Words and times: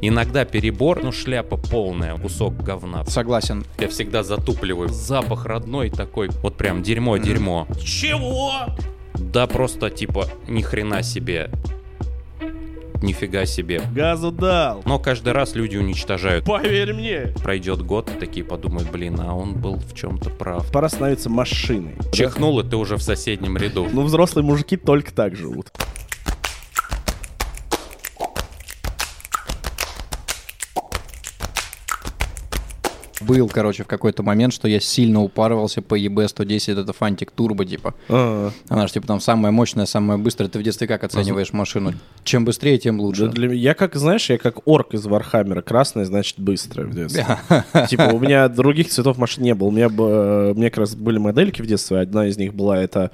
Иногда 0.00 0.44
перебор, 0.44 1.02
ну 1.02 1.10
шляпа 1.10 1.56
полная, 1.56 2.16
кусок 2.16 2.56
говна. 2.56 3.04
Согласен. 3.06 3.64
Я 3.78 3.88
всегда 3.88 4.22
затупливаю. 4.22 4.88
Запах 4.88 5.44
родной 5.44 5.90
такой, 5.90 6.28
вот 6.42 6.56
прям 6.56 6.82
дерьмо-дерьмо. 6.82 7.66
Чего? 7.82 8.52
Да 9.14 9.48
просто 9.48 9.90
типа 9.90 10.26
ни 10.46 10.62
хрена 10.62 11.02
себе. 11.02 11.50
Нифига 13.02 13.44
себе. 13.46 13.80
Газу 13.92 14.32
дал. 14.32 14.82
Но 14.84 14.98
каждый 14.98 15.32
раз 15.32 15.54
люди 15.54 15.76
уничтожают. 15.76 16.44
Поверь 16.44 16.92
мне. 16.94 17.32
Пройдет 17.42 17.82
год, 17.82 18.10
такие 18.18 18.44
подумают, 18.44 18.90
блин, 18.90 19.20
а 19.20 19.34
он 19.34 19.54
был 19.54 19.76
в 19.76 19.94
чем-то 19.94 20.30
прав. 20.30 20.70
Пора 20.72 20.88
становиться 20.88 21.30
машиной. 21.30 21.96
Чихнул, 22.12 22.58
и 22.60 22.68
ты 22.68 22.76
уже 22.76 22.96
в 22.96 23.02
соседнем 23.02 23.56
ряду. 23.56 23.88
Ну, 23.92 24.02
взрослые 24.02 24.44
мужики 24.44 24.76
только 24.76 25.12
так 25.12 25.36
живут. 25.36 25.70
Был, 33.28 33.48
короче, 33.48 33.84
в 33.84 33.86
какой-то 33.86 34.22
момент, 34.22 34.52
что 34.54 34.66
я 34.68 34.80
сильно 34.80 35.22
упарывался 35.22 35.82
по 35.82 35.98
EB110, 35.98 36.80
это 36.80 36.92
фантик 36.92 37.30
турбо, 37.30 37.64
типа. 37.64 37.94
А, 38.08 38.50
Она 38.68 38.86
же, 38.86 38.94
типа, 38.94 39.06
там 39.06 39.20
самая 39.20 39.52
мощная, 39.52 39.86
самая 39.86 40.18
быстрая. 40.18 40.48
Ты 40.50 40.58
в 40.58 40.62
детстве 40.62 40.86
как 40.86 41.04
оцениваешь 41.04 41.52
машину? 41.52 41.92
Чем 42.24 42.44
быстрее, 42.44 42.78
тем 42.78 42.96
да 42.98 43.02
лучше. 43.04 43.28
для 43.28 43.48
меня- 43.48 43.60
Я 43.60 43.74
как, 43.74 43.94
знаешь, 43.96 44.28
я 44.30 44.38
как 44.38 44.66
орк 44.66 44.94
из 44.94 45.04
Warhammer 45.06 45.52
а. 45.52 45.62
Красный, 45.62 46.04
значит, 46.04 46.38
быстро 46.38 46.84
в 46.84 46.94
детстве. 46.94 47.26
Типа, 47.88 48.10
у 48.12 48.18
меня 48.18 48.48
других 48.48 48.88
цветов 48.88 49.18
машин 49.18 49.44
не 49.44 49.54
было. 49.54 49.68
У 49.68 49.72
меня, 49.72 49.88
бы- 49.88 50.52
у 50.52 50.54
меня 50.54 50.70
как 50.70 50.78
раз 50.78 50.94
были 50.94 51.18
модельки 51.18 51.60
в 51.62 51.66
детстве. 51.66 52.00
Одна 52.00 52.26
из 52.26 52.36
них 52.38 52.54
была 52.54 52.78
это 52.78 53.10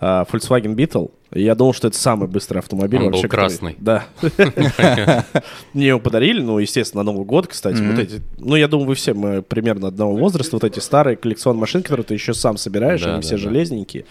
а, 0.00 0.24
Volkswagen 0.30 0.74
Beetle. 0.74 1.10
И 1.32 1.42
я 1.42 1.54
думал, 1.54 1.72
что 1.74 1.88
это 1.88 1.98
самый 1.98 2.28
быстрый 2.28 2.58
автомобиль 2.58 3.00
Он 3.00 3.06
был 3.06 3.12
вообще. 3.12 3.28
который- 3.28 3.48
красный. 3.48 3.76
Да. 3.78 4.06
Мне 5.74 5.88
его 5.88 5.98
подарили, 5.98 6.40
ну, 6.40 6.58
естественно, 6.58 7.02
на 7.02 7.12
Новый 7.12 7.26
год, 7.26 7.46
кстати. 7.48 7.80
Вот 7.82 7.98
эти, 7.98 8.22
ну, 8.38 8.56
я 8.56 8.68
думаю, 8.68 8.88
вы 8.88 8.94
все 8.94 9.12
мы 9.14 9.42
примерно 9.42 9.88
одного 9.88 10.16
возраста. 10.16 10.56
Вот 10.56 10.64
эти 10.64 10.78
старые 10.78 11.16
коллекционные 11.16 11.60
машины, 11.60 11.82
которые 11.82 12.04
ты 12.04 12.14
еще 12.14 12.32
сам 12.34 12.56
собираешь, 12.56 13.04
они 13.04 13.22
все 13.22 13.36
железненькие. 13.36 14.04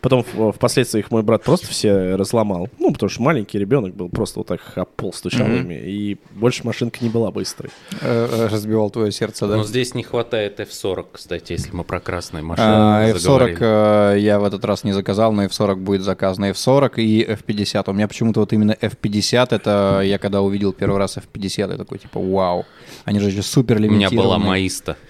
Потом 0.00 0.24
в- 0.32 0.52
впоследствии 0.52 1.00
их 1.00 1.10
мой 1.10 1.22
брат 1.22 1.42
просто 1.42 1.66
все 1.66 2.14
разломал. 2.16 2.68
Ну, 2.78 2.90
потому 2.92 3.10
что 3.10 3.20
маленький 3.22 3.58
ребенок 3.58 3.94
был, 3.94 4.08
просто 4.08 4.40
вот 4.40 4.46
так 4.48 4.60
об 4.76 4.88
пол 4.88 5.12
стучал 5.12 5.46
ими. 5.46 5.74
И 5.74 6.16
больше 6.32 6.64
машинка 6.64 6.98
не 7.02 7.10
была 7.10 7.30
быстрой. 7.30 7.70
Э, 8.00 8.28
э, 8.30 8.46
Разбивал 8.50 8.88
твое 8.90 9.12
сердце, 9.12 9.46
да? 9.46 9.56
Но 9.56 9.64
здесь 9.64 9.94
не 9.94 10.02
хватает 10.02 10.58
F40, 10.58 11.06
кстати, 11.12 11.52
если 11.52 11.70
мы 11.72 11.84
про 11.84 12.00
красные 12.00 12.42
машины 12.42 12.66
А, 12.66 13.08
F40 13.10 13.18
заговорили. 13.18 13.58
э, 13.60 14.16
я 14.20 14.40
в 14.40 14.44
этот 14.44 14.64
раз 14.64 14.84
не 14.84 14.92
заказал, 14.92 15.32
но 15.32 15.44
F40 15.44 15.76
будет 15.76 16.02
заказано. 16.02 16.46
F40 16.50 16.92
и 16.96 17.22
F50. 17.24 17.84
У 17.90 17.92
меня 17.92 18.08
почему-то 18.08 18.40
вот 18.40 18.52
именно 18.54 18.72
F50, 18.80 19.48
это 19.50 20.00
я 20.02 20.18
когда 20.18 20.40
увидел 20.40 20.72
первый 20.72 20.96
раз 20.98 21.18
F50, 21.18 21.72
я 21.72 21.76
такой 21.76 21.98
типа 21.98 22.20
вау. 22.20 22.64
Они 23.04 23.20
же 23.20 23.28
еще 23.28 23.42
супер 23.42 23.76
У 23.76 23.80
меня 23.80 24.08
лимитированные. 24.08 24.22
была 24.24 24.38
Маиста 24.38 24.92
А, 24.92 25.09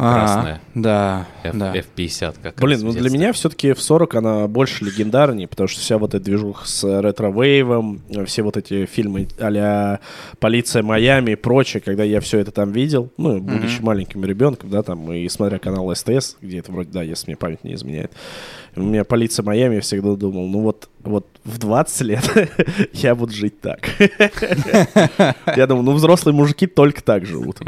красная. 0.00 0.60
Да, 0.74 1.26
F- 1.42 1.56
да. 1.56 1.74
F50 1.74 2.36
как 2.42 2.56
Блин, 2.56 2.80
ну 2.82 2.92
для 2.92 3.10
меня 3.10 3.32
все-таки 3.32 3.70
F40, 3.70 4.16
она 4.16 4.46
больше 4.48 4.84
легендарней, 4.84 5.46
потому 5.46 5.68
что 5.68 5.80
вся 5.80 5.98
вот 5.98 6.14
эта 6.14 6.24
движуха 6.24 6.66
с 6.66 6.84
ретро-вейвом, 6.84 8.00
все 8.26 8.42
вот 8.42 8.56
эти 8.56 8.86
фильмы 8.86 9.28
а 9.38 10.00
«Полиция 10.38 10.82
Майами» 10.82 11.32
и 11.32 11.36
прочее, 11.36 11.80
когда 11.80 12.04
я 12.04 12.20
все 12.20 12.38
это 12.38 12.50
там 12.50 12.72
видел, 12.72 13.10
ну, 13.16 13.40
будучи 13.40 13.80
маленьким 13.80 14.24
ребенком, 14.24 14.70
да, 14.70 14.82
там, 14.82 15.12
и 15.12 15.28
смотря 15.28 15.58
канал 15.58 15.94
СТС, 15.94 16.36
где 16.40 16.58
это 16.58 16.72
вроде, 16.72 16.90
да, 16.90 17.02
если 17.02 17.26
мне 17.26 17.36
память 17.36 17.64
не 17.64 17.74
изменяет, 17.74 18.12
у 18.76 18.82
меня 18.82 19.04
«Полиция 19.04 19.42
Майами», 19.42 19.76
я 19.76 19.80
всегда 19.80 20.14
думал, 20.14 20.46
ну 20.48 20.60
вот, 20.60 20.88
вот 21.02 21.26
в 21.44 21.58
20 21.58 22.00
лет 22.02 22.50
я 22.92 23.14
буду 23.14 23.32
жить 23.32 23.60
так. 23.60 23.80
Я 25.56 25.66
думал, 25.66 25.82
ну 25.82 25.92
взрослые 25.92 26.34
мужики 26.34 26.66
только 26.66 27.02
так 27.02 27.26
живут. 27.26 27.60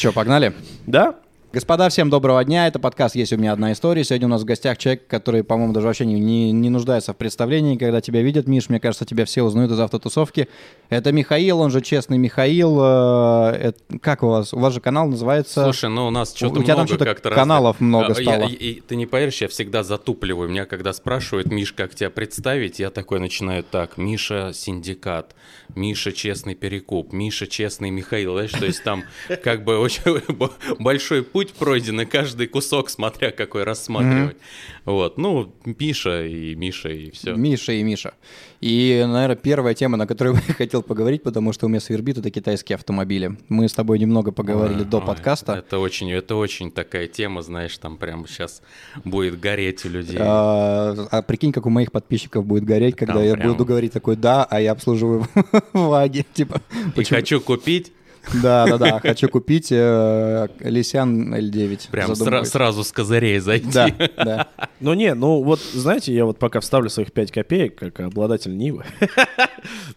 Че, 0.00 0.12
погнали? 0.12 0.52
Да? 0.88 1.12
Господа, 1.52 1.88
всем 1.88 2.10
доброго 2.10 2.44
дня. 2.44 2.68
Это 2.68 2.78
подкаст 2.78 3.16
«Есть 3.16 3.32
у 3.32 3.36
меня 3.36 3.52
одна 3.52 3.72
история». 3.72 4.04
Сегодня 4.04 4.28
у 4.28 4.30
нас 4.30 4.42
в 4.42 4.44
гостях 4.44 4.78
человек, 4.78 5.08
который, 5.08 5.42
по-моему, 5.42 5.72
даже 5.72 5.88
вообще 5.88 6.06
не, 6.06 6.20
не, 6.20 6.52
не 6.52 6.70
нуждается 6.70 7.12
в 7.12 7.16
представлении. 7.16 7.76
Когда 7.76 8.00
тебя 8.00 8.22
видят, 8.22 8.46
Миш, 8.46 8.68
мне 8.68 8.78
кажется, 8.78 9.04
тебя 9.04 9.24
все 9.24 9.42
узнают 9.42 9.72
из 9.72 9.80
автотусовки. 9.80 10.46
Это 10.90 11.10
Михаил, 11.10 11.58
он 11.58 11.72
же 11.72 11.80
честный 11.80 12.18
Михаил. 12.18 12.78
Э, 12.80 13.50
это- 13.60 13.98
как 14.00 14.22
у 14.22 14.28
вас? 14.28 14.54
У 14.54 14.60
вас 14.60 14.74
же 14.74 14.80
канал 14.80 15.08
называется... 15.08 15.64
Слушай, 15.64 15.90
ну 15.90 16.06
у 16.06 16.10
нас 16.10 16.32
что-то 16.36 16.60
у 16.60 16.62
тебя 16.62 16.76
там 16.76 16.86
много 16.86 17.14
что-то 17.16 17.30
каналов 17.34 17.76
разных. 17.80 17.80
много 17.88 18.14
А, 18.16 18.20
я- 18.20 18.30
стало. 18.36 18.48
и- 18.48 18.52
и 18.54 18.80
ты 18.80 18.94
не 18.94 19.06
поверишь, 19.06 19.40
я 19.40 19.48
всегда 19.48 19.82
затупливаю. 19.82 20.48
Меня 20.48 20.66
когда 20.66 20.92
спрашивают, 20.92 21.48
Миш, 21.50 21.72
как 21.72 21.96
тебя 21.96 22.10
представить, 22.10 22.78
я 22.78 22.90
такой 22.90 23.18
начинаю 23.18 23.64
так. 23.64 23.98
Миша 23.98 24.52
Синдикат, 24.54 25.34
Миша 25.74 26.12
Честный 26.12 26.54
Перекуп, 26.54 27.12
Миша 27.12 27.48
Честный 27.48 27.90
Михаил. 27.90 28.34
Знаешь, 28.34 28.52
то 28.52 28.66
есть 28.66 28.84
там 28.84 29.02
как 29.42 29.64
бы 29.64 29.78
очень 29.80 30.02
большой 30.78 31.24
путь 31.24 31.39
пройден, 31.48 32.00
и 32.00 32.04
каждый 32.04 32.46
кусок, 32.46 32.90
смотря 32.90 33.30
какой 33.30 33.64
рассматривать. 33.64 34.36
Вот, 34.84 35.18
ну, 35.18 35.52
Миша 35.64 36.24
и 36.24 36.54
Миша, 36.54 36.88
и 36.90 37.10
все. 37.10 37.34
Миша 37.34 37.72
и 37.72 37.82
Миша. 37.82 38.14
И, 38.60 39.02
наверное, 39.06 39.36
первая 39.36 39.74
тема, 39.74 39.96
на 39.96 40.06
которую 40.06 40.36
я 40.48 40.54
хотел 40.54 40.82
поговорить, 40.82 41.22
потому 41.22 41.52
что 41.52 41.66
у 41.66 41.68
меня 41.68 41.80
свербит, 41.80 42.18
это 42.18 42.30
китайские 42.30 42.76
автомобили. 42.76 43.36
Мы 43.48 43.68
с 43.68 43.72
тобой 43.72 43.98
немного 43.98 44.32
поговорили 44.32 44.82
до 44.82 45.00
подкаста. 45.00 45.54
Это 45.54 45.78
очень, 45.78 46.12
это 46.12 46.36
очень 46.36 46.70
такая 46.70 47.06
тема, 47.06 47.42
знаешь, 47.42 47.76
там 47.78 47.96
прямо 47.96 48.26
сейчас 48.28 48.62
будет 49.04 49.40
гореть 49.40 49.84
у 49.84 49.88
людей. 49.88 50.18
А, 50.20 50.94
а 51.10 51.22
прикинь, 51.22 51.52
как 51.52 51.66
у 51.66 51.70
моих 51.70 51.90
подписчиков 51.92 52.44
будет 52.44 52.64
гореть, 52.64 52.96
когда 52.96 53.14
Там 53.14 53.24
я 53.24 53.34
прям- 53.34 53.52
буду 53.52 53.64
говорить 53.64 53.92
такой 53.92 54.16
«да», 54.16 54.44
а 54.44 54.60
я 54.60 54.72
обслуживаю 54.72 55.26
ваги. 55.72 56.26
Типа, 56.34 56.60
И 56.96 57.04
хочу 57.04 57.40
купить, 57.40 57.92
Да, 58.42 58.66
да, 58.66 58.78
да, 58.78 59.00
хочу 59.00 59.28
купить 59.28 59.68
э, 59.72 60.48
Лисян 60.60 61.34
L9. 61.34 61.90
прям 61.90 62.12
сра- 62.12 62.44
сразу 62.44 62.84
с 62.84 62.92
козырей 62.92 63.38
зайти. 63.38 63.68
Да, 63.72 63.88
да. 64.16 64.48
Ну 64.80 64.94
не, 64.94 65.14
ну 65.14 65.42
вот, 65.42 65.60
знаете, 65.60 66.14
я 66.14 66.24
вот 66.24 66.38
пока 66.38 66.60
вставлю 66.60 66.90
своих 66.90 67.12
5 67.12 67.32
копеек, 67.32 67.76
как 67.76 68.00
обладатель 68.00 68.56
Нивы. 68.56 68.84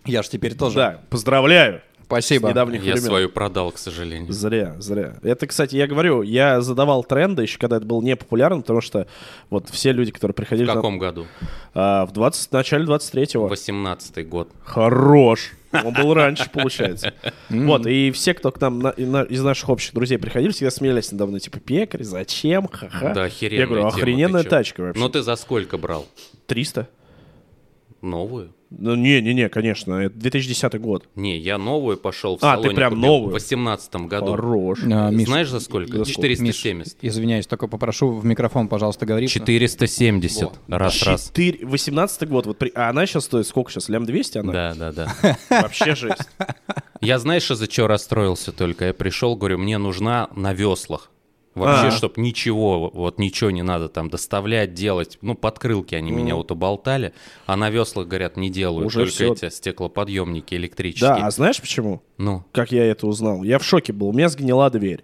Я 0.05 0.23
ж 0.23 0.29
теперь 0.29 0.55
тоже. 0.55 0.75
Да, 0.75 1.01
поздравляю. 1.09 1.81
Спасибо. 2.21 2.47
С 2.47 2.49
недавних 2.51 2.83
Я 2.83 2.93
времен. 2.93 3.07
свою 3.07 3.29
продал, 3.29 3.71
к 3.71 3.77
сожалению. 3.77 4.31
Зря, 4.31 4.75
зря. 4.79 5.15
Это, 5.23 5.47
кстати, 5.47 5.75
я 5.75 5.87
говорю, 5.87 6.21
я 6.21 6.61
задавал 6.61 7.03
тренды 7.03 7.41
еще, 7.43 7.57
когда 7.57 7.77
это 7.77 7.85
был 7.85 8.01
не 8.01 8.15
популярно, 8.15 8.61
потому 8.61 8.81
что 8.81 9.07
вот 9.49 9.69
все 9.69 9.91
люди, 9.91 10.11
которые 10.11 10.33
В 10.33 10.37
приходили... 10.37 10.67
на- 10.67 10.73
каком 10.75 10.97
году? 10.99 11.25
А, 11.73 12.05
в 12.05 12.11
20, 12.13 12.51
начале 12.51 12.85
23-го. 12.85 13.47
18-й 13.47 14.23
год. 14.23 14.49
Хорош. 14.63 15.51
Он 15.71 15.91
был 15.93 16.13
раньше, 16.13 16.47
получается. 16.51 17.13
Вот, 17.49 17.87
и 17.87 18.11
все, 18.11 18.33
кто 18.35 18.51
к 18.51 18.61
нам 18.61 18.77
на- 18.79 18.93
на- 18.97 19.23
из 19.23 19.41
наших 19.43 19.69
общих 19.69 19.93
друзей 19.93 20.19
приходили, 20.19 20.51
всегда 20.51 20.69
смеялись 20.69 21.11
недавно, 21.11 21.39
типа, 21.39 21.59
пекарь, 21.59 22.03
зачем, 22.03 22.67
ха-ха. 22.67 23.13
Да, 23.13 23.23
охеренная 23.23 23.61
Я 23.61 23.67
говорю, 23.67 23.85
охрененная 23.87 24.43
тачка 24.43 24.81
вообще. 24.81 25.01
Ну 25.01 25.09
ты 25.09 25.23
за 25.23 25.35
сколько 25.35 25.77
брал? 25.79 26.05
300? 26.45 26.87
Новую? 28.01 28.53
Ну, 28.77 28.95
не-не-не, 28.95 29.49
конечно, 29.49 29.95
это 29.95 30.17
2010 30.17 30.79
год. 30.79 31.07
Не, 31.15 31.37
я 31.37 31.57
новую 31.57 31.97
пошел 31.97 32.37
в 32.37 32.43
А, 32.43 32.57
ты 32.57 32.69
прям 32.71 32.99
новую? 32.99 33.29
в 33.29 33.33
18 33.33 33.95
году. 34.07 34.31
Хорош. 34.31 34.79
А, 34.91 35.09
Миш, 35.09 35.27
Знаешь 35.27 35.49
за 35.49 35.59
сколько? 35.59 35.97
Миш, 35.99 36.07
470. 36.07 36.97
извиняюсь, 37.01 37.45
только 37.47 37.67
попрошу 37.67 38.11
в 38.11 38.25
микрофон, 38.25 38.67
пожалуйста, 38.67 39.05
говорить. 39.05 39.29
470. 39.29 40.49
Раз, 40.67 41.03
раз. 41.03 41.27
4, 41.27 41.65
18 41.65 42.27
год, 42.29 42.45
вот 42.45 42.57
при- 42.57 42.71
а 42.75 42.89
она 42.89 43.05
сейчас 43.05 43.25
стоит 43.25 43.47
сколько 43.47 43.71
сейчас? 43.71 43.89
Лям 43.89 44.05
200 44.05 44.39
она? 44.39 44.53
Да, 44.53 44.73
да, 44.75 44.91
да. 44.91 45.37
Вообще 45.49 45.95
жесть. 45.95 46.27
Я 47.01 47.19
знаешь, 47.19 47.49
из-за 47.51 47.67
чего 47.67 47.87
расстроился 47.87 48.51
только? 48.51 48.85
Я 48.85 48.93
пришел, 48.93 49.35
говорю, 49.35 49.57
мне 49.57 49.77
нужна 49.77 50.29
на 50.35 50.53
веслах. 50.53 51.09
Вообще, 51.55 51.87
А. 51.87 51.91
чтоб 51.91 52.17
ничего, 52.17 52.89
вот 52.93 53.19
ничего 53.19 53.51
не 53.51 53.61
надо 53.61 53.87
там 53.87 54.09
доставлять, 54.09 54.73
делать. 54.73 55.19
Ну, 55.21 55.35
подкрылки 55.35 55.93
они 55.93 56.11
меня 56.11 56.35
вот 56.35 56.51
уболтали, 56.51 57.13
а 57.45 57.55
на 57.55 57.69
веслах, 57.69 58.07
говорят, 58.07 58.37
не 58.37 58.49
делают. 58.49 58.87
Уже 58.87 58.99
только 59.01 59.11
всё. 59.11 59.33
эти 59.33 59.49
стеклоподъемники 59.49 60.55
электрические. 60.55 61.09
Да, 61.15 61.27
а 61.27 61.31
знаешь 61.31 61.61
почему? 61.61 62.01
Ну, 62.17 62.43
Как 62.51 62.71
я 62.71 62.83
это 62.85 63.05
узнал? 63.07 63.43
Я 63.43 63.59
в 63.59 63.63
шоке 63.63 63.93
был. 63.93 64.07
У 64.09 64.13
меня 64.13 64.29
сгнила 64.29 64.69
дверь. 64.69 65.03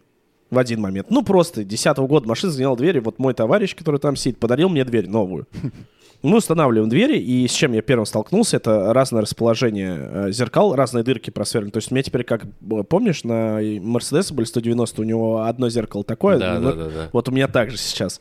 В 0.50 0.58
один 0.58 0.82
момент. 0.82 1.12
Ну, 1.12 1.22
просто 1.24 1.64
10 1.64 1.98
года 2.00 2.28
машина 2.28 2.52
сгнила 2.52 2.76
дверь, 2.76 2.98
и 2.98 3.00
вот 3.02 3.20
мой 3.20 3.36
товарищ, 3.36 3.76
который 3.76 4.00
там 4.00 4.16
сидит, 4.16 4.40
подарил 4.40 4.70
мне 4.70 4.84
дверь 4.84 5.08
новую. 5.08 5.46
Мы 6.22 6.38
устанавливаем 6.38 6.90
двери, 6.90 7.18
и 7.18 7.48
с 7.48 7.52
чем 7.52 7.72
я 7.72 7.82
первым 7.82 8.06
столкнулся, 8.06 8.58
это 8.58 8.94
разное 8.94 9.22
расположение 9.22 9.98
э, 9.98 10.32
зеркал, 10.32 10.76
разные 10.76 11.04
дырки 11.04 11.30
просверлены. 11.30 11.72
То 11.72 11.78
есть 11.78 11.92
у 11.92 11.96
меня 11.96 12.04
теперь, 12.04 12.26
как, 12.26 12.44
помнишь, 12.90 13.24
на 13.24 13.60
Мерседесе 13.80 14.34
были 14.34 14.46
190, 14.46 15.02
у 15.02 15.06
него 15.06 15.44
одно 15.44 15.70
зеркало 15.70 16.04
такое. 16.04 16.38
Да, 16.38 16.60
ну, 16.60 16.72
да, 16.72 16.76
да, 16.76 16.90
да. 16.90 17.10
Вот 17.14 17.30
у 17.30 17.32
меня 17.32 17.48
так 17.48 17.72
же 17.72 17.78
сейчас. 17.78 18.20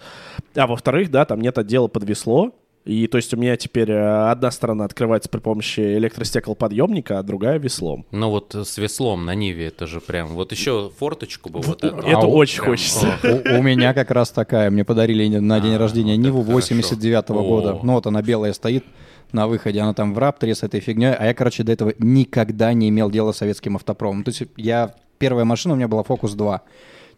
А 0.54 0.68
во-вторых, 0.68 1.10
да, 1.10 1.24
там 1.24 1.40
нет 1.40 1.58
отдела 1.58 1.88
под 1.88 2.04
весло, 2.04 2.52
и 2.88 3.06
то 3.06 3.18
есть 3.18 3.34
у 3.34 3.36
меня 3.36 3.54
теперь 3.58 3.90
э, 3.90 4.30
одна 4.30 4.50
сторона 4.50 4.86
открывается 4.86 5.28
при 5.28 5.40
помощи 5.40 5.80
электростеклоподъемника, 5.98 7.18
а 7.18 7.22
другая 7.22 7.58
веслом. 7.58 8.06
ну 8.12 8.30
вот 8.30 8.54
э, 8.54 8.64
с 8.64 8.78
веслом 8.78 9.26
на 9.26 9.34
Ниве 9.34 9.66
это 9.66 9.86
же 9.86 10.00
прям... 10.00 10.28
Вот 10.28 10.52
еще 10.52 10.90
форточку 10.98 11.50
бы 11.50 11.60
вот 11.60 11.84
эту. 11.84 11.98
Это 11.98 12.20
А 12.20 12.26
очень 12.26 12.62
прям, 12.62 12.70
хочется. 12.70 13.18
У, 13.22 13.58
у 13.58 13.62
меня 13.62 13.92
как 13.92 14.10
раз 14.10 14.30
такая. 14.30 14.70
Мне 14.70 14.86
подарили 14.86 15.28
на 15.36 15.60
день 15.60 15.76
рождения 15.76 16.16
вот 16.16 16.24
Ниву 16.24 16.38
это 16.40 16.50
хорошо. 16.50 16.74
89 16.74 17.24
О. 17.28 17.34
года. 17.34 17.78
Ну 17.82 17.92
вот 17.92 18.06
она 18.06 18.22
белая 18.22 18.54
стоит. 18.54 18.86
на 19.32 19.46
выходе, 19.46 19.80
она 19.80 19.92
там 19.92 20.14
в 20.14 20.18
Рапторе 20.18 20.54
с 20.54 20.62
этой 20.62 20.80
фигней, 20.80 21.12
а 21.12 21.26
я, 21.26 21.34
короче, 21.34 21.64
до 21.64 21.72
этого 21.72 21.92
никогда 21.98 22.72
не 22.72 22.88
имел 22.88 23.10
дела 23.10 23.32
с 23.32 23.36
советским 23.36 23.76
автопромом. 23.76 24.24
То 24.24 24.30
есть 24.30 24.44
я, 24.56 24.94
первая 25.18 25.44
машина 25.44 25.74
у 25.74 25.76
меня 25.76 25.88
была 25.88 26.02
Фокус 26.04 26.32
2. 26.32 26.62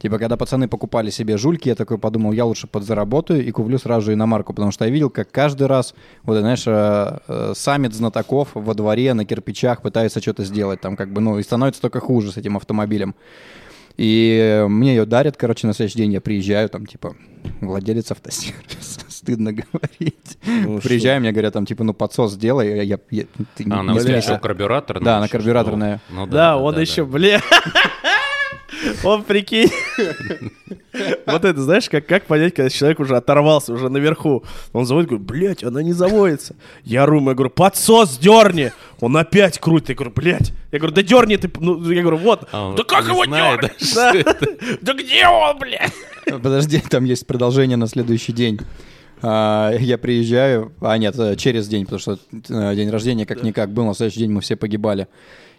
Типа, 0.01 0.19
когда 0.19 0.39
пацаны 0.39 0.67
покупали 0.67 1.11
себе 1.11 1.37
жульки, 1.37 1.69
я 1.69 1.75
такой 1.75 1.99
подумал, 1.99 2.33
я 2.33 2.47
лучше 2.47 2.67
подзаработаю 2.67 3.45
и 3.47 3.51
куплю 3.51 3.77
сразу 3.79 4.07
же 4.07 4.13
иномарку, 4.15 4.55
потому 4.55 4.73
что 4.73 4.87
я 4.87 4.91
видел, 4.91 5.11
как 5.11 5.31
каждый 5.31 5.67
раз, 5.67 5.95
вот, 6.23 6.39
знаешь, 6.39 6.63
э, 6.67 7.19
э, 7.29 7.53
саммит 7.55 7.93
знатоков 7.95 8.49
во 8.55 8.73
дворе 8.75 9.13
на 9.13 9.27
кирпичах 9.27 9.83
пытается 9.83 10.21
что-то 10.23 10.45
сделать, 10.45 10.81
там 10.81 10.97
как 10.97 11.13
бы, 11.13 11.21
ну, 11.21 11.39
и 11.39 11.43
становится 11.43 11.83
только 11.83 12.01
хуже 12.01 12.33
с 12.33 12.39
этим 12.39 12.57
автомобилем. 12.57 13.15
И 13.99 14.65
мне 14.69 14.95
ее 14.95 15.05
дарят, 15.05 15.37
короче, 15.37 15.67
на 15.67 15.75
следующий 15.75 15.99
день 15.99 16.13
я 16.15 16.23
приезжаю, 16.23 16.71
там, 16.71 16.87
типа, 16.87 17.15
владелец 17.61 18.11
автосервиса, 18.11 19.01
стыдно 19.09 19.53
говорить. 19.53 20.39
Ну, 20.47 20.79
Приезжаю, 20.81 21.21
мне 21.21 21.33
говорят, 21.33 21.53
там, 21.53 21.67
типа, 21.67 21.85
ну, 21.85 21.93
подсос 21.93 22.33
сделай, 22.33 22.69
я... 22.77 22.83
я, 22.83 22.99
я- 23.11 23.25
ты 23.55 23.65
не- 23.65 23.73
А, 23.73 23.81
она 23.81 23.93
не 23.93 23.99
у 23.99 24.03
тебя 24.03 24.17
еще 24.17 24.39
карбюраторная? 24.39 25.05
Да, 25.05 25.17
она 25.19 25.29
карбюраторная. 25.29 26.01
что? 26.07 26.15
Ну 26.15 26.27
Да, 26.27 26.57
он 26.57 26.79
еще, 26.81 27.05
бля. 27.05 27.43
Он, 29.05 29.23
прикинь, 29.23 29.71
вот 31.27 31.45
это, 31.45 31.61
знаешь, 31.61 31.89
как, 31.89 32.07
как 32.07 32.25
понять, 32.25 32.55
когда 32.55 32.71
человек 32.71 33.01
уже 33.01 33.17
оторвался, 33.17 33.73
уже 33.73 33.89
наверху. 33.89 34.45
Он 34.73 34.87
заводит, 34.87 35.11
говорит, 35.11 35.27
блядь, 35.27 35.65
она 35.65 35.83
не 35.83 35.93
заводится. 35.93 36.55
Я 36.85 37.07
рум, 37.07 37.29
я 37.29 37.35
говорю, 37.35 37.51
подсос 37.51 38.19
дерни. 38.19 38.73
Он 39.01 39.17
опять 39.17 39.59
крутит. 39.59 39.91
Я 39.91 39.95
говорю, 39.97 40.13
блядь. 40.15 40.53
Я 40.73 40.79
говорю, 40.79 40.95
да 40.95 41.03
дерни 41.03 41.37
ты. 41.37 41.51
Ну, 41.59 41.91
я 41.91 42.03
говорю, 42.03 42.19
вот. 42.19 42.49
А 42.53 42.75
да 42.75 42.85
как 42.85 43.07
его 43.07 43.25
дернуть? 43.25 43.95
да, 43.95 44.13
Да 44.81 44.93
где 44.95 45.27
он, 45.27 45.59
блядь? 45.59 45.93
Подожди, 46.27 46.81
там 46.81 47.05
есть 47.05 47.27
продолжение 47.27 47.77
на 47.77 47.87
следующий 47.87 48.33
день. 48.33 48.61
А, 49.23 49.73
Я 49.79 49.99
приезжаю, 49.99 50.73
а 50.81 50.97
нет, 50.97 51.19
э, 51.19 51.37
через 51.37 51.69
день, 51.69 51.85
потому 51.85 51.99
что 52.01 52.19
э, 52.33 52.75
день 52.75 52.89
рождения 52.89 53.27
как-никак 53.27 53.71
был, 53.71 53.85
на 53.85 53.95
следующий 53.95 54.21
день 54.21 54.31
мы 54.31 54.41
все 54.41 54.57
погибали. 54.57 55.09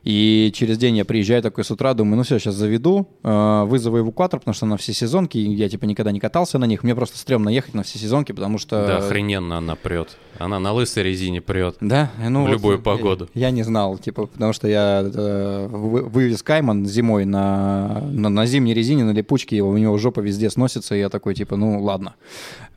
И 0.03 0.51
через 0.55 0.79
день 0.79 0.97
я 0.97 1.05
приезжаю 1.05 1.43
такой 1.43 1.63
с 1.63 1.69
утра, 1.69 1.93
думаю, 1.93 2.17
ну 2.17 2.23
все, 2.23 2.39
сейчас 2.39 2.55
заведу, 2.55 3.07
э, 3.23 3.63
вызову 3.65 3.99
эвакуатор, 3.99 4.39
потому 4.39 4.55
что 4.55 4.65
на 4.65 4.77
все 4.77 4.93
сезонки, 4.93 5.37
я 5.37 5.69
типа 5.69 5.85
никогда 5.85 6.11
не 6.11 6.19
катался 6.19 6.57
на 6.57 6.65
них, 6.65 6.83
мне 6.83 6.95
просто 6.95 7.19
стрёмно 7.19 7.49
ехать 7.49 7.75
на 7.75 7.83
все 7.83 7.99
сезонки, 7.99 8.31
потому 8.31 8.57
что... 8.57 8.87
Да, 8.87 8.97
охрененно 8.97 9.59
она 9.59 9.75
прет. 9.75 10.17
Она 10.39 10.59
на 10.59 10.73
лысой 10.73 11.03
резине 11.03 11.39
прет. 11.41 11.75
Да, 11.81 12.11
ну 12.27 12.41
В 12.41 12.47
вот, 12.47 12.51
любую 12.51 12.79
э, 12.79 12.81
погоду. 12.81 13.29
Я 13.35 13.51
не 13.51 13.61
знал, 13.61 13.99
типа, 13.99 14.25
потому 14.25 14.53
что 14.53 14.67
я 14.67 15.03
э, 15.03 15.67
вы- 15.67 16.03
вывез 16.03 16.41
Кайман 16.41 16.85
зимой 16.87 17.25
на, 17.25 18.01
на, 18.11 18.29
на 18.29 18.45
зимней 18.47 18.73
резине, 18.73 19.03
на 19.03 19.11
липучке, 19.11 19.61
у 19.61 19.77
него 19.77 19.95
жопа 19.99 20.21
везде 20.21 20.49
сносится, 20.49 20.95
и 20.95 20.99
я 20.99 21.09
такой, 21.09 21.35
типа, 21.35 21.57
ну 21.57 21.79
ладно. 21.83 22.15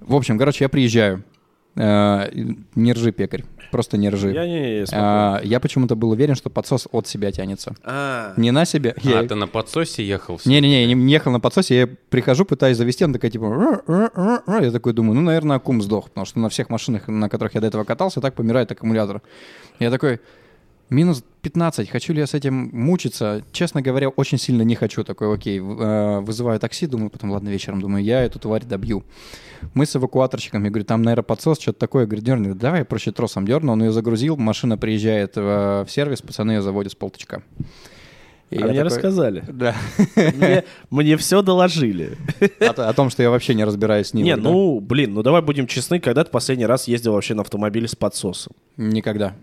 В 0.00 0.15
общем, 0.15 0.38
короче, 0.38 0.65
я 0.65 0.69
приезжаю. 0.69 1.25
Э, 1.76 2.29
не 2.75 2.93
ржи, 2.93 3.12
пекарь, 3.12 3.44
просто 3.75 3.97
не 3.97 4.09
ржи. 4.09 4.32
Я 4.32 4.47
не 4.47 4.85
А, 4.93 5.41
я 5.43 5.59
почему-то 5.59 5.97
был 5.97 6.11
уверен, 6.11 6.37
что 6.37 6.49
подсос 6.49 6.87
от 6.93 7.09
себя 7.09 7.32
тянется. 7.32 7.75
А, 7.82 8.32
Не 8.37 8.53
на 8.53 8.65
себе. 8.67 8.94
А, 9.05 9.09
я- 9.09 9.23
ты 9.25 9.35
на 9.35 9.49
подсосе 9.49 10.06
ехал? 10.06 10.41
Не-не-не, 10.44 10.82
я 10.82 10.87
не 10.87 10.94
не 10.94 11.12
ехал 11.12 11.32
на 11.32 11.41
подсосе, 11.41 11.76
я 11.76 11.88
прихожу, 12.09 12.44
пытаюсь 12.44 12.76
завести, 12.76 13.03
она 13.03 13.15
такая 13.15 13.32
типа... 13.32 13.82
Я 14.62 14.71
такой 14.71 14.93
думаю, 14.93 15.17
ну, 15.17 15.23
наверное, 15.23 15.56
аккум 15.56 15.82
сдох, 15.82 16.05
потому 16.11 16.25
что 16.25 16.38
на 16.38 16.49
всех 16.49 16.71
машинах, 16.71 17.09
на 17.09 17.29
которых 17.29 17.56
я 17.56 17.61
до 17.61 17.67
этого 17.67 17.82
катался, 17.82 18.21
так 18.21 18.35
помирает 18.35 18.71
аккумулятор. 18.71 19.23
Я 19.81 19.91
такой, 19.91 20.21
минус 20.91 21.25
15, 21.43 21.91
хочу 21.91 22.13
ли 22.13 22.21
я 22.21 22.27
с 22.27 22.35
этим 22.35 22.71
мучиться? 22.73 23.45
Честно 23.53 23.83
говоря, 23.83 24.09
очень 24.09 24.39
сильно 24.39 24.63
не 24.63 24.75
хочу. 24.75 25.05
Такой, 25.05 25.35
окей, 25.35 25.59
э, 25.59 26.21
вызываю 26.21 26.59
такси, 26.61 26.87
думаю, 26.87 27.11
потом, 27.11 27.31
ладно, 27.31 27.49
вечером, 27.49 27.81
думаю, 27.81 28.05
я 28.05 28.23
эту 28.23 28.39
тварь 28.39 28.65
добью. 28.65 29.05
Мы 29.75 29.87
с 29.87 29.97
эвакуаторщиком, 29.97 30.65
я 30.65 30.71
говорю, 30.71 30.85
там, 30.85 31.03
наверное, 31.03 31.23
подсос, 31.23 31.59
что-то 31.61 31.79
такое. 31.79 32.03
Я 32.03 32.07
говорю, 32.07 32.25
дерни, 32.25 32.53
давай 32.53 32.81
я 32.81 32.85
проще 32.85 33.13
тросом 33.13 33.47
дерну. 33.47 33.73
Он 33.73 33.83
ее 33.83 33.93
загрузил, 33.93 34.37
машина 34.37 34.79
приезжает 34.79 35.33
э, 35.37 35.85
в 35.87 35.91
сервис, 35.91 36.23
пацаны 36.23 36.53
ее 36.53 36.63
заводят 36.63 36.93
с 36.93 36.97
полточка. 36.97 37.43
И 38.51 38.57
а 38.57 38.67
мне 38.67 38.75
такой, 38.75 38.83
рассказали. 38.85 39.45
Да. 39.49 39.75
Мне, 40.17 40.65
мне 40.91 41.17
все 41.17 41.43
доложили. 41.43 42.17
О, 42.61 42.71
о 42.71 42.93
том, 42.93 43.11
что 43.11 43.23
я 43.23 43.31
вообще 43.31 43.55
не 43.55 43.65
разбираюсь 43.65 44.09
с 44.09 44.15
ним. 44.15 44.25
Не, 44.25 44.37
ну, 44.37 44.81
блин, 44.81 45.15
ну 45.15 45.23
давай 45.23 45.43
будем 45.43 45.67
честны, 45.67 45.99
когда 45.99 46.25
ты 46.25 46.31
последний 46.31 46.67
раз 46.67 46.87
ездил 46.87 47.15
вообще 47.15 47.35
на 47.35 47.43
автомобиле 47.43 47.89
с 47.89 47.97
подсосом? 47.97 48.53
Никогда. 48.77 49.35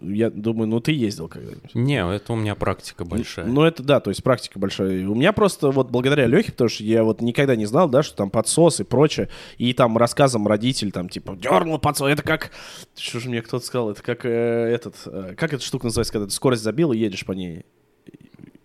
Я 0.00 0.30
думаю, 0.30 0.68
ну 0.68 0.80
ты 0.80 0.92
ездил 0.92 1.28
когда-нибудь. 1.28 1.74
Не, 1.74 2.06
это 2.06 2.32
у 2.32 2.36
меня 2.36 2.54
практика 2.54 3.04
большая. 3.04 3.46
Ну, 3.46 3.62
это 3.62 3.82
да, 3.82 4.00
то 4.00 4.10
есть 4.10 4.22
практика 4.22 4.58
большая. 4.58 5.06
У 5.06 5.14
меня 5.14 5.32
просто 5.32 5.70
вот 5.70 5.90
благодаря 5.90 6.26
Лехе, 6.26 6.52
потому 6.52 6.68
что 6.68 6.84
я 6.84 7.04
вот 7.04 7.20
никогда 7.20 7.56
не 7.56 7.66
знал, 7.66 7.88
да, 7.88 8.02
что 8.02 8.16
там 8.16 8.30
подсос 8.30 8.80
и 8.80 8.84
прочее, 8.84 9.28
и 9.58 9.72
там 9.72 9.96
рассказом 9.98 10.46
родитель 10.46 10.92
там 10.92 11.08
типа 11.08 11.36
дернул 11.36 11.78
подсос, 11.78 12.10
это 12.10 12.22
как, 12.22 12.50
что 12.96 13.20
же 13.20 13.28
мне 13.28 13.42
кто-то 13.42 13.64
сказал, 13.64 13.90
это 13.90 14.02
как 14.02 14.24
э, 14.24 14.28
этот, 14.28 14.96
э, 15.06 15.34
как 15.36 15.52
эта 15.52 15.62
штука 15.62 15.86
называется, 15.86 16.12
когда 16.12 16.26
ты 16.26 16.32
скорость 16.32 16.62
забил 16.62 16.92
и 16.92 16.98
едешь 16.98 17.24
по 17.24 17.32
ней? 17.32 17.64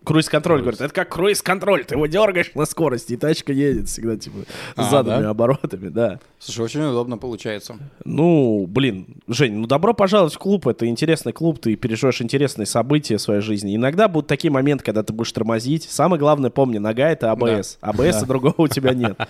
Круиз-контроль, 0.04 0.62
говорит, 0.62 0.82
это 0.82 0.92
как 0.94 1.10
круиз-контроль, 1.10 1.86
ты 1.86 1.94
его 1.94 2.08
дергаешь 2.08 2.52
на 2.56 2.66
скорости, 2.66 3.14
и 3.14 3.18
тачка 3.18 3.54
едет 3.54 3.88
всегда, 3.88 4.18
типа, 4.18 4.38
А, 4.76 4.90
задними 4.90 5.22
да? 5.22 5.30
оборотами, 5.30 5.90
да. 5.90 6.20
Слушай, 6.40 6.66
очень 6.66 6.82
удобно 6.82 7.20
получается. 7.20 7.78
Ну, 8.04 8.66
блин, 8.68 9.18
Жень, 9.28 9.54
ну 9.54 9.68
добро 9.68 9.94
пожаловать 9.94 10.34
в 10.34 10.40
клуб. 10.40 10.68
Это 10.68 10.88
интересный 10.88 11.34
клуб, 11.34 11.60
ты 11.60 11.76
переживешь 11.76 12.20
интересные 12.22 12.66
события 12.66 13.18
в 13.18 13.22
своей 13.22 13.42
жизни. 13.42 13.76
Иногда 13.76 14.08
будут 14.08 14.28
такие 14.28 14.50
моменты, 14.52 14.84
когда 14.84 15.04
ты 15.04 15.14
будешь 15.14 15.32
тормозить. 15.32 15.84
Самое 15.84 16.20
главное, 16.20 16.50
помни, 16.50 16.80
нога 16.80 17.08
это 17.10 17.32
АБС. 17.32 17.78
АБС 17.82 18.24
и 18.24 18.26
другого 18.26 18.56
у 18.58 18.68
тебя 18.68 18.96
нет. 18.96 19.18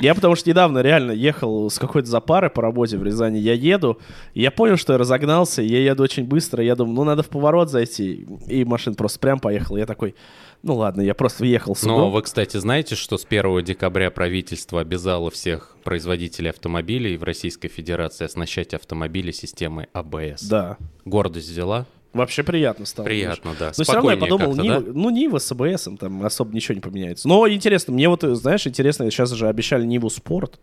Я 0.00 0.14
потому 0.14 0.36
что 0.36 0.48
недавно 0.48 0.78
реально 0.78 1.10
ехал 1.10 1.68
с 1.70 1.78
какой-то 1.78 2.08
запары 2.08 2.50
по 2.50 2.62
работе 2.62 2.96
в 2.96 3.02
Рязани. 3.02 3.38
Я 3.38 3.54
еду, 3.54 3.98
и 4.32 4.42
я 4.42 4.52
понял, 4.52 4.76
что 4.76 4.92
я 4.92 4.98
разогнался, 4.98 5.60
я 5.60 5.82
еду 5.82 6.04
очень 6.04 6.24
быстро. 6.24 6.62
Я 6.62 6.76
думаю, 6.76 6.94
ну 6.94 7.04
надо 7.04 7.24
в 7.24 7.28
поворот 7.28 7.70
зайти. 7.70 8.26
И 8.46 8.64
машина 8.64 8.94
просто 8.94 9.18
прям 9.18 9.40
поехала. 9.40 9.76
Я 9.76 9.86
такой, 9.86 10.14
ну 10.62 10.76
ладно, 10.76 11.00
я 11.00 11.14
просто 11.14 11.42
въехал 11.42 11.74
с 11.74 11.82
Но 11.82 12.10
вы, 12.10 12.22
кстати, 12.22 12.56
знаете, 12.58 12.94
что 12.94 13.18
с 13.18 13.24
1 13.24 13.64
декабря 13.64 14.10
правительство 14.12 14.80
обязало 14.80 15.30
всех 15.30 15.76
производителей 15.82 16.50
автомобилей 16.50 17.16
в 17.16 17.24
Российской 17.24 17.68
Федерации 17.68 18.24
оснащать 18.24 18.74
автомобили 18.74 19.32
системой 19.32 19.88
АБС? 19.92 20.44
Да. 20.48 20.76
Гордость 21.04 21.48
взяла? 21.48 21.86
Вообще 22.18 22.42
приятно 22.42 22.84
стало. 22.86 23.06
Приятно, 23.06 23.52
да. 23.58 23.72
Но 23.76 23.84
все 23.84 23.92
равно 23.92 24.10
я 24.10 24.16
Спокойнее 24.16 24.38
подумал, 24.38 24.62
Нива, 24.62 24.80
да? 24.80 24.92
ну 24.94 25.10
Нива 25.10 25.38
с 25.38 25.50
АБС 25.52 25.88
там 25.98 26.24
особо 26.24 26.54
ничего 26.54 26.74
не 26.74 26.80
поменяется. 26.80 27.26
Но 27.28 27.48
интересно, 27.48 27.94
мне 27.94 28.08
вот, 28.08 28.22
знаешь, 28.22 28.66
интересно, 28.66 29.10
сейчас 29.10 29.30
же 29.32 29.48
обещали 29.48 29.84
Ниву 29.84 30.10
Спорт. 30.10 30.58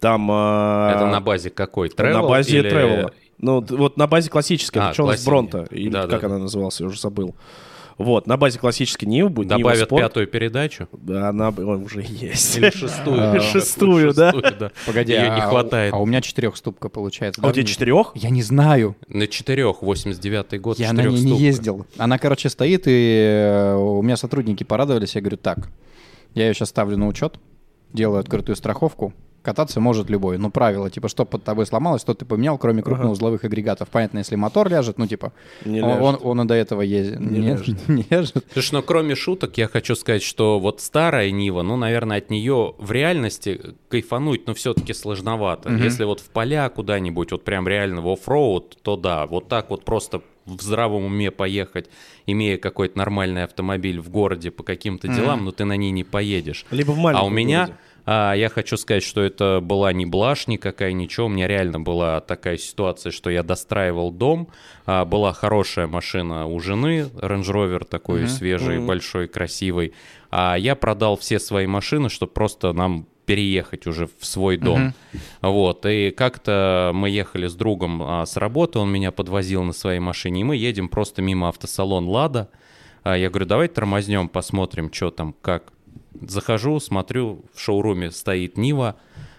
Там... 0.00 0.28
а, 0.30 0.92
Это 0.94 1.06
на 1.06 1.20
базе 1.20 1.50
какой? 1.50 1.88
на 1.88 1.92
Travel 1.92 2.28
базе 2.28 2.58
или- 2.58 2.70
Travel. 2.70 3.12
Ну, 3.38 3.60
вот 3.68 3.96
на 3.98 4.06
базе 4.06 4.30
классической, 4.30 4.78
А, 4.80 4.88
началась 4.88 5.16
классики. 5.22 5.26
Бронта, 5.28 5.66
или 5.70 5.90
Да, 5.90 6.06
как 6.06 6.22
да, 6.22 6.26
она 6.28 6.38
называлась, 6.38 6.80
я 6.80 6.86
уже 6.86 6.98
забыл. 6.98 7.34
Вот, 7.98 8.26
на 8.26 8.36
базе 8.36 8.58
классической 8.58 9.06
Нивы 9.06 9.30
будет 9.30 9.48
Нива 9.48 9.58
Добавят 9.70 9.86
Спорт. 9.86 10.02
пятую 10.02 10.26
передачу? 10.26 10.86
Да, 10.92 11.30
она 11.30 11.48
ой, 11.48 11.82
уже 11.82 12.04
есть. 12.06 12.58
Или 12.58 12.70
шестую? 12.70 13.36
А, 13.36 13.40
шестую, 13.40 14.12
да. 14.12 14.32
Погоди, 14.84 15.12
Ее 15.12 15.30
не 15.30 15.40
а- 15.40 15.48
хватает. 15.48 15.94
А 15.94 15.98
у 15.98 16.04
меня 16.04 16.20
четырехступка 16.20 16.90
получается. 16.90 17.40
А 17.42 17.48
у 17.48 17.52
тебя 17.52 17.64
четырех? 17.64 18.12
Я 18.14 18.28
не 18.28 18.42
знаю. 18.42 18.96
На 19.08 19.26
четырех, 19.26 19.82
89-й 19.82 20.58
год, 20.58 20.78
Я 20.78 20.92
на 20.92 21.04
ней 21.04 21.22
не 21.22 21.38
ездил. 21.38 21.86
Она, 21.96 22.18
короче, 22.18 22.50
стоит, 22.50 22.82
и 22.86 22.90
э, 22.90 23.74
у 23.76 24.02
меня 24.02 24.16
сотрудники 24.18 24.62
порадовались. 24.62 25.14
Я 25.14 25.22
говорю, 25.22 25.38
так, 25.38 25.70
я 26.34 26.46
ее 26.48 26.54
сейчас 26.54 26.68
ставлю 26.68 26.98
на 26.98 27.08
учет, 27.08 27.40
делаю 27.94 28.20
открытую 28.20 28.56
страховку. 28.56 29.14
Кататься 29.46 29.78
может 29.78 30.10
любой. 30.10 30.38
Ну, 30.38 30.50
правило, 30.50 30.90
типа, 30.90 31.08
что 31.08 31.24
под 31.24 31.44
тобой 31.44 31.66
сломалось, 31.66 32.02
что 32.02 32.14
ты 32.14 32.24
поменял, 32.24 32.58
кроме 32.58 32.82
крупноузловых 32.82 33.44
агрегатов. 33.44 33.88
Понятно, 33.88 34.18
если 34.18 34.34
мотор 34.34 34.68
ляжет, 34.68 34.98
ну, 34.98 35.06
типа, 35.06 35.32
Не 35.64 35.82
он, 35.82 36.02
он, 36.02 36.18
он 36.20 36.40
и 36.40 36.44
до 36.46 36.54
этого 36.54 36.82
ездит. 36.82 37.20
Не 37.20 37.38
ляжет. 37.38 37.76
не 37.88 38.04
ляжет. 38.10 38.44
Слушай, 38.52 38.72
ну 38.72 38.82
кроме 38.82 39.14
шуток, 39.14 39.56
я 39.56 39.68
хочу 39.68 39.94
сказать, 39.94 40.24
что 40.24 40.58
вот 40.58 40.80
старая 40.80 41.30
Нива, 41.30 41.62
ну, 41.62 41.76
наверное, 41.76 42.18
от 42.18 42.28
нее 42.28 42.74
в 42.76 42.90
реальности 42.90 43.60
кайфануть, 43.88 44.48
но 44.48 44.54
все-таки 44.54 44.92
сложновато. 44.92 45.70
Мгм. 45.70 45.84
Если 45.84 46.02
вот 46.02 46.18
в 46.18 46.28
поля 46.30 46.68
куда-нибудь, 46.68 47.30
вот 47.30 47.44
прям 47.44 47.68
реально 47.68 48.00
в 48.00 48.08
оффроуд, 48.08 48.78
то 48.82 48.96
да, 48.96 49.26
вот 49.26 49.46
так 49.46 49.70
вот 49.70 49.84
просто 49.84 50.22
в 50.46 50.60
здравом 50.62 51.04
уме 51.04 51.30
поехать, 51.30 51.88
имея 52.26 52.56
какой-то 52.56 52.96
нормальный 52.98 53.44
автомобиль 53.44 54.00
в 54.00 54.10
городе 54.10 54.50
по 54.50 54.62
каким-то 54.62 55.08
делам, 55.08 55.44
но 55.44 55.52
ты 55.52 55.64
на 55.64 55.76
ней 55.76 55.90
не 55.90 56.04
поедешь. 56.04 56.64
Либо 56.70 56.92
в 56.92 56.98
А 56.98 57.02
маленьком 57.02 57.26
у 57.26 57.30
меня, 57.30 57.66
городе. 57.66 57.78
А, 58.06 58.32
я 58.34 58.48
хочу 58.48 58.76
сказать, 58.76 59.02
что 59.02 59.20
это 59.20 59.60
была 59.60 59.92
не 59.92 60.06
блажь 60.06 60.46
никакая, 60.46 60.92
ничего. 60.92 61.26
У 61.26 61.28
меня 61.28 61.46
реально 61.48 61.80
была 61.80 62.20
такая 62.20 62.56
ситуация, 62.56 63.12
что 63.12 63.28
я 63.30 63.42
достраивал 63.42 64.10
дом. 64.12 64.48
а, 64.86 65.04
была 65.04 65.32
хорошая 65.32 65.88
машина 65.88 66.46
у 66.46 66.58
жены, 66.60 67.08
Range 67.14 67.42
Rover 67.42 67.84
такой 67.84 68.20
Мгм. 68.20 68.28
свежий, 68.28 68.78
Мгм. 68.78 68.86
большой, 68.86 69.26
красивый. 69.26 69.92
А 70.30 70.54
я 70.56 70.76
продал 70.76 71.16
все 71.16 71.38
свои 71.40 71.66
машины, 71.66 72.08
чтобы 72.08 72.32
просто 72.32 72.72
нам 72.72 73.06
переехать 73.26 73.88
уже 73.88 74.06
в 74.06 74.24
свой 74.24 74.56
дом. 74.56 74.94
Вот, 75.42 75.84
и 75.86 76.12
как-то 76.12 76.92
мы 76.94 77.10
ехали 77.10 77.48
с 77.48 77.54
другом 77.54 78.00
а, 78.02 78.24
с 78.24 78.36
работы, 78.36 78.78
он 78.78 78.90
меня 78.92 79.10
подвозил 79.10 79.64
на 79.64 79.72
своей 79.72 79.98
машине, 79.98 80.42
и 80.42 80.44
мы 80.44 80.54
едем 80.56 80.88
просто 80.88 81.22
мимо 81.22 81.48
автосалон 81.48 82.08
«Лада». 82.08 82.48
А 83.02 83.16
я 83.16 83.28
говорю, 83.28 83.46
давай 83.46 83.68
тормознем, 83.68 84.28
посмотрим, 84.28 84.92
что 84.92 85.10
там, 85.10 85.34
как. 85.42 85.72
Захожу, 86.22 86.80
смотрю, 86.80 87.44
в 87.54 87.60
шоуруме 87.60 88.10
стоит 88.10 88.56
Нива, 88.56 88.96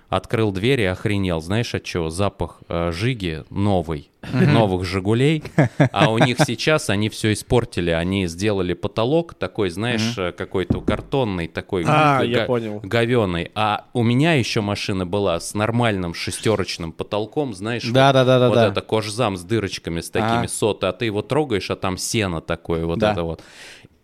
Открыл 0.09 0.53
дверь 0.53 0.81
и 0.81 0.85
охренел. 0.85 1.41
Знаешь 1.41 1.75
от 1.75 1.83
чего? 1.83 2.09
Запах 2.09 2.61
э, 2.69 2.91
жиги 2.93 3.43
новый, 3.49 4.09
новых 4.31 4.85
«Жигулей». 4.85 5.43
А 5.91 6.09
у 6.09 6.17
них 6.17 6.37
сейчас 6.47 6.89
они 6.89 7.09
все 7.09 7.33
испортили. 7.33 7.89
Они 7.91 8.25
сделали 8.27 8.73
потолок 8.73 9.33
такой, 9.33 9.69
знаешь, 9.69 10.17
э, 10.17 10.31
какой-то 10.31 10.79
картонный 10.79 11.49
такой. 11.49 11.83
А, 11.85 12.21
я 12.21 12.45
понял. 12.45 12.79
Говеный. 12.81 13.51
А 13.53 13.87
у 13.91 14.01
меня 14.01 14.35
еще 14.35 14.61
машина 14.61 15.05
была 15.05 15.41
с 15.41 15.53
нормальным 15.53 16.13
шестерочным 16.13 16.93
потолком, 16.93 17.53
знаешь. 17.53 17.83
вот- 17.83 17.93
Да-да-да-да-да. 17.93 18.47
Вот 18.47 18.57
это 18.71 18.79
кожзам 18.79 19.35
с 19.35 19.43
дырочками, 19.43 19.99
с 19.99 20.09
такими 20.09 20.45
А. 20.45 20.47
соты. 20.47 20.87
А 20.87 20.93
ты 20.93 21.03
его 21.03 21.21
трогаешь, 21.21 21.69
а 21.69 21.75
там 21.75 21.97
сено 21.97 22.39
такое, 22.39 22.85
вот 22.85 23.03
это 23.03 23.23
вот. 23.23 23.41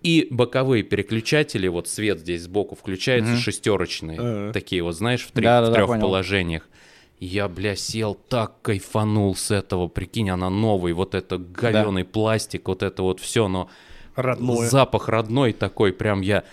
И 0.03 0.27
боковые 0.29 0.83
переключатели, 0.83 1.67
вот 1.67 1.87
свет 1.87 2.19
здесь 2.19 2.43
сбоку 2.43 2.75
включается, 2.75 3.37
шестерочные. 3.37 4.19
Ага. 4.19 4.53
Такие 4.53 4.83
вот, 4.83 4.93
знаешь, 4.93 5.21
в, 5.21 5.31
три- 5.31 5.47
в 5.47 5.71
трех 5.73 5.87
понял. 5.87 6.01
положениях. 6.01 6.67
Я, 7.19 7.47
бля, 7.47 7.77
сел, 7.77 8.15
так 8.15 8.61
кайфанул 8.61 9.33
с 9.33 9.49
этого. 9.49 9.87
Прикинь, 9.87 10.29
она 10.29 10.49
новый, 10.49 10.91
вот 10.91 11.15
это 11.15 11.37
говеный 11.37 12.03
пластик, 12.03 12.67
вот 12.67 12.83
это 12.83 13.01
вот 13.01 13.21
все, 13.21 13.47
но 13.47 13.69
Родное. 14.15 14.67
запах 14.67 15.07
родной 15.07 15.53
такой, 15.53 15.93
прям 15.93 16.19
я... 16.19 16.43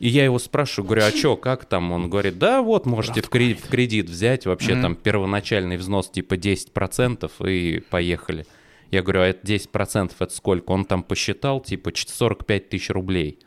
И 0.00 0.08
я 0.08 0.24
его 0.24 0.38
спрашиваю, 0.38 0.86
говорю, 0.86 1.04
а 1.06 1.10
что, 1.10 1.36
как 1.36 1.64
там? 1.64 1.90
Он 1.90 2.08
говорит, 2.08 2.38
да 2.38 2.62
вот, 2.62 2.86
можете 2.86 3.20
в 3.20 3.28
кредит, 3.28 3.60
в 3.60 3.68
кредит 3.68 4.08
взять, 4.08 4.46
вообще 4.46 4.80
там 4.80 4.94
первоначальный 4.94 5.76
взнос 5.76 6.08
типа 6.08 6.34
10% 6.34 7.48
и 7.48 7.80
поехали. 7.80 8.46
Я 8.90 9.02
говорю, 9.02 9.20
а 9.20 9.26
это 9.26 9.46
10% 9.46 10.12
это 10.18 10.34
сколько? 10.34 10.70
Он 10.72 10.84
там 10.84 11.02
посчитал, 11.02 11.60
типа, 11.60 11.92
ч- 11.92 12.06
45 12.08 12.68
тысяч 12.70 12.90
рублей. 12.90 13.38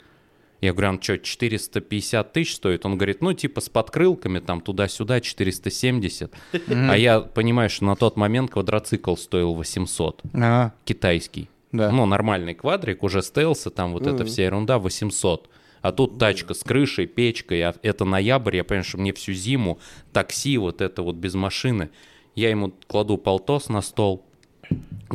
Я 0.62 0.74
говорю, 0.74 0.90
он 0.90 1.02
что, 1.02 1.18
450 1.18 2.34
тысяч 2.34 2.56
стоит? 2.56 2.86
Он 2.86 2.96
говорит, 2.96 3.22
ну, 3.22 3.34
типа, 3.34 3.62
с 3.62 3.70
подкрылками, 3.70 4.38
там, 4.40 4.62
туда-сюда, 4.62 5.20
470. 5.20 6.32
А 6.70 6.96
я 6.98 7.20
понимаю, 7.22 7.70
что 7.70 7.86
на 7.86 7.96
тот 7.96 8.16
момент 8.18 8.52
квадроцикл 8.52 9.16
стоил 9.16 9.54
800 9.56 10.22
Ага, 10.34 10.74
китайский. 10.86 11.50
Ну, 11.92 12.06
нормальный 12.06 12.54
квадрик, 12.54 13.02
уже 13.02 13.22
стелсы, 13.24 13.70
там 13.72 13.94
вот 13.94 14.06
эта 14.06 14.24
вся 14.26 14.44
ерунда, 14.44 14.78
800. 14.78 15.50
А 15.82 15.92
тут 15.92 16.20
тачка 16.20 16.54
с 16.54 16.60
крышей, 16.64 17.08
печкой, 17.08 17.62
а 17.64 17.74
это 17.82 18.06
ноябрь, 18.06 18.58
я 18.58 18.64
понимаю, 18.64 18.84
что 18.84 19.00
мне 19.00 19.14
всю 19.14 19.34
зиму 19.34 19.80
такси, 20.14 20.60
вот 20.60 20.80
это 20.82 21.02
вот 21.02 21.16
без 21.16 21.34
машины. 21.34 21.90
Я 22.36 22.52
ему 22.52 22.72
кладу 22.88 23.18
полтос 23.18 23.68
на 23.70 23.82
стол, 23.82 24.24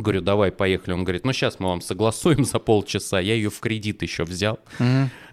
говорю, 0.01 0.21
давай, 0.21 0.51
поехали. 0.51 0.93
Он 0.93 1.03
говорит, 1.03 1.25
ну 1.25 1.33
сейчас 1.33 1.59
мы 1.59 1.67
вам 1.69 1.81
согласуем 1.81 2.45
за 2.45 2.59
полчаса. 2.59 3.19
Я 3.19 3.33
ее 3.35 3.49
в 3.49 3.59
кредит 3.59 4.01
еще 4.01 4.23
взял. 4.23 4.59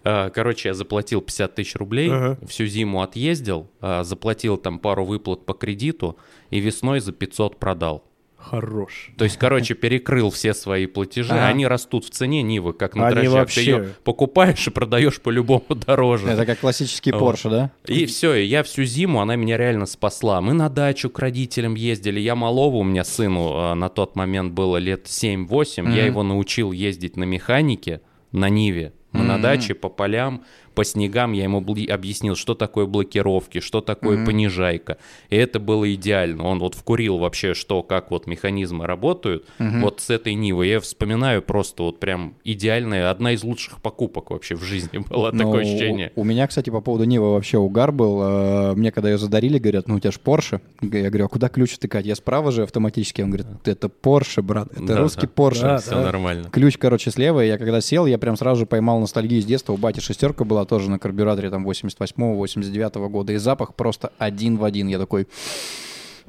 А, 0.07 0.31
Короче, 0.31 0.69
я 0.69 0.75
заплатил 0.75 1.21
50 1.23 1.55
тысяч 1.55 1.75
рублей, 1.77 2.11
Ага. 2.11 2.39
всю 2.47 2.67
зиму 2.67 3.01
отъездил, 3.03 3.71
а, 3.81 4.05
заплатил 4.05 4.57
там 4.59 4.79
пару 4.79 5.05
выплат 5.05 5.47
по 5.47 5.55
кредиту 5.55 6.19
и 6.51 6.61
весной 6.61 7.01
за 7.01 7.13
500 7.13 7.59
продал. 7.59 8.05
Хорош. 8.45 9.11
То 9.17 9.25
есть, 9.25 9.39
короче, 9.39 9.75
перекрыл 9.75 10.31
все 10.31 10.53
свои 10.55 10.87
платежи. 10.87 11.33
Ага. 11.33 11.47
Они 11.49 11.67
растут 11.67 12.05
в 12.05 12.11
цене 12.11 12.43
Нивы, 12.43 12.73
как 12.75 12.95
на 12.95 13.07
Они 13.07 13.15
дрожжах. 13.15 13.35
вообще- 13.35 13.61
Ты 13.61 13.71
ее 13.71 13.89
покупаешь 14.05 14.67
и 14.67 14.71
продаешь 14.71 15.21
по-любому 15.21 15.65
дороже. 15.87 16.29
Это 16.29 16.45
как 16.47 16.61
классический 16.61 17.11
Вот. 17.13 17.19
Порше, 17.21 17.49
да? 17.49 17.71
И 17.87 18.07
все, 18.07 18.35
и 18.35 18.45
я 18.45 18.63
всю 18.63 18.85
зиму, 18.85 19.21
она 19.21 19.37
меня 19.37 19.57
реально 19.57 19.87
спасла. 19.87 20.41
Мы 20.41 20.53
на 20.53 20.69
дачу 20.69 21.09
к 21.11 21.19
родителям 21.19 21.75
ездили. 21.75 22.21
Я 22.21 22.35
малого, 22.35 22.77
у 22.77 22.85
меня 22.85 23.05
сыну 23.05 23.53
а, 23.55 23.75
на 23.75 23.89
тот 23.89 24.15
момент 24.17 24.53
было 24.53 24.77
лет 24.77 25.07
7-8. 25.07 25.95
Я 25.95 26.05
его 26.07 26.23
научил 26.23 26.73
ездить 26.73 27.17
на 27.17 27.25
механике, 27.25 28.01
на 28.33 28.49
Ниве. 28.49 28.93
Мы 29.13 29.23
на 29.23 29.39
даче 29.41 29.75
по 29.75 29.89
полям, 29.89 30.43
по 30.75 30.85
снегам 30.85 31.33
я 31.33 31.45
ему 31.45 31.59
объяснил, 31.59 32.35
что 32.37 32.55
такое 32.55 32.87
блокировки, 32.87 33.61
что 33.61 33.81
такое 33.81 34.25
понижайка. 34.25 34.99
И 35.31 35.37
это 35.37 35.61
было 35.61 35.93
идеально. 35.95 36.45
Он 36.45 36.59
вот 36.59 36.75
вкурил 36.75 37.19
вообще, 37.19 37.55
что, 37.55 37.83
как 37.83 38.11
вот 38.11 38.27
механизмы 38.27 38.87
работают. 38.87 39.47
Вот 39.59 40.01
с 40.01 40.11
этой 40.11 40.35
Нивы 40.35 40.67
я 40.67 40.81
вспоминаю 40.81 41.43
просто 41.43 41.83
вот 41.83 42.01
прям 42.01 42.35
идеальная, 42.45 43.11
одна 43.11 43.33
из 43.33 43.45
лучших 43.45 43.81
покупок 43.81 44.31
вообще 44.31 44.55
в 44.57 44.63
жизни 44.63 44.99
была. 44.99 45.31
Ну, 45.33 45.39
Такое 45.39 45.63
ощущение. 45.63 46.13
У, 46.17 46.23
у 46.23 46.25
меня, 46.25 46.47
кстати, 46.47 46.71
по 46.71 46.81
поводу 46.81 47.05
Нивы 47.05 47.33
вообще 47.33 47.59
угар 47.59 47.93
был. 47.93 48.21
Э, 48.23 48.75
Мне 48.75 48.91
когда 48.91 49.11
ее 49.11 49.19
задарили, 49.19 49.59
говорят, 49.59 49.89
ну 49.89 49.97
у 49.97 50.01
тебя 50.01 50.11
же 50.11 50.19
Порше. 50.19 50.61
Я 50.81 51.11
говорю, 51.11 51.27
а 51.27 51.29
куда 51.29 51.49
ключ 51.49 51.73
втыкать? 51.73 52.07
Я 52.07 52.15
справа 52.15 52.51
же 52.51 52.63
автоматически. 52.63 53.23
Он 53.23 53.29
говорит, 53.31 53.47
это 53.65 53.89
Порше, 53.89 54.43
брат, 54.43 54.69
это 54.73 54.85
Да, 54.87 54.97
русский 54.99 55.27
да. 55.27 55.33
Порше. 55.35 55.63
Да, 55.63 55.79
Все 55.79 56.01
нормально. 56.01 56.49
Ключ, 56.51 56.79
короче, 56.79 57.11
слева. 57.11 57.45
и 57.45 57.49
Я 57.49 57.59
когда 57.59 57.81
сел, 57.81 58.07
я 58.07 58.19
прям 58.19 58.37
сразу 58.37 58.61
же 58.61 58.67
поймал 58.67 59.01
ностальгию 59.01 59.43
с 59.43 59.45
детства. 59.45 59.73
У 59.73 59.77
бати 59.77 60.01
шестерка 60.01 60.45
была 60.45 60.64
тоже 60.65 60.91
на 60.91 60.99
карбюраторе 60.99 61.51
там 61.51 61.69
88-89 61.69 63.09
года. 63.09 63.33
И 63.33 63.37
запах 63.37 63.75
просто 63.75 64.13
один 64.19 64.57
в 64.57 64.65
один. 64.65 64.89
Я 64.89 64.99
такой... 64.99 65.27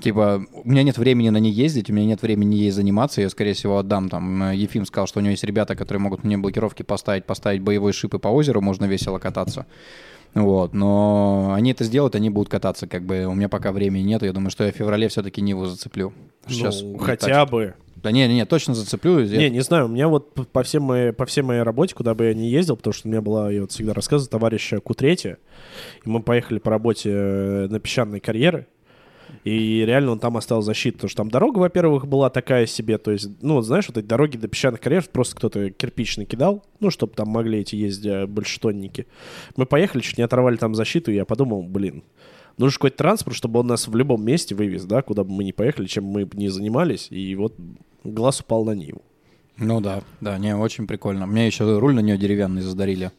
Типа, 0.02 0.46
у 0.52 0.70
меня 0.70 0.84
нет 0.84 0.98
времени 0.98 1.30
на 1.30 1.38
ней 1.38 1.54
ездить, 1.54 1.90
у 1.90 1.94
меня 1.94 2.06
нет 2.06 2.22
времени 2.22 2.56
ей 2.56 2.72
заниматься, 2.72 3.22
я, 3.22 3.30
скорее 3.30 3.54
всего, 3.54 3.78
отдам. 3.78 4.10
Там 4.10 4.52
Ефим 4.52 4.86
сказал, 4.86 5.08
что 5.08 5.20
у 5.20 5.22
него 5.22 5.32
есть 5.32 5.46
ребята, 5.46 5.74
которые 5.76 6.02
могут 6.02 6.26
мне 6.26 6.38
блокировки 6.38 6.84
поставить, 6.84 7.24
поставить 7.24 7.62
боевой 7.62 7.94
шип 7.94 8.14
и 8.14 8.20
по 8.20 8.28
озеру 8.28 8.60
можно 8.60 8.84
весело 8.86 9.20
кататься. 9.20 9.66
Вот, 10.34 10.74
но 10.74 11.54
они 11.56 11.72
это 11.72 11.86
сделают, 11.86 12.14
они 12.16 12.30
будут 12.30 12.50
кататься, 12.50 12.88
как 12.88 13.04
бы 13.06 13.24
у 13.24 13.34
меня 13.34 13.48
пока 13.48 13.72
времени 13.72 14.04
нет, 14.04 14.22
я 14.22 14.34
думаю, 14.34 14.52
что 14.52 14.66
я 14.66 14.74
в 14.74 14.76
феврале 14.76 15.08
все-таки 15.08 15.40
Ниву 15.40 15.66
зацеплю. 15.66 16.12
Сейчас 16.46 16.82
Ну, 16.82 16.98
будет 16.98 17.06
хотя 17.06 17.46
бы. 17.46 17.74
Да 18.06 18.12
не, 18.12 18.28
не, 18.28 18.36
не, 18.36 18.46
точно 18.46 18.76
зацеплю. 18.76 19.20
Я- 19.20 19.38
Не, 19.40 19.50
не 19.50 19.62
знаю, 19.62 19.86
у 19.86 19.88
меня 19.88 20.08
вот 20.08 20.32
по, 20.52 20.62
всем 20.62 20.84
моей, 20.84 21.12
по 21.12 21.26
всей 21.26 21.42
моей 21.42 21.64
работе, 21.64 21.96
куда 21.96 22.14
бы 22.14 22.26
я 22.26 22.34
ни 22.36 22.44
ездил, 22.46 22.78
потому 22.78 22.94
что 22.94 23.08
у 23.08 23.12
меня 23.12 23.22
была, 23.22 23.52
я 23.52 23.62
вот 23.62 23.72
всегда 23.72 23.94
рассказываю, 23.96 24.30
товарища 24.30 24.80
Кутрети, 24.80 25.38
и 26.06 26.10
мы 26.10 26.22
поехали 26.22 26.60
по 26.60 26.70
работе 26.70 27.10
э, 27.12 27.68
на 27.68 27.80
песчаные 27.80 28.22
карьеры, 28.22 28.68
и 29.44 29.84
реально 29.88 30.12
он 30.12 30.20
там 30.20 30.38
оставил 30.38 30.62
защиту, 30.62 30.98
потому 30.98 31.10
что 31.10 31.18
там 31.18 31.30
дорога, 31.32 31.58
во-первых, 31.58 32.06
была 32.08 32.30
такая 32.30 32.68
себе, 32.68 33.00
то 33.00 33.10
есть, 33.10 33.28
ну, 33.42 33.56
вот 33.56 33.64
знаешь, 33.66 33.88
вот 33.88 33.98
эти 33.98 34.06
дороги 34.06 34.38
до 34.38 34.48
песчаных 34.48 34.80
карьеров 34.82 35.10
просто 35.10 35.36
кто-то 35.36 35.72
кирпич 35.72 36.18
накидал, 36.18 36.64
ну, 36.80 36.92
чтобы 36.92 37.14
там 37.14 37.30
могли 37.30 37.60
эти 37.62 37.76
ездить 37.76 38.06
э, 38.06 38.28
большетонники. 38.28 39.08
Мы 39.58 39.66
поехали, 39.66 40.04
чуть 40.04 40.20
не 40.20 40.24
оторвали 40.24 40.58
там 40.58 40.76
защиту, 40.76 41.12
и 41.12 41.16
я 41.16 41.26
подумал, 41.26 41.64
блин, 41.64 42.04
нужен 42.60 42.76
какой-то 42.78 42.98
транспорт, 42.98 43.36
чтобы 43.36 43.60
он 43.62 43.68
нас 43.68 43.88
в 43.88 43.96
любом 43.96 44.24
месте 44.24 44.54
вывез, 44.54 44.86
да, 44.86 45.02
куда 45.02 45.24
бы 45.24 45.32
мы 45.32 45.44
ни 45.44 45.52
поехали, 45.52 45.88
чем 45.88 46.06
мы 46.06 46.26
бы 46.28 46.38
ни 46.38 46.48
занимались, 46.48 47.08
и 47.10 47.34
вот 47.36 47.56
глаз 48.12 48.42
упал 48.42 48.66
на 48.66 48.72
Ниву. 48.72 49.02
Ну 49.58 49.80
да, 49.80 50.02
да, 50.20 50.38
не, 50.38 50.56
очень 50.56 50.86
прикольно. 50.86 51.26
Мне 51.26 51.48
еще 51.48 51.80
руль 51.80 51.96
на 51.96 52.02
нее 52.02 52.18
деревянный 52.18 52.62
задарили. 52.62 53.12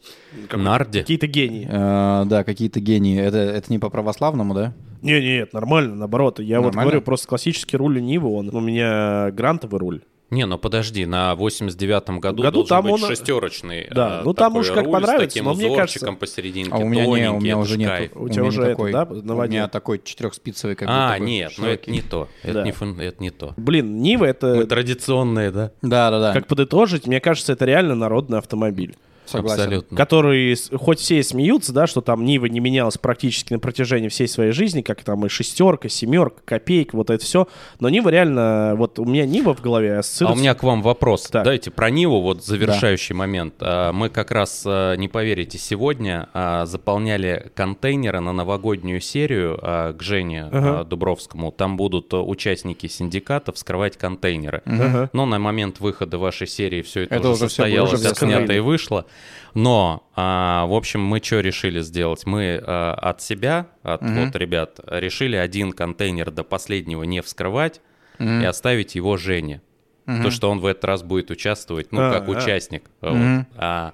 Нарди. 0.51 0.99
Какие-то 0.99 1.25
гении. 1.25 1.67
Э, 1.67 2.25
да, 2.25 2.43
какие-то 2.43 2.79
гении. 2.79 3.19
Это, 3.19 3.37
это 3.37 3.71
не 3.71 3.79
по 3.79 3.89
православному, 3.89 4.53
да? 4.53 4.73
Не, 5.01 5.19
не, 5.19 5.37
нет, 5.37 5.53
нормально, 5.53 5.95
наоборот. 5.95 6.39
Я 6.39 6.59
вот 6.59 6.67
Нормально? 6.67 6.91
говорю, 6.91 7.01
просто 7.01 7.27
классический 7.27 7.77
руль 7.77 8.01
Нивы, 8.01 8.29
он 8.29 8.53
у 8.53 8.59
меня 8.59 9.31
грантовый 9.31 9.79
руль. 9.79 10.01
Не, 10.29 10.45
ну 10.45 10.57
подожди, 10.57 11.05
на 11.05 11.33
89-м 11.35 12.19
году, 12.19 12.43
Году 12.43 12.51
должен 12.63 12.67
там 12.69 12.83
быть 12.83 13.01
он- 13.01 13.09
шестерочный. 13.09 13.87
Да, 13.91 14.19
а, 14.19 14.23
ну 14.25 14.33
там 14.33 14.51
такой 14.53 14.61
уж 14.61 14.67
как 14.71 14.83
руль 14.83 14.91
понравится, 14.93 15.29
С 15.29 15.33
таким 15.33 15.45
но 15.45 15.53
мне 15.53 15.67
узорчиком 15.67 16.07
кажется- 16.15 16.19
посерединке, 16.19 16.71
А 16.73 16.77
у 16.79 16.85
меня 16.87 17.05
не, 17.05 17.29
у 17.31 17.39
меня 17.39 17.51
это 17.51 17.57
уже 17.59 17.77
нет. 17.77 17.89
кайф. 17.89 18.11
У 18.15 18.27
тебя 18.29 18.43
уже 18.43 18.63
это, 18.63 18.91
да, 18.91 19.03
У 19.35 19.41
меня 19.43 19.67
такой 19.69 20.01
четырехспицевый, 20.03 20.75
как 20.75 20.89
А, 20.91 21.17
нет, 21.17 21.53
ну 21.57 21.67
это 21.67 21.89
не 21.89 22.01
то. 22.01 22.27
Это, 22.43 22.53
Да. 22.55 22.63
не, 22.63 22.71
фун- 22.71 22.99
это 22.99 23.23
не 23.23 23.29
то. 23.29 23.53
Блин, 23.55 24.01
Нива 24.01 24.23
Мы 24.25 24.27
это, 24.31 24.65
традиционные, 24.67 25.51
да? 25.51 25.71
Да, 25.81 26.11
да, 26.11 26.19
да. 26.19 26.33
как 26.33 26.47
подытожить, 26.47 27.07
мне 27.07 27.21
кажется, 27.21 27.53
это 27.53 27.63
реально 27.65 27.95
народный 27.95 28.39
автомобиль. 28.39 28.97
Согласен. 29.29 29.61
Абсолютно. 29.63 29.97
Который, 29.97 30.55
с- 30.55 30.69
хоть 30.75 30.99
все 30.99 31.19
и 31.19 31.23
смеются, 31.23 31.73
да, 31.73 31.87
что 31.87 32.01
там 32.01 32.23
Нива 32.25 32.45
не 32.47 32.59
менялась 32.59 32.97
практически 32.97 33.53
на 33.53 33.59
протяжении 33.59 34.07
всей 34.09 34.27
своей 34.27 34.51
жизни, 34.51 34.81
как 34.81 35.03
там 35.03 35.25
и 35.25 35.29
шестерка, 35.29 35.89
семерка, 35.89 36.41
копейка, 36.45 36.95
вот 36.95 37.09
это 37.09 37.23
все. 37.23 37.47
Но 37.79 37.89
Нива 37.89 38.09
реально, 38.09 38.73
вот 38.77 38.99
у 38.99 39.05
меня 39.05 39.25
Нива 39.25 39.53
в 39.53 39.61
голове 39.61 39.95
А 39.95 39.99
ассоциируется. 39.99 40.39
у 40.39 40.41
меня 40.41 40.53
к 40.55 40.63
вам 40.63 40.81
вопрос. 40.81 41.23
Так. 41.27 41.43
Дайте 41.45 41.71
про 41.71 41.89
Ниву, 41.89 42.21
вот 42.21 42.43
завершающий 42.45 43.15
момент. 43.15 43.55
А, 43.59 43.91
Мы 43.91 44.09
как 44.09 44.31
раз, 44.31 44.63
а, 44.65 44.95
не 44.95 45.07
поверите, 45.07 45.57
сегодня 45.57 46.29
а, 46.33 46.65
заполняли 46.65 47.51
контейнеры 47.55 48.19
на 48.19 48.33
новогоднюю 48.33 49.01
серию 49.01 49.59
а, 49.61 49.93
к 49.93 50.01
Жене 50.01 50.45
Ага. 50.51 50.79
а, 50.79 50.83
Дубровскому. 50.83 51.51
Там 51.51 51.77
будут 51.77 52.13
а, 52.13 52.21
участники 52.21 52.87
синдиката 52.87 53.51
вскрывать 53.51 53.97
контейнеры. 53.97 54.61
Ага. 54.65 55.09
Но 55.13 55.25
на 55.25 55.39
момент 55.39 55.79
выхода 55.79 56.17
вашей 56.17 56.47
серии 56.47 56.81
все 56.81 57.01
это, 57.03 57.15
Это 57.15 57.29
уже 57.29 57.39
состоялось, 57.41 57.91
было, 57.91 57.99
уже 57.99 58.09
отснято 58.09 58.53
и 58.53 58.59
вышло. 58.59 59.05
Но, 59.53 60.07
а, 60.15 60.65
в 60.67 60.73
общем, 60.73 61.01
мы 61.03 61.19
что 61.23 61.39
решили 61.39 61.81
сделать? 61.81 62.25
Мы 62.25 62.61
а, 62.63 62.93
от 62.93 63.21
себя, 63.21 63.67
от 63.83 64.01
вот 64.01 64.35
ребят, 64.35 64.79
решили 64.85 65.35
один 65.35 65.71
контейнер 65.71 66.31
до 66.31 66.43
последнего 66.43 67.03
не 67.03 67.21
вскрывать 67.21 67.81
и 68.19 68.45
оставить 68.45 68.95
его 68.95 69.17
Жене. 69.17 69.61
То, 70.05 70.31
что 70.31 70.49
он 70.49 70.59
в 70.59 70.65
этот 70.65 70.85
раз 70.85 71.03
будет 71.03 71.31
участвовать, 71.31 71.91
ну, 71.91 72.01
А, 72.01 72.13
как 72.13 72.27
а. 72.29 72.31
участник. 72.31 72.83
Вот. 73.01 73.45
А, 73.57 73.93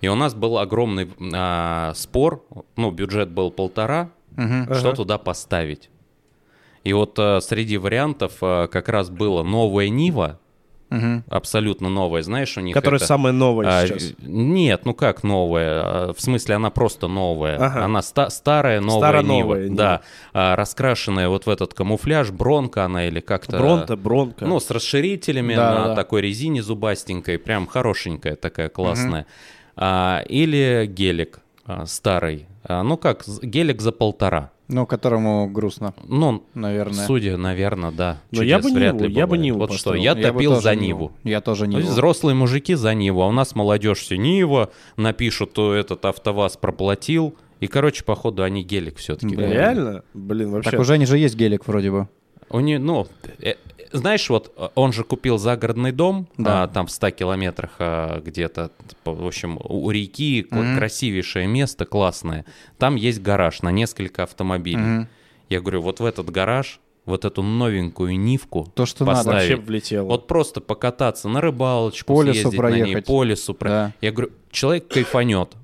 и 0.00 0.08
у 0.08 0.14
нас 0.14 0.34
был 0.34 0.58
огромный 0.58 1.10
а, 1.34 1.92
спор, 1.94 2.44
ну, 2.76 2.90
бюджет 2.90 3.30
был 3.30 3.50
полтора, 3.50 4.10
что 4.34 4.88
Ага. 4.88 4.92
туда 4.92 5.18
поставить. 5.18 5.90
И 6.84 6.92
вот 6.92 7.16
а, 7.18 7.40
среди 7.40 7.76
вариантов 7.76 8.38
а, 8.40 8.66
как 8.68 8.88
раз 8.88 9.10
было 9.10 9.42
новая 9.42 9.88
Нива, 9.88 10.40
Мгм. 10.92 11.24
абсолютно 11.28 11.88
новая, 11.88 12.22
знаешь, 12.22 12.56
у 12.56 12.60
них 12.60 12.74
Которая 12.74 12.98
это- 12.98 13.06
самая 13.06 13.32
новая 13.32 13.66
а, 13.82 13.86
сейчас. 13.86 14.12
Нет, 14.20 14.84
ну 14.84 14.94
как 14.94 15.22
новая? 15.24 16.12
В 16.12 16.20
смысле, 16.20 16.54
она 16.56 16.70
просто 16.70 17.08
новая. 17.08 17.56
Ага. 17.56 17.84
Она 17.84 18.02
ста- 18.02 18.30
старая, 18.30 18.80
новая 18.80 19.00
Старо-новая 19.00 19.60
Нива. 19.62 19.64
Нива. 19.64 19.76
Да, 19.76 20.00
А, 20.32 20.54
раскрашенная 20.56 21.28
вот 21.28 21.46
в 21.46 21.50
этот 21.50 21.74
камуфляж, 21.74 22.30
бронка 22.30 22.84
она 22.84 23.06
или 23.06 23.20
как-то... 23.20 23.58
Бронта, 23.58 23.96
бронка. 23.96 24.44
Ну, 24.46 24.60
с 24.60 24.70
расширителями 24.70 25.54
Да, 25.54 25.74
на 25.74 25.84
да. 25.88 25.94
такой 25.96 26.20
резине 26.22 26.62
зубастенькой, 26.62 27.38
прям 27.38 27.66
хорошенькая 27.66 28.36
такая, 28.36 28.68
классная. 28.68 29.26
А, 29.74 30.22
или 30.28 30.86
гелик 30.86 31.40
а, 31.66 31.86
старый. 31.86 32.46
А, 32.64 32.82
ну 32.84 32.96
как, 32.96 33.24
гелик 33.42 33.80
за 33.80 33.90
полтора. 33.90 34.51
Ну, 34.72 34.86
которому 34.86 35.48
грустно, 35.48 35.94
Ну, 36.04 36.42
наверное. 36.54 37.06
судя, 37.06 37.36
наверное, 37.36 37.90
да. 37.92 38.20
Но 38.30 38.42
я 38.42 38.56
Чудес 38.58 38.72
бы 38.72 38.78
вряд 38.78 38.94
Ниву, 38.94 39.04
ли 39.06 39.14
я 39.14 39.26
бы. 39.26 39.38
Ниву 39.38 39.58
Вот 39.58 39.72
что, 39.74 39.94
я 39.94 40.14
бы 40.14 40.22
топил 40.22 40.60
за 40.60 40.74
Ниву. 40.74 40.82
Ниву. 40.84 41.12
Я 41.24 41.40
тоже 41.40 41.66
То 41.66 41.72
есть 41.72 41.78
Ниву. 41.84 41.92
взрослые 41.92 42.34
мужики 42.34 42.74
за 42.74 42.94
Ниву, 42.94 43.22
а 43.22 43.28
у 43.28 43.32
нас 43.32 43.54
молодежь 43.54 43.98
все 44.00 44.16
Нива, 44.16 44.70
напишут, 44.96 45.52
то 45.52 45.74
этот 45.74 46.04
АвтоВАЗ 46.04 46.56
проплатил. 46.56 47.34
И, 47.60 47.68
короче, 47.68 48.02
походу, 48.02 48.42
они 48.42 48.64
гелик 48.64 48.96
все-таки. 48.96 49.36
Реально? 49.36 50.02
Блин, 50.14 50.50
вообще. 50.50 50.70
Так 50.70 50.80
уже 50.80 50.94
они 50.94 51.06
же 51.06 51.16
есть 51.18 51.36
гелик 51.36 51.66
вроде 51.68 51.90
бы. 51.92 52.08
У 52.50 52.60
не, 52.60 52.78
ну, 52.78 53.06
э, 53.40 53.54
знаешь, 53.92 54.28
вот 54.30 54.52
э, 54.56 54.68
он 54.74 54.92
же 54.92 55.04
купил 55.04 55.38
загородный 55.38 55.92
дом, 55.92 56.28
Да. 56.36 56.64
а, 56.64 56.68
там 56.68 56.86
в 56.86 56.90
100 56.90 57.10
километрах 57.10 57.70
а, 57.78 58.20
где-то, 58.20 58.70
типа, 58.88 59.12
в 59.12 59.26
общем, 59.26 59.58
у 59.62 59.90
реки 59.90 60.46
Мгм. 60.50 60.76
красивейшее 60.76 61.46
место, 61.46 61.84
классное. 61.84 62.44
Там 62.78 62.96
есть 62.96 63.22
гараж 63.22 63.62
на 63.62 63.70
несколько 63.70 64.22
автомобилей. 64.24 64.76
Мгм. 64.82 65.08
Я 65.48 65.60
говорю, 65.60 65.82
вот 65.82 66.00
в 66.00 66.04
этот 66.04 66.30
гараж, 66.30 66.80
вот 67.04 67.24
эту 67.24 67.42
новенькую 67.42 68.18
Нивку 68.18 68.70
То, 68.74 68.86
что 68.86 69.04
надо. 69.04 69.18
поставить. 69.18 69.50
Вообще 69.50 69.56
влетело. 69.66 70.06
Вот 70.06 70.26
просто 70.28 70.60
покататься 70.60 71.28
на 71.28 71.40
рыбалочку, 71.40 72.14
По 72.14 72.22
лесу 72.22 72.40
съездить 72.50 72.60
на 72.60 72.70
ней, 72.70 72.80
проехать. 72.82 73.06
по 73.06 73.24
лесу. 73.24 73.54
про- 73.54 73.68
Да. 73.68 73.92
Я 74.00 74.12
говорю, 74.12 74.30
человек 74.50 74.88
кайфанет. 74.88 75.54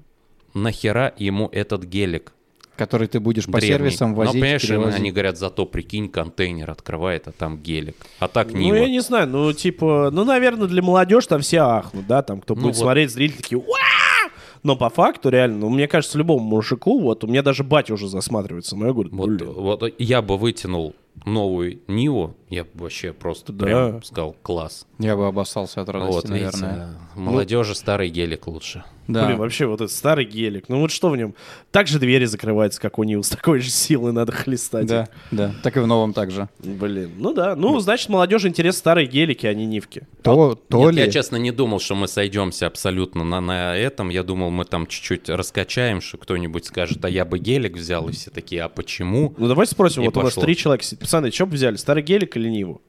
Нахера 0.55 1.15
ему 1.19 1.49
этот 1.53 1.85
гелик? 1.85 2.33
Который 2.79 3.09
ты 3.09 3.19
будешь 3.21 3.47
по 3.47 3.59
древний? 3.59 3.69
сервисам 3.77 4.15
возить, 4.15 4.35
Но, 4.35 4.41
понимаешь, 4.41 4.63
перевозить. 4.67 5.01
они 5.01 5.11
говорят, 5.11 5.37
зато 5.37 5.67
прикинь, 5.67 6.09
контейнер 6.09 6.71
открывает, 6.71 7.27
а 7.29 7.33
там 7.33 7.59
гелик. 7.59 7.97
А 8.21 8.29
так 8.29 8.53
Ну, 8.53 8.59
Нива. 8.59 8.77
я 8.77 8.89
не 8.89 9.01
знаю, 9.01 9.27
ну, 9.29 9.53
типа, 9.53 10.11
ну, 10.13 10.25
наверное, 10.25 10.69
для 10.69 10.81
молодежи 10.81 11.27
там 11.27 11.41
все 11.41 11.59
ахнут, 11.59 12.07
да, 12.07 12.23
там, 12.23 12.41
кто 12.41 12.55
Ну, 12.55 12.63
будет 12.63 12.77
вот. 12.77 12.81
смотреть, 12.83 13.11
зрители 13.11 13.37
такие, 13.43 13.59
«Уа!» 13.59 14.31
Но 14.63 14.77
по 14.77 14.91
факту, 14.91 15.29
реально, 15.29 15.59
ну, 15.59 15.69
мне 15.71 15.87
кажется, 15.89 16.19
любому 16.19 16.41
мужику, 16.45 17.01
вот, 17.01 17.25
у 17.25 17.27
меня 17.27 17.43
даже 17.43 17.65
батя 17.65 17.95
уже 17.95 18.09
засматривается, 18.09 18.77
но 18.77 18.87
я 18.87 18.93
говорю, 18.93 19.11
Вот, 19.13 19.41
вот 19.43 19.95
я 19.99 20.23
бы 20.23 20.37
вытянул 20.37 20.95
новую 21.25 21.81
Ниву, 21.89 22.35
я 22.49 22.65
бы 22.65 22.71
вообще 22.75 23.13
просто 23.13 23.53
Да. 23.53 23.65
прям 23.67 24.03
сказал 24.03 24.35
класс. 24.43 24.87
Я 24.99 25.17
бы 25.17 25.27
обоссался 25.27 25.81
от 25.83 25.89
радости, 25.89 26.13
вот, 26.13 26.29
видите, 26.31 26.57
наверное. 26.59 26.87
да. 27.15 27.21
молодежи 27.21 27.75
старый 27.75 28.09
гелик 28.09 28.47
лучше. 28.47 28.85
Да. 29.07 29.25
Блин, 29.25 29.39
вообще, 29.39 29.65
вот 29.67 29.81
этот 29.81 29.91
старый 29.91 30.27
гелик, 30.27 30.69
ну, 30.69 30.81
вот 30.81 30.91
что 30.91 31.09
в 31.09 31.17
нем? 31.17 31.35
Так 31.71 31.87
же 31.87 31.99
двери 31.99 32.27
закрываются, 32.27 32.79
как 32.79 32.99
у 32.99 33.05
Нил, 33.05 33.23
с 33.25 33.31
такой 33.31 33.61
же 33.61 33.71
силой 33.71 34.13
надо 34.13 34.33
хлестать. 34.33 34.87
Да, 34.87 35.09
да. 35.31 35.55
Так 35.63 35.79
и 35.79 35.81
в 35.81 35.87
новом 35.87 36.13
также. 36.13 36.51
Блин, 36.59 37.13
ну 37.17 37.33
да, 37.33 37.57
ну, 37.57 37.79
значит, 37.81 38.11
молодежи 38.11 38.49
интересны 38.49 38.79
старые 38.79 39.07
гелики, 39.07 39.47
а 39.47 39.55
не 39.55 39.65
Нивки. 39.65 40.07
То, 40.23 40.57
то 40.69 40.85
Нет, 40.87 40.95
ли... 40.95 41.01
я, 41.05 41.11
честно, 41.11 41.37
не 41.37 41.53
думал, 41.53 41.81
что 41.81 41.95
мы 41.95 42.07
сойдемся 42.07 42.67
абсолютно 42.67 43.25
на, 43.25 43.41
на 43.41 43.75
этом. 43.77 44.11
Я 44.11 44.23
думал, 44.23 44.51
мы 44.51 44.67
там 44.67 44.87
чуть-чуть 44.87 45.31
раскачаем, 45.31 46.03
что 46.03 46.19
кто-нибудь 46.19 46.67
скажет, 46.67 47.03
а 47.03 47.09
я 47.09 47.25
бы 47.25 47.39
гелик 47.39 47.77
взял, 47.79 48.07
и 48.11 48.13
все 48.13 48.31
такие, 48.31 48.63
а 48.63 48.69
почему? 48.69 49.35
Ну, 49.39 49.49
давайте 49.49 49.73
спросим, 49.73 50.03
И 50.03 50.07
вот 50.07 50.19
у 50.19 50.21
нас 50.21 50.35
пошло. 50.35 50.43
три 50.43 50.55
человека 50.55 50.85
сидит. 50.85 51.08
Пацаны, 51.09 51.31
что 51.31 51.47
бы 51.47 51.55
взяли, 51.55 51.77
старый 51.77 52.03
гелик 52.03 52.37
или 52.37 52.51
Ниву? 52.51 52.83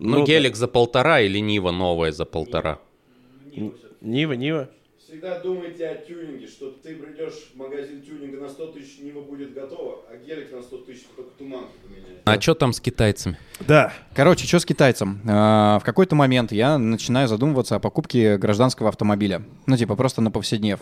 Ну, 0.00 0.18
Ну, 0.18 0.26
гелик 0.26 0.56
за 0.56 0.66
полтора 0.66 1.20
или 1.20 1.38
Нива 1.38 1.70
новая 1.70 2.10
за 2.10 2.24
полтора? 2.24 2.80
Нива, 4.00 4.32
Нива. 4.32 4.70
Всегда 4.98 5.38
думайте 5.38 5.86
о 5.86 5.94
тюнинге, 5.94 6.48
что 6.48 6.70
ты 6.82 6.96
придешь 6.96 7.52
в 7.54 7.56
магазин 7.56 8.02
тюнинга 8.02 8.40
на 8.40 8.48
100 8.48 8.66
тысяч, 8.72 8.98
Нива 8.98 9.20
будет 9.20 9.54
готова, 9.54 9.98
а 10.10 10.16
гелик 10.16 10.50
на 10.50 10.62
100 10.62 10.78
тысяч 10.78 11.04
только 11.14 11.30
туманки 11.38 11.70
поменяет. 11.84 12.22
А 12.24 12.40
что 12.40 12.54
там 12.54 12.72
с 12.72 12.80
китайцами? 12.80 13.38
Да. 13.60 13.92
Короче, 14.12 14.48
что 14.48 14.58
с 14.58 14.64
китайцем? 14.64 15.20
А, 15.28 15.78
В 15.78 15.84
какой-то 15.84 16.16
момент 16.16 16.50
я 16.50 16.76
начинаю 16.76 17.28
задумываться 17.28 17.76
о 17.76 17.78
покупке 17.78 18.36
гражданского 18.36 18.88
автомобиля. 18.88 19.44
Ну, 19.66 19.76
типа, 19.76 19.94
просто 19.94 20.22
на 20.22 20.32
повседнев. 20.32 20.80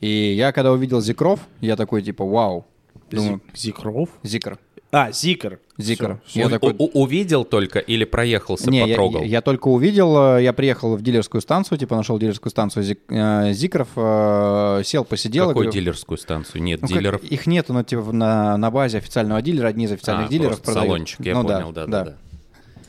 И 0.00 0.08
я, 0.08 0.52
когда 0.52 0.72
увидел 0.72 1.02
Зикров, 1.02 1.40
я 1.60 1.76
такой, 1.76 2.00
типа, 2.00 2.24
вау. 2.24 2.66
Думаю, 3.10 3.40
Зикров? 3.54 4.08
Зикр. 4.22 4.58
А, 4.90 5.10
Зикр. 5.10 5.58
Зикр. 5.76 6.20
Всё, 6.24 6.40
Я 6.40 6.46
У- 6.46 6.50
такой, 6.50 6.74
у- 6.78 7.02
увидел 7.02 7.44
только 7.44 7.80
или 7.80 8.04
проехался, 8.04 8.70
Не, 8.70 8.86
потрогал? 8.86 9.22
я- 9.22 9.26
я 9.28 9.40
только 9.42 9.66
увидел, 9.66 10.36
э, 10.36 10.42
я 10.44 10.52
приехал 10.52 10.94
в 10.96 11.02
дилерскую 11.02 11.40
станцию, 11.40 11.78
типа 11.78 11.96
нашел 11.96 12.16
дилерскую 12.16 12.50
станцию 12.50 12.84
Зик- 12.84 13.00
э, 13.08 13.52
Зикров, 13.54 13.88
э, 13.96 14.82
сел, 14.84 15.04
посидел. 15.04 15.48
Какую 15.48 15.64
говорю, 15.64 15.72
дилерскую 15.72 16.16
станцию? 16.16 16.62
Нет, 16.62 16.80
ну, 16.82 16.86
как- 16.88 16.96
дилеров. 16.96 17.24
Их 17.24 17.46
нету, 17.48 17.72
но 17.72 17.82
типа 17.82 18.12
на, 18.12 18.56
на 18.56 18.70
базе 18.70 18.98
официального 18.98 19.42
дилера, 19.42 19.66
одни 19.66 19.86
из 19.86 19.92
официальных 19.92 20.26
А, 20.28 20.30
дилеров 20.30 20.60
продают. 20.62 20.86
салончик, 20.88 21.20
я 21.26 21.34
Ну 21.34 21.42
понял, 21.42 21.72
да, 21.72 21.86
да, 21.86 22.04
да. 22.04 22.16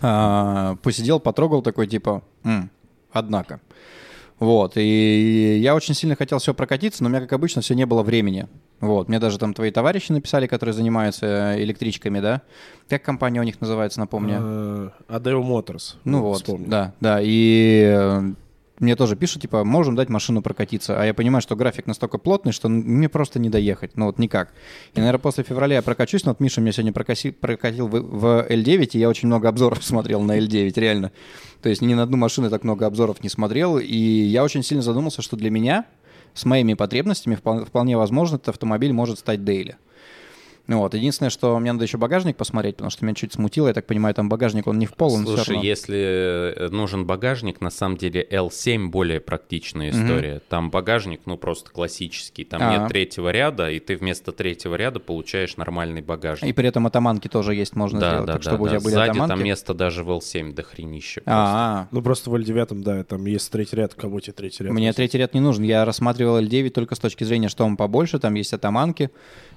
А, 0.02 0.76
посидел, 0.84 1.20
потрогал 1.20 1.62
такой, 1.64 1.88
типа, 1.88 2.22
«М, 2.44 2.70
однако. 3.12 3.62
Вот, 4.40 4.74
и 4.76 5.58
я 5.62 5.74
очень 5.76 5.94
сильно 5.96 6.16
хотел 6.16 6.40
все 6.40 6.54
прокатиться, 6.54 7.02
но 7.02 7.08
у 7.08 7.12
меня, 7.12 7.22
как 7.22 7.34
обычно, 7.34 7.62
все 7.62 7.74
не 7.74 7.86
было 7.86 8.04
времени. 8.04 8.48
Вот, 8.86 9.10
мне 9.10 9.20
даже 9.20 9.38
там 9.38 9.54
твои 9.54 9.72
товарищи 9.72 10.12
написали, 10.12 10.48
которые 10.48 10.74
занимаются 10.74 11.26
э, 11.56 11.64
электричками, 11.64 12.20
да? 12.20 12.42
Как 12.90 13.04
компания 13.04 13.40
у 13.40 13.44
них 13.44 13.60
называется, 13.62 14.00
напомню? 14.00 14.38
Э, 14.40 14.90
Adeo 15.10 15.42
Motors. 15.44 15.96
Ну 16.04 16.22
вот, 16.22 16.38
вспомнил. 16.38 16.70
да, 16.70 16.94
да. 17.00 17.20
И 17.22 17.84
э, 17.88 18.34
мне 18.80 18.96
тоже 18.96 19.16
пишут, 19.16 19.42
типа, 19.42 19.64
можем 19.64 19.96
дать 19.96 20.10
машину 20.10 20.42
прокатиться. 20.42 21.02
А 21.02 21.06
я 21.06 21.14
понимаю, 21.14 21.42
что 21.42 21.56
график 21.56 21.88
настолько 21.88 22.18
плотный, 22.18 22.52
что 22.52 22.68
мне 22.68 23.08
просто 23.08 23.40
не 23.40 23.50
доехать. 23.50 23.96
Ну 23.96 24.06
вот 24.08 24.20
никак. 24.20 24.54
И, 24.94 25.00
наверное, 25.00 25.20
после 25.20 25.44
февраля 25.44 25.76
я 25.76 25.82
прокачусь, 25.82 26.26
но 26.26 26.32
вот 26.32 26.40
Миша 26.42 26.60
меня 26.62 26.74
сегодня 26.74 26.92
прокаси- 26.92 27.32
прокатил 27.32 27.88
в, 27.88 27.92
в 27.92 28.46
L9, 28.50 28.90
и 28.94 29.00
я 29.00 29.10
очень 29.10 29.28
много 29.28 29.48
обзоров 29.48 29.84
смотрел 29.84 30.22
на 30.22 30.38
L9, 30.40 30.74
реально. 30.76 31.12
То 31.62 31.70
есть 31.70 31.82
ни 31.82 31.94
на 31.94 32.04
одну 32.04 32.18
машину 32.18 32.50
так 32.50 32.64
много 32.64 32.86
обзоров 32.86 33.24
не 33.24 33.30
смотрел. 33.30 33.80
И 33.80 33.96
я 33.96 34.44
очень 34.44 34.62
сильно 34.62 34.84
задумался, 34.84 35.22
что 35.22 35.38
для 35.38 35.50
меня 35.50 35.86
с 36.36 36.46
моими 36.46 36.76
потребностями 36.76 37.36
впол- 37.36 37.66
вполне 37.66 37.98
возможно 37.98 38.36
этот 38.36 38.50
автомобиль 38.50 38.94
может 38.94 39.18
стать 39.18 39.44
дейли. 39.44 39.78
Ну 40.68 40.80
вот, 40.80 40.94
единственное, 40.94 41.30
что 41.30 41.58
мне 41.60 41.72
надо 41.72 41.86
еще 41.86 41.98
багажник 41.98 42.38
посмотреть, 42.38 42.78
потому 42.78 42.90
что 42.90 43.06
меня 43.06 43.14
чуть 43.14 43.34
смутило, 43.34 43.68
я 43.68 43.74
так 43.74 43.86
понимаю, 43.86 44.16
там 44.16 44.30
багажник, 44.30 44.68
он 44.68 44.80
не 44.80 44.88
в 44.88 44.94
пол, 44.94 45.14
он 45.14 45.26
Слушай, 45.26 45.54
равно. 45.54 45.64
если 45.64 46.54
э, 46.58 46.70
нужен 46.70 47.06
багажник, 47.06 47.62
на 47.62 47.70
самом 47.70 47.98
деле 47.98 48.26
L7 48.30 48.88
более 48.88 49.20
практичная 49.20 49.92
история. 49.92 50.42
Там 50.50 50.72
багажник, 50.72 51.22
ну, 51.26 51.38
просто 51.38 51.70
классический. 51.70 52.44
Там 52.44 52.62
А. 52.64 52.78
нет 52.78 52.90
третьего 52.90 53.30
ряда, 53.30 53.70
и 53.70 53.80
ты 53.80 53.96
вместо 53.96 54.32
третьего 54.32 54.76
ряда 54.76 55.00
получаешь 55.00 55.58
нормальный 55.58 56.02
багажник. 56.02 56.50
И 56.50 56.54
при 56.54 56.68
этом 56.68 56.88
атаманки 56.88 57.28
тоже 57.28 57.54
есть, 57.54 57.76
можно 57.76 58.00
да, 58.00 58.10
сделать. 58.10 58.28
да, 58.28 58.34
так, 58.34 58.44
да, 58.44 58.50
чтобы 58.50 58.64
у 58.64 58.66
да. 58.66 58.72
тебя 58.72 58.82
были 58.82 58.94
Сзади 58.94 59.10
атаманки. 59.12 59.34
там 59.34 59.44
место 59.44 59.74
даже 59.74 60.04
в 60.04 60.10
L7 60.10 60.54
дохренища. 60.54 61.22
просто. 61.22 61.34
А, 61.36 61.88
Ну 61.92 62.02
просто 62.02 62.30
в 62.30 62.36
L9, 62.36 62.82
да, 62.82 63.04
там 63.04 63.26
есть 63.26 63.52
третий 63.52 63.76
ряд, 63.76 63.94
кого 63.94 64.20
тебе 64.20 64.34
третий 64.34 64.64
а. 64.64 64.68
ряд? 64.68 64.74
Мне 64.74 64.94
третий 64.94 65.18
ряд 65.18 65.34
не 65.34 65.40
нужен. 65.40 65.64
Я 65.64 65.86
рассматривал 65.86 66.40
L9 66.40 66.70
только 66.70 66.96
с 66.96 67.00
точки 67.00 67.24
зрения, 67.24 67.50
что 67.50 67.66
он 67.66 67.78
побольше, 67.78 68.20
там 68.20 68.34
есть 68.34 68.54
атаманки, 68.54 69.12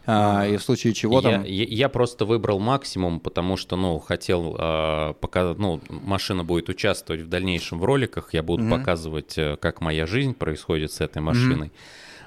а, 0.07 0.47
и 0.47 0.57
в 0.57 0.63
случае 0.63 0.95
чего 0.99 1.17
я, 1.17 1.23
там... 1.23 1.45
я- 1.45 1.65
я 1.65 1.89
просто 1.89 2.25
выбрал 2.25 2.59
максимум, 2.59 3.21
потому 3.21 3.57
что, 3.57 3.77
ну, 3.77 3.99
хотел, 3.99 4.57
а, 4.59 5.13
пока, 5.15 5.55
ну, 5.57 5.81
машина 5.89 6.45
будет 6.45 6.69
участвовать 6.69 7.23
в 7.23 7.29
дальнейшем 7.29 7.79
в 7.79 7.85
роликах, 7.85 8.35
я 8.35 8.43
буду 8.43 8.65
показывать, 8.79 9.39
э, 9.39 9.57
как 9.61 9.81
моя 9.81 10.07
жизнь 10.07 10.35
происходит 10.35 10.93
с 10.93 11.01
этой 11.01 11.23
машиной. 11.23 11.73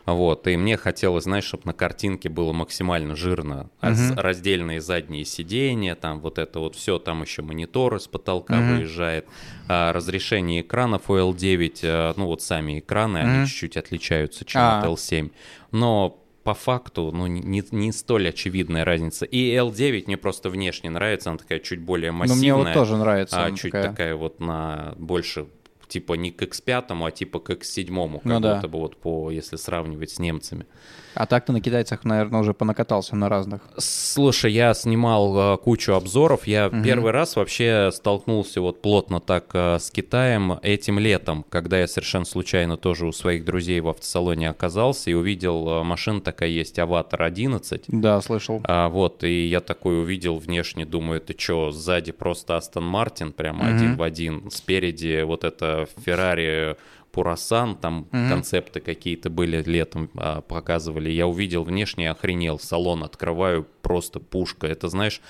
Вот, 0.07 0.47
и 0.47 0.57
мне 0.57 0.77
хотелось, 0.77 1.25
знаешь, 1.25 1.43
чтобы 1.43 1.61
на 1.65 1.73
картинке 1.73 2.27
было 2.27 2.53
максимально 2.53 3.15
жирно. 3.15 3.69
С- 3.81 4.11
Раздельные 4.17 4.81
задние 4.81 5.25
сиденья, 5.25 5.93
там 5.93 6.19
вот 6.21 6.39
это 6.39 6.59
вот 6.59 6.75
все, 6.75 6.97
там 6.97 7.21
еще 7.21 7.43
мониторы 7.43 7.99
с 7.99 8.07
потолка 8.07 8.55
выезжает. 8.77 9.27
А, 9.69 9.93
разрешение 9.93 10.61
экранов 10.61 11.07
у 11.11 11.13
L9, 11.15 11.79
э, 11.83 12.13
ну 12.17 12.25
вот 12.25 12.41
сами 12.41 12.79
экраны, 12.79 13.19
они 13.19 13.45
чуть-чуть 13.47 13.77
отличаются, 13.77 14.43
чем 14.43 14.61
А. 14.61 14.79
от 14.79 14.85
L7. 14.85 15.29
Но 15.71 16.17
по 16.43 16.53
факту, 16.53 17.11
ну, 17.13 17.27
не, 17.27 17.63
не 17.71 17.91
столь 17.91 18.29
очевидная 18.29 18.83
разница. 18.85 19.25
И 19.25 19.53
L9 19.55 20.05
мне 20.07 20.17
просто 20.17 20.49
внешне 20.49 20.89
нравится, 20.89 21.29
она 21.29 21.37
такая 21.37 21.59
чуть 21.59 21.79
более 21.81 22.11
Ну, 22.11 22.17
массивная. 22.19 22.39
мне 22.41 22.53
вот 22.55 22.73
тоже 22.73 22.97
нравится. 22.97 23.45
а 23.45 23.51
чуть 23.51 23.71
такая. 23.71 23.83
такая 23.89 24.15
вот 24.15 24.39
на 24.39 24.93
больше 24.97 25.47
типа 25.87 26.13
не 26.13 26.31
к 26.31 26.41
X5, 26.41 26.85
а 27.05 27.11
типа 27.11 27.39
к 27.39 27.49
X7, 27.51 28.13
как 28.13 28.25
Ну 28.25 28.39
да. 28.39 28.55
будто 28.55 28.67
бы 28.67 28.79
вот 28.79 28.95
по, 28.97 29.29
если 29.29 29.57
сравнивать 29.57 30.11
с 30.11 30.19
немцами. 30.19 30.65
А 31.13 31.25
так 31.25 31.45
ты 31.45 31.51
на 31.51 31.61
китайцах, 31.61 32.03
наверное, 32.03 32.41
уже 32.41 32.53
понакатался 32.53 33.15
на 33.15 33.29
разных. 33.29 33.61
Слушай, 33.77 34.53
я 34.53 34.73
снимал 34.73 35.55
э, 35.55 35.57
кучу 35.57 35.93
обзоров. 35.93 36.47
Я 36.47 36.69
первый 36.69 37.11
раз 37.11 37.35
вообще 37.35 37.89
столкнулся 37.93 38.61
вот 38.61 38.81
плотно 38.81 39.19
так 39.19 39.45
э, 39.53 39.77
с 39.79 39.91
Китаем 39.91 40.59
этим 40.61 40.99
летом, 40.99 41.45
когда 41.49 41.79
я 41.79 41.87
совершенно 41.87 42.25
случайно 42.25 42.77
тоже 42.77 43.05
у 43.05 43.11
своих 43.11 43.45
друзей 43.45 43.79
в 43.81 43.89
автосалоне 43.89 44.49
оказался 44.49 45.11
и 45.11 45.13
увидел 45.13 45.67
э, 45.67 45.83
машина 45.83 46.21
такая 46.21 46.49
есть, 46.49 46.79
Аватар 46.79 47.23
11. 47.23 47.85
Да, 47.87 48.21
слышал. 48.21 48.61
А, 48.63 48.89
вот, 48.89 49.23
и 49.23 49.47
я 49.47 49.59
такой 49.59 50.01
увидел 50.01 50.37
внешне, 50.37 50.85
думаю, 50.85 51.17
это 51.17 51.39
что, 51.39 51.71
сзади 51.71 52.11
просто 52.11 52.57
Астон 52.57 52.85
Мартин, 52.85 53.31
прямо 53.31 53.67
один 53.67 53.95
в 53.95 54.03
один, 54.03 54.49
спереди 54.51 55.23
вот 55.23 55.43
это 55.43 55.87
Феррари 56.03 56.75
Пурасан, 57.11 57.75
там 57.75 58.05
концепты 58.11 58.79
какие-то 58.79 59.29
были 59.29 59.61
летом, 59.63 60.09
а, 60.15 60.41
показывали. 60.41 61.09
Я 61.09 61.27
увидел 61.27 61.63
внешне, 61.63 62.09
охренел, 62.09 62.57
салон 62.59 63.03
открываю, 63.03 63.67
просто 63.81 64.19
пушка. 64.19 64.67
Это, 64.67 64.87
знаешь, 64.87 65.21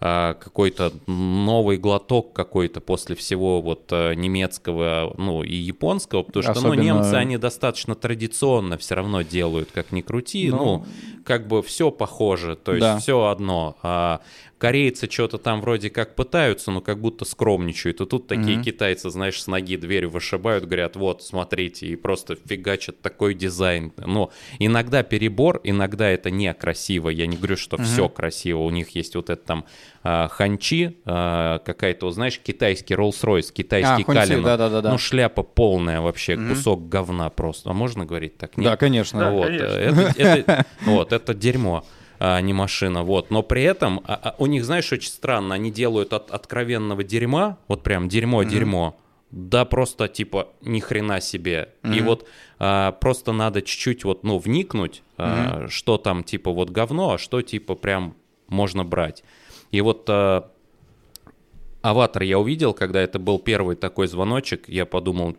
а, 0.00 0.34
какой-то 0.34 0.92
новый 1.06 1.76
глоток 1.78 2.32
какой-то 2.34 2.80
после 2.80 3.14
всего 3.16 3.60
вот 3.62 3.88
а, 3.92 4.12
немецкого, 4.14 5.14
ну 5.16 5.42
и 5.42 5.54
японского, 5.54 6.22
потому 6.24 6.42
что, 6.42 6.52
ну, 6.54 6.58
Особенно- 6.68 6.82
немцы, 6.82 7.14
они 7.14 7.38
достаточно 7.38 7.94
традиционно 7.94 8.76
все 8.76 8.94
равно 8.96 9.22
делают, 9.22 9.70
как 9.72 9.92
ни 9.92 10.02
крути, 10.02 10.50
Ну, 10.50 10.56
ну, 10.56 10.86
как 11.24 11.48
бы 11.48 11.62
все 11.62 11.90
похоже, 11.90 12.54
то 12.56 12.72
есть 12.72 12.82
Да. 12.82 12.98
все 12.98 13.24
одно. 13.24 13.76
А 13.82 14.20
корейцы 14.64 15.10
что-то 15.10 15.36
там 15.36 15.60
вроде 15.60 15.90
как 15.90 16.14
пытаются, 16.14 16.70
но 16.70 16.80
как 16.80 16.98
будто 16.98 17.26
скромничают. 17.26 18.00
И 18.00 18.06
тут 18.06 18.26
такие 18.28 18.62
китайцы, 18.62 19.10
знаешь, 19.10 19.42
с 19.42 19.46
ноги 19.46 19.76
дверь 19.76 20.06
вышибают, 20.06 20.64
говорят, 20.64 20.96
вот, 20.96 21.22
смотрите, 21.22 21.86
и 21.86 21.96
просто 21.96 22.36
фигачат 22.36 23.02
такой 23.02 23.34
дизайн. 23.34 23.92
Но 23.98 24.30
иногда 24.58 25.02
перебор, 25.02 25.60
иногда 25.64 26.08
это 26.08 26.30
некрасиво. 26.30 27.10
Я 27.10 27.26
не 27.26 27.36
говорю, 27.36 27.58
что 27.58 27.76
все 27.76 28.08
красиво. 28.08 28.60
У 28.60 28.70
них 28.70 28.88
есть 28.96 29.16
вот 29.16 29.28
это 29.28 29.44
там 29.44 29.64
а, 30.02 30.28
ханчи, 30.28 30.96
а, 31.04 31.58
какая-то, 31.58 32.10
знаешь, 32.10 32.38
китайский 32.38 32.94
Rolls-Royce, 32.94 33.52
китайский 33.52 34.02
А, 34.02 34.06
Калина. 34.06 34.42
Ну, 34.92 34.96
шляпа 34.98 35.42
полная 35.42 36.00
вообще, 36.00 36.38
кусок 36.38 36.88
говна 36.88 37.28
просто. 37.28 37.68
А 37.68 37.72
можно 37.74 38.06
говорить 38.06 38.38
так? 38.38 38.56
Нет? 38.56 38.64
Да, 38.70 38.76
конечно. 38.78 39.30
вот, 39.30 39.50
э, 39.50 39.56
это, 39.56 40.14
это- 40.22 40.66
вот, 40.86 41.12
это 41.12 41.34
дерьмо, 41.34 41.84
а 42.18 42.40
не 42.40 42.52
машина, 42.52 43.02
вот. 43.02 43.30
Но 43.30 43.42
при 43.42 43.62
этом 43.62 44.00
а, 44.06 44.14
а, 44.14 44.34
у 44.38 44.46
них, 44.46 44.64
знаешь, 44.64 44.92
очень 44.92 45.10
странно, 45.10 45.54
они 45.54 45.70
делают 45.70 46.12
от 46.12 46.30
откровенного 46.30 47.04
дерьма, 47.04 47.58
вот 47.68 47.82
прям 47.82 48.08
дерьмо-дерьмо, 48.08 48.96
да 49.30 49.64
просто 49.64 50.08
типа 50.08 50.48
ни 50.62 50.80
хрена 50.80 51.20
себе. 51.20 51.70
И 51.82 52.00
вот 52.00 52.26
а, 52.58 52.92
просто 52.92 53.32
надо 53.32 53.62
чуть-чуть 53.62 54.04
вот, 54.04 54.24
ну, 54.24 54.38
вникнуть, 54.38 55.02
а, 55.16 55.66
что 55.68 55.98
там 55.98 56.24
типа 56.24 56.50
вот 56.50 56.70
говно, 56.70 57.14
а 57.14 57.18
что 57.18 57.42
типа 57.42 57.74
прям 57.74 58.16
можно 58.48 58.84
брать. 58.84 59.24
И 59.70 59.80
вот 59.80 60.04
а, 60.08 60.50
Аватар 61.82 62.22
я 62.22 62.38
увидел, 62.38 62.72
когда 62.72 63.02
это 63.02 63.18
был 63.18 63.38
первый 63.38 63.76
такой 63.76 64.06
звоночек, 64.06 64.68
я 64.68 64.86
подумал, 64.86 65.36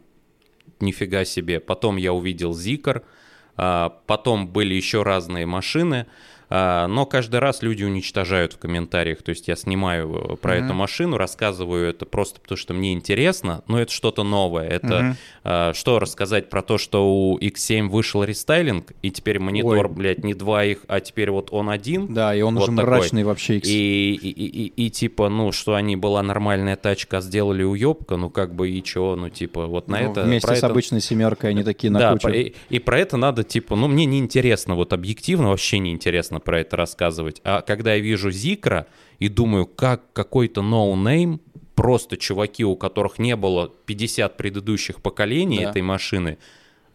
нифига 0.79 1.25
себе. 1.25 1.59
Потом 1.59 1.97
я 1.97 2.13
увидел 2.13 2.53
Зикр, 2.53 3.03
а, 3.57 3.89
потом 4.05 4.47
были 4.47 4.73
еще 4.73 5.03
разные 5.03 5.45
машины, 5.45 6.07
но 6.49 7.05
каждый 7.05 7.39
раз 7.39 7.62
люди 7.62 7.84
уничтожают 7.84 8.53
в 8.53 8.58
комментариях. 8.58 9.21
То 9.23 9.29
есть 9.29 9.47
я 9.47 9.55
снимаю 9.55 10.34
э, 10.34 10.36
про 10.38 10.58
эту 10.58 10.73
машину, 10.73 11.17
рассказываю 11.17 11.89
это 11.89 12.05
просто 12.05 12.39
потому, 12.39 12.58
что 12.58 12.73
мне 12.73 12.93
интересно, 12.93 13.63
но 13.67 13.79
это 13.79 13.91
что-то 13.91 14.23
новое. 14.23 14.67
Это 14.67 15.15
а, 15.43 15.73
что 15.73 15.99
рассказать 15.99 16.49
про 16.49 16.62
то, 16.62 16.77
что 16.77 17.08
у 17.08 17.38
X7 17.39 17.88
вышел 17.89 18.23
рестайлинг, 18.23 18.91
и 19.01 19.12
теперь 19.12 19.39
монитор, 19.39 19.88
Ой. 19.88 19.91
блядь, 19.93 20.23
не 20.23 20.34
два 20.34 20.63
их, 20.65 20.79
а 20.88 20.99
теперь 20.99 21.31
вот 21.31 21.49
он 21.51 21.69
один. 21.69 22.13
Да, 22.13 22.36
и 22.36 22.41
он 22.41 22.55
Вот 22.55 22.69
уже 22.69 22.77
такой. 22.77 22.91
мрачный 22.91 23.23
вообще. 23.23 23.58
X. 23.58 23.67
И, 23.69 24.13
и, 24.13 24.29
и, 24.29 24.65
и- 24.65 24.86
и 24.86 24.89
типа, 24.89 25.29
ну, 25.29 25.51
что 25.51 25.75
они 25.75 25.95
была 25.95 26.21
нормальная 26.23 26.75
тачка, 26.75 27.17
а 27.17 27.21
сделали 27.21 27.63
уебка, 27.63 28.17
ну, 28.17 28.29
как 28.29 28.53
бы 28.55 28.69
и 28.69 28.84
чего, 28.84 29.15
ну, 29.15 29.29
типа, 29.29 29.65
вот 29.67 29.88
на 29.88 29.99
Ну, 30.01 30.12
это... 30.12 30.23
Вместе 30.23 30.47
про 30.47 30.55
с 30.55 30.60
это- 30.60 30.67
обычной 30.67 31.01
семеркой 31.01 31.51
они 31.51 31.63
такие 31.63 31.91
на 31.91 31.99
да, 31.99 32.12
кучу. 32.13 32.29
и, 32.29 32.53
и 32.69 32.79
про 32.79 32.99
это 32.99 33.17
надо, 33.17 33.43
типа, 33.43 33.75
ну, 33.75 33.88
мне 33.88 34.05
неинтересно, 34.05 34.75
вот 34.75 34.93
объективно 34.93 35.49
вообще 35.49 35.79
неинтересно 35.79 36.35
про 36.39 36.60
это 36.60 36.78
рассказывать. 36.78 37.41
А 37.43 37.62
когда 37.62 37.93
я 37.93 38.00
вижу 38.02 38.32
Zeekr 38.31 38.78
а 38.78 38.88
и 39.19 39.30
думаю, 39.30 39.65
как 39.65 40.13
какой-то 40.13 40.62
no 40.62 40.84
name, 40.84 41.41
просто 41.76 42.17
чуваки, 42.17 42.63
у 42.63 42.76
которых 42.76 43.19
не 43.19 43.36
было 43.36 43.71
50 43.86 44.38
предыдущих 44.38 45.02
поколений 45.02 45.60
Да. 45.63 45.69
этой 45.71 45.82
машины, 45.82 46.38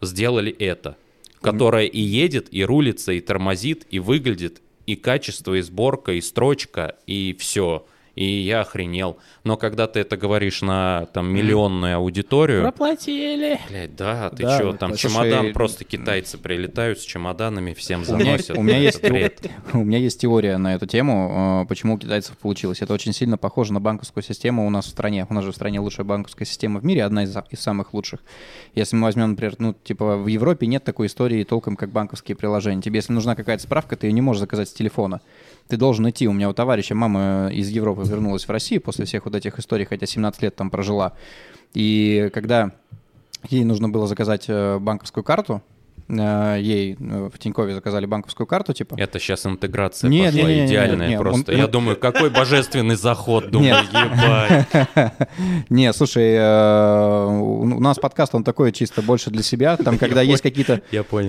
сделали 0.01 0.51
это. 0.51 0.97
Которая 1.41 1.85
и 1.85 1.99
едет, 1.99 2.47
и 2.51 2.63
рулится, 2.63 3.11
и 3.13 3.19
тормозит, 3.19 3.85
и 3.89 3.99
выглядит, 3.99 4.61
и 4.85 4.95
качество, 4.95 5.53
и 5.55 5.61
сборка, 5.61 6.13
и 6.13 6.21
строчка, 6.21 6.97
и 7.07 7.35
все. 7.39 7.85
И 8.21 8.41
я 8.41 8.61
охренел. 8.61 9.17
Но 9.43 9.57
когда 9.57 9.87
ты 9.87 9.99
это 9.99 10.15
говоришь 10.15 10.61
на 10.61 11.07
там 11.11 11.33
миллионную 11.33 11.95
аудиторию, 11.97 12.61
Проплатили. 12.61 13.59
Блять, 13.67 13.95
да, 13.95 14.29
ты 14.29 14.43
Да, 14.43 14.59
чё, 14.59 14.73
там 14.73 14.91
слушай, 14.91 15.09
чемодан, 15.09 15.53
просто 15.53 15.85
китайцы 15.85 16.37
прилетают 16.37 16.99
с 16.99 17.01
чемоданами, 17.01 17.73
всем 17.73 18.05
заносят. 18.05 18.55
у 18.55 18.61
меня 18.61 18.77
есть, 18.77 19.03
у 19.73 19.77
меня 19.79 19.97
есть 19.97 20.21
теория 20.21 20.57
на 20.57 20.75
эту 20.75 20.85
тему, 20.85 21.63
э, 21.63 21.67
почему 21.67 21.95
у 21.95 21.97
китайцев 21.97 22.37
получилось. 22.37 22.83
Это 22.83 22.93
очень 22.93 23.11
сильно 23.11 23.39
похоже 23.39 23.73
на 23.73 23.81
банковскую 23.81 24.23
систему 24.23 24.67
у 24.67 24.69
нас 24.69 24.85
в 24.85 24.89
стране. 24.89 25.25
У 25.27 25.33
нас 25.33 25.43
же 25.43 25.51
в 25.51 25.55
стране 25.55 25.79
лучшая 25.79 26.05
банковская 26.05 26.45
система 26.45 26.79
в 26.79 26.85
мире, 26.85 27.03
одна 27.03 27.23
из, 27.23 27.35
из 27.49 27.59
самых 27.59 27.95
лучших. 27.95 28.19
Если 28.75 28.95
мы 28.95 29.05
возьмем, 29.05 29.31
например, 29.31 29.55
ну, 29.57 29.73
типа 29.73 30.17
в 30.17 30.27
Европе 30.27 30.67
нет 30.67 30.83
такой 30.83 31.07
истории 31.07 31.43
толком, 31.43 31.75
как 31.75 31.89
банковские 31.89 32.35
приложения. 32.35 32.83
Тебе, 32.83 32.97
если 32.97 33.13
нужна 33.13 33.35
какая-то 33.35 33.63
справка, 33.63 33.95
ты 33.95 34.05
ее 34.05 34.13
не 34.13 34.21
можешь 34.21 34.41
заказать 34.41 34.69
с 34.69 34.73
телефона. 34.73 35.21
Ты 35.67 35.77
должен 35.77 36.07
идти. 36.09 36.27
У 36.27 36.33
меня 36.33 36.49
у 36.49 36.53
товарища 36.53 36.93
мама 36.93 37.49
из 37.51 37.69
Европы 37.69 38.03
вернулась 38.11 38.47
в 38.47 38.51
Россию 38.51 38.81
после 38.81 39.05
всех 39.05 39.25
вот 39.25 39.35
этих 39.35 39.57
историй, 39.57 39.85
хотя 39.85 40.05
17 40.05 40.41
лет 40.43 40.55
там 40.55 40.69
прожила. 40.69 41.13
И 41.73 42.29
когда 42.33 42.71
ей 43.49 43.63
нужно 43.63 43.89
было 43.89 44.07
заказать 44.07 44.45
э, 44.47 44.77
банковскую 44.79 45.23
карту, 45.23 45.61
ей 46.09 46.97
э, 46.99 47.29
в 47.33 47.37
Тинькове 47.39 47.73
заказали 47.73 48.05
банковскую 48.05 48.47
карту, 48.47 48.73
типа. 48.73 48.95
Это 48.97 49.19
сейчас 49.19 49.45
интеграция 49.45 50.09
Не, 50.09 50.25
пошла 50.25 50.41
не, 50.41 50.45
не, 50.47 50.61
не, 50.61 50.65
идеальная 50.67 51.07
не, 51.09 51.17
просто. 51.17 51.51
он- 51.51 51.57
Я 51.57 51.65
он- 51.65 51.71
думаю, 51.71 51.97
какой 51.97 52.29
божественный 52.41 52.95
заход, 52.95 53.49
думаю, 53.51 53.75
ебать. 53.91 54.67
Не, 55.69 55.93
слушай, 55.93 56.33
э, 56.37 57.27
у 57.39 57.79
нас 57.79 57.97
подкаст, 57.99 58.35
он 58.35 58.43
такой 58.43 58.71
чисто 58.71 59.01
больше 59.01 59.29
для 59.31 59.43
себя, 59.43 59.77
там, 59.77 59.97
когда 59.99 60.21
есть 60.21 60.41
какие-то 60.41 60.81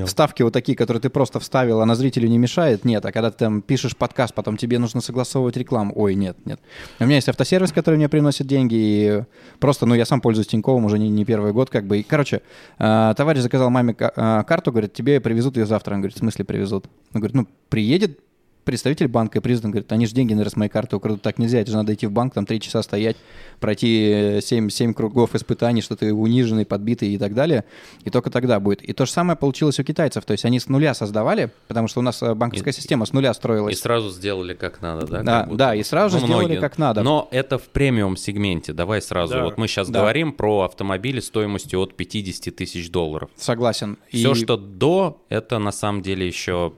вставки 0.06 0.42
вот 0.42 0.52
такие, 0.52 0.76
которые 0.76 1.00
ты 1.00 1.10
просто 1.10 1.40
вставил, 1.40 1.80
она 1.80 1.94
зрителю 1.94 2.28
не 2.28 2.38
мешает, 2.38 2.84
нет. 2.84 3.04
А 3.06 3.12
когда 3.12 3.30
ты 3.30 3.38
там 3.38 3.62
пишешь 3.62 3.96
подкаст, 3.96 4.34
потом 4.34 4.56
тебе 4.56 4.78
нужно 4.78 5.00
согласовывать 5.00 5.56
рекламу, 5.56 5.92
ой, 5.96 6.14
нет, 6.14 6.36
нет. 6.44 6.60
У 7.00 7.04
меня 7.04 7.16
есть 7.16 7.28
автосервис, 7.28 7.72
который 7.72 7.96
мне 7.96 8.08
приносит 8.08 8.46
деньги, 8.46 8.74
и 8.74 9.22
просто, 9.60 9.86
ну, 9.86 9.94
я 9.94 10.04
сам 10.04 10.20
пользуюсь 10.20 10.48
Тиньковым 10.48 10.84
уже 10.84 10.98
не, 10.98 11.08
не 11.08 11.24
первый 11.24 11.52
год, 11.52 11.70
как 11.70 11.86
бы. 11.86 11.98
И, 11.98 12.02
короче, 12.02 12.42
э, 12.78 13.14
товарищ 13.16 13.40
заказал 13.42 13.70
маме 13.70 13.94
ка- 13.94 14.12
э, 14.14 14.44
карту, 14.62 14.70
говорит, 14.70 14.92
тебе 14.92 15.20
привезут 15.20 15.56
ее 15.56 15.66
завтра. 15.66 15.94
Он 15.94 16.00
говорит, 16.00 16.16
в 16.16 16.20
смысле 16.20 16.44
привезут? 16.44 16.86
Он 17.12 17.20
говорит, 17.20 17.34
ну, 17.34 17.48
приедет 17.68 18.20
представитель 18.64 19.08
банка 19.08 19.38
и 19.38 19.42
президент 19.42 19.72
говорит, 19.72 19.90
они 19.92 20.06
же 20.06 20.14
деньги, 20.14 20.32
наверное, 20.32 20.50
с 20.52 20.56
моей 20.56 20.70
карты 20.70 20.96
украдут. 20.96 21.22
Так 21.22 21.38
нельзя, 21.38 21.60
это 21.60 21.70
же 21.70 21.76
надо 21.76 21.94
идти 21.94 22.06
в 22.06 22.12
банк, 22.12 22.34
там 22.34 22.46
три 22.46 22.60
часа 22.60 22.82
стоять, 22.82 23.16
пройти 23.60 24.38
7, 24.42 24.68
7 24.70 24.94
кругов 24.94 25.34
испытаний, 25.34 25.82
что 25.82 25.96
ты 25.96 26.12
униженный, 26.12 26.66
подбитый 26.66 27.08
и 27.10 27.18
так 27.18 27.34
далее. 27.34 27.64
И 28.04 28.10
только 28.10 28.30
тогда 28.30 28.60
будет. 28.60 28.82
И 28.82 28.92
то 28.92 29.06
же 29.06 29.12
самое 29.12 29.36
получилось 29.36 29.78
у 29.80 29.84
китайцев. 29.84 30.24
То 30.24 30.32
есть 30.32 30.44
они 30.44 30.58
с 30.60 30.68
нуля 30.68 30.94
создавали, 30.94 31.50
потому 31.68 31.88
что 31.88 32.00
у 32.00 32.02
нас 32.02 32.22
э, 32.22 32.34
банковская 32.34 32.70
И- 32.70 32.74
система 32.74 33.06
с 33.06 33.12
нуля 33.12 33.30
И 33.30 33.34
строилась. 33.34 33.80
сразу 33.80 34.10
сделали 34.10 34.54
как 34.54 34.82
надо, 34.82 35.06
да? 35.06 35.22
Да, 35.22 35.48
да, 35.50 35.74
и 35.74 35.82
сразу 35.82 36.16
же 36.16 36.20
Ну, 36.22 36.26
сделали 36.26 36.44
многие. 36.46 36.60
как 36.60 36.78
надо. 36.78 37.02
Но 37.02 37.28
это 37.30 37.58
в 37.58 37.68
премиум 37.68 38.16
сегменте. 38.16 38.72
Давай 38.72 39.00
сразу. 39.02 39.34
Да. 39.34 39.44
Вот 39.44 39.58
мы 39.58 39.68
сейчас 39.68 39.88
Да. 39.88 40.00
говорим 40.00 40.32
про 40.32 40.62
автомобили 40.62 41.20
стоимостью 41.20 41.80
от 41.80 41.94
50 41.96 42.50
тысяч 42.50 42.90
долларов. 42.90 43.30
Согласен. 43.36 43.98
Все, 44.10 44.32
И 44.32 44.34
что 44.34 44.56
до, 44.56 45.22
это 45.28 45.58
на 45.58 45.72
самом 45.72 46.02
деле 46.02 46.26
еще 46.26 46.72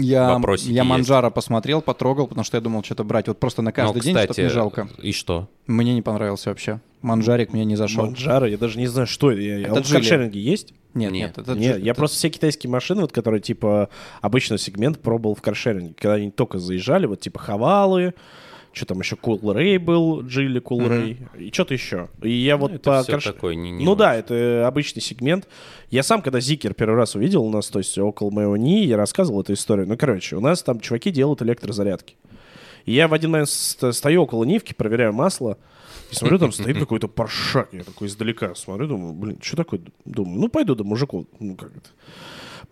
я, 0.00 0.28
вопросики 0.34 0.68
я 0.70 0.82
есть. 0.82 0.88
Манджара 0.88 1.30
посмотрел, 1.30 1.82
потрогал, 1.82 2.26
потому 2.26 2.44
что 2.44 2.56
я 2.56 2.60
думал 2.60 2.82
что-то 2.84 3.04
брать. 3.04 3.28
Вот 3.28 3.38
просто 3.40 3.62
на 3.62 3.72
каждый 3.72 3.96
Ну, 3.98 4.02
день, 4.02 4.14
кстати, 4.14 4.32
чтобы 4.32 4.48
не 4.48 4.52
жалко. 4.54 4.88
И 5.02 5.12
что? 5.12 5.48
Мне 5.66 5.94
не 5.94 6.02
понравился 6.02 6.50
вообще. 6.50 6.80
Манджарик 7.02 7.52
мне 7.52 7.64
не 7.64 7.76
зашел. 7.76 8.04
Манджара, 8.06 8.48
я 8.48 8.58
даже 8.58 8.78
не 8.78 8.86
знаю, 8.86 9.06
что 9.06 9.30
это. 9.30 9.40
Это 9.40 9.78
а 9.80 9.82
каршеринге 9.82 10.40
есть? 10.40 10.72
Нет, 10.94 11.12
Нет. 11.12 11.36
нет. 11.36 11.38
это 11.48 11.58
Нет, 11.58 11.76
Джи- 11.76 11.82
я 11.84 11.90
это- 11.92 11.98
просто 11.98 12.16
все 12.16 12.30
китайские 12.30 12.70
машины, 12.70 13.02
вот, 13.02 13.12
которые 13.12 13.40
типа 13.40 13.90
обычный 14.22 14.58
сегмент 14.58 14.98
пробовал 15.00 15.34
в 15.34 15.42
каршеринге. 15.42 15.94
Когда 15.98 16.14
они 16.14 16.30
только 16.30 16.58
заезжали, 16.58 17.06
вот 17.06 17.20
типа 17.20 17.38
Хавалы, 17.38 18.14
что 18.76 18.84
там 18.84 19.00
еще 19.00 19.16
Cool 19.16 19.40
Ray 19.40 19.78
был, 19.78 20.20
Джили 20.22 20.60
Cool 20.60 20.86
Ray, 20.90 21.16
и 21.40 21.50
что-то 21.52 21.72
еще. 21.72 22.08
И 22.22 22.30
я 22.30 22.58
вот 22.58 22.72
это 22.72 22.82
по 22.90 23.02
всё 23.02 23.16
карш- 23.16 23.32
такое 23.32 23.54
не- 23.54 23.70
не 23.70 23.82
Ну 23.84 23.94
да, 23.96 24.14
это 24.14 24.66
обычный 24.68 25.00
сегмент. 25.00 25.48
Я 25.90 26.02
сам, 26.02 26.20
когда 26.20 26.40
Зикер 26.40 26.74
первый 26.74 26.96
раз 26.96 27.14
увидел 27.14 27.42
у 27.44 27.50
нас, 27.50 27.68
то 27.68 27.78
есть 27.78 27.96
около 27.96 28.30
моего 28.30 28.54
НИИ, 28.58 28.84
я 28.86 28.98
рассказывал 28.98 29.40
эту 29.40 29.54
историю. 29.54 29.88
Ну, 29.88 29.96
короче, 29.96 30.36
у 30.36 30.40
нас 30.40 30.62
там 30.62 30.80
чуваки 30.80 31.10
делают 31.10 31.40
электрозарядки. 31.40 32.16
И 32.84 32.92
я 32.92 33.08
в 33.08 33.14
один 33.14 33.30
момент 33.30 33.48
ст- 33.48 33.92
стою 33.94 34.22
около 34.24 34.44
Нивки, 34.44 34.74
проверяю 34.74 35.12
масло, 35.14 35.56
и 36.12 36.14
смотрю, 36.14 36.38
там 36.38 36.52
стоит 36.52 36.78
какой-то 36.78 37.08
паршак. 37.08 37.70
Я 37.72 37.82
такой 37.82 38.08
издалека 38.08 38.54
смотрю, 38.54 38.88
думаю, 38.88 39.14
блин, 39.14 39.38
что 39.42 39.56
такое? 39.56 39.80
Думаю, 40.04 40.38
ну 40.38 40.48
пойду 40.48 40.74
до 40.74 40.84
мужиков. 40.84 41.24
Ну 41.40 41.56
как 41.56 41.70
это? 41.70 41.88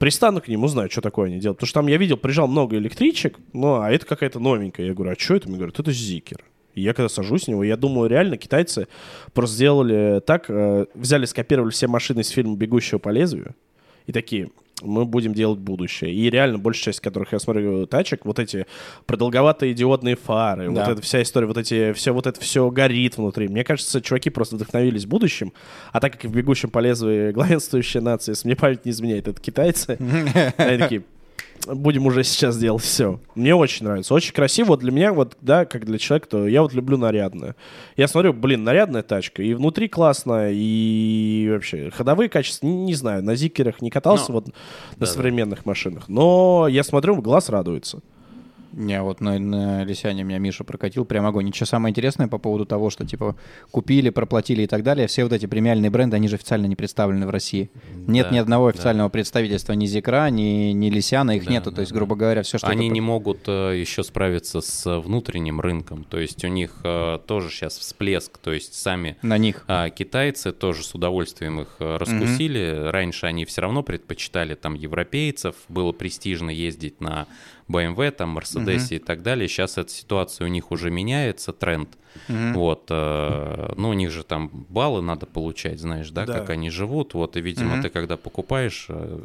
Пристану 0.05 0.43
к 0.43 0.49
ним, 0.49 0.65
узнаю, 0.65 0.91
что 0.91 1.01
такое 1.01 1.29
они 1.29 1.39
делают. 1.39 1.57
Потому 1.57 1.67
что 1.67 1.81
там 1.81 1.87
я 1.87 1.97
видел, 1.97 2.19
приезжал 2.19 2.47
много 2.47 2.77
электричек, 2.77 3.39
ну, 3.55 3.81
а 3.81 3.91
это 3.91 4.05
какая-то 4.05 4.39
новенькая. 4.39 4.85
Я 4.85 4.93
говорю, 4.93 5.13
а 5.13 5.15
что 5.19 5.35
это? 5.35 5.49
Мне 5.49 5.57
говорят, 5.57 5.81
это 5.81 5.93
Зикер. 5.93 6.45
И 6.75 6.83
я 6.83 6.93
когда 6.93 7.09
сажусь 7.09 7.45
с 7.45 7.49
него, 7.49 7.65
я 7.65 7.79
думаю, 7.79 8.11
реально 8.11 8.37
китайцы 8.37 8.87
просто 9.33 9.57
сделали 9.57 10.21
так, 10.21 10.45
э, 10.51 10.85
взяли, 10.93 11.25
скопировали 11.25 11.71
все 11.71 11.87
машины 11.87 12.21
из 12.21 12.29
фильма 12.29 12.55
«Бегущего 12.55 12.99
по 12.99 13.09
лезвию» 13.09 13.55
и 14.05 14.13
такие, 14.13 14.51
мы 14.83 15.05
будем 15.05 15.35
делать 15.35 15.61
будущее. 15.61 16.13
И 16.13 16.29
реально, 16.31 16.59
большая 16.59 16.87
часть 16.87 17.01
которых 17.01 17.33
я 17.33 17.39
смотрю 17.39 17.87
тачек, 17.87 18.25
вот 18.25 18.39
эти 18.39 18.67
продолговатые 19.07 19.73
диодные 19.75 20.17
фары, 20.17 20.71
Да. 20.73 20.81
вот 20.85 20.93
эта 20.93 21.03
вся 21.03 21.23
история, 21.23 21.47
вот 21.47 21.59
эти, 21.59 21.93
все 21.93 22.13
вот 22.13 22.27
это 22.27 22.41
все 22.41 22.69
горит 22.71 23.17
внутри. 23.17 23.49
Мне 23.49 23.65
кажется, 23.65 24.01
чуваки 24.01 24.31
просто 24.31 24.57
вдохновились 24.57 25.07
будущим, 25.07 25.53
а 25.93 26.01
так 26.01 26.15
как 26.15 26.25
в 26.25 26.35
«Бегущем 26.35 26.71
по 26.71 26.81
лезвию» 26.81 27.33
главенствующая 27.35 28.01
нация, 28.01 28.33
если 28.33 28.49
мне 28.49 28.57
память 28.57 28.85
не 28.85 28.91
изменяет, 28.91 29.29
это 29.29 29.41
китайцы, 29.41 29.97
они 30.57 30.79
такие, 30.79 31.03
будем 31.67 32.07
уже 32.07 32.25
сейчас 32.25 32.59
делать 32.59 32.83
все. 32.83 33.21
Мне 33.35 33.55
очень 33.55 33.87
нравится. 33.87 34.15
Очень 34.15 34.33
красиво. 34.35 34.69
Вот 34.69 34.81
для 34.81 34.93
меня, 34.93 35.13
вот, 35.13 35.37
да, 35.41 35.65
как 35.65 35.85
для 35.85 35.99
человека, 35.99 36.29
то 36.29 36.47
я 36.47 36.63
вот 36.63 36.73
люблю 36.73 36.97
нарядное. 36.97 37.57
Я 37.97 38.09
смотрю, 38.09 38.33
блин, 38.33 38.65
нарядная 38.65 39.03
тачка. 39.03 39.43
И 39.43 39.55
внутри 39.55 39.89
классно, 39.89 40.51
и 40.51 41.49
вообще 41.51 41.91
ходовые 41.91 42.29
качества, 42.29 42.67
не, 42.67 42.75
не 42.85 42.95
знаю, 42.95 43.23
на 43.23 43.35
зикерах 43.35 43.81
не 43.83 43.91
катался 43.91 44.27
Ну, 44.29 44.35
вот 44.35 44.47
на 44.49 44.53
да-да. 44.99 45.07
современных 45.07 45.67
машинах. 45.67 46.09
Но 46.09 46.67
я 46.69 46.83
смотрю, 46.85 47.21
глаз 47.21 47.49
радуется. 47.49 48.01
Не, 48.77 49.01
вот 49.03 49.21
на, 49.21 49.39
на 49.39 49.85
Лисяне 49.85 50.25
меня 50.25 50.39
Миша 50.39 50.65
прокатил, 50.65 51.05
прям 51.05 51.27
огонь. 51.27 51.47
Ничего 51.47 51.67
самое 51.67 51.91
интересное 51.93 52.29
по 52.29 52.39
поводу 52.39 52.67
того, 52.67 52.91
что, 52.91 53.07
типа, 53.07 53.37
купили, 53.71 54.11
проплатили 54.11 54.63
и 54.63 54.67
так 54.67 54.83
далее, 54.83 55.07
все 55.07 55.23
вот 55.23 55.33
эти 55.33 55.47
премиальные 55.47 55.91
бренды, 55.91 56.17
они 56.17 56.29
же 56.29 56.35
официально 56.37 56.67
не 56.67 56.77
представлены 56.77 57.27
в 57.27 57.31
России. 57.31 57.71
Нет 58.07 58.29
Да, 58.29 58.35
ни 58.35 58.39
одного 58.39 58.65
да. 58.67 58.71
официального 58.71 59.09
представительства 59.09 59.73
ни 59.75 59.87
Зикра, 59.87 60.29
ни, 60.31 60.73
ни 60.73 60.91
Лисяна, 60.91 61.33
их 61.37 61.45
Да, 61.45 61.51
нету. 61.53 61.71
да, 61.71 61.77
То 61.77 61.81
есть, 61.83 61.93
да. 61.93 61.99
грубо 61.99 62.17
говоря, 62.17 62.43
все, 62.43 62.59
что... 62.59 62.67
Они 62.67 62.87
это- 62.87 62.95
не 62.95 63.01
могут 63.01 63.45
э, 63.47 63.79
еще 63.79 64.03
справиться 64.03 64.61
с 64.61 64.87
э, 64.87 64.99
внутренним 64.99 65.61
рынком. 65.61 66.05
То 66.05 66.19
есть 66.19 66.45
у 66.45 66.49
них 66.49 66.77
э, 66.85 67.19
тоже 67.27 67.51
сейчас 67.51 67.79
всплеск. 67.79 68.39
То 68.39 68.53
есть 68.53 68.75
сами 68.75 69.17
На 69.23 69.39
них. 69.39 69.65
а, 69.69 69.89
китайцы 69.91 70.53
тоже 70.53 70.83
с 70.85 70.95
удовольствием 70.95 71.61
их 71.61 71.77
раскусили. 71.79 72.89
Раньше 72.91 73.27
они 73.27 73.45
все 73.45 73.61
равно 73.63 73.83
предпочитали 73.83 74.55
там 74.55 74.75
европейцев. 74.75 75.55
Было 75.69 75.93
престижно 75.93 76.51
ездить 76.51 77.01
на 77.01 77.27
BMW, 77.69 78.11
там, 78.11 78.31
Мерседесе 78.31 78.97
и 78.97 78.99
так 78.99 79.23
далее. 79.23 79.49
Сейчас 79.49 79.79
эта 79.79 79.91
ситуация 79.91 80.47
у 80.47 80.49
них 80.49 80.71
уже 80.71 80.91
меняется, 80.91 81.53
тренд. 81.53 81.97
Вот, 82.29 82.87
э, 82.91 83.73
ну, 83.77 83.89
у 83.91 83.93
них 83.93 84.11
же 84.11 84.23
там 84.25 84.51
баллы 84.69 85.03
надо 85.03 85.27
получать, 85.27 85.81
знаешь, 85.81 86.11
да, 86.11 86.27
Да. 86.27 86.35
как 86.35 86.51
они 86.51 86.71
живут. 86.71 87.15
Вот, 87.15 87.37
и, 87.37 87.41
видимо, 87.41 87.75
Мгм. 87.75 87.83
ты 87.83 87.89
когда 87.91 88.17
покупаешь 88.17 88.87
э, 88.89 89.21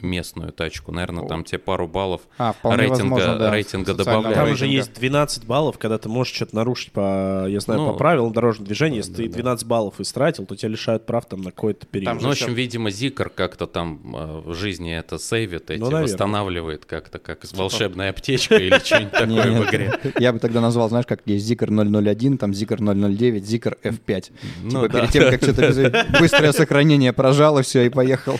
местную 0.00 0.52
тачку, 0.52 0.92
наверное, 0.92 1.26
там 1.26 1.44
тебе 1.44 1.58
пару 1.58 1.88
баллов 1.88 2.22
А, 2.38 2.54
рейтинга- 2.64 2.90
возможно, 2.90 3.38
да, 3.38 3.50
рейтинга 3.52 3.94
добавляют. 3.94 4.36
Там 4.36 4.50
уже 4.50 4.66
есть 4.66 4.92
12 4.94 5.46
баллов, 5.46 5.78
когда 5.78 5.98
ты 5.98 6.08
можешь 6.08 6.34
что-то 6.34 6.56
нарушить 6.56 6.92
по, 6.92 7.46
я 7.48 7.60
знаю, 7.60 7.80
Ну, 7.80 7.92
по 7.92 7.98
правилам 7.98 8.32
дорожного 8.32 8.66
движения. 8.66 8.98
Если 8.98 9.10
да, 9.12 9.16
ты 9.18 9.28
да. 9.28 9.34
12 9.34 9.66
баллов 9.66 10.00
истратил, 10.00 10.46
то 10.46 10.56
тебя 10.56 10.68
лишают 10.70 11.06
прав 11.06 11.26
там 11.26 11.42
на 11.42 11.50
какой-то 11.50 11.86
период. 11.86 12.06
Там 12.12 12.18
Ну, 12.22 12.28
в 12.28 12.32
общем, 12.32 12.54
видимо, 12.54 12.90
Зикр 12.90 13.30
как-то 13.30 13.66
там 13.66 14.00
э, 14.14 14.42
в 14.46 14.54
жизни 14.54 14.94
это 14.96 15.18
сейвит, 15.18 15.70
эти, 15.70 15.78
Ну, 15.80 15.86
наверное. 15.86 16.04
восстанавливает 16.04 16.84
как-то, 16.84 17.18
как 17.18 17.40
волшебная 17.52 18.10
аптечка 18.10 18.56
или 18.56 18.78
что-нибудь 18.78 19.12
такое 19.12 19.60
в 19.62 19.68
игре. 19.68 20.00
Я 20.18 20.32
бы 20.32 20.38
тогда 20.38 20.60
назвал, 20.60 20.88
знаешь, 20.88 21.06
как 21.06 21.22
есть 21.26 21.50
Zikr 21.50 21.70
001, 21.70 22.31
там 22.38 22.52
Zikr 22.52 22.78
009, 22.78 23.42
Zikr 23.42 23.76
F5. 23.82 24.30
Ну 24.62 24.70
типа 24.70 24.88
да. 24.88 24.98
перед 24.98 25.10
тем, 25.10 25.30
как 25.30 25.42
что-то 25.42 26.06
быстрое 26.20 26.52
сохранение 26.52 27.12
прожало, 27.12 27.62
все, 27.62 27.86
и 27.86 27.88
поехал. 27.88 28.38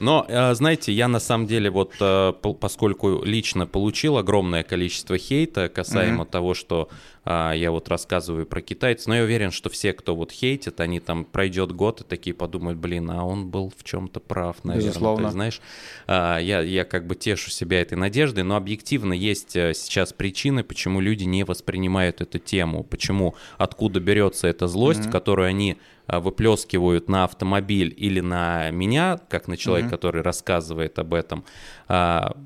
Но, 0.00 0.24
э, 0.28 0.54
знаете, 0.54 0.92
я 0.92 1.08
на 1.08 1.20
самом 1.20 1.46
деле 1.46 1.70
вот, 1.70 1.94
э, 2.00 2.32
поскольку 2.60 3.22
лично 3.24 3.66
получил 3.66 4.16
огромное 4.18 4.62
количество 4.62 5.18
хейта 5.18 5.68
касаемо 5.68 6.26
того, 6.26 6.54
что 6.54 6.88
а, 7.24 7.52
я 7.52 7.70
вот 7.70 7.88
рассказываю 7.88 8.46
про 8.46 8.60
китайцев, 8.60 9.06
но 9.06 9.16
я 9.16 9.22
уверен, 9.22 9.50
что 9.50 9.70
все, 9.70 9.92
кто 9.92 10.14
вот 10.14 10.30
хейтит, 10.30 10.80
они 10.80 11.00
там 11.00 11.24
пройдет 11.24 11.72
год 11.72 12.02
и 12.02 12.04
такие 12.04 12.34
подумают, 12.34 12.78
блин, 12.78 13.10
а 13.10 13.24
он 13.24 13.48
был 13.48 13.72
в 13.76 13.82
чем-то 13.82 14.20
прав, 14.20 14.62
наверное. 14.62 14.88
Безусловно. 14.88 15.22
Есть, 15.22 15.32
знаешь, 15.32 15.60
а, 16.06 16.38
я, 16.38 16.60
я 16.60 16.84
как 16.84 17.06
бы 17.06 17.14
тешу 17.14 17.50
себя 17.50 17.80
этой 17.80 17.96
надеждой, 17.96 18.44
но 18.44 18.56
объективно 18.56 19.14
есть 19.14 19.56
э, 19.56 19.72
сейчас 19.74 20.12
причины, 20.12 20.64
почему 20.64 21.00
люди 21.00 21.24
не 21.24 21.44
воспринимают 21.44 22.20
эту 22.20 22.38
тему, 22.38 22.84
почему, 22.84 23.34
откуда 23.56 24.00
берется 24.00 24.46
эта 24.46 24.68
злость, 24.68 25.10
которую 25.10 25.48
они 25.48 25.78
выплескивают 26.08 27.08
на 27.08 27.24
автомобиль 27.24 27.94
или 27.96 28.20
на 28.20 28.70
меня, 28.70 29.18
как 29.28 29.48
на 29.48 29.56
человека, 29.56 29.90
который 29.90 30.22
рассказывает 30.22 30.98
об 30.98 31.14
этом. 31.14 31.44
А, 31.88 32.36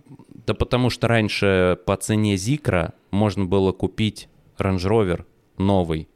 да 0.47 0.55
потому 0.55 0.91
что 0.91 1.09
раньше 1.09 1.79
по 1.85 1.97
цене 1.97 2.37
Зикра 2.37 2.95
можно 3.11 3.45
было 3.45 3.73
купить 3.73 4.29
Range 4.59 4.77
Rover 4.79 5.25
новый. 5.59 6.09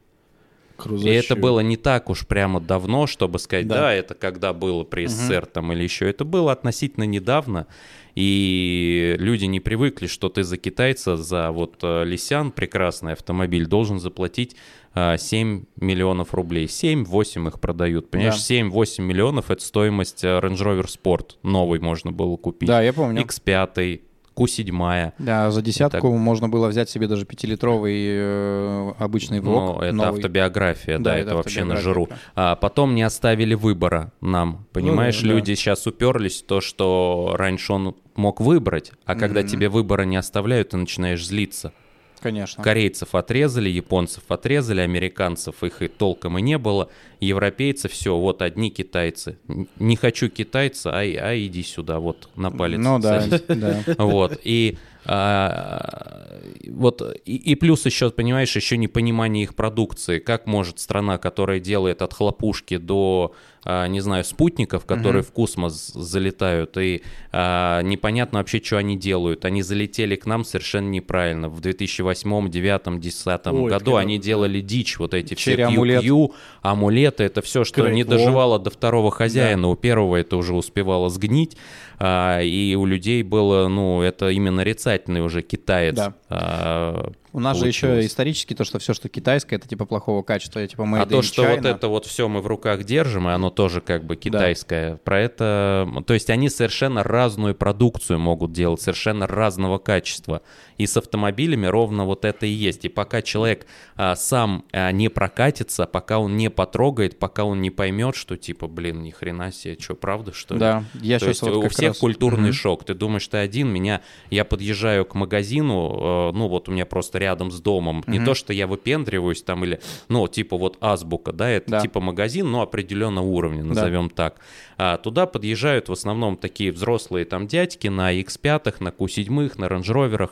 И 0.90 1.08
это 1.10 1.36
было 1.36 1.60
не 1.60 1.76
так 1.76 2.10
уж 2.10 2.26
прямо 2.26 2.60
давно, 2.60 3.06
чтобы 3.06 3.38
сказать, 3.38 3.68
да, 3.68 3.74
Да. 3.82 3.92
это 3.92 4.14
когда 4.14 4.52
было 4.52 4.82
при 4.82 5.06
СССР 5.06 5.46
там 5.46 5.72
или 5.72 5.84
еще. 5.84 6.08
Это 6.10 6.24
было 6.24 6.50
относительно 6.50 7.04
недавно. 7.04 7.66
И 8.14 9.16
люди 9.18 9.46
не 9.46 9.60
привыкли, 9.60 10.06
что 10.06 10.28
ты 10.28 10.42
за 10.42 10.56
китайца, 10.56 11.16
за 11.16 11.50
вот 11.50 11.76
э, 11.82 12.04
Лисян, 12.04 12.50
прекрасный 12.52 13.12
автомобиль, 13.14 13.66
должен 13.66 13.98
заплатить 13.98 14.56
э, 14.94 15.16
7 15.18 15.64
миллионов 15.76 16.34
рублей. 16.34 16.66
7-8 16.66 17.48
их 17.48 17.60
продают. 17.60 18.10
Понимаешь, 18.10 18.46
Да. 18.48 18.54
7-8 18.54 19.00
миллионов 19.02 19.50
это 19.50 19.62
стоимость 19.62 20.24
э, 20.24 20.28
Range 20.28 20.56
Rover 20.58 20.86
Sport. 20.86 21.36
Новый 21.42 21.80
можно 21.80 22.12
было 22.12 22.36
купить. 22.36 22.68
Да, 22.68 22.82
я 22.82 22.92
помню. 22.92 23.22
X5, 23.22 24.00
Q7. 24.36 25.12
Да, 25.18 25.50
за 25.50 25.62
десятку 25.62 26.10
Так. 26.10 26.18
можно 26.18 26.48
было 26.48 26.68
взять 26.68 26.88
себе 26.90 27.06
даже 27.08 27.24
пятилитровый 27.26 27.94
э, 27.98 28.92
обычный 28.98 29.40
Ну, 29.40 29.50
ВОК 29.74 29.82
это 29.82 29.92
новый. 29.94 30.10
автобиография, 30.18 30.98
да, 30.98 31.04
Да, 31.12 31.16
это, 31.18 31.26
это 31.28 31.36
вообще 31.36 31.64
на 31.64 31.76
жиру. 31.76 32.08
А 32.34 32.56
потом 32.56 32.94
не 32.94 33.02
оставили 33.02 33.54
выбора 33.54 34.12
нам, 34.20 34.66
понимаешь? 34.72 35.16
Ну 35.16 35.22
да, 35.22 35.28
да. 35.28 35.34
Люди 35.34 35.54
сейчас 35.54 35.86
уперлись 35.86 36.42
в 36.42 36.46
то, 36.46 36.60
что 36.60 37.34
раньше 37.36 37.72
он 37.72 37.94
мог 38.14 38.40
выбрать, 38.40 38.92
а 39.04 39.14
когда 39.14 39.40
Мгм. 39.40 39.48
тебе 39.48 39.68
выбора 39.68 40.02
не 40.02 40.16
оставляют, 40.16 40.70
ты 40.70 40.76
начинаешь 40.76 41.26
злиться. 41.26 41.72
Конечно. 42.22 42.62
Корейцев 42.62 43.14
отрезали, 43.14 43.68
японцев 43.68 44.22
отрезали, 44.28 44.80
американцев 44.80 45.62
их 45.64 45.82
и 45.82 45.88
толком 45.88 46.38
и 46.38 46.42
не 46.42 46.56
было. 46.58 46.88
Европейцы 47.20 47.88
все, 47.88 48.16
вот 48.16 48.42
одни 48.42 48.70
китайцы. 48.70 49.36
Не 49.78 49.96
хочу 49.96 50.28
китайца, 50.28 50.90
а, 50.98 51.04
и- 51.04 51.16
а 51.16 51.36
иди 51.36 51.62
сюда, 51.62 51.98
вот 51.98 52.28
на 52.36 52.50
палец. 52.50 52.80
Ну 52.80 52.98
да, 52.98 53.26
да. 53.48 53.82
Вот, 53.98 54.38
и 54.44 54.78
а, 55.04 56.40
вот, 56.68 57.02
и, 57.24 57.36
и 57.36 57.54
плюс 57.54 57.84
еще, 57.86 58.10
понимаешь, 58.10 58.54
еще 58.54 58.76
непонимание 58.76 59.44
их 59.44 59.54
продукции. 59.54 60.18
Как 60.18 60.46
может 60.46 60.78
страна, 60.78 61.18
которая 61.18 61.58
делает 61.58 62.02
от 62.02 62.14
хлопушки 62.14 62.76
до, 62.76 63.34
а, 63.64 63.86
не 63.88 64.00
знаю, 64.00 64.24
спутников, 64.24 64.84
которые 64.86 65.22
в 65.22 65.32
космос 65.32 65.88
залетают, 65.88 66.76
и 66.78 67.02
а, 67.32 67.82
непонятно 67.82 68.38
вообще, 68.38 68.62
что 68.62 68.76
они 68.78 68.96
делают. 68.96 69.44
Они 69.44 69.62
залетели 69.62 70.14
к 70.14 70.26
нам 70.26 70.44
совершенно 70.44 70.88
неправильно. 70.88 71.48
В 71.48 71.60
2008, 71.60 72.50
2009, 72.50 73.00
2010 73.00 73.46
Ой, 73.48 73.70
году 73.70 73.96
они 73.96 74.18
делали 74.18 74.60
дичь, 74.60 74.98
вот 74.98 75.14
эти 75.14 75.34
все 75.34 75.64
амулет. 75.64 76.04
QQ, 76.04 76.32
амулеты, 76.62 77.24
это 77.24 77.42
все, 77.42 77.64
что 77.64 77.86
Great 77.86 77.92
не 77.92 78.04
доживало 78.04 78.58
до 78.58 78.70
второго 78.70 79.10
хозяина. 79.10 79.68
У 79.68 79.74
первого 79.74 80.16
это 80.16 80.36
уже 80.36 80.54
успевало 80.54 81.08
сгнить, 81.10 81.56
а, 81.98 82.40
и 82.40 82.74
у 82.74 82.84
людей 82.84 83.22
было, 83.22 83.68
ну, 83.68 84.02
это 84.02 84.30
именно 84.30 84.62
нарицательный 84.92 85.20
уже 85.20 85.42
китаец. 85.42 85.96
Да. 86.28 86.94
У 87.34 87.40
нас 87.40 87.58
же 87.58 87.66
еще 87.66 88.04
исторически 88.04 88.54
то, 88.54 88.64
что 88.64 88.78
все, 88.78 88.92
что 88.92 89.08
китайское, 89.08 89.58
это 89.58 89.66
типа 89.66 89.86
плохого 89.86 90.22
качества, 90.22 90.66
типа 90.66 90.82
made 90.82 91.00
А 91.02 91.06
то, 91.06 91.22
что 91.22 91.42
вот 91.42 91.60
China. 91.60 91.68
это 91.68 91.88
вот 91.88 92.04
все 92.04 92.28
мы 92.28 92.40
в 92.42 92.46
руках 92.46 92.84
держим, 92.84 93.28
и 93.28 93.32
оно 93.32 93.48
тоже 93.50 93.80
как 93.80 94.04
бы 94.04 94.16
китайское, 94.16 94.96
про 94.96 95.20
это... 95.20 95.88
То 96.06 96.14
есть 96.14 96.28
они 96.30 96.48
совершенно 96.50 97.02
разную 97.02 97.54
продукцию 97.54 98.18
могут 98.18 98.52
делать, 98.52 98.80
совершенно 98.80 99.26
разного 99.26 99.78
качества. 99.78 100.42
И 100.76 100.86
с 100.86 100.96
автомобилями 100.96 101.66
ровно 101.66 102.04
вот 102.04 102.24
это 102.24 102.44
и 102.44 102.50
есть. 102.50 102.84
И 102.84 102.88
пока 102.88 103.22
человек 103.22 103.66
а, 103.96 104.14
сам 104.16 104.64
а, 104.72 104.90
не 104.92 105.08
прокатится, 105.08 105.86
пока 105.86 106.18
он 106.18 106.36
не 106.36 106.50
потрогает, 106.50 107.18
пока 107.18 107.44
он 107.44 107.60
не 107.62 107.70
поймет, 107.70 108.14
что 108.16 108.36
типа, 108.36 108.66
блин, 108.66 109.02
ни 109.02 109.10
хрена 109.10 109.52
себе, 109.52 109.76
что, 109.80 109.94
правда, 109.94 110.32
что 110.34 110.54
ли? 110.54 110.60
Да, 110.60 110.84
я 111.00 111.18
То 111.18 111.26
сейчас 111.26 111.28
есть 111.28 111.42
вот 111.42 111.64
у 111.64 111.68
всех 111.68 111.88
раз- 111.90 111.98
культурный 111.98 112.48
Мгм. 112.50 112.52
шок. 112.52 112.84
Ты 112.84 112.94
думаешь, 112.94 113.26
ты 113.28 113.38
один, 113.38 113.68
меня, 113.68 114.02
я 114.30 114.44
подъезжаю 114.44 115.04
к 115.04 115.14
магазину, 115.14 116.30
э, 116.30 116.32
ну 116.36 116.48
вот 116.48 116.68
у 116.68 116.72
меня 116.72 116.84
просто 116.84 117.18
рядом 117.22 117.50
с 117.50 117.60
домом. 117.60 118.02
Не 118.06 118.18
Мгм. 118.18 118.26
то, 118.26 118.34
что 118.34 118.52
я 118.52 118.66
выпендриваюсь 118.66 119.42
там 119.42 119.64
или, 119.64 119.80
ну 120.08 120.28
типа 120.28 120.56
вот 120.56 120.76
азбука, 120.80 121.32
да, 121.32 121.48
это 121.48 121.70
Да. 121.70 121.80
типа 121.80 122.00
магазин, 122.00 122.50
но 122.50 122.62
определенного 122.62 123.24
уровня, 123.26 123.64
назовем 123.64 124.10
так. 124.10 124.40
А 124.78 124.96
туда 124.98 125.26
подъезжают 125.26 125.88
в 125.88 125.92
основном 125.92 126.36
такие 126.36 126.72
взрослые 126.72 127.24
там 127.24 127.46
дядьки 127.46 127.88
на 127.88 128.12
X5, 128.12 128.74
на 128.80 128.88
Q7, 128.88 129.52
на 129.58 129.64
Range 129.66 129.82
Rover'ах. 129.82 130.30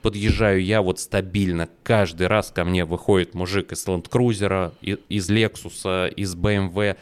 подъезжаю 0.00 0.62
я 0.64 0.80
вот 0.80 1.00
стабильно. 1.00 1.68
Каждый 1.82 2.28
раз 2.28 2.52
ко 2.52 2.64
мне 2.64 2.84
выходит 2.84 3.34
мужик 3.34 3.72
из 3.72 3.84
Land 3.86 4.08
Cruiser, 4.08 4.72
из 4.80 5.28
Lexus, 5.28 6.14
из 6.14 6.36
BMW. 6.36 6.96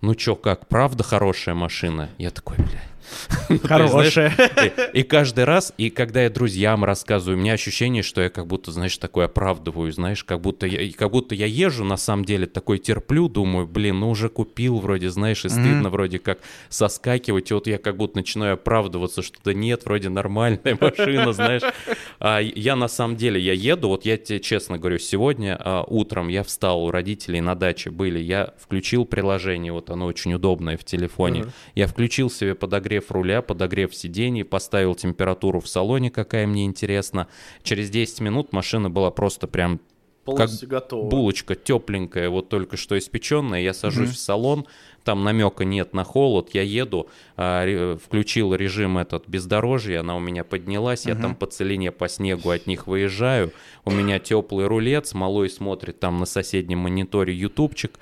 Ну 0.00 0.14
чё, 0.14 0.36
как, 0.36 0.68
правда 0.68 1.02
хорошая 1.02 1.54
машина? 1.56 2.08
Я 2.18 2.30
такой, 2.30 2.56
блядь. 2.58 2.95
Ну, 3.48 3.58
Хорошая. 3.62 4.32
и, 4.92 5.02
каждый 5.02 5.44
раз, 5.44 5.72
и 5.78 5.90
когда 5.90 6.22
я 6.24 6.30
друзьям 6.30 6.84
рассказываю, 6.84 7.38
у 7.38 7.40
меня 7.40 7.52
ощущение, 7.52 8.02
что 8.02 8.20
я 8.20 8.28
как 8.28 8.46
будто, 8.46 8.72
знаешь, 8.72 8.96
такой 8.98 9.26
оправдываю, 9.26 9.92
знаешь, 9.92 10.24
как 10.24 10.40
будто 10.40 10.66
я, 10.66 10.92
как 10.92 11.10
будто 11.10 11.34
я 11.34 11.46
езжу, 11.46 11.84
на 11.84 11.96
самом 11.96 12.24
деле, 12.24 12.46
такой 12.46 12.78
терплю, 12.78 13.28
думаю, 13.28 13.66
блин, 13.66 14.00
ну 14.00 14.10
уже 14.10 14.28
купил, 14.28 14.78
вроде, 14.78 15.10
знаешь, 15.10 15.44
и 15.44 15.48
стыдно 15.48 15.90
вроде 15.90 16.18
как 16.18 16.38
соскакивать, 16.68 17.50
и 17.50 17.54
вот 17.54 17.66
я 17.66 17.78
как 17.78 17.96
будто 17.96 18.16
начинаю 18.16 18.54
оправдываться, 18.54 19.22
что 19.22 19.38
да 19.44 19.54
нет, 19.54 19.84
вроде 19.84 20.08
нормальная 20.08 20.76
машина, 20.80 21.32
знаешь. 21.32 21.62
А 22.18 22.40
я 22.40 22.76
на 22.76 22.88
самом 22.88 23.16
деле, 23.16 23.40
я 23.40 23.52
еду, 23.52 23.88
вот 23.88 24.04
я 24.04 24.16
тебе 24.16 24.40
честно 24.40 24.78
говорю, 24.78 24.98
сегодня 24.98 25.56
а, 25.58 25.84
утром 25.86 26.28
я 26.28 26.42
встал, 26.42 26.84
у 26.84 26.90
родителей 26.90 27.40
на 27.40 27.54
даче 27.54 27.90
были, 27.90 28.18
я 28.18 28.54
включил 28.58 29.04
приложение, 29.04 29.72
вот 29.72 29.90
оно 29.90 30.06
очень 30.06 30.34
удобное 30.34 30.76
в 30.76 30.84
телефоне, 30.84 31.46
я 31.74 31.86
включил 31.86 32.30
себе 32.30 32.54
подогрев 32.54 32.95
руля, 33.10 33.42
подогрев 33.42 33.94
сидений, 33.94 34.44
поставил 34.44 34.94
температуру 34.94 35.60
в 35.60 35.68
салоне, 35.68 36.10
какая 36.10 36.46
мне 36.46 36.64
интересна. 36.64 37.28
Через 37.62 37.90
10 37.90 38.20
минут 38.20 38.52
машина 38.52 38.90
была 38.90 39.10
просто 39.10 39.46
прям 39.46 39.80
Полностью 40.26 40.68
готово. 40.68 41.08
булочка 41.08 41.54
тепленькая, 41.54 42.28
вот 42.28 42.48
только 42.48 42.76
что 42.76 42.98
испеченная. 42.98 43.60
Я 43.60 43.72
сажусь 43.72 44.10
в 44.10 44.18
салон, 44.18 44.66
там 45.04 45.22
намека 45.22 45.64
нет 45.64 45.94
на 45.94 46.02
холод, 46.02 46.50
я 46.52 46.62
еду, 46.62 47.08
а, 47.36 47.96
включил 47.96 48.52
режим 48.52 48.98
этот 48.98 49.28
бездорожья, 49.28 50.00
она 50.00 50.16
у 50.16 50.20
меня 50.20 50.42
поднялась, 50.42 51.06
я 51.06 51.14
там 51.14 51.36
по 51.36 51.46
целине, 51.46 51.92
по 51.92 52.08
снегу 52.08 52.50
от 52.50 52.66
них 52.66 52.88
выезжаю, 52.88 53.52
у 53.84 53.92
меня 53.92 54.18
теплый 54.18 54.66
рулет, 54.66 55.06
смолой 55.06 55.48
смотрит 55.48 56.00
там 56.00 56.18
на 56.18 56.26
соседнем 56.26 56.80
мониторе 56.80 57.32
ютубчик. 57.32 57.92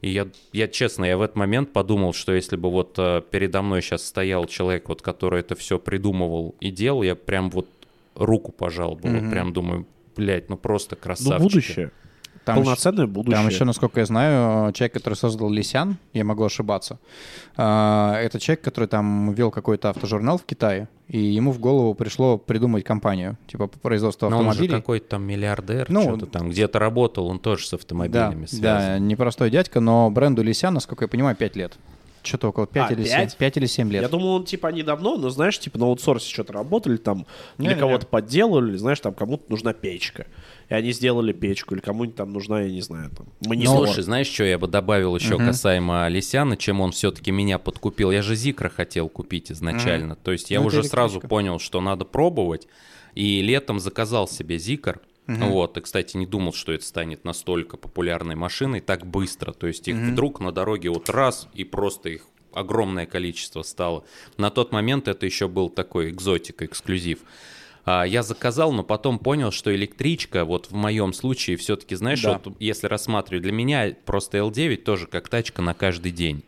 И 0.00 0.10
я, 0.10 0.28
я 0.52 0.68
честно, 0.68 1.04
я 1.04 1.16
в 1.16 1.22
этот 1.22 1.36
момент 1.36 1.72
подумал, 1.72 2.12
что 2.12 2.32
если 2.34 2.56
бы 2.56 2.70
вот 2.70 2.94
э, 2.98 3.22
передо 3.30 3.62
мной 3.62 3.82
сейчас 3.82 4.04
стоял 4.06 4.46
человек, 4.46 4.88
вот, 4.88 5.02
который 5.02 5.40
это 5.40 5.54
все 5.54 5.78
придумывал 5.78 6.54
и 6.60 6.70
делал, 6.70 7.02
я 7.02 7.14
прям 7.14 7.50
вот 7.50 7.66
руку 8.14 8.52
пожал 8.52 8.94
бы, 8.96 9.08
вот 9.10 9.30
прям 9.30 9.52
думаю, 9.52 9.86
блядь, 10.16 10.48
ну 10.48 10.56
просто 10.56 10.96
Ну, 10.96 11.02
красавчики. 11.02 11.42
будущее. 11.42 11.90
Там 12.46 12.62
Полноценное 12.62 13.08
будущее. 13.08 13.36
Там 13.42 13.48
еще, 13.48 13.64
насколько 13.64 13.98
я 13.98 14.06
знаю, 14.06 14.72
человек, 14.72 14.94
который 14.94 15.14
создал 15.14 15.50
Лисян, 15.50 15.96
я 16.12 16.24
могу 16.24 16.44
ошибаться, 16.44 17.00
а, 17.56 18.14
это 18.20 18.38
человек, 18.38 18.62
который 18.62 18.86
там 18.88 19.32
вел 19.32 19.50
какой-то 19.50 19.90
автожурнал 19.90 20.38
в 20.38 20.44
Китае, 20.44 20.88
и 21.08 21.18
ему 21.18 21.50
в 21.50 21.58
голову 21.58 21.92
пришло 21.94 22.38
придумать 22.38 22.84
компанию, 22.84 23.36
типа 23.48 23.66
по 23.66 23.78
производству 23.80 24.28
Но 24.30 24.36
он 24.38 24.44
же 24.44 24.48
автомобилей. 24.50 24.76
какой-то 24.80 25.08
там 25.08 25.24
миллиардер, 25.24 25.86
Ну, 25.90 26.02
что-то 26.02 26.26
там 26.26 26.50
где-то 26.50 26.78
работал, 26.78 27.26
он 27.26 27.40
тоже 27.40 27.66
с 27.66 27.70
Да, 27.70 27.76
автомобилями 27.78 28.46
связан. 28.46 28.62
да, 28.62 28.98
непростой 29.00 29.50
дядька, 29.50 29.80
но 29.80 30.08
бренду 30.10 30.42
Лисян, 30.44 30.72
насколько 30.72 31.04
я 31.04 31.08
понимаю, 31.08 31.34
5 31.34 31.56
лет. 31.56 31.76
Что-то 32.22 32.48
около 32.48 32.66
5 32.66 32.90
А, 32.90 32.92
или, 32.94 33.04
пять? 33.04 33.30
7, 33.30 33.38
5 33.38 33.56
или 33.56 33.66
7 33.66 33.90
лет. 33.92 34.02
Я 34.02 34.08
думал, 34.08 34.28
он 34.34 34.44
типа 34.44 34.68
они 34.68 34.82
давно, 34.82 35.16
но 35.16 35.30
знаешь, 35.30 35.58
типа 35.60 35.78
на 35.78 35.86
аутсорсе 35.86 36.28
что-то 36.32 36.52
работали, 36.54 36.96
там 36.96 37.24
для 37.56 37.68
Не-не-не. 37.68 37.80
кого-то 37.80 38.06
подделывали, 38.06 38.76
знаешь, 38.76 38.98
там 38.98 39.14
кому-то 39.14 39.44
нужна 39.48 39.72
печка. 39.72 40.26
И 40.68 40.74
они 40.74 40.92
сделали 40.92 41.32
печку, 41.32 41.74
или 41.74 41.80
кому-нибудь 41.80 42.16
там 42.16 42.32
нужна, 42.32 42.62
я 42.62 42.70
не 42.70 42.80
знаю, 42.80 43.10
там, 43.10 43.26
монитор. 43.46 43.86
Слушай, 43.86 44.02
знаешь, 44.02 44.26
что 44.26 44.44
я 44.44 44.58
бы 44.58 44.66
добавил 44.66 45.14
еще 45.16 45.38
касаемо 45.38 46.08
Лисяна, 46.08 46.56
чем 46.56 46.80
он 46.80 46.90
все-таки 46.92 47.30
меня 47.30 47.58
подкупил? 47.58 48.10
Я 48.10 48.22
же 48.22 48.34
Зикра 48.34 48.68
хотел 48.68 49.08
купить 49.08 49.52
изначально. 49.52 50.16
То 50.16 50.32
есть 50.32 50.50
я 50.50 50.60
Ну, 50.60 50.66
уже 50.66 50.82
сразу 50.82 51.20
понял, 51.20 51.58
что 51.58 51.80
надо 51.80 52.04
пробовать. 52.04 52.66
И 53.14 53.42
летом 53.42 53.78
заказал 53.78 54.28
себе 54.28 54.58
Зикр. 54.58 55.00
Вот, 55.26 55.76
и, 55.76 55.80
кстати, 55.80 56.16
не 56.16 56.26
думал, 56.26 56.52
что 56.52 56.72
это 56.72 56.84
станет 56.84 57.24
настолько 57.24 57.76
популярной 57.76 58.36
машиной 58.36 58.80
так 58.80 59.06
быстро. 59.06 59.52
То 59.52 59.66
есть 59.66 59.88
их 59.88 59.96
вдруг 59.96 60.40
на 60.40 60.52
дороге 60.52 60.90
вот 60.90 61.10
раз, 61.10 61.48
и 61.54 61.64
просто 61.64 62.10
их 62.10 62.22
огромное 62.52 63.06
количество 63.06 63.62
стало. 63.62 64.04
На 64.38 64.50
тот 64.50 64.72
момент 64.72 65.08
это 65.08 65.26
еще 65.26 65.46
был 65.48 65.68
такой 65.68 66.10
экзотик, 66.10 66.62
эксклюзив. 66.62 67.20
А, 67.86 68.04
Я 68.04 68.22
заказал, 68.24 68.72
но 68.72 68.82
потом 68.82 69.18
понял, 69.20 69.52
что 69.52 69.74
электричка, 69.74 70.44
вот 70.44 70.66
в 70.70 70.74
моем 70.74 71.12
случае, 71.12 71.56
все-таки, 71.56 71.94
знаешь, 71.94 72.20
Да. 72.20 72.40
вот 72.44 72.56
если 72.58 72.88
рассматривать, 72.88 73.44
для 73.44 73.52
меня 73.52 73.94
просто 74.04 74.38
L9 74.38 74.76
тоже 74.78 75.06
как 75.06 75.28
тачка 75.28 75.62
на 75.62 75.72
каждый 75.72 76.10
день. 76.10 76.42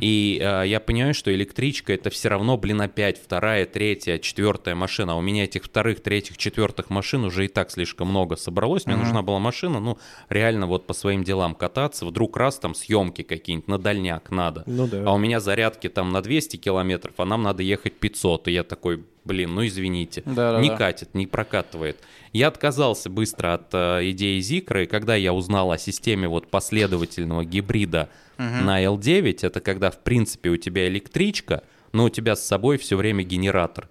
И 0.00 0.40
а, 0.42 0.62
я 0.62 0.80
понимаю, 0.80 1.14
что 1.14 1.34
электричка 1.34 1.92
это 1.92 2.10
все 2.10 2.28
равно, 2.28 2.56
блин, 2.56 2.80
опять 2.80 3.20
вторая, 3.22 3.66
третья, 3.66 4.18
четвертая 4.18 4.74
машина. 4.74 5.12
А 5.12 5.16
у 5.16 5.20
меня 5.20 5.44
этих 5.44 5.64
вторых, 5.64 6.00
третьих, 6.00 6.36
четвертых 6.36 6.90
машин 6.90 7.24
уже 7.24 7.46
и 7.46 7.48
так 7.48 7.70
слишком 7.70 8.08
много 8.08 8.36
собралось. 8.36 8.86
Мне 8.86 8.96
нужна 8.96 9.22
была 9.22 9.38
машина, 9.38 9.80
ну, 9.80 9.98
реально 10.28 10.66
вот 10.66 10.86
по 10.86 10.94
своим 10.94 11.24
делам 11.24 11.54
кататься. 11.54 12.06
Вдруг 12.06 12.36
раз 12.36 12.58
там 12.58 12.74
съемки 12.74 13.22
какие-нибудь 13.22 13.68
на 13.68 13.78
дальняк 13.78 14.30
надо. 14.30 14.62
Ну 14.66 14.86
да. 14.86 15.02
А 15.06 15.12
у 15.12 15.18
меня 15.18 15.40
зарядки 15.40 15.88
там 15.88 16.10
на 16.10 16.22
200 16.22 16.56
километров, 16.56 17.14
а 17.18 17.24
нам 17.24 17.42
надо 17.42 17.62
ехать 17.62 17.94
500. 17.94 18.48
И 18.48 18.52
я 18.52 18.64
такой, 18.64 19.04
блин, 19.24 19.54
ну 19.54 19.66
извините. 19.66 20.22
Да-да-да. 20.24 20.60
Не 20.60 20.76
катит, 20.76 21.14
не 21.14 21.26
прокатывает. 21.26 21.98
Я 22.32 22.48
отказался 22.48 23.10
быстро 23.10 23.54
от 23.54 23.68
э, 23.72 24.10
идеи 24.10 24.40
Зикра, 24.40 24.82
и 24.82 24.86
когда 24.86 25.14
я 25.14 25.32
узнал 25.32 25.72
о 25.72 25.78
системе 25.78 26.28
вот 26.28 26.48
последовательного 26.48 27.44
гибрида 27.44 28.10
на 28.38 28.82
L9, 28.84 29.38
это 29.46 29.60
когда, 29.60 29.90
в 29.90 30.02
принципе, 30.02 30.50
у 30.50 30.56
тебя 30.56 30.86
электричка, 30.88 31.62
но 31.92 32.04
у 32.04 32.08
тебя 32.10 32.36
с 32.36 32.44
собой 32.46 32.76
все 32.78 32.96
время 32.96 33.24
генератор. 33.24 33.88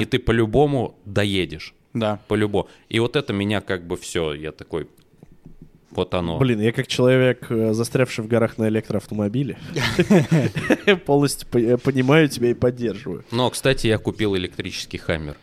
И 0.00 0.04
ты 0.04 0.18
по-любому 0.18 0.98
доедешь. 1.04 1.74
Да. 1.94 2.18
По-любому. 2.28 2.68
И 2.88 3.00
вот 3.00 3.16
это 3.16 3.32
меня 3.32 3.60
как 3.60 3.86
бы 3.86 3.96
все, 3.96 4.32
я 4.34 4.52
такой, 4.52 4.88
вот 5.90 6.14
оно. 6.14 6.38
Блин, 6.38 6.60
я 6.60 6.72
как 6.72 6.86
человек, 6.86 7.46
э, 7.50 7.72
застрявший 7.74 8.24
в 8.24 8.28
горах 8.28 8.56
на 8.58 8.68
электроавтомобиле, 8.68 9.58
полностью 11.06 11.48
по- 11.48 11.58
э, 11.58 11.76
понимаю 11.76 12.28
тебя 12.28 12.50
и 12.50 12.54
поддерживаю. 12.54 13.24
Но, 13.30 13.50
кстати, 13.50 13.86
я 13.88 13.98
купил 13.98 14.36
электрический 14.36 14.98
хаммер. 14.98 15.36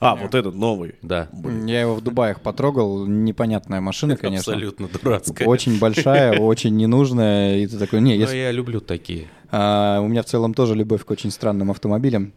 А, 0.00 0.14
вот 0.14 0.34
этот 0.34 0.54
новый. 0.54 0.94
Да. 1.02 1.28
Я 1.66 1.80
его 1.80 1.94
в 1.96 2.00
Дубаях 2.00 2.40
потрогал, 2.40 3.06
непонятная 3.06 3.80
машина, 3.80 4.16
конечно. 4.16 4.52
Абсолютно 4.52 4.88
дурацкая. 4.88 5.48
Очень 5.48 5.78
большая, 5.78 6.38
очень 6.38 6.76
ненужная, 6.76 7.56
и 7.58 7.66
ты 7.66 7.78
такой, 7.78 8.00
не, 8.00 8.14
Но 8.14 8.20
если... 8.22 8.36
я 8.36 8.52
люблю 8.52 8.80
такие. 8.80 9.26
А, 9.50 10.00
у 10.00 10.08
меня 10.08 10.22
в 10.22 10.26
целом 10.26 10.54
тоже 10.54 10.74
любовь 10.74 11.04
к 11.04 11.10
очень 11.10 11.30
странным 11.30 11.70
автомобилям. 11.70 12.32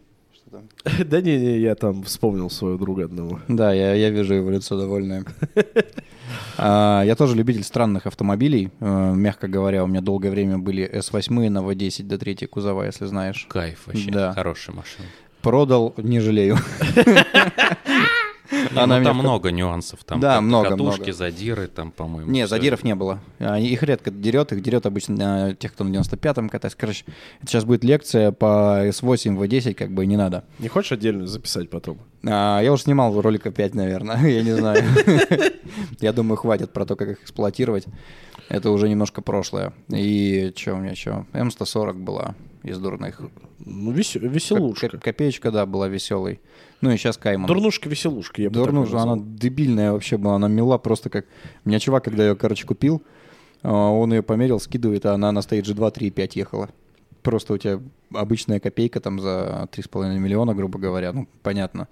Да 1.06 1.20
не-не, 1.20 1.58
я 1.60 1.74
там 1.74 2.02
вспомнил 2.02 2.50
своего 2.50 2.78
друга 2.78 3.04
одного. 3.04 3.40
Да, 3.48 3.72
я, 3.72 3.94
я 3.94 4.10
вижу 4.10 4.34
его 4.34 4.50
лицо 4.50 4.78
довольное. 4.78 5.24
А, 6.58 7.02
Я 7.04 7.14
тоже 7.16 7.36
любитель 7.36 7.62
странных 7.62 8.06
автомобилей. 8.06 8.70
Э, 8.80 9.12
Мягко 9.14 9.48
говоря, 9.48 9.84
у 9.84 9.86
меня 9.86 10.00
долгое 10.00 10.30
время 10.30 10.58
были 10.58 10.88
S8 10.90 11.48
на 11.50 11.58
V10 11.58 12.04
до 12.04 12.18
3 12.18 12.46
кузова, 12.46 12.84
если 12.84 13.06
знаешь. 13.06 13.46
Кайф 13.48 13.86
вообще. 13.86 14.10
Да. 14.10 14.32
Хорошая 14.32 14.76
машина. 14.76 15.06
Продал, 15.42 15.94
не 15.96 16.20
жалею. 16.20 16.58
Она 18.76 18.86
ну, 18.86 19.00
меня 19.00 19.10
там 19.10 19.18
много 19.18 19.50
нюансов. 19.50 20.04
Там 20.04 20.20
Да, 20.20 20.40
много, 20.40 20.70
катушки, 20.70 21.00
много. 21.00 21.12
задиры, 21.12 21.66
там, 21.68 21.90
по-моему. 21.90 22.30
Не, 22.30 22.46
задиров 22.46 22.84
не 22.84 22.94
было. 22.94 23.18
А, 23.38 23.58
Их 23.58 23.82
редко 23.82 24.10
дерет, 24.10 24.52
их 24.52 24.62
дерет 24.62 24.86
обычно 24.86 25.56
тех, 25.58 25.72
кто 25.72 25.84
на 25.84 25.94
95-м 25.94 26.48
катается. 26.48 26.78
Короче, 26.78 27.04
это 27.40 27.50
сейчас 27.50 27.64
будет 27.64 27.84
лекция 27.84 28.30
по 28.32 28.86
S8, 28.88 29.36
V10, 29.38 29.74
как 29.74 29.90
бы 29.92 30.06
не 30.06 30.16
надо. 30.16 30.44
Не 30.58 30.68
хочешь 30.68 30.92
отдельно 30.92 31.26
записать 31.26 31.70
потом? 31.70 31.98
А, 32.26 32.60
я 32.60 32.72
уже 32.72 32.82
снимал 32.82 33.18
ролика 33.20 33.50
5, 33.50 33.74
наверное, 33.74 34.18
я 34.26 34.42
не 34.42 34.52
знаю. 34.52 34.82
Я 36.00 36.12
думаю, 36.12 36.36
хватит 36.36 36.72
про 36.72 36.84
то, 36.84 36.96
как 36.96 37.08
их 37.08 37.22
эксплуатировать. 37.22 37.86
Это 38.48 38.70
уже 38.70 38.88
немножко 38.88 39.22
прошлое. 39.22 39.72
И 39.88 40.52
что 40.54 40.74
у 40.74 40.76
меня 40.76 40.90
еще? 40.90 41.24
М140 41.32 41.94
была 41.94 42.34
из 42.62 42.78
дурных. 42.78 43.20
Ну, 43.64 43.90
Ко- 43.92 43.96
веселушка. 44.18 44.88
ко- 44.88 44.98
Копеечка, 44.98 45.50
да, 45.50 45.66
была 45.66 45.88
веселой. 45.88 46.40
Ну 46.80 46.90
и 46.90 46.96
сейчас 46.96 47.16
Кайман. 47.16 47.46
Дурнушка-веселушка, 47.46 48.42
я 48.42 48.50
бы 48.50 48.54
Дурнушка, 48.54 49.00
она 49.00 49.16
дебильная 49.18 49.92
вообще 49.92 50.16
была, 50.16 50.36
она 50.36 50.48
мила 50.48 50.78
просто 50.78 51.10
как... 51.10 51.26
У 51.64 51.68
меня 51.68 51.78
чувак, 51.78 52.04
когда 52.04 52.26
ее, 52.26 52.34
короче, 52.36 52.66
купил, 52.66 53.02
а, 53.62 53.72
он 53.90 54.12
ее 54.12 54.22
померил, 54.22 54.58
скидывает, 54.60 55.06
а 55.06 55.14
она 55.14 55.30
на 55.32 55.42
стейдже 55.42 55.74
2, 55.74 55.90
3, 55.90 56.10
5 56.10 56.36
ехала. 56.36 56.68
Просто 57.22 57.54
у 57.54 57.58
тебя 57.58 57.80
обычная 58.14 58.60
копейка 58.60 59.00
там 59.00 59.20
за 59.20 59.68
3,5 59.72 60.18
миллиона, 60.18 60.54
грубо 60.54 60.78
говоря, 60.78 61.12
ну, 61.12 61.28
понятно. 61.42 61.88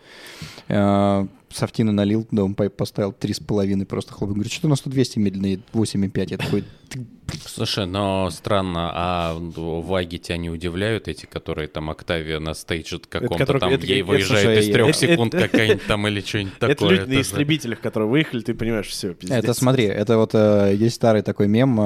А, 0.69 1.27
Софтина 1.51 1.93
налил, 1.93 2.27
дом 2.31 2.55
поставил 2.55 3.11
3,5, 3.13 3.85
просто 3.87 4.13
хлоп. 4.13 4.31
Говорит, 4.31 4.53
что 4.53 4.67
у 4.69 4.71
нас 4.71 4.81
тут 4.81 4.93
200 4.93 5.19
медленно, 5.19 5.47
едет, 5.47 5.65
8,5. 5.73 6.27
Я 6.31 6.39
такой, 6.39 6.65
«Ты 6.89 7.07
Слушай, 7.47 7.87
но 7.87 8.29
странно, 8.31 8.91
а 8.93 9.37
ваги 9.39 10.19
тебя 10.19 10.37
не 10.37 10.51
удивляют, 10.51 11.07
эти, 11.07 11.27
которые 11.27 11.69
там 11.69 11.89
Октавия 11.89 12.41
на 12.41 12.55
стейдже 12.55 12.99
каком-то 12.99 13.39
который- 13.39 13.61
там 13.61 13.71
это- 13.73 13.87
ей 13.87 14.01
это, 14.03 14.11
выезжает 14.11 14.45
слушай, 14.45 14.69
из 14.69 14.73
трех 14.73 14.89
это- 14.89 14.99
секунд 14.99 15.35
это- 15.35 15.49
какая-нибудь 15.49 15.87
там 15.87 16.09
или 16.09 16.21
что-нибудь 16.21 16.55
такое. 16.59 16.73
Это 16.75 16.87
люди 16.89 17.15
на 17.17 17.21
истребителях, 17.21 17.81
которые 17.81 18.09
выехали, 18.09 18.41
ты 18.43 18.55
понимаешь, 18.55 18.89
все, 18.89 19.15
пиздец. 19.15 19.39
Это 19.39 19.55
смотри, 19.55 19.85
это 19.85 20.17
вот 20.19 20.31
э, 20.35 20.75
есть 20.75 20.97
старый 20.97 21.23
такой 21.23 21.47
мем, 21.47 21.81
э, 21.81 21.85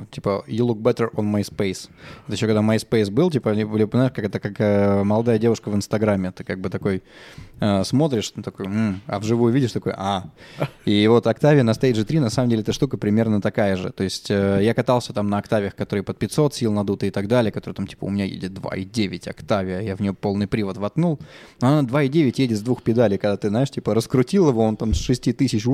э, 0.00 0.04
типа 0.10 0.44
«You 0.48 0.66
look 0.66 0.78
better 0.82 1.08
on 1.14 1.32
MySpace». 1.32 1.88
Это 2.26 2.34
еще 2.36 2.46
когда 2.46 2.60
MySpace 2.60 3.12
был, 3.12 3.30
типа, 3.38 3.50
либо, 3.76 3.90
знаешь, 3.92 4.12
как 4.14 4.24
это 4.24 4.40
как 4.40 4.54
э, 4.60 5.02
молодая 5.04 5.38
девушка 5.38 5.70
в 5.70 5.74
Инстаграме. 5.74 6.30
Ты 6.32 6.44
как 6.44 6.60
бы 6.60 6.70
такой 6.70 7.02
э, 7.60 7.84
смотришь, 7.84 8.32
ну, 8.36 8.42
такой, 8.42 8.66
«М», 8.66 9.00
а 9.06 9.18
вживую 9.18 9.52
видишь, 9.52 9.72
такой, 9.72 9.92
а. 9.96 10.24
И 10.84 11.06
вот 11.08 11.26
Octavia 11.26 11.62
на 11.62 11.70
Stage 11.72 12.04
3, 12.04 12.20
на 12.20 12.30
самом 12.30 12.50
деле, 12.50 12.62
эта 12.62 12.72
штука 12.72 12.96
примерно 12.96 13.40
такая 13.40 13.76
же. 13.76 13.90
То 13.90 14.04
есть 14.04 14.30
э, 14.30 14.60
я 14.62 14.74
катался 14.74 15.12
там 15.12 15.28
на 15.28 15.38
Octavia, 15.40 15.70
которые 15.70 16.02
под 16.02 16.18
500 16.18 16.54
сил 16.54 16.72
надуты 16.72 17.06
и 17.06 17.10
так 17.10 17.28
далее, 17.28 17.52
которые 17.52 17.74
там, 17.76 17.86
типа, 17.86 18.04
у 18.04 18.10
меня 18.10 18.24
едет 18.24 18.52
2,9 18.52 19.34
Octavia, 19.34 19.84
я 19.84 19.96
в 19.96 20.00
нее 20.00 20.12
полный 20.14 20.46
привод 20.46 20.76
воткнул. 20.76 21.18
Но 21.60 21.68
она 21.78 21.88
2,9 21.88 22.32
едет 22.36 22.58
с 22.58 22.62
двух 22.62 22.82
педалей, 22.82 23.18
когда 23.18 23.36
ты, 23.36 23.48
знаешь, 23.48 23.70
типа, 23.70 23.94
раскрутил 23.94 24.48
его, 24.48 24.62
он 24.64 24.76
там 24.76 24.94
с 24.94 24.98
6 24.98 25.36
тысяч 25.36 25.66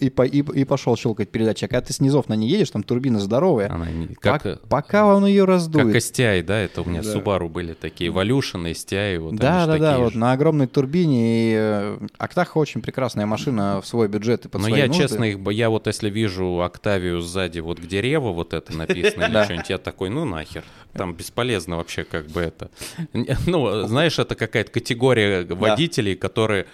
и, 0.00 0.10
по- 0.10 0.22
и, 0.26 0.38
и 0.60 0.64
пошел 0.64 0.96
щелкать 0.96 1.30
передачи. 1.30 1.64
А 1.64 1.68
когда 1.68 1.80
ты 1.82 1.92
снизов 1.92 2.28
на 2.28 2.34
ней 2.34 2.48
едешь, 2.48 2.70
там 2.70 2.82
турбина 2.82 3.20
здоровая. 3.20 3.70
Она 3.70 3.90
не- 3.90 4.08
как, 4.14 4.62
пока 4.68 5.06
он 5.14 5.26
ее 5.26 5.44
раздует. 5.44 5.86
как 5.92 5.96
STI, 5.96 6.42
да, 6.42 6.58
это 6.58 6.82
у 6.82 6.84
меня 6.84 6.95
Subaru 7.02 7.48
были 7.48 7.74
такие, 7.74 8.10
Evolution, 8.10 8.70
STI, 8.70 9.18
вот 9.18 9.36
Да, 9.36 9.66
да, 9.66 9.78
да, 9.78 9.98
вот 9.98 10.12
же. 10.12 10.18
на 10.18 10.32
огромной 10.32 10.66
турбине. 10.66 11.16
И 11.50 11.54
э, 11.56 11.98
Актаха 12.18 12.58
очень 12.58 12.82
прекрасная 12.82 13.26
машина 13.26 13.80
в 13.80 13.86
свой 13.86 14.08
бюджет 14.08 14.46
и 14.46 14.48
под 14.48 14.60
Но 14.62 14.68
свои 14.68 14.80
я, 14.80 14.86
нужды. 14.86 15.02
честно, 15.02 15.24
их, 15.24 15.38
я 15.52 15.70
вот 15.70 15.86
если 15.86 16.10
вижу 16.10 16.60
Октавию 16.62 17.20
сзади, 17.20 17.60
вот 17.60 17.78
где 17.78 18.00
Рева 18.00 18.32
вот 18.32 18.52
это 18.54 18.76
написано 18.76 19.24
или 19.26 19.32
Да. 19.32 19.44
что-нибудь, 19.44 19.70
я 19.70 19.78
такой, 19.78 20.10
ну 20.10 20.24
нахер. 20.24 20.64
Там 20.92 21.14
бесполезно 21.14 21.76
вообще 21.76 22.04
как 22.04 22.26
бы 22.28 22.40
это. 22.40 22.70
Ну, 23.46 23.86
знаешь, 23.86 24.18
это 24.18 24.34
какая-то 24.34 24.70
категория 24.70 25.44
водителей, 25.44 26.16
которые... 26.16 26.66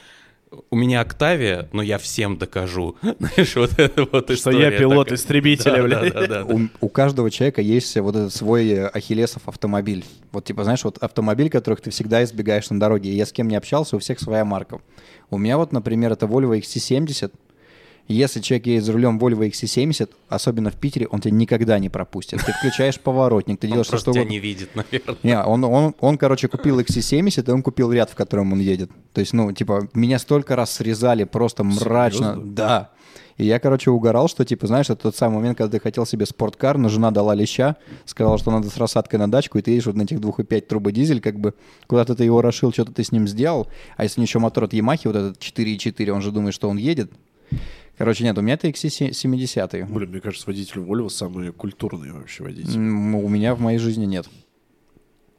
У 0.71 0.77
меня 0.77 1.01
Октавия, 1.01 1.69
но 1.73 1.83
я 1.83 1.99
всем 1.99 2.37
докажу. 2.39 2.97
Знаешь, 3.19 3.57
вот 3.57 3.79
это 3.79 4.07
вот 4.11 4.31
Что 4.37 4.51
я 4.51 4.71
пилот 4.71 5.07
такая. 5.07 5.17
истребителя, 5.19 5.77
Да, 5.77 5.83
блядь. 5.83 6.13
да, 6.13 6.21
да, 6.21 6.27
да. 6.27 6.45
У, 6.45 6.69
у 6.81 6.89
каждого 6.89 7.31
человека 7.31 7.63
есть 7.63 7.97
вот 7.97 8.15
этот 8.17 8.35
свой 8.35 8.69
э, 8.69 8.87
ахиллесов 8.89 9.49
автомобиль. 9.49 10.05
Вот 10.31 10.45
типа, 10.45 10.65
знаешь, 10.65 10.85
вот 10.85 10.99
автомобиль, 10.99 11.49
которых 11.51 11.81
ты 11.81 11.91
всегда 11.91 12.23
избегаешь 12.25 12.69
на 12.71 12.79
дороге. 12.79 13.11
Я 13.13 13.25
с 13.27 13.33
кем 13.33 13.49
не 13.49 13.57
общался, 13.57 13.97
у 13.97 13.99
всех 13.99 14.21
своя 14.21 14.45
марка. 14.45 14.81
У 15.31 15.39
меня 15.39 15.57
вот, 15.57 15.73
например, 15.73 16.13
это 16.13 16.27
Volvo 16.27 16.59
XC70. 16.59 17.33
Если 18.09 18.41
человек 18.41 18.67
едет 18.67 18.85
за 18.85 18.93
рулем 18.93 19.19
Volvo 19.19 19.49
XC70, 19.49 20.11
особенно 20.29 20.71
в 20.71 20.77
Питере, 20.77 21.07
он 21.07 21.21
тебя 21.21 21.33
никогда 21.33 21.79
не 21.79 21.89
пропустит. 21.89 22.45
Ты 22.45 22.53
включаешь 22.53 22.99
поворотник, 22.99 23.61
ты 23.61 23.67
Он 23.69 23.73
делаешь 23.73 23.89
просто 23.89 24.11
что 24.11 24.13
тебя 24.13 24.23
угодно. 24.23 24.33
не 24.33 24.41
видит, 24.41 24.75
наверное. 24.75 25.17
Не, 25.23 25.43
он, 25.43 25.65
он, 25.65 25.95
он, 26.01 26.19
короче, 26.19 26.49
купил 26.49 26.81
XC70, 26.81 27.49
и 27.49 27.51
он 27.51 27.63
купил 27.63 27.93
ряд, 27.93 28.11
в 28.11 28.15
котором 28.15 28.53
он 28.53 28.59
едет. 28.59 28.91
То 29.13 29.21
есть, 29.21 29.33
ну, 29.33 29.53
типа, 29.53 29.89
меня 29.95 30.19
столько 30.19 30.57
раз 30.57 30.73
срезали 30.73 31.25
просто 31.25 31.65
мрачно. 31.65 32.33
Серьезно? 32.33 32.55
Да. 32.55 32.91
И 33.39 33.47
я, 33.47 33.59
короче, 33.59 33.91
угорал, 33.91 34.29
что, 34.29 34.45
типа, 34.45 34.67
знаешь, 34.67 34.91
это 34.91 35.03
тот 35.05 35.17
самый 35.17 35.37
момент, 35.37 35.57
когда 35.57 35.79
ты 35.79 35.83
хотел 35.83 36.05
себе 36.05 36.27
спорткар, 36.27 36.77
но 36.77 36.89
жена 36.89 37.11
дала 37.11 37.35
леща, 37.35 37.77
сказала, 38.05 38.37
что 38.37 38.51
надо 38.51 38.69
с 38.69 38.77
рассадкой 38.77 39.19
на 39.21 39.31
дачку, 39.31 39.59
и 39.59 39.63
ты 39.63 39.71
едешь 39.71 39.87
вот 39.87 39.97
на 39.97 40.03
этих 40.03 40.19
2,5 40.19 40.61
турбодизель, 40.63 41.21
как 41.21 41.41
бы, 41.41 41.55
куда-то 41.87 42.15
ты 42.15 42.25
его 42.25 42.43
расшил, 42.43 42.73
что-то 42.73 42.93
ты 42.93 43.03
с 43.05 43.11
ним 43.11 43.27
сделал, 43.27 43.69
а 43.97 44.03
если 44.05 44.21
еще 44.21 44.39
мотор 44.39 44.65
от 44.65 44.75
Ямахи, 44.75 45.07
вот 45.07 45.17
этот 45.17 45.39
4,4, 45.39 46.11
он 46.11 46.21
же 46.21 46.31
думает, 46.31 46.55
что 46.55 46.69
он 46.69 46.77
едет. 46.77 47.11
Короче, 47.99 48.25
нет, 48.25 48.37
у 48.39 48.41
меня 48.43 48.55
это 48.55 48.69
XC70. 48.69 49.87
Блин, 49.93 50.11
мне 50.11 50.21
кажется, 50.21 50.47
водители 50.47 50.83
Volvo 50.83 51.09
самые 51.09 51.53
культурные 51.53 52.13
вообще 52.13 52.43
водители. 52.43 52.77
М, 52.77 53.15
У 53.15 53.29
меня 53.29 53.55
в 53.55 53.61
моей 53.61 53.79
жизни 53.79 54.07
нет. 54.07 54.27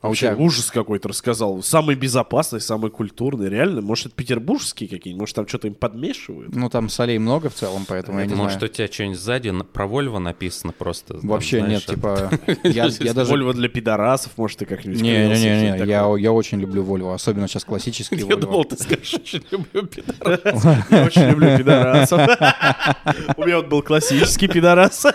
А 0.04 0.10
у 0.10 0.16
тебя? 0.16 0.36
ужас 0.36 0.70
какой-то 0.70 1.08
рассказал. 1.08 1.64
Самый 1.64 1.96
безопасный, 1.96 2.60
самый 2.60 2.92
культурный. 2.92 3.48
Реально, 3.50 3.82
может, 3.82 4.08
это 4.08 4.16
петербургские 4.16 4.90
какие-нибудь? 4.90 5.22
Может, 5.22 5.36
там 5.38 5.48
что-то 5.48 5.68
им 5.70 5.76
подмешивают? 5.76 6.54
Ну, 6.54 6.70
там 6.70 6.90
солей 6.90 7.18
много 7.20 7.50
в 7.50 7.54
целом, 7.54 7.86
поэтому 7.88 8.20
я 8.20 8.26
не 8.26 8.36
Может, 8.36 8.60
знаю. 8.60 8.70
у 8.72 8.76
тебя 8.76 8.88
что-нибудь 8.92 9.18
сзади 9.18 9.50
на- 9.50 9.64
про 9.64 9.88
Вольво 9.88 10.20
написано 10.20 10.74
просто? 10.74 11.14
там, 11.14 11.30
Вообще 11.30 11.60
знаешь, 11.60 11.88
нет, 11.88 11.96
типа, 11.96 12.30
я. 12.64 12.88
Volvo 12.88 13.54
для 13.54 13.70
пидорасов, 13.70 14.34
может, 14.36 14.60
ты 14.60 14.66
как-нибудь... 14.66 15.02
Не-не-не, 15.02 15.86
я, 15.86 16.06
очень 16.34 16.60
люблю 16.60 16.84
Volvo, 16.84 17.14
особенно 17.14 17.48
сейчас 17.48 17.64
классический 17.64 18.18
Я 18.18 18.36
думал, 18.36 18.66
ты 18.66 18.76
скажешь, 18.76 19.14
очень 19.14 19.44
люблю 19.52 19.88
пидорас. 19.88 20.66
Я 20.92 21.06
очень 21.06 21.30
люблю 21.30 21.58
пидорасов. 21.58 22.20
У 23.38 23.44
меня 23.46 23.56
вот 23.58 23.68
был 23.68 23.82
классический 23.82 24.50
пидорас. 24.50 25.06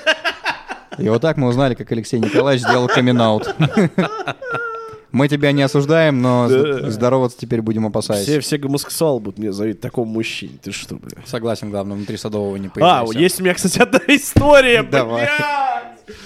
И 0.99 1.09
вот 1.11 1.21
так 1.21 1.37
мы 1.37 1.49
узнали, 1.49 1.75
как 1.75 1.93
Алексей 1.93 2.19
Николаевич 2.19 2.65
сделал 2.67 2.89
камин 2.89 3.19
Мы 5.11 5.29
тебя 5.29 5.53
не 5.53 5.63
осуждаем, 5.63 6.21
но 6.21 6.49
Да. 6.49 6.91
здороваться 6.91 7.39
теперь 7.39 7.63
будем 7.63 7.87
опасаясь. 7.87 8.25
Все, 8.25 8.41
все 8.41 8.59
гомосексуалы 8.59 9.21
будут 9.21 9.39
меня 9.39 9.53
зовут 9.53 9.81
такому 9.81 10.13
мужчине. 10.13 10.59
Ты 10.63 10.71
что, 10.73 10.97
бля? 10.97 11.23
Согласен, 11.25 11.71
главное, 11.71 11.97
внутри 11.97 12.17
Садового 12.19 12.57
не 12.57 12.67
А, 12.67 12.71
появляйся. 12.71 13.19
есть 13.19 13.41
у 13.41 13.45
меня, 13.45 13.55
кстати, 13.55 13.79
одна 13.79 14.01
история, 14.09 14.83
Давай. 14.91 15.25
блядь! 15.27 16.17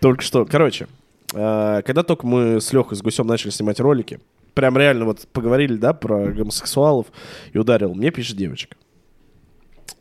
Только 0.00 0.22
что. 0.22 0.44
Короче, 0.44 0.88
э, 1.34 1.82
когда 1.86 2.02
только 2.02 2.26
мы 2.26 2.60
с 2.60 2.72
Лехой, 2.72 2.96
с 2.96 3.02
Гусем 3.02 3.28
начали 3.28 3.50
снимать 3.50 3.78
ролики, 3.78 4.18
прям 4.54 4.76
реально 4.76 5.04
вот 5.04 5.26
поговорили, 5.32 5.76
да, 5.76 5.92
про 5.92 6.26
гомосексуалов, 6.26 7.06
и 7.52 7.58
ударил. 7.58 7.94
Мне 7.94 8.10
пишет 8.10 8.36
девочка. 8.36 8.74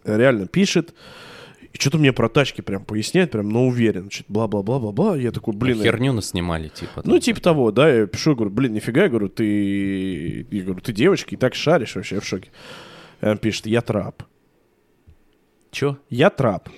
Реально 0.04 0.48
пишет. 0.48 0.96
Что-то 1.82 1.98
мне 1.98 2.14
про 2.14 2.30
тачки 2.30 2.62
прям 2.62 2.86
поясняет, 2.86 3.32
прям, 3.32 3.50
но 3.50 3.66
уверен. 3.66 4.12
Что-то 4.12 4.32
бла-бла-бла-бла-бла. 4.32 5.16
Я 5.18 5.32
такой, 5.32 5.56
блин, 5.56 5.78
я- 5.80 5.84
Херню 5.86 6.14
наснимали, 6.14 6.68
типа. 6.68 7.02
ну, 7.04 7.18
типа 7.18 7.42
того, 7.42 7.72
да, 7.72 7.90
я 7.90 8.06
пишу, 8.06 8.30
я 8.32 8.36
говорю, 8.36 8.52
блин, 8.54 8.74
нифига, 8.74 9.02
я 9.04 9.10
говорю, 9.10 9.30
ты, 9.30 10.46
я 10.52 10.62
говорю, 10.64 10.80
ты 10.82 10.94
девочка 10.94 11.34
и 11.34 11.38
так 11.38 11.56
шаришь 11.56 11.96
вообще, 11.96 12.16
я 12.16 12.22
в 12.22 12.26
шоке. 12.26 12.52
И 13.22 13.26
он 13.26 13.40
пишет, 13.40 13.66
я 13.66 13.82
трап. 13.82 14.22
Чё? 15.72 15.98
Я 16.12 16.30
трап. 16.30 16.70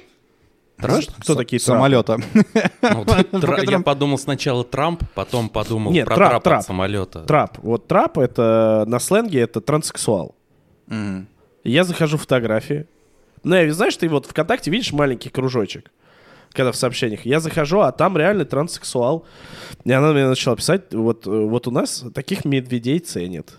Знаешь, 0.77 1.07
кто 1.19 1.33
С- 1.33 1.37
такие 1.37 1.59
трапы? 1.59 1.77
Самолета. 1.77 2.17
Ну, 2.81 3.05
тра- 3.41 3.61
Я 3.69 3.79
подумал 3.81 4.17
сначала 4.17 4.63
Трамп, 4.63 5.03
потом 5.15 5.49
подумал 5.49 5.91
Нет, 5.91 6.05
про 6.05 6.15
трап, 6.15 6.29
трап, 6.29 6.43
трап. 6.43 6.63
самолета. 6.63 7.23
Трап. 7.25 7.57
Вот 7.61 7.87
трап 7.87 8.17
это 8.17 8.85
на 8.87 8.99
сленге 8.99 9.41
это 9.41 9.59
транссексуал. 9.61 10.35
Я 11.65 11.83
захожу 11.83 12.17
в 12.17 12.21
фотографии. 12.21 12.85
Ну, 13.43 13.55
я, 13.55 13.73
знаешь, 13.73 13.95
ты 13.97 14.07
вот 14.09 14.25
ВКонтакте 14.25 14.71
видишь 14.71 14.93
маленький 14.93 15.29
кружочек, 15.29 15.91
когда 16.51 16.71
в 16.71 16.75
сообщениях. 16.75 17.25
Я 17.25 17.39
захожу, 17.39 17.81
а 17.81 17.91
там 17.91 18.17
реально 18.17 18.45
транссексуал. 18.45 19.25
И 19.83 19.91
она 19.91 20.13
мне 20.13 20.27
начала 20.27 20.55
писать, 20.55 20.93
вот, 20.93 21.27
э, 21.27 21.29
вот 21.29 21.67
у 21.67 21.71
нас 21.71 22.05
таких 22.13 22.45
медведей 22.45 22.99
ценят. 22.99 23.53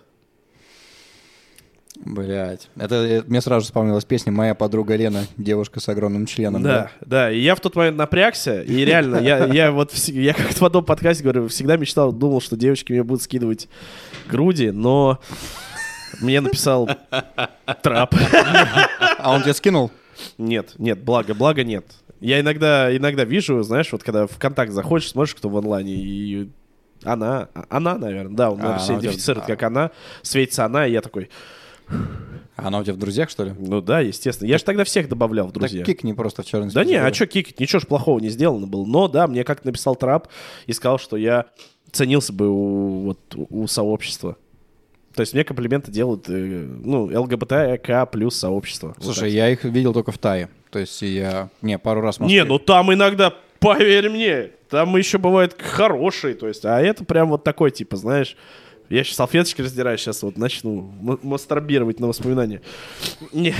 Блять. 2.04 2.70
Это 2.76 2.96
э, 2.96 3.22
мне 3.26 3.40
сразу 3.40 3.66
вспомнилась 3.66 4.04
песня 4.04 4.32
«Моя 4.32 4.54
подруга 4.54 4.96
Лена, 4.96 5.26
девушка 5.36 5.80
с 5.80 5.88
огромным 5.88 6.26
членом». 6.26 6.62
Да, 6.62 6.90
да. 7.00 7.30
И 7.30 7.40
я 7.40 7.54
в 7.54 7.60
тот 7.60 7.76
момент 7.76 7.96
напрягся, 7.96 8.62
и 8.62 8.84
реально, 8.84 9.16
я, 9.16 9.46
я 9.52 9.70
вот 9.70 9.92
я 9.94 10.34
как-то 10.34 10.58
в 10.58 10.64
одном 10.64 10.84
подкасте 10.84 11.22
говорю, 11.22 11.48
всегда 11.48 11.76
мечтал, 11.76 12.12
думал, 12.12 12.40
что 12.40 12.56
девочки 12.56 12.92
мне 12.92 13.04
будут 13.04 13.22
скидывать 13.22 13.68
груди, 14.28 14.70
но 14.70 15.20
мне 16.20 16.40
написал 16.40 16.88
трап. 17.82 18.14
А 19.18 19.32
он 19.32 19.42
тебе 19.42 19.54
скинул? 19.54 19.90
Нет, 20.38 20.74
нет, 20.78 21.02
благо, 21.02 21.34
благо 21.34 21.64
нет. 21.64 21.84
Я 22.20 22.40
иногда, 22.40 22.94
иногда 22.96 23.24
вижу, 23.24 23.62
знаешь, 23.62 23.90
вот 23.92 24.02
когда 24.02 24.26
в 24.26 24.38
контакт 24.38 24.72
заходишь, 24.72 25.10
смотришь, 25.10 25.34
кто 25.34 25.48
в 25.48 25.56
онлайне, 25.58 25.94
и 25.94 26.48
она, 27.02 27.48
она, 27.68 27.98
наверное, 27.98 28.34
да, 28.36 28.50
у 28.50 28.56
меня 28.56 28.76
А, 28.76 28.82
у 28.82 28.86
тебя- 28.86 28.98
идентифицируют 28.98 29.46
как 29.46 29.62
она, 29.62 29.90
светится 30.22 30.64
она, 30.64 30.86
и 30.86 30.92
я 30.92 31.00
такой, 31.02 31.28
А 32.56 32.68
она 32.68 32.78
у 32.78 32.84
тебя 32.84 32.94
в 32.94 32.98
друзьях, 32.98 33.28
что 33.28 33.44
ли? 33.44 33.52
ну 33.58 33.80
да, 33.82 34.00
естественно. 34.00 34.48
Я 34.48 34.58
же 34.58 34.64
тогда 34.64 34.84
всех 34.84 35.08
добавлял 35.08 35.48
в 35.48 35.52
друзья. 35.52 35.80
Так 35.84 35.86
кикни 35.86 36.12
просто 36.12 36.42
в 36.42 36.46
черный 36.46 36.70
Да 36.72 36.84
не, 36.84 36.94
а 36.94 37.12
что 37.12 37.26
кикать? 37.26 37.60
Ничего 37.60 37.80
ж 37.80 37.86
плохого 37.86 38.20
не 38.20 38.28
сделано 38.30 38.66
было. 38.66 38.86
Но 38.86 39.08
да, 39.08 39.26
мне 39.26 39.44
как-то 39.44 39.66
написал 39.66 39.96
трап 39.96 40.28
и 40.66 40.72
сказал, 40.72 40.98
что 40.98 41.16
я 41.16 41.46
ценился 41.92 42.32
бы 42.32 42.48
у, 42.48 43.00
вот, 43.00 43.18
у 43.34 43.66
сообщества. 43.66 44.36
То 45.14 45.20
есть 45.20 45.32
мне 45.32 45.44
комплименты 45.44 45.92
делают, 45.92 46.28
э, 46.28 46.32
ну, 46.32 47.04
ЛГБТК 47.04 48.06
плюс 48.06 48.34
сообщество. 48.36 48.94
Вот 48.96 49.04
Слушай, 49.04 49.30
так. 49.30 49.30
я 49.30 49.48
их 49.50 49.64
видел 49.64 49.92
только 49.92 50.10
в 50.10 50.18
Тае. 50.18 50.48
То 50.70 50.80
есть 50.80 51.00
я... 51.02 51.50
Не, 51.62 51.78
пару 51.78 52.00
раз 52.00 52.18
Москве. 52.18 52.38
Не, 52.38 52.44
ну 52.44 52.58
там 52.58 52.92
иногда, 52.92 53.32
поверь 53.60 54.10
мне, 54.10 54.50
там 54.68 54.96
еще 54.96 55.18
бывают 55.18 55.56
хорошие, 55.60 56.34
то 56.34 56.48
есть, 56.48 56.64
а 56.64 56.80
это 56.80 57.04
прям 57.04 57.28
вот 57.28 57.44
такой, 57.44 57.70
типа, 57.70 57.96
знаешь, 57.96 58.36
я 58.90 59.04
сейчас 59.04 59.16
салфеточки 59.16 59.62
раздираю, 59.62 59.96
сейчас 59.98 60.22
вот 60.24 60.36
начну 60.36 60.92
мастурбировать 61.22 62.00
на 62.00 62.08
воспоминания. 62.08 62.60
Не, 63.32 63.54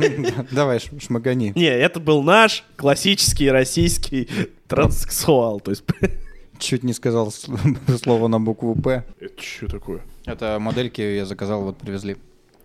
Давай, 0.52 0.78
шмагани. 0.78 1.52
не, 1.56 1.66
это 1.66 1.98
был 1.98 2.22
наш 2.22 2.64
классический 2.76 3.50
российский 3.50 4.28
транссексуал, 4.68 5.60
то 5.60 5.72
есть... 5.72 5.84
Чуть 6.60 6.84
не 6.84 6.92
сказал 6.92 7.32
слово 8.02 8.28
на 8.28 8.38
букву 8.38 8.74
«П». 8.74 9.04
Это 9.18 9.42
что 9.42 9.66
такое? 9.66 10.02
Это 10.26 10.58
модельки 10.60 11.00
я 11.00 11.24
заказал, 11.24 11.62
вот 11.62 11.78
привезли. 11.78 12.16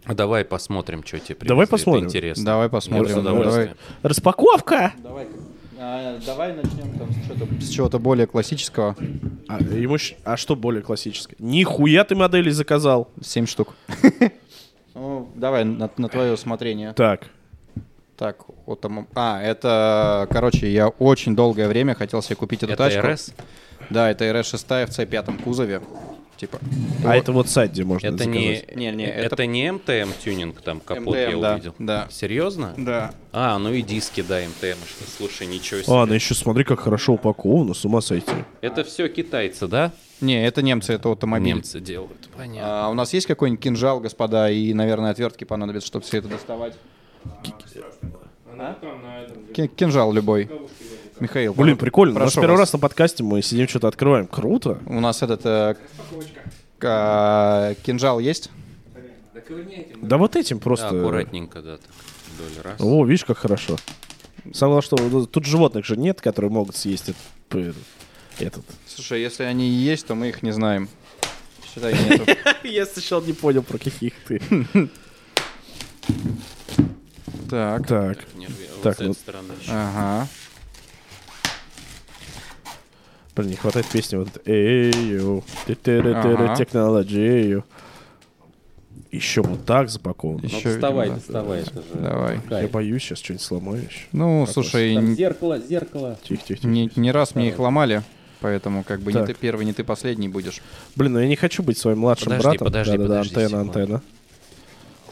А 0.03 0.13
Давай 0.13 0.45
посмотрим, 0.45 1.03
что 1.03 1.17
тебе 1.17 1.35
привезли. 1.35 1.47
Давай 1.49 1.63
Это 1.63 1.71
посмотрим. 1.71 2.05
интересно. 2.05 2.45
Давай 2.45 2.69
посмотрим. 2.69 3.23
Ну, 3.23 3.43
давай. 3.43 3.71
Распаковка! 4.03 4.93
Давай, 5.01 5.27
давай 6.25 6.53
начнем 6.53 6.97
там 6.97 7.09
с, 7.11 7.25
чего-то, 7.25 7.61
с 7.61 7.69
чего-то 7.69 7.99
более 7.99 8.27
классического. 8.27 8.95
А, 9.47 9.59
ему 9.59 9.97
а 10.23 10.37
что 10.37 10.55
более 10.55 10.81
классическое? 10.83 11.35
Нихуя 11.39 12.03
ты 12.03 12.15
моделей 12.15 12.51
заказал. 12.51 13.09
Семь 13.21 13.47
штук. 13.47 13.75
Ну, 14.97 15.29
давай 15.35 15.65
на, 15.65 15.89
на 15.97 16.07
твое 16.07 16.31
усмотрение. 16.31 16.93
Так. 16.93 17.27
Так, 18.15 18.45
вот 18.65 18.79
там... 18.79 19.09
А, 19.13 19.41
это, 19.41 20.25
короче, 20.31 20.71
я 20.71 20.87
очень 20.87 21.35
долгое 21.35 21.67
время 21.67 21.95
хотел 21.95 22.21
себе 22.21 22.37
купить 22.37 22.63
эту 22.63 22.71
Это 22.71 22.89
тачку. 22.89 23.05
РС? 23.05 23.33
Да, 23.89 24.09
это 24.11 24.25
RS6 24.25 24.85
в 24.87 24.89
C5 24.99 25.43
кузове. 25.43 25.81
Типа. 26.37 26.59
А 27.05 27.15
это 27.15 27.31
вот 27.31 27.47
сайт, 27.47 27.71
где 27.71 27.85
можно 27.85 28.07
Это 28.07 28.25
не, 28.25 28.55
заказать. 28.55 28.75
Не, 28.75 28.91
не, 28.91 29.05
это... 29.05 29.35
это- 29.35 29.45
не 29.45 29.71
МТМ 29.71 30.11
тюнинг, 30.21 30.59
там 30.59 30.81
капот 30.81 31.15
MTM, 31.15 31.31
я 31.31 31.37
да, 31.39 31.53
увидел. 31.53 31.75
да. 31.79 32.07
Серьезно? 32.11 32.73
Да. 32.77 33.13
А, 33.31 33.57
ну 33.57 33.71
и 33.71 33.81
диски, 33.81 34.21
да, 34.21 34.39
МТМ. 34.41 34.77
Что, 34.85 35.09
слушай, 35.17 35.47
ничего 35.47 35.81
себе. 35.81 35.93
А, 35.95 36.05
ну 36.05 36.13
еще 36.13 36.33
смотри, 36.35 36.65
как 36.65 36.81
хорошо 36.81 37.13
упаковано, 37.13 37.73
с 37.73 37.85
ума 37.85 38.01
сойти. 38.01 38.33
Это 38.59 38.83
все 38.83 39.07
китайцы, 39.07 39.65
да? 39.67 39.93
Не, 40.19 40.45
это 40.45 40.61
немцы, 40.61 40.91
это 40.91 41.09
автомобиль. 41.09 41.53
Немцы 41.53 41.79
делают. 41.79 42.27
Понятно. 42.35 42.85
А 42.85 42.89
у 42.89 42.93
нас 42.95 43.13
есть 43.13 43.27
какой-нибудь 43.27 43.63
кинжал, 43.63 44.01
господа, 44.01 44.49
и, 44.51 44.73
наверное, 44.73 45.11
отвертки 45.11 45.45
понадобятся, 45.45 45.87
чтобы 45.87 46.03
все 46.03 46.17
это 46.17 46.27
доставать? 46.27 46.73
Ки- 49.53 49.67
Кинжал 49.67 50.11
любой. 50.13 50.49
Михаил, 51.19 51.53
Блин, 51.53 51.75
прошу 51.77 51.85
прикольно. 51.85 52.19
У 52.19 52.23
нас 52.23 52.33
первый 52.35 52.57
раз 52.57 52.73
на 52.73 52.79
подкасте 52.79 53.23
мы 53.23 53.41
сидим, 53.41 53.67
что-то 53.67 53.87
открываем. 53.87 54.27
Круто. 54.27 54.79
У 54.85 54.99
нас 54.99 55.21
этот 55.23 55.41
э, 55.45 55.75
к- 56.77 57.75
кинжал 57.85 58.19
есть? 58.19 58.49
Да 60.01 60.17
вот 60.17 60.35
этим 60.35 60.57
Да, 60.57 60.63
просто... 60.63 60.87
аккуратненько, 60.87 61.61
да, 61.61 61.77
так, 61.77 61.89
вдоль 62.35 62.63
раз. 62.63 62.75
О, 62.79 63.05
видишь, 63.05 63.23
как 63.25 63.37
хорошо. 63.37 63.77
Самое 64.53 64.81
главное, 64.81 64.81
что 64.81 65.25
тут 65.27 65.45
животных 65.45 65.85
же 65.85 65.95
нет, 65.97 66.19
которые 66.21 66.51
могут 66.51 66.75
съесть 66.75 67.09
этот... 67.49 67.75
этот. 68.39 68.65
Слушай, 68.87 69.21
если 69.21 69.43
они 69.43 69.67
и 69.67 69.71
есть, 69.73 70.07
то 70.07 70.15
мы 70.15 70.29
их 70.29 70.43
не 70.43 70.51
знаем. 70.51 70.89
Считай, 71.73 71.93
нету. 72.09 72.25
Я 72.63 72.85
сначала 72.85 73.21
не 73.23 73.33
понял, 73.33 73.63
про 73.63 73.77
каких 73.77 74.13
ты. 74.27 74.41
Так, 77.49 77.87
Так. 77.87 78.17
Не 78.35 78.47
рви, 78.47 78.55
а 78.69 78.73
вот 78.73 78.81
Так, 78.83 78.93
с 78.95 78.97
этой 78.97 79.07
ну- 79.07 79.13
стороны 79.13 79.53
еще. 79.61 79.71
ага. 79.71 80.27
Блин, 83.35 83.49
не 83.49 83.55
хватает 83.55 83.85
песни 83.87 84.15
вот. 84.17 84.29
Эй-ю, 84.45 85.43
Ага. 85.67 86.55
технологию. 86.55 87.63
Еще 89.11 89.41
вот 89.41 89.65
так 89.65 89.89
запакован. 89.89 90.39
Ну, 90.41 90.47
Еще, 90.47 90.71
доставай, 90.73 91.05
видимо, 91.09 91.19
доставай. 91.21 91.61
Это 91.61 91.73
же 91.81 91.87
Давай. 91.93 92.35
Я 92.35 92.41
кайф. 92.49 92.71
боюсь, 92.71 93.03
сейчас 93.03 93.19
что-нибудь 93.19 93.43
сломаю 93.45 93.83
еще. 93.83 94.07
Ну, 94.11 94.45
слушай, 94.45 94.93
Там 94.95 95.15
зеркало, 95.15 95.59
зеркало. 95.59 96.17
Тихо, 96.23 96.41
тихо, 96.45 96.59
тихо. 96.61 96.67
не, 96.67 96.91
не 96.95 97.11
раз 97.11 97.33
мне 97.35 97.49
их 97.49 97.59
ломали, 97.59 98.03
поэтому 98.41 98.83
как 98.83 98.99
бы 99.01 99.13
не 99.13 99.19
Так. 99.19 99.27
ты 99.27 99.33
первый, 99.33 99.65
не 99.65 99.73
ты 99.73 99.83
последний 99.85 100.27
будешь. 100.27 100.61
Блин, 100.95 101.13
ну 101.13 101.19
я 101.19 101.27
не 101.27 101.35
хочу 101.37 101.63
быть 101.63 101.77
своим 101.77 101.99
младшим 101.99 102.25
Подожди, 102.25 102.43
братом. 102.43 102.65
подожди, 102.65 102.91
Да-да-да, 102.97 103.07
подожди 103.19 103.35
антенна, 103.35 103.63
секунду. 103.63 103.79
антенна. 103.79 104.01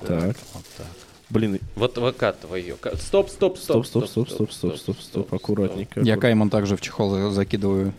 Так. 0.05 0.36
Вот 0.53 0.63
так. 0.78 0.88
Блин, 1.30 1.59
Вот 1.76 1.97
выкатывай 1.97 2.61
ее. 2.61 2.76
Ка- 2.76 2.95
Стоп, 2.97 3.30
стоп, 3.30 3.57
стоп, 3.57 3.86
стоп, 3.86 4.05
стоп, 4.07 4.30
стоп, 4.30 4.51
стоп, 4.51 4.51
стоп, 4.51 4.78
стоп, 4.78 5.01
стоп, 5.01 5.34
аккуратненько. 5.34 5.99
Я 5.99 6.13
аккуратненько. 6.15 6.21
кайман 6.21 6.49
также 6.49 6.76
в 6.76 6.82
чехол 6.82 7.11
за- 7.11 7.32
закидываю. 7.32 7.93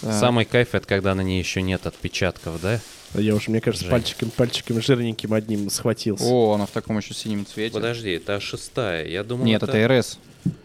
Самый 0.00 0.44
кайф 0.44 0.74
это 0.74 0.86
когда 0.86 1.14
на 1.14 1.20
ней 1.22 1.38
еще 1.38 1.62
нет 1.62 1.86
отпечатков, 1.86 2.60
да? 2.60 2.80
Я 3.14 3.34
уже, 3.34 3.50
мне 3.50 3.60
кажется, 3.60 3.84
Жень. 3.86 3.90
пальчиком, 3.90 4.30
пальчиком 4.30 4.80
жирненьким 4.80 5.32
одним 5.34 5.68
схватился. 5.68 6.24
О, 6.24 6.54
она 6.54 6.66
в 6.66 6.70
таком 6.70 6.96
еще 6.98 7.12
синем 7.12 7.44
цвете. 7.44 7.74
Подожди, 7.74 8.10
это 8.12 8.38
шестая. 8.38 9.06
Я 9.06 9.24
думал, 9.24 9.44
Нет, 9.44 9.62
это 9.62 9.88
РС. 9.88 10.18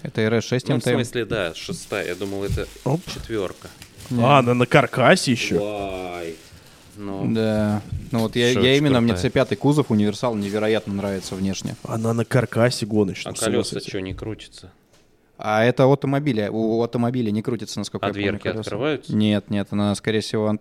Это 0.04 0.22
РС-6 0.22 0.66
Ну, 0.68 0.76
в 0.76 0.78
МТМ. 0.78 0.90
смысле, 0.92 1.26
да, 1.26 1.54
шестая. 1.56 2.08
Я 2.08 2.16
думал, 2.16 2.44
это 2.44 2.68
Оп. 2.84 3.02
четверка. 3.12 3.68
А, 4.12 4.40
она 4.40 4.54
на 4.54 4.66
каркасе 4.68 5.32
еще. 5.32 5.58
Вай. 5.60 6.36
Ну, 6.96 7.34
Да. 7.34 7.82
Ну 8.12 8.20
вот 8.20 8.36
я, 8.36 8.54
Шо, 8.54 8.62
я 8.62 8.78
именно, 8.78 9.02
мне 9.02 9.14
крутая. 9.14 9.32
C5 9.32 9.56
кузов 9.58 9.92
универсал 9.92 10.36
невероятно 10.36 10.94
нравится 10.94 11.36
внешне. 11.36 11.76
Она 11.84 12.14
на 12.14 12.24
каркасе 12.24 12.86
гоночная. 12.86 13.34
а 13.34 13.36
колеса 13.36 13.80
что, 13.80 14.00
не 14.00 14.14
крутятся? 14.14 14.72
А 15.38 15.64
это 15.64 15.84
автомобиля. 15.92 16.50
У 16.52 16.82
автомобиля 16.84 17.32
не 17.32 17.42
крутится, 17.42 17.80
насколько 17.80 18.06
А 18.06 18.10
я 18.10 18.14
помню, 18.14 18.30
дверки 18.30 18.44
колеса. 18.44 18.60
открываются? 18.62 19.16
Нет, 19.16 19.50
нет, 19.50 19.68
она, 19.72 19.94
скорее 19.96 20.22
всего... 20.22 20.58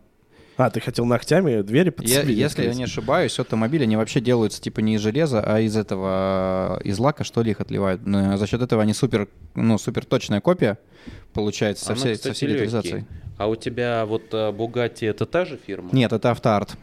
А, 0.57 0.71
ты 0.71 0.81
хотел 0.81 1.05
ногтями 1.05 1.63
двери 1.63 1.87
Я- 1.87 1.93
подцепить? 1.93 2.37
если 2.39 2.65
я 2.65 2.75
не 2.75 2.85
ошибаюсь, 2.85 3.37
автомобили, 3.41 3.83
они 3.83 3.97
вообще 3.97 4.21
делаются 4.21 4.63
типа 4.63 4.79
не 4.81 4.95
из 4.95 5.01
железа, 5.01 5.41
а 5.45 5.59
из 5.59 5.77
этого, 5.77 6.79
э, 6.81 6.89
из 6.89 6.97
лака, 7.01 7.25
что 7.25 7.43
ли, 7.43 7.51
их 7.51 7.61
отливают. 7.61 8.07
Но 8.07 8.37
За 8.37 8.47
счет 8.47 8.63
этого 8.63 8.81
они 8.83 8.95
супер, 8.95 9.27
ну, 9.57 9.79
супер 9.79 10.05
точная 10.05 10.41
копия 10.41 10.79
получается 11.33 11.85
со 11.87 11.93
Она, 11.95 12.01
всей, 12.01 12.15
со 12.15 12.19
кстати, 12.21 12.35
всей 12.37 12.47
легкий. 12.51 12.67
детализацией. 12.67 13.05
А 13.37 13.49
у 13.49 13.57
тебя 13.57 14.07
вот 14.07 14.23
а, 14.33 14.53
Бугатти 14.53 15.07
это 15.07 15.27
та 15.27 15.45
же 15.45 15.57
фирма? 15.57 15.89
Нет, 15.93 16.13
это 16.13 16.31
автоарт. 16.31 16.77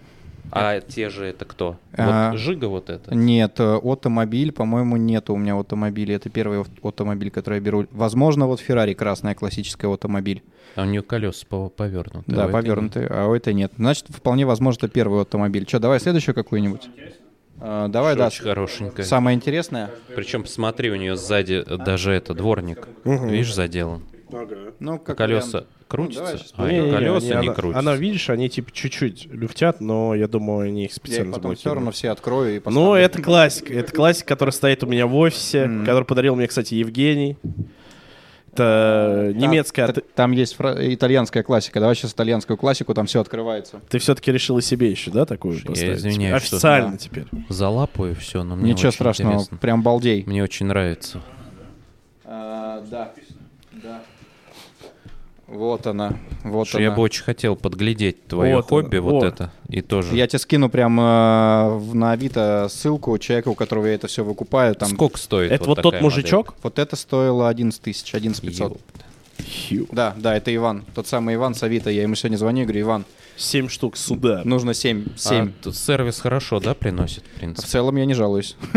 А 0.52 0.80
те 0.82 1.10
же 1.10 1.26
это 1.26 1.46
кто? 1.46 1.78
А, 1.98 2.32
Вот 2.32 2.40
Жига 2.40 2.66
вот 2.66 2.90
это? 2.90 3.16
Нет, 3.16 3.60
э, 3.60 3.80
автомобиль, 3.84 4.52
по-моему, 4.52 4.98
нету 4.98 5.34
у 5.34 5.38
меня 5.38 5.58
автомобиля. 5.58 6.16
Это 6.18 6.30
первый 6.30 6.62
ав- 6.62 6.68
автомобиль, 6.84 7.32
который 7.32 7.56
я 7.56 7.62
беру. 7.62 7.88
Возможно, 7.92 8.48
вот 8.48 8.60
Феррари 8.60 8.94
красная 8.94 9.34
классическая 9.36 9.88
автомобиль. 9.92 10.44
А 10.76 10.82
у 10.84 10.86
нее 10.86 11.02
колеса 11.02 11.46
пов- 11.50 11.70
повернуты. 11.70 12.24
Да, 12.32 12.44
а 12.44 12.46
у 12.46 12.50
этой 12.50 12.54
повернутый, 12.62 13.08
а 13.08 13.28
у 13.28 13.34
этой 13.34 13.54
нет. 13.54 13.72
Значит, 13.78 14.08
вполне 14.10 14.46
возможно, 14.46 14.86
это 14.86 14.94
первый 14.94 15.22
автомобиль. 15.22 15.66
Что, 15.68 15.80
давай 15.80 16.00
следующую 16.00 16.36
какую-нибудь? 16.36 16.90
А, 17.60 17.88
давай, 17.88 18.14
нет. 18.14 18.20
да. 18.20 18.28
Очень 18.28 18.44
хорошенькая. 18.44 19.06
Самое 19.06 19.36
интересное. 19.36 19.92
Причем 20.16 20.44
посмотри, 20.44 20.90
у 20.92 20.96
нее 20.96 21.16
сзади 21.16 21.64
даже 21.64 22.12
это 22.12 22.34
дворник. 22.34 22.88
Видишь, 23.06 23.54
заделан. 23.54 24.02
Ну, 24.80 25.00
как 25.00 25.18
колеса 25.18 25.48
вариант. 25.60 25.68
крутятся, 25.88 26.20
давай 26.24 26.38
сейчас 26.38 26.54
а 26.58 26.68
Не, 26.68 26.80
не, 26.80 26.86
не, 26.86 26.92
колеса 26.92 27.16
они- 27.18 27.28
не 27.28 27.34
она- 27.48 27.54
крутятся. 27.54 27.80
Она, 27.80 27.96
видишь, 27.96 28.30
они 28.30 28.50
типа 28.50 28.72
чуть-чуть 28.72 29.28
люфтят, 29.32 29.82
но 29.82 30.16
я 30.16 30.28
думаю, 30.28 30.68
они 30.70 30.84
их 30.86 30.86
Я 30.86 30.86
их 30.86 30.94
специально 30.94 31.34
потом 31.34 31.56
все 31.56 31.74
равно 31.74 31.92
все 31.92 32.10
открою 32.10 32.52
и 32.52 32.56
Ну, 32.56 32.62
поставлю. 32.62 32.94
это 32.96 33.22
классика. 33.22 33.74
Это 33.74 33.92
классика, 33.92 34.28
которая 34.30 34.52
стоит 34.54 34.84
у 34.84 34.88
меня 34.88 35.06
в 35.08 35.16
офисе, 35.16 35.70
который 35.86 36.06
подарил 36.06 36.36
мне, 36.36 36.48
кстати, 36.48 36.74
Евгений. 36.76 37.38
Это 38.54 39.30
Там- 39.32 39.38
немецкая. 39.42 39.88
т- 39.88 39.94
Ты, 39.94 40.02
Там 40.14 40.34
есть 40.34 40.56
фра- 40.56 40.76
итальянская 40.94 41.42
классика. 41.42 41.80
Давай 41.80 41.96
сейчас 41.96 42.12
итальянскую 42.12 42.58
классику, 42.58 42.94
там 42.94 43.06
все 43.06 43.22
открывается. 43.22 43.80
ты 43.88 43.98
все-таки 44.00 44.30
решил 44.30 44.58
и 44.58 44.62
себе 44.62 44.92
еще, 44.92 45.10
да, 45.10 45.26
такую 45.26 45.58
Я 45.60 45.64
поставить? 45.66 45.98
извиняюсь, 46.00 46.36
Официально 46.36 46.92
Да. 46.92 46.98
теперь. 46.98 47.26
Залапаю 47.48 48.14
все, 48.16 48.44
но 48.44 48.58
мне 48.58 48.72
Ничего 48.74 48.90
очень 48.90 48.96
страшного, 48.96 49.34
интересно. 49.36 49.58
прям 49.58 49.82
балдей. 49.84 50.26
Мне 50.28 50.44
очень 50.44 50.66
нравится. 50.66 51.22
да, 52.26 52.82
да. 52.92 53.12
Вот 55.54 55.86
она, 55.86 56.14
вот 56.44 56.68
Что 56.70 56.78
она. 56.78 56.86
я 56.86 56.92
бы 56.92 57.02
очень 57.02 57.24
хотел 57.24 57.58
подглядеть 57.58 58.26
твое 58.28 58.56
Вот 58.56 58.68
хобби, 58.70 58.98
оно, 58.98 59.06
вот 59.06 59.12
вот. 59.16 59.24
это. 59.26 59.52
И 59.68 59.82
тоже. 59.82 60.16
Я 60.16 60.26
тебе 60.28 60.40
скину 60.40 60.70
прям 60.70 60.98
э, 61.00 61.76
в- 61.76 61.94
на 61.94 62.14
Авито 62.14 62.68
ссылку 62.70 63.18
человека, 63.18 63.50
у 63.50 63.56
которого 63.56 63.86
я 63.88 63.96
это 63.96 64.08
все 64.08 64.24
выкупаю. 64.24 64.76
Там 64.76 64.90
Сколько 64.90 65.18
стоит? 65.18 65.52
Это 65.52 65.66
вот, 65.66 65.76
тот 65.76 65.84
такая 65.92 66.02
мужичок? 66.02 66.56
Вот 66.64 66.80
это 66.80 66.96
стоило 66.96 67.50
11 67.50 67.82
тысяч, 67.82 68.16
11 68.16 68.42
модель? 68.44 68.58
500. 68.58 68.72
Ёпта. 68.72 69.06
Хью. 69.68 69.88
Да, 69.92 70.14
да, 70.18 70.38
это 70.38 70.56
Иван. 70.56 70.86
Тот 70.96 71.08
самый 71.08 71.36
Иван 71.36 71.54
с 71.54 71.64
Авито. 71.64 71.90
Я 71.90 72.04
ему 72.04 72.16
сегодня 72.16 72.38
звоню 72.38 72.62
и 72.62 72.66
говорю, 72.66 72.82
Иван, 72.82 73.06
Семь 73.36 73.68
штук 73.70 73.98
сюда. 73.98 74.42
нужно 74.46 74.74
7. 74.74 75.06
7. 75.18 75.52
А 75.66 75.72
сервис 75.74 76.20
хорошо, 76.22 76.60
да, 76.62 76.74
приносит, 76.76 77.24
в 77.24 77.28
В 77.36 77.40
принципе? 77.40 77.68
целом 77.68 77.96
я 77.98 78.06
не 78.06 78.14
жалуюсь. 78.14 78.56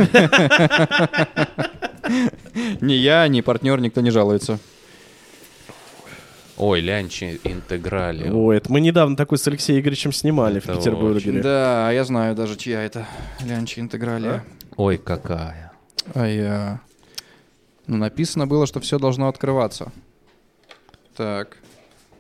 Ни 2.81 2.93
я, 2.95 3.27
ни 3.29 3.41
партнер, 3.41 3.81
никто 3.81 4.01
не 4.01 4.11
жалуется. 4.11 4.59
Ой, 6.57 6.81
Лянчи 6.81 7.41
интеграли. 7.45 8.31
О, 8.31 8.53
это 8.53 8.71
мы 8.71 8.81
недавно 8.81 9.17
такой 9.17 9.39
с 9.39 9.47
Алексеем 9.49 9.81
Игоревичем 9.81 10.13
снимали 10.13 10.61
в 10.61 10.65
Это 10.69 10.77
Петербурге. 10.77 11.43
Да, 11.43 11.91
я 11.91 12.05
знаю 12.05 12.35
даже, 12.37 12.57
чья 12.57 12.83
это. 12.83 13.07
Лянчи 13.45 13.81
интегралия. 13.81 14.45
Ой, 14.77 14.97
какая. 14.99 15.73
А 16.15 16.27
я... 16.27 16.81
Ну, 17.87 17.97
написано 17.97 18.47
было, 18.47 18.67
что 18.67 18.81
все 18.81 18.99
должно 18.99 19.29
открываться. 19.29 19.93
Так. 21.17 21.59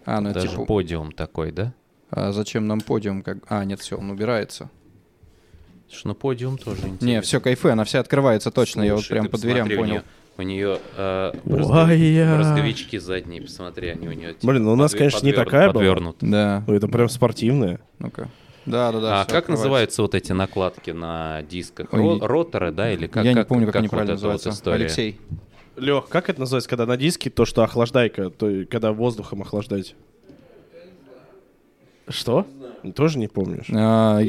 А, 0.04 0.20
ну 0.20 0.30
это 0.30 0.40
Даже 0.40 0.52
типа... 0.52 0.64
подиум 0.66 1.12
такой, 1.12 1.52
да? 1.52 1.72
А 2.10 2.32
зачем 2.32 2.66
нам 2.66 2.80
подиум? 2.80 3.22
Как... 3.22 3.38
А, 3.48 3.64
нет, 3.64 3.80
все, 3.80 3.96
он 3.96 4.10
убирается. 4.10 4.68
Что 5.90 6.08
на 6.08 6.14
подиум 6.14 6.58
тоже 6.58 6.80
интересно. 6.82 7.06
Не, 7.06 7.20
все, 7.22 7.40
кайфы, 7.40 7.70
она 7.70 7.84
вся 7.84 8.00
открывается 8.00 8.50
точно. 8.50 8.82
я 8.82 8.94
вот 8.94 9.00
Слушай, 9.00 9.12
прям 9.12 9.28
по 9.28 9.38
дверям 9.38 9.68
понял. 9.68 9.84
неё- 9.96 10.02
У 10.36 10.42
нее 10.42 10.78
я. 10.96 11.32
брызговички 11.44 12.98
задние, 12.98 13.42
посмотри, 13.42 13.88
они 13.88 14.08
у 14.08 14.12
нее. 14.12 14.34
Блин, 14.42 14.64
ну 14.64 14.72
у 14.72 14.76
нас, 14.76 14.92
конечно, 14.92 15.24
не 15.24 15.32
такая 15.32 15.70
была. 15.72 16.12
Да, 16.20 16.64
Ну, 16.66 16.74
это 16.74 16.88
прям 16.88 17.08
спортивная. 17.08 17.80
ну-ка. 17.98 18.28
Да, 18.66 18.90
да, 18.92 19.00
да. 19.00 19.20
а 19.20 19.24
как 19.26 19.26
открывается. 19.26 19.50
называются 19.50 20.02
вот 20.02 20.14
эти 20.14 20.32
накладки 20.32 20.90
на 20.90 21.42
дисках? 21.42 21.92
Ой, 21.92 22.18
роторы, 22.18 22.72
да, 22.72 22.90
или 22.90 23.06
как? 23.06 23.22
я 23.24 23.34
не 23.34 23.44
помню, 23.44 23.66
как, 23.66 23.76
они 23.76 23.88
вот 23.88 23.90
правильно 23.90 24.12
вот 24.14 24.16
называются. 24.16 24.48
история? 24.50 24.84
Алексей. 24.86 25.20
Лех, 25.76 26.08
как 26.08 26.30
это 26.30 26.40
называется, 26.40 26.70
когда 26.70 26.86
на 26.86 26.96
диске 26.96 27.28
то, 27.30 27.44
что 27.44 27.62
охлаждайка, 27.62 28.30
то 28.30 28.64
когда 28.70 28.92
воздухом 28.92 29.42
охлаждаете? 29.42 29.94
Что? 32.08 32.46
Тоже 32.94 33.18
не 33.18 33.28
помнишь? 33.28 33.66
А, 33.70 34.20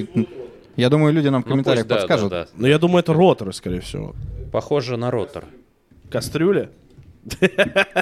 Я 0.76 0.90
думаю, 0.90 1.14
люди 1.14 1.28
нам 1.30 1.42
в 1.42 1.46
Ну, 1.46 1.52
комментариях 1.52 1.84
пусть, 1.86 1.90
да, 1.90 1.96
подскажут. 1.96 2.30
да, 2.30 2.44
да. 2.44 2.50
Ну, 2.58 2.68
я 2.68 2.78
думаю, 2.80 3.00
это 3.00 3.14
роторы, 3.14 3.54
скорее 3.54 3.80
всего. 3.82 4.16
Похоже 4.52 4.98
на 4.98 5.12
ротор. 5.12 5.46
Кастрюля? 6.10 6.70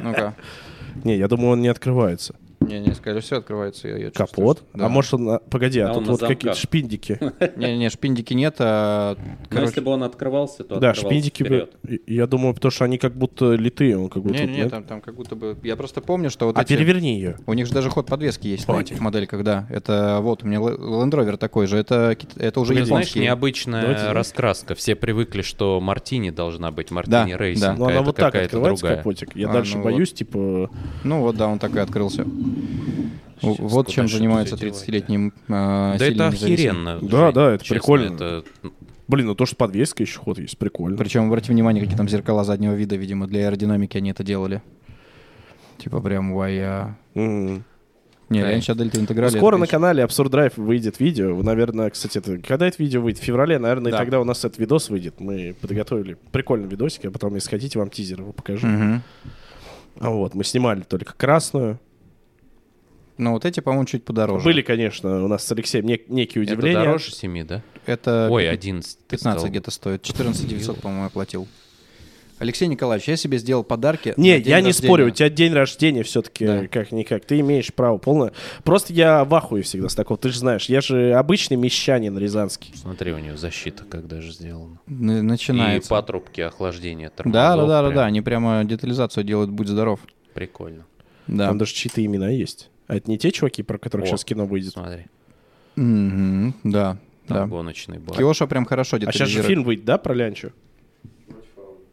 Ну-ка. 0.02 0.36
Не, 1.04 1.18
я 1.18 1.28
думаю, 1.28 1.52
он 1.52 1.62
не 1.62 1.70
открывается. 1.70 2.36
Не-не, 2.68 2.94
скорее 2.96 3.20
всего, 3.22 3.40
открывается. 3.40 3.88
Я, 3.88 3.98
я 3.98 4.06
чувствую, 4.12 4.28
Капот? 4.28 4.58
что- 4.58 4.78
да. 4.78 4.86
А 4.86 4.90
может 4.90 5.14
он... 5.14 5.24
на- 5.26 5.40
Погоди, 5.40 5.80
а, 5.80 5.92
А 5.92 5.94
тут 5.94 6.08
вот 6.08 6.20
какие-то 6.22 6.58
шпиндики. 6.58 7.20
Не-не, 7.58 7.90
шпиндики 7.90 8.34
нет, 8.34 8.56
а... 8.60 9.16
Но 9.18 9.26
короче, 9.50 9.68
если 9.70 9.82
бы 9.82 9.92
он 9.92 10.04
открывался, 10.04 10.64
то 10.64 10.80
Да, 10.80 10.94
шпиндики 10.94 11.44
бы... 11.44 11.70
Я 12.08 12.28
думаю, 12.28 12.54
потому 12.54 12.72
что 12.72 12.86
они 12.86 12.98
как 12.98 13.16
будто 13.16 13.54
литые, 13.54 13.98
он 13.98 14.10
как 14.10 14.24
будто... 14.24 14.40
Не-не, 14.46 14.58
нет? 14.58 14.72
там, 14.72 14.84
там 14.84 15.02
как 15.02 15.16
будто 15.16 15.36
бы... 15.36 15.58
Я 15.64 15.76
просто 15.76 16.02
помню, 16.02 16.30
что 16.30 16.48
вот 16.48 16.58
А 16.58 16.62
эти... 16.62 16.70
переверни 16.74 17.16
ее. 17.16 17.38
У 17.46 17.54
них 17.54 17.68
же 17.68 17.74
даже 17.74 17.90
ход 17.90 18.08
подвески 18.08 18.48
есть 18.48 18.68
на 18.68 18.80
этих 18.82 19.00
модельках, 19.00 19.44
да. 19.44 19.68
Это 19.70 20.20
вот, 20.22 20.44
у 20.44 20.48
меня 20.48 20.60
Land 20.60 21.12
Rover 21.12 21.38
такой 21.38 21.68
же. 21.68 21.78
Это, 21.78 22.16
это 22.38 22.60
уже 22.60 22.74
Ты 22.74 22.86
знаешь, 22.86 23.08
японский. 23.08 23.20
необычная 23.22 24.14
раскраска. 24.14 24.76
Все 24.76 24.96
привыкли, 24.96 25.42
что 25.42 25.80
Мартини 25.80 26.30
должна 26.30 26.72
быть, 26.72 26.88
Да, 26.90 26.96
Мартини 26.96 27.32
да. 27.34 27.38
Рейсинг, 27.38 27.78
Ну, 27.78 27.86
а 27.86 27.90
она 27.90 28.02
вот 28.02 28.16
так 28.16 28.34
открывается, 28.36 28.82
другая. 28.82 28.98
капотик. 28.98 29.36
Я 29.36 29.50
А, 29.50 29.54
дальше 29.54 29.78
ну 29.78 29.84
боюсь, 29.84 30.14
типа... 30.14 30.70
Ну 31.04 31.20
вот, 31.22 31.36
да, 31.38 31.48
он 31.48 31.60
так 31.60 31.76
и 31.76 31.80
открылся. 31.80 32.26
Сейчас 33.42 33.60
вот 33.60 33.90
чем 33.90 34.08
всё 34.08 34.18
30-летний 34.20 35.28
э, 35.28 35.32
Да 35.48 35.98
сильный 36.00 36.16
это 36.16 36.28
охеренно. 36.28 37.00
Да, 37.02 37.26
Жень, 37.26 37.34
да, 37.34 37.52
это 37.54 37.64
честно, 37.64 37.76
прикольно. 37.76 38.14
это- 38.16 38.44
Блин, 39.08 39.28
ну 39.28 39.36
то, 39.36 39.46
что 39.46 39.56
подвеска 39.58 40.02
еще 40.04 40.18
ход 40.20 40.40
есть, 40.40 40.58
прикольно. 40.58 40.98
Причем, 40.98 41.26
обрати 41.28 41.52
внимание, 41.52 41.84
какие 41.84 41.98
там 41.98 42.08
зеркала 42.08 42.44
заднего 42.46 42.74
вида, 42.74 42.96
видимо, 42.96 43.28
для 43.28 43.48
аэродинамики 43.48 43.98
они 43.98 44.12
это 44.12 44.24
делали. 44.24 44.62
Типа 45.78 46.00
прям 46.00 46.34
вая. 46.34 46.98
М. 47.16 47.64
Не, 48.30 48.40
Да. 48.42 48.48
раньше 48.48 48.74
Дельта 48.74 49.00
интеграли. 49.02 49.36
Скоро 49.38 49.56
это, 49.56 49.62
на 49.62 49.68
канале 49.68 50.04
Absurd 50.04 50.30
Drive 50.30 50.54
выйдет 50.56 51.00
видео. 51.02 51.36
Вы, 51.36 51.44
Наверное, 51.44 51.90
кстати, 51.90 52.18
это, 52.20 52.38
когда 52.38 52.66
это 52.66 52.82
видео 52.82 53.02
выйдет? 53.02 53.22
В 53.22 53.26
феврале, 53.26 53.60
наверное, 53.60 53.92
Да. 53.92 53.98
и 53.98 54.00
тогда 54.00 54.22
у 54.22 54.24
нас 54.24 54.40
этот 54.46 54.58
видос 54.58 54.90
выйдет. 54.90 55.20
Мы 55.20 55.54
подготовили 55.60 56.16
прикольный 56.32 56.70
видосик, 56.70 57.04
а 57.06 57.12
потом, 57.12 57.36
если 57.36 57.50
хотите, 57.50 57.78
вам 57.78 57.90
тизер 57.90 58.22
его 58.22 58.32
покажу. 58.32 58.66
А 60.00 60.10
вот, 60.10 60.34
мы 60.34 60.44
снимали 60.46 60.82
только 60.82 61.14
красную. 61.14 61.80
Ну 63.18 63.32
вот 63.34 63.46
эти, 63.46 63.60
по-моему, 63.60 63.86
чуть 63.86 64.04
подороже. 64.06 64.44
Были, 64.44 64.62
конечно, 64.62 65.24
у 65.24 65.28
нас 65.28 65.44
с 65.46 65.52
Алексеем 65.52 65.86
нек- 65.86 66.06
некие 66.08 66.44
Это 66.44 66.54
удивления. 66.54 66.80
дороже 66.80 67.12
7, 67.12 67.46
да? 67.46 67.62
Это 67.86 68.28
Ой, 68.32 68.44
пи- 68.44 68.48
11 68.50 68.98
ты 69.08 69.18
15 69.18 69.20
сказал. 69.40 69.50
где-то 69.50 69.72
стоит. 69.72 70.02
14 70.02 70.48
900, 70.48 70.80
по-моему, 70.82 71.04
я 71.06 71.10
платил. 71.10 71.48
Алексей 72.40 72.68
Николаевич, 72.68 73.08
я 73.08 73.16
себе 73.16 73.38
сделал 73.38 73.64
подарки. 73.64 74.14
Не, 74.18 74.34
на 74.34 74.40
день 74.40 74.50
я 74.50 74.60
не 74.60 74.68
рождения. 74.68 74.88
спорю, 74.88 75.08
у 75.08 75.10
тебя 75.12 75.30
день 75.30 75.54
рождения 75.54 76.04
все-таки 76.04 76.46
Да. 76.46 76.68
как-никак. 76.68 77.24
Ты 77.24 77.40
имеешь 77.40 77.72
право 77.74 77.98
полное. 78.00 78.34
Просто 78.64 78.92
я 78.92 79.24
в 79.24 79.34
ахуе 79.36 79.62
всегда 79.62 79.88
с 79.88 79.96
такого. 79.96 80.18
Ты 80.18 80.30
же 80.30 80.40
знаешь, 80.40 80.66
я 80.66 80.82
же 80.82 81.14
обычный 81.14 81.56
мещанин 81.56 82.18
рязанский. 82.18 82.74
Смотри, 82.76 83.14
у 83.14 83.20
нее 83.20 83.38
защита 83.38 83.86
когда 83.86 84.20
же 84.20 84.32
сделана. 84.34 84.80
Н- 84.88 85.20
И 85.20 85.22
Начинается. 85.22 85.90
патрубки 85.90 86.42
охлаждения 86.42 87.10
Да, 87.10 87.16
тормозов. 87.16 87.36
да, 87.44 87.56
да, 87.56 87.68
да, 87.68 87.82
прям 87.90 87.96
да. 87.96 88.06
Они 88.06 88.22
прямо 88.22 88.64
детализацию 88.66 89.24
делают, 89.24 89.52
будь 89.52 89.68
здоров. 89.70 90.00
Прикольно. 90.34 90.86
Да. 91.28 91.48
Там 91.48 91.58
даже 91.60 91.74
чьи-то 91.74 92.04
имена 92.04 92.30
есть. 92.30 92.70
А 92.88 92.96
это 92.96 93.10
не 93.10 93.18
те 93.18 93.32
чуваки, 93.32 93.64
про 93.64 93.78
которых 93.78 94.06
О. 94.06 94.10
сейчас 94.10 94.26
кино 94.26 94.46
выйдет. 94.46 94.74
Смотри, 94.74 95.06
Мгм, 95.76 96.54
Да, 96.64 96.98
там 97.28 97.38
да. 97.38 97.48
гоночный 97.48 97.98
бар. 98.00 98.16
Киоша 98.18 98.46
прям 98.48 98.66
хорошо 98.66 98.98
А 98.98 99.12
сейчас 99.12 99.30
же 99.30 99.42
фильм 99.42 99.64
выйдет, 99.64 99.86
да, 99.86 99.98
про 99.98 100.14
Лянчу? 100.14 100.52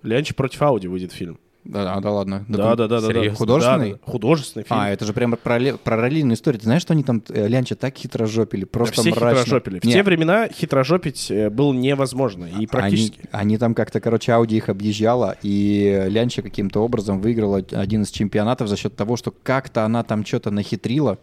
Лянчу 0.03 0.35
против 0.35 0.61
Ауди 0.63 0.89
выйдет 0.89 1.13
фильм. 1.13 1.39
Да, 1.65 1.85
да, 1.85 2.01
да 2.01 2.11
ладно. 2.11 2.45
Да, 2.49 2.75
да, 2.75 2.89
да, 2.89 3.01
да. 3.01 3.09
Да. 3.13 3.35
Художественный? 3.35 3.93
Да, 3.93 3.99
да. 4.05 4.11
Художественный 4.13 4.65
фильм. 4.65 4.81
А, 4.81 4.89
это 4.91 5.05
же 5.05 5.13
прям 5.13 5.37
параллельная 5.37 6.35
история. 6.35 6.59
Ты 6.59 6.65
знаешь, 6.65 6.83
что 6.83 6.95
они 6.95 7.03
там, 7.05 7.23
э, 7.29 7.49
Лянча, 7.49 7.77
так 7.77 7.97
хитро 7.99 8.27
жопили? 8.27 8.63
Да 8.63 8.69
Просто 8.73 9.03
все 9.03 9.11
мрачно. 9.11 9.43
хитрожопили. 9.45 9.79
В 9.81 9.85
Не, 9.85 9.93
те 9.93 10.03
времена 10.03 10.49
хитрожопить 10.49 11.31
э, 11.31 11.51
было 11.51 11.73
невозможно. 11.73 12.47
И 12.47 12.67
практически. 12.67 13.21
Они, 13.33 13.43
они 13.43 13.59
там 13.59 13.75
как-то, 13.75 14.01
короче, 14.01 14.33
Ауди 14.33 14.57
их 14.57 14.69
объезжала, 14.71 15.37
и 15.43 16.07
Лянча 16.09 16.41
каким-то 16.43 16.81
образом 16.83 17.21
выиграла 17.21 17.63
один 17.73 18.03
из 18.03 18.11
чемпионатов 18.11 18.69
за 18.69 18.77
счет 18.77 18.97
того, 18.97 19.17
что 19.17 19.31
как-то 19.43 19.85
она 19.85 20.03
там 20.03 20.25
что-то 20.25 20.51
нахитрила. 20.51 21.19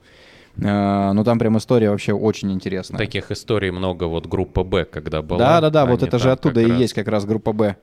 Э, 0.59 1.11
Ну, 1.13 1.23
там 1.23 1.39
прям 1.39 1.57
история 1.57 1.89
вообще 1.89 2.13
очень 2.13 2.51
интересная. 2.51 2.97
Таких 2.97 3.31
историй 3.31 3.71
много, 3.71 4.05
вот 4.05 4.27
группа 4.27 4.63
Б, 4.63 4.85
когда 4.85 5.21
была. 5.21 5.39
Да, 5.39 5.61
да, 5.61 5.69
да, 5.69 5.85
вот 5.85 6.03
это 6.03 6.19
же 6.19 6.31
оттуда 6.31 6.61
и 6.61 6.67
раз- 6.69 6.79
есть 6.79 6.93
как 6.93 7.07
раз 7.07 7.25
группа 7.25 7.53
Б. 7.53 7.75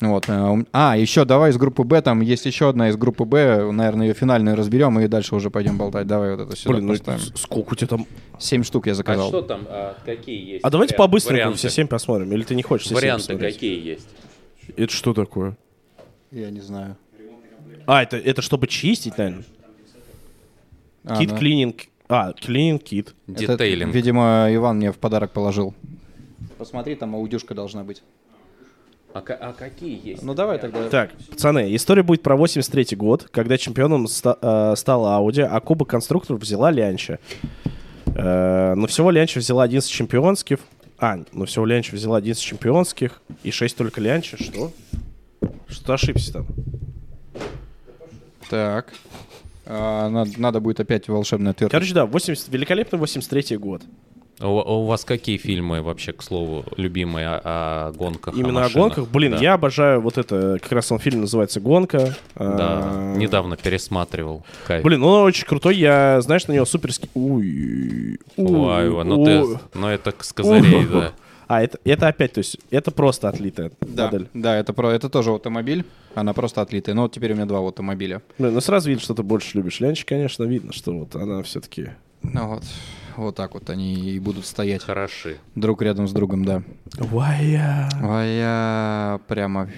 Вот. 0.00 0.28
э, 0.28 0.64
А, 0.72 0.96
еще 0.96 1.24
давай 1.24 1.50
из 1.50 1.56
группы 1.56 1.84
Б, 1.84 2.02
там 2.02 2.20
есть 2.20 2.44
еще 2.46 2.68
одна 2.68 2.88
из 2.90 2.96
группы 2.96 3.24
Б, 3.24 3.70
наверное, 3.72 4.08
ее 4.08 4.14
финальную 4.14 4.56
разберем 4.56 4.98
и 5.00 5.06
дальше 5.08 5.34
уже 5.34 5.50
пойдем 5.50 5.78
болтать. 5.78 6.06
Давай 6.06 6.36
вот 6.36 6.46
это 6.48 6.56
сюда 6.56 6.74
Блин, 6.74 6.86
ну 6.86 6.92
поставим. 6.94 7.20
с- 7.20 7.40
сколько 7.40 7.72
у 7.72 7.76
тебя 7.76 7.88
там... 7.88 8.06
Семь 8.38 8.64
штук 8.64 8.86
я 8.86 8.92
А 8.92 8.94
заказал. 8.96 9.28
что 9.28 9.42
там, 9.42 9.62
а, 9.68 9.96
какие 10.04 10.54
есть? 10.54 10.64
А 10.64 10.70
давайте 10.70 10.94
варианты? 10.94 11.08
по-быстрому 11.08 11.52
все 11.54 11.70
семь 11.70 11.86
посмотрим. 11.86 12.32
Или 12.32 12.42
ты 12.42 12.54
не 12.54 12.62
хочешь 12.62 12.86
все 12.86 12.94
Варианты 12.94 13.36
какие 13.38 13.80
есть? 13.82 14.08
Это 14.76 14.92
что 14.92 15.14
такое? 15.14 15.56
Я 16.32 16.50
не 16.50 16.60
знаю. 16.60 16.96
А, 17.86 18.02
это, 18.02 18.16
это 18.16 18.42
чтобы 18.42 18.66
чистить, 18.66 19.16
наверное? 19.16 19.44
А, 21.04 21.16
Кит 21.18 21.30
да. 21.30 21.36
клининг. 21.36 21.76
А, 22.08 22.32
клининг 22.32 22.82
кит. 22.82 23.14
Это, 23.28 23.46
Детейлинг. 23.56 23.94
видимо, 23.94 24.48
Иван 24.50 24.76
мне 24.78 24.90
в 24.92 24.98
подарок 24.98 25.32
положил. 25.32 25.74
Посмотри, 26.58 26.94
там 26.96 27.14
аудюшка 27.14 27.54
должна 27.54 27.84
быть. 27.84 28.02
А, 29.14 29.20
а 29.20 29.52
какие 29.52 30.00
есть? 30.04 30.22
Ну 30.24 30.34
давай 30.34 30.58
тогда. 30.58 30.88
Так, 30.88 31.12
пацаны, 31.30 31.74
история 31.76 32.02
будет 32.02 32.22
про 32.22 32.36
83 32.36 32.96
год, 32.96 33.28
когда 33.30 33.56
чемпионом 33.56 34.08
ста- 34.08 34.36
э, 34.42 34.74
стала 34.76 35.20
Audi, 35.20 35.42
а 35.42 35.60
Кубок 35.60 35.88
конструкторов 35.88 36.40
взяла 36.42 36.72
Лянча. 36.72 37.20
Э, 38.06 38.74
но 38.74 38.86
всего 38.88 39.12
Лянча 39.12 39.38
взяла 39.38 39.62
11 39.62 39.88
чемпионских. 39.88 40.58
А, 40.98 41.18
ну 41.32 41.44
всего 41.44 41.64
Лянча 41.64 41.94
взяла 41.94 42.16
11 42.18 42.42
чемпионских 42.42 43.22
и 43.44 43.52
6 43.52 43.76
только 43.76 44.00
Лянча. 44.00 44.36
Что? 44.36 44.72
Что 45.68 45.94
ошибся 45.94 46.32
там? 46.32 46.46
Так. 48.50 48.92
А, 49.66 50.08
надо, 50.08 50.30
надо 50.38 50.60
будет 50.60 50.80
опять 50.80 51.08
волшебный 51.08 51.52
ответ. 51.52 51.70
Короче, 51.70 51.94
да, 51.94 52.04
80, 52.06 52.48
великолепный 52.48 52.98
83 52.98 53.56
год. 53.58 53.82
У, 54.40 54.46
у 54.46 54.86
вас 54.86 55.04
какие 55.04 55.36
фильмы 55.36 55.80
вообще, 55.82 56.12
к 56.12 56.22
слову, 56.22 56.64
любимые 56.76 57.28
о, 57.28 57.40
о 57.88 57.92
гонках? 57.92 58.34
Именно 58.34 58.60
о, 58.60 58.62
машинах? 58.64 58.96
гонках. 58.96 59.08
Блин, 59.12 59.32
Да. 59.32 59.38
я 59.38 59.54
обожаю 59.54 60.00
вот 60.00 60.18
это, 60.18 60.58
как 60.60 60.72
раз 60.72 60.90
он 60.90 60.98
фильм 60.98 61.20
называется 61.20 61.60
«Гонка». 61.60 62.16
Да, 62.34 62.80
А, 62.82 63.14
недавно 63.16 63.56
пересматривал. 63.56 64.44
Кайф. 64.66 64.82
Блин, 64.82 65.00
ну 65.00 65.06
он 65.08 65.22
очень 65.24 65.46
крутой, 65.46 65.76
я, 65.76 66.20
знаешь, 66.20 66.46
на 66.48 66.52
него 66.52 66.64
суперски... 66.64 67.08
Ой, 67.14 68.18
Ой, 68.36 69.04
ну 69.04 69.24
ты, 69.24 69.58
ну 69.74 69.86
это 69.86 70.12
с 70.18 70.32
козырей, 70.32 70.84
да. 70.86 71.12
А, 71.46 71.62
это, 71.62 71.78
это 71.84 72.08
опять, 72.08 72.32
то 72.32 72.38
есть, 72.38 72.56
это 72.70 72.90
просто 72.90 73.28
отлитая 73.28 73.70
Да, 73.82 74.06
модель. 74.06 74.28
да, 74.32 74.56
это, 74.56 74.72
про, 74.72 74.90
это 74.90 75.10
тоже 75.10 75.30
автомобиль. 75.30 75.84
Она 76.14 76.32
просто 76.32 76.62
отлитая. 76.62 76.94
Но 76.94 77.02
вот 77.02 77.12
теперь 77.12 77.32
у 77.32 77.34
меня 77.36 77.44
два 77.44 77.60
автомобиля. 77.66 78.22
Блин, 78.38 78.54
ну 78.54 78.60
сразу 78.62 78.88
видно, 78.88 79.02
что 79.04 79.12
ты 79.14 79.22
больше 79.22 79.58
любишь. 79.58 79.78
Лянчик, 79.80 80.08
конечно, 80.08 80.44
видно, 80.44 80.72
что 80.72 80.92
вот 80.92 81.14
она 81.16 81.42
все-таки... 81.42 81.90
Ну 82.22 82.48
вот, 82.48 82.62
вот 83.16 83.36
так 83.36 83.54
вот 83.54 83.70
они 83.70 83.94
и 83.94 84.18
будут 84.18 84.46
стоять 84.46 84.82
Хороши. 84.82 85.38
друг 85.54 85.82
рядом 85.82 86.08
с 86.08 86.12
другом, 86.12 86.44
да. 86.44 86.62
Вая. 86.98 87.88
А 88.02 88.22
я 88.24 89.20
прямо... 89.28 89.68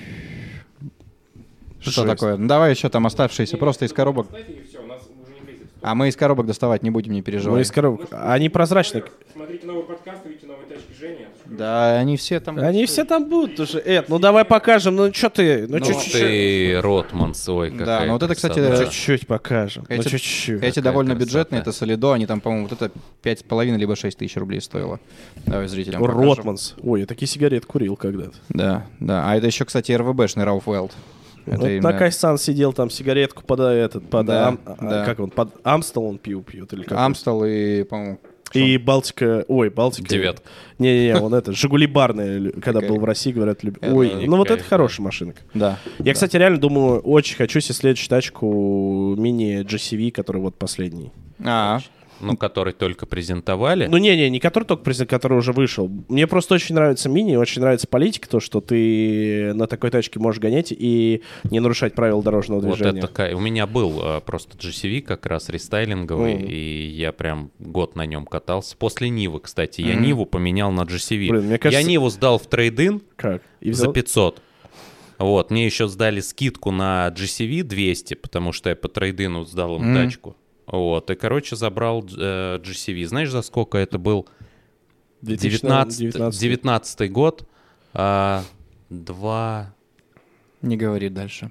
Что 1.81 2.03
Жесть. 2.03 2.07
такое? 2.07 2.37
Ну, 2.37 2.49
давай 2.49 2.71
еще 2.73 2.89
там 2.89 3.07
оставшиеся 3.07 3.57
просто 3.59 3.85
из 3.85 3.93
коробок. 3.93 4.27
и 4.37 4.65
все, 4.69 4.83
у 4.83 4.87
нас 4.87 5.03
уже 5.03 5.33
не 5.35 5.41
влезет. 5.41 5.67
А 5.83 5.95
мы 5.95 6.09
из 6.09 6.17
коробок 6.17 6.47
доставать 6.47 6.83
не 6.83 6.91
будем, 6.91 7.13
не 7.13 7.19
Мы 7.19 7.23
переживай. 7.23 7.63
из 7.63 7.71
коробок. 7.71 8.09
Они 8.11 8.49
прозрачные. 8.49 9.05
Смотрите 9.33 9.67
новый 9.67 9.85
подкаст, 9.85 10.25
видите 10.27 10.47
новые 10.47 10.56
Жени. 10.99 11.27
Да, 11.47 11.99
они 11.99 12.17
все 12.17 12.41
там... 12.41 12.59
Они 12.59 12.87
все 12.87 13.05
там 13.05 13.29
будут 13.29 13.61
уже. 13.61 13.79
Эд, 13.81 14.09
ну 14.09 14.19
давай 14.19 14.45
покажем. 14.45 14.97
Ну 14.97 15.13
что 15.13 15.29
ты? 15.31 15.67
Ну 15.69 15.79
Ну, 15.79 15.85
чуть-чуть. 15.85 16.13
Ты, 16.13 16.81
Ротманс, 16.81 17.49
ой, 17.49 17.71
Да, 17.71 18.05
ну 18.07 18.13
вот 18.15 18.23
это, 18.23 18.35
кстати, 18.35 18.55
Чуть-чуть 18.85 19.27
покажем. 19.27 19.85
Ну 19.89 19.95
Эти- 19.97 20.09
чуть-чуть. 20.09 20.63
Эти 20.63 20.81
довольно 20.81 21.15
красота. 21.15 21.27
бюджетные, 21.27 21.61
это 21.61 21.73
Солидо, 21.73 22.13
они 22.15 22.27
там, 22.27 22.41
по-моему, 22.41 22.69
вот 22.69 22.81
это 22.81 22.91
5,5 23.23 23.77
либо 23.77 23.95
6 23.97 24.17
тысяч 24.19 24.37
рублей 24.37 24.61
стоило. 24.61 24.99
Давай 25.45 25.69
зрителям 25.69 26.01
покажем. 26.01 26.23
Ротманс. 26.25 26.75
Ой, 26.83 27.01
я 27.01 27.07
такие 27.07 27.29
сигареты 27.29 27.67
курил 27.67 27.97
когда-то. 27.97 28.35
Да, 28.49 28.87
да. 29.01 29.31
А 29.31 29.37
это 29.37 29.47
еще, 29.47 29.65
кстати, 29.65 29.93
РВБшный 29.93 30.45
Рауфвелд. 30.45 30.93
Это 31.47 31.59
Вот 31.59 31.69
именно- 31.69 31.93
на 31.93 31.99
Кайсан 31.99 32.39
сидел 32.39 32.73
там 32.73 32.91
сигаретку 32.91 33.45
под 33.45 33.61
этот, 33.61 34.09
под 34.11 34.27
Да, 34.27 34.49
Ам- 34.49 34.61
да. 34.81 35.05
как 35.05 35.21
он, 35.21 35.31
под 35.31 35.51
Амстел 35.63 36.03
он 36.05 36.19
пил 36.19 36.43
пьет 36.43 36.73
или 36.73 36.83
как? 36.83 36.99
Амстел 36.99 37.45
и, 37.45 37.85
по-моему... 37.85 38.19
И 38.53 38.79
Балтика, 38.79 39.45
ой, 39.49 39.71
Балтика. 39.71 40.09
Девятка. 40.09 40.49
Не-не-не, 40.79 41.17
он 41.17 41.35
это, 41.35 41.53
Жигули 41.57 41.87
барные, 41.87 42.53
когда 42.53 42.81
был 42.81 42.99
в 42.99 43.05
России, 43.05 43.33
говорят, 43.33 43.63
любят. 43.63 43.83
Это 43.83 43.95
Ой, 43.95 44.13
не 44.15 44.27
ну 44.27 44.37
вот 44.37 44.51
это 44.51 44.63
хорошая 44.63 45.05
машинка. 45.05 45.43
Да. 45.55 45.79
Я, 45.99 46.15
кстати, 46.15 46.37
реально 46.37 46.59
думаю, 46.59 47.01
очень 47.01 47.37
хочу 47.37 47.61
себе 47.61 47.75
следующую 47.75 48.09
тачку 48.09 49.15
мини 49.17 49.63
GCV, 49.63 50.13
который 50.13 50.41
вот 50.41 50.57
последний. 50.57 51.11
А, 51.45 51.81
Ну, 52.21 52.37
который 52.37 52.73
только 52.73 53.05
презентовали. 53.07 53.87
Ну, 53.87 53.99
не-не, 53.99 54.31
не 54.31 54.41
который 54.41 54.65
только 54.65 54.83
презент, 54.83 55.11
который 55.11 55.37
уже 55.37 55.53
вышел. 55.53 55.91
Мне 56.09 56.27
просто 56.27 56.55
очень 56.55 56.75
нравится 56.75 57.09
мини, 57.09 57.37
очень 57.37 57.61
нравится 57.61 57.87
политика, 57.87 58.29
то, 58.29 58.41
что 58.41 58.61
ты 58.61 59.53
на 59.55 59.67
такой 59.67 59.91
тачке 59.91 60.19
можешь 60.19 60.41
гонять 60.41 60.73
и 60.73 61.23
не 61.51 61.61
нарушать 61.61 61.95
правила 61.95 62.23
дорожного 62.23 62.61
Вот 62.61 62.77
движения. 62.77 62.99
это 63.01 63.09
кай- 63.09 63.35
У 63.35 63.41
меня 63.41 63.67
был 63.67 64.01
а, 64.03 64.21
просто 64.21 64.57
GCV 64.57 65.03
как 65.03 65.27
раз 65.27 65.49
рестайлинговый, 65.51 66.35
Мгм. 66.37 66.45
и 66.47 66.87
я 66.87 67.13
прям 67.13 67.51
год 67.59 67.97
на 67.97 68.07
нем 68.07 68.25
катался. 68.25 68.77
После 68.77 69.09
Нивы, 69.11 69.41
кстати. 69.41 69.81
Я 69.83 69.95
Мгм. 69.95 70.03
Ниву 70.05 70.27
поменял 70.27 70.73
на 70.73 70.83
GCV. 70.85 71.29
Блин, 71.29 71.45
мне 71.45 71.59
кажется- 71.59 71.81
Я 71.83 71.87
Ниву 71.87 72.09
сдал 72.09 72.39
в 72.39 72.47
трейдин 72.47 73.03
Как? 73.17 73.43
И 73.61 73.73
за 73.73 73.83
взял- 73.85 73.93
500. 73.93 74.43
Вот, 75.19 75.51
мне 75.51 75.65
еще 75.67 75.89
сдали 75.89 76.21
скидку 76.21 76.71
на 76.71 77.09
GCV 77.11 77.63
200, 77.63 78.15
потому 78.15 78.53
что 78.53 78.69
я 78.71 78.77
по 78.77 78.89
трейдину 78.89 79.45
сдал 79.45 79.77
им 79.77 79.83
Мгм. 79.83 79.95
тачку. 79.95 80.37
Вот, 80.67 81.11
и, 81.11 81.15
короче, 81.15 81.57
забрал 81.57 82.05
э, 82.05 82.59
GCV. 82.59 83.07
Знаешь, 83.07 83.31
за 83.31 83.43
сколько 83.43 83.79
это 83.79 83.99
был? 83.99 84.29
2019 85.23 85.99
19, 85.99 86.41
19 86.41 87.13
год. 87.13 87.49
А, 87.95 88.43
2, 88.91 89.75
Не 90.63 90.77
говори 90.77 91.09
дальше. 91.09 91.51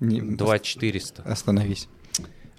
Не- 0.00 0.20
2 0.20 0.58
400. 0.58 1.22
Остановись. 1.22 1.88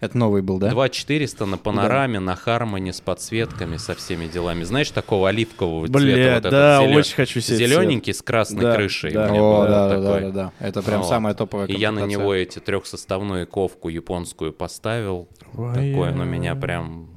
Это 0.02 0.18
новый 0.18 0.42
был, 0.42 0.60
да? 0.60 0.70
2 0.70 0.90
400 0.90 1.46
на 1.46 1.58
панораме, 1.58 2.20
на 2.20 2.36
Хармоне 2.36 2.94
с 2.94 3.02
подсветками, 3.02 3.78
со 3.78 3.96
всеми 3.96 4.28
делами. 4.28 4.64
Знаешь, 4.64 4.90
такого 4.92 5.30
оливкового 5.30 5.88
цвета? 5.88 6.00
Бля, 6.00 6.30
вот 6.34 6.38
этот 6.40 6.52
да, 6.52 6.82
зелё- 6.82 6.96
очень 6.98 7.16
хочу 7.16 7.42
цвет. 7.42 7.58
Зелененький 7.58 8.14
с 8.14 8.22
красной 8.22 8.62
Да, 8.62 8.76
крышей. 8.76 9.12
да. 9.12 9.28
О, 9.32 9.66
да, 9.68 9.90
да, 9.90 9.98
да, 10.02 10.20
да, 10.20 10.30
да. 10.32 10.52
Это 10.60 10.82
прям 10.82 11.02
Вот. 11.02 11.10
самая 11.10 11.34
топовая 11.34 11.68
И 11.68 11.78
я 11.78 11.92
на 11.92 12.06
него 12.06 12.34
эти 12.34 12.60
трехсоставную 12.60 13.46
ковку 13.48 13.90
японскую 13.90 14.54
поставил. 14.54 15.28
Такое, 15.52 16.12
но 16.14 16.24
меня 16.24 16.56
прям... 16.56 17.08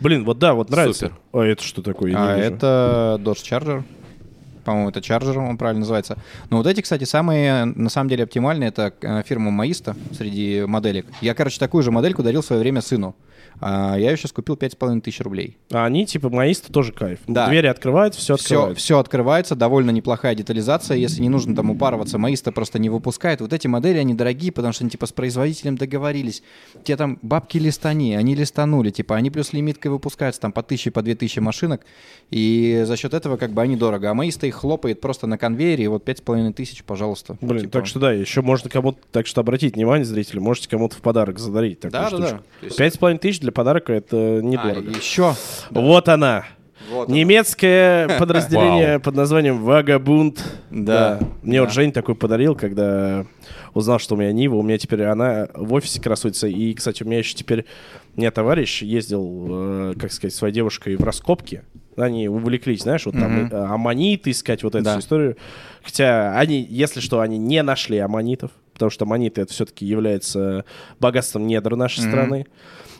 Блин, 0.00 0.24
вот 0.24 0.38
да, 0.38 0.54
вот 0.54 0.70
нравится. 0.70 1.06
Супер. 1.08 1.18
А 1.32 1.44
это 1.44 1.62
что 1.62 1.82
такое? 1.82 2.10
Я 2.12 2.18
не 2.18 2.24
А 2.32 2.36
вижу. 2.36 2.54
это 2.54 3.16
Dodge 3.20 3.42
Charger. 3.44 3.82
По-моему, 4.64 4.90
это 4.90 5.00
Charger, 5.00 5.36
он 5.36 5.58
правильно 5.58 5.80
называется. 5.80 6.16
Но 6.50 6.58
вот 6.58 6.66
эти, 6.66 6.80
кстати, 6.80 7.04
самые, 7.04 7.64
на 7.64 7.88
самом 7.90 8.08
деле, 8.08 8.24
оптимальные, 8.24 8.68
это 8.68 8.92
э, 9.00 9.22
фирма 9.26 9.50
Маиста 9.50 9.96
среди 10.12 10.64
моделек. 10.66 11.06
Я, 11.20 11.34
короче, 11.34 11.58
такую 11.58 11.82
же 11.82 11.90
модельку 11.90 12.22
дарил 12.22 12.42
в 12.42 12.46
свое 12.46 12.60
время 12.60 12.80
сыну. 12.80 13.14
А 13.60 13.96
я 13.98 14.10
ее 14.10 14.16
сейчас 14.16 14.32
купил 14.32 14.54
5,5 14.54 15.00
тысяч 15.02 15.20
рублей. 15.20 15.58
А 15.70 15.84
они, 15.84 16.06
типа, 16.06 16.30
маисты 16.30 16.72
тоже 16.72 16.92
кайф. 16.92 17.18
Да. 17.26 17.46
Двери 17.48 17.66
открывают, 17.66 18.14
все 18.14 18.36
Все, 18.36 18.44
открывается. 18.54 18.82
все 18.82 18.98
открывается, 18.98 19.54
довольно 19.54 19.90
неплохая 19.90 20.34
детализация. 20.34 20.96
Если 20.96 21.20
не 21.20 21.28
нужно 21.28 21.54
там 21.54 21.70
упарываться, 21.70 22.16
Маиста 22.16 22.52
просто 22.52 22.78
не 22.78 22.88
выпускает. 22.88 23.40
Вот 23.40 23.52
эти 23.52 23.66
модели, 23.66 23.98
они 23.98 24.14
дорогие, 24.14 24.50
потому 24.52 24.72
что 24.72 24.84
они 24.84 24.90
типа 24.90 25.06
с 25.06 25.12
производителем 25.12 25.76
договорились. 25.76 26.42
Те 26.84 26.96
там 26.96 27.18
бабки 27.22 27.58
листани, 27.58 28.14
они 28.14 28.34
листанули, 28.34 28.90
типа 28.90 29.16
они 29.16 29.30
плюс 29.30 29.52
лимиткой 29.52 29.90
выпускаются 29.90 30.40
там 30.40 30.52
по 30.52 30.62
тысяче, 30.62 30.90
по 30.90 31.02
две 31.02 31.14
тысячи 31.14 31.38
машинок. 31.40 31.82
И 32.30 32.84
за 32.86 32.96
счет 32.96 33.12
этого 33.12 33.36
как 33.36 33.52
бы 33.52 33.60
они 33.60 33.76
дорого. 33.76 34.10
А 34.10 34.14
Маиста 34.14 34.46
их 34.50 34.56
хлопает 34.56 35.00
просто 35.00 35.26
на 35.26 35.38
конвейере, 35.38 35.84
и 35.84 35.86
вот 35.88 36.04
пять 36.04 36.18
с 36.18 36.20
половиной 36.20 36.52
тысяч, 36.52 36.84
пожалуйста. 36.84 37.36
Блин, 37.40 37.62
Типа, 37.62 37.72
так 37.72 37.86
что 37.86 37.98
да, 37.98 38.12
еще 38.12 38.42
можно 38.42 38.68
кому-то, 38.70 38.98
так 39.10 39.26
что 39.26 39.40
обратите 39.40 39.74
внимание, 39.74 40.04
зрители, 40.04 40.38
можете 40.38 40.68
кому-то 40.68 40.96
в 40.96 41.00
подарок 41.00 41.38
задарить 41.38 41.80
такую 41.80 41.92
Да, 42.02 42.10
да, 42.10 42.16
да. 42.18 42.26
штучку. 42.60 42.76
Пять 42.76 42.94
с 42.94 42.98
половиной 42.98 43.18
тысяч 43.18 43.40
для 43.40 43.52
подарка 43.52 43.92
это 43.94 44.16
А, 44.16 44.40
недорого. 44.40 44.90
еще. 44.90 45.34
Вот 45.70 46.08
она. 46.08 46.44
Вот 46.90 47.08
Немецкое 47.08 48.08
подразделение 48.18 48.98
под 48.98 49.14
названием 49.14 49.62
Вагабунд. 49.62 50.42
Да, 50.70 51.20
Мне 51.42 51.58
да. 51.58 51.64
вот 51.64 51.72
Жень 51.72 51.92
такой 51.92 52.14
подарил, 52.16 52.56
когда 52.56 53.26
узнал, 53.74 53.98
что 54.00 54.16
у 54.16 54.18
меня 54.18 54.32
Нива. 54.32 54.56
У 54.56 54.62
меня 54.62 54.76
теперь 54.78 55.04
она 55.04 55.48
в 55.54 55.72
офисе 55.74 56.00
красуется. 56.00 56.48
И, 56.48 56.74
кстати, 56.74 57.02
у 57.02 57.06
меня 57.06 57.18
еще 57.18 57.34
теперь... 57.34 57.64
У 58.16 58.20
меня 58.20 58.32
товарищ 58.32 58.82
ездил, 58.82 59.46
э, 59.50 59.94
как 60.00 60.10
сказать, 60.10 60.34
своей 60.34 60.52
девушкой 60.52 60.96
в 60.96 61.04
раскопки. 61.04 61.62
Они 61.96 62.28
увлеклись, 62.28 62.82
знаешь, 62.82 63.04
вот 63.06 63.14
там 63.18 63.44
Мгм. 63.44 63.52
э, 63.54 63.56
аммониты 63.66 64.30
искать, 64.30 64.62
вот 64.62 64.74
эту 64.74 64.84
Да. 64.84 64.98
историю. 64.98 65.36
Хотя 65.82 66.38
они, 66.38 66.66
если 66.68 67.00
что, 67.00 67.20
они 67.20 67.36
не 67.38 67.62
нашли 67.62 67.98
аммонитов, 67.98 68.50
потому 68.72 68.90
что 68.90 69.04
аммониты 69.04 69.40
это 69.42 69.52
все-таки 69.52 69.84
является 69.84 70.64
богатством 71.00 71.46
недр 71.46 71.76
нашей 71.76 72.00
Мгм. 72.02 72.08
страны. 72.10 72.46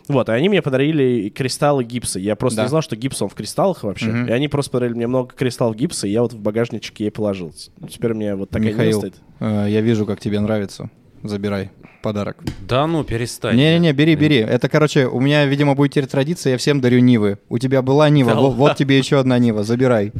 Вот, 0.07 0.27
и 0.29 0.31
они 0.33 0.49
мне 0.49 0.61
подарили 0.61 1.29
кристаллы 1.29 1.83
гипса. 1.83 2.19
Я 2.19 2.35
просто 2.35 2.57
Да. 2.57 2.63
не 2.63 2.69
знал, 2.69 2.81
что 2.81 2.95
гипс 2.95 3.21
он 3.21 3.29
в 3.29 3.33
кристаллах 3.33 3.83
вообще. 3.83 4.07
Мгм. 4.11 4.27
И 4.27 4.31
они 4.31 4.47
просто 4.49 4.71
подарили 4.71 4.95
мне 4.95 5.07
много 5.07 5.33
кристаллов 5.33 5.75
гипса, 5.75 6.07
и 6.07 6.11
я 6.11 6.21
вот 6.23 6.33
в 6.33 6.39
багажничек 6.39 6.99
ей 6.99 7.11
положил. 7.11 7.53
Теперь 7.89 8.11
у 8.11 8.15
меня 8.15 8.35
вот 8.35 8.49
такая 8.49 8.69
Михаил, 8.69 8.97
стоит. 8.99 9.15
э, 9.39 9.67
я 9.69 9.79
вижу, 9.81 10.05
как 10.05 10.19
тебе 10.19 10.39
нравится. 10.39 10.89
Забирай 11.23 11.69
подарок. 12.01 12.37
Да 12.67 12.87
ну, 12.87 13.03
перестань. 13.03 13.55
Не-не-не, 13.55 13.93
бери, 13.93 14.15
бери. 14.15 14.37
Это, 14.37 14.67
короче, 14.69 15.05
у 15.07 15.19
меня, 15.19 15.45
видимо, 15.45 15.75
будет 15.75 15.91
теперь 15.91 16.07
традиция, 16.07 16.51
я 16.51 16.57
всем 16.57 16.81
дарю 16.81 16.99
Нивы. 16.99 17.37
У 17.49 17.57
тебя 17.57 17.81
была 17.81 18.09
Нива, 18.09 18.31
Да 18.33 18.39
во- 18.39 18.49
вот, 18.49 18.75
тебе 18.75 18.97
еще 18.97 19.19
одна 19.19 19.37
Нива, 19.39 19.63
забирай. 19.63 20.11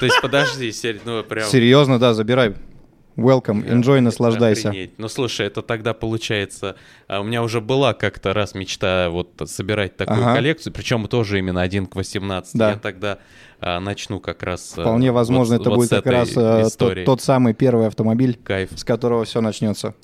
То 0.00 0.06
есть, 0.06 0.20
подожди, 0.20 0.72
ну 1.04 1.22
прям... 1.22 1.48
Серьезно, 1.48 1.98
да, 1.98 2.14
забирай. 2.14 2.54
Welcome, 3.16 3.66
enjoy, 3.66 4.00
наслаждайся. 4.00 4.68
Охренеть. 4.68 4.98
Ну 4.98 5.08
слушай, 5.08 5.46
это 5.46 5.62
тогда 5.62 5.94
получается, 5.94 6.76
а, 7.08 7.20
у 7.20 7.24
меня 7.24 7.42
уже 7.42 7.62
была 7.62 7.94
как-то 7.94 8.34
раз 8.34 8.54
мечта 8.54 9.08
вот 9.08 9.30
собирать 9.46 9.96
такую 9.96 10.20
Ага. 10.20 10.34
коллекцию, 10.34 10.74
причем 10.74 11.06
тоже 11.08 11.38
именно 11.38 11.62
1 11.62 11.86
к 11.86 11.96
18. 11.96 12.54
Да. 12.58 12.70
Я 12.72 12.76
тогда 12.76 13.18
а, 13.58 13.80
начну 13.80 14.20
как 14.20 14.42
раз. 14.42 14.74
а, 14.76 14.82
Вполне 14.82 15.12
возможно, 15.12 15.54
вот 15.54 15.60
это 15.62 15.70
вот 15.70 15.76
будет 15.76 15.90
как 15.90 16.06
раз 16.06 16.30
э, 16.30 16.34
тот, 16.34 16.66
истории. 16.68 17.04
тот 17.06 17.22
самый 17.22 17.54
первый 17.54 17.86
автомобиль, 17.86 18.38
Кайф. 18.44 18.70
с 18.78 18.84
которого 18.84 19.24
все 19.24 19.40
начнется. 19.40 19.94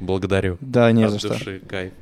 Благодарю. 0.00 0.56
Да, 0.60 0.90
не 0.92 1.04
От 1.04 1.10
за 1.12 1.18
что. 1.18 1.28
души, 1.28 1.60
кайф. 1.68 1.92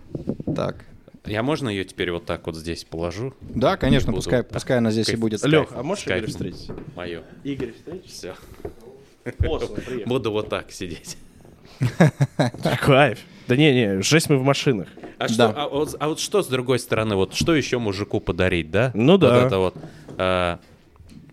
Так. 0.55 0.85
Я 1.27 1.43
можно 1.43 1.69
ее 1.69 1.85
теперь 1.85 2.13
вот 2.13 2.27
так 2.27 2.47
вот 2.47 2.55
здесь 2.57 2.85
положу? 2.85 3.35
Да, 3.41 3.77
конечно, 3.77 4.13
Буду 4.13 4.19
пускай, 4.23 4.43
так 4.45 4.53
пускай 4.53 4.79
она 4.79 4.93
здесь 4.93 5.09
и 5.09 5.13
кайф- 5.15 5.19
будет. 5.21 5.41
с 5.41 5.45
Лех, 5.45 5.67
а 5.75 5.83
можешь 5.83 6.05
кайфом. 6.05 6.31
встретить? 6.31 6.71
Мое. 6.95 7.23
Игорь 7.43 7.73
встретишь? 7.73 8.11
Все. 8.13 8.35
Буду 10.07 10.31
вот 10.33 10.49
так 10.49 10.71
сидеть. 10.73 11.17
Кайф. 12.81 13.19
Да 13.49 13.57
не-не, 13.57 14.01
жесть 14.03 14.31
мы 14.31 14.39
в 14.39 14.43
машинах. 14.45 14.89
А, 15.19 15.29
что, 15.29 15.49
Да. 15.49 15.55
а, 15.57 15.69
вот, 15.69 15.97
а 15.99 16.09
вот 16.09 16.21
что 16.21 16.43
с 16.43 16.47
другой 16.47 16.79
стороны, 16.79 17.17
вот 17.17 17.35
что 17.35 17.55
еще 17.55 17.79
мужику 17.79 18.21
подарить, 18.21 18.71
да? 18.71 18.91
Ну 18.95 19.19
да. 19.19 19.35
Вот 19.35 19.45
это 19.47 19.59
вот. 19.59 19.75
а, 20.19 20.61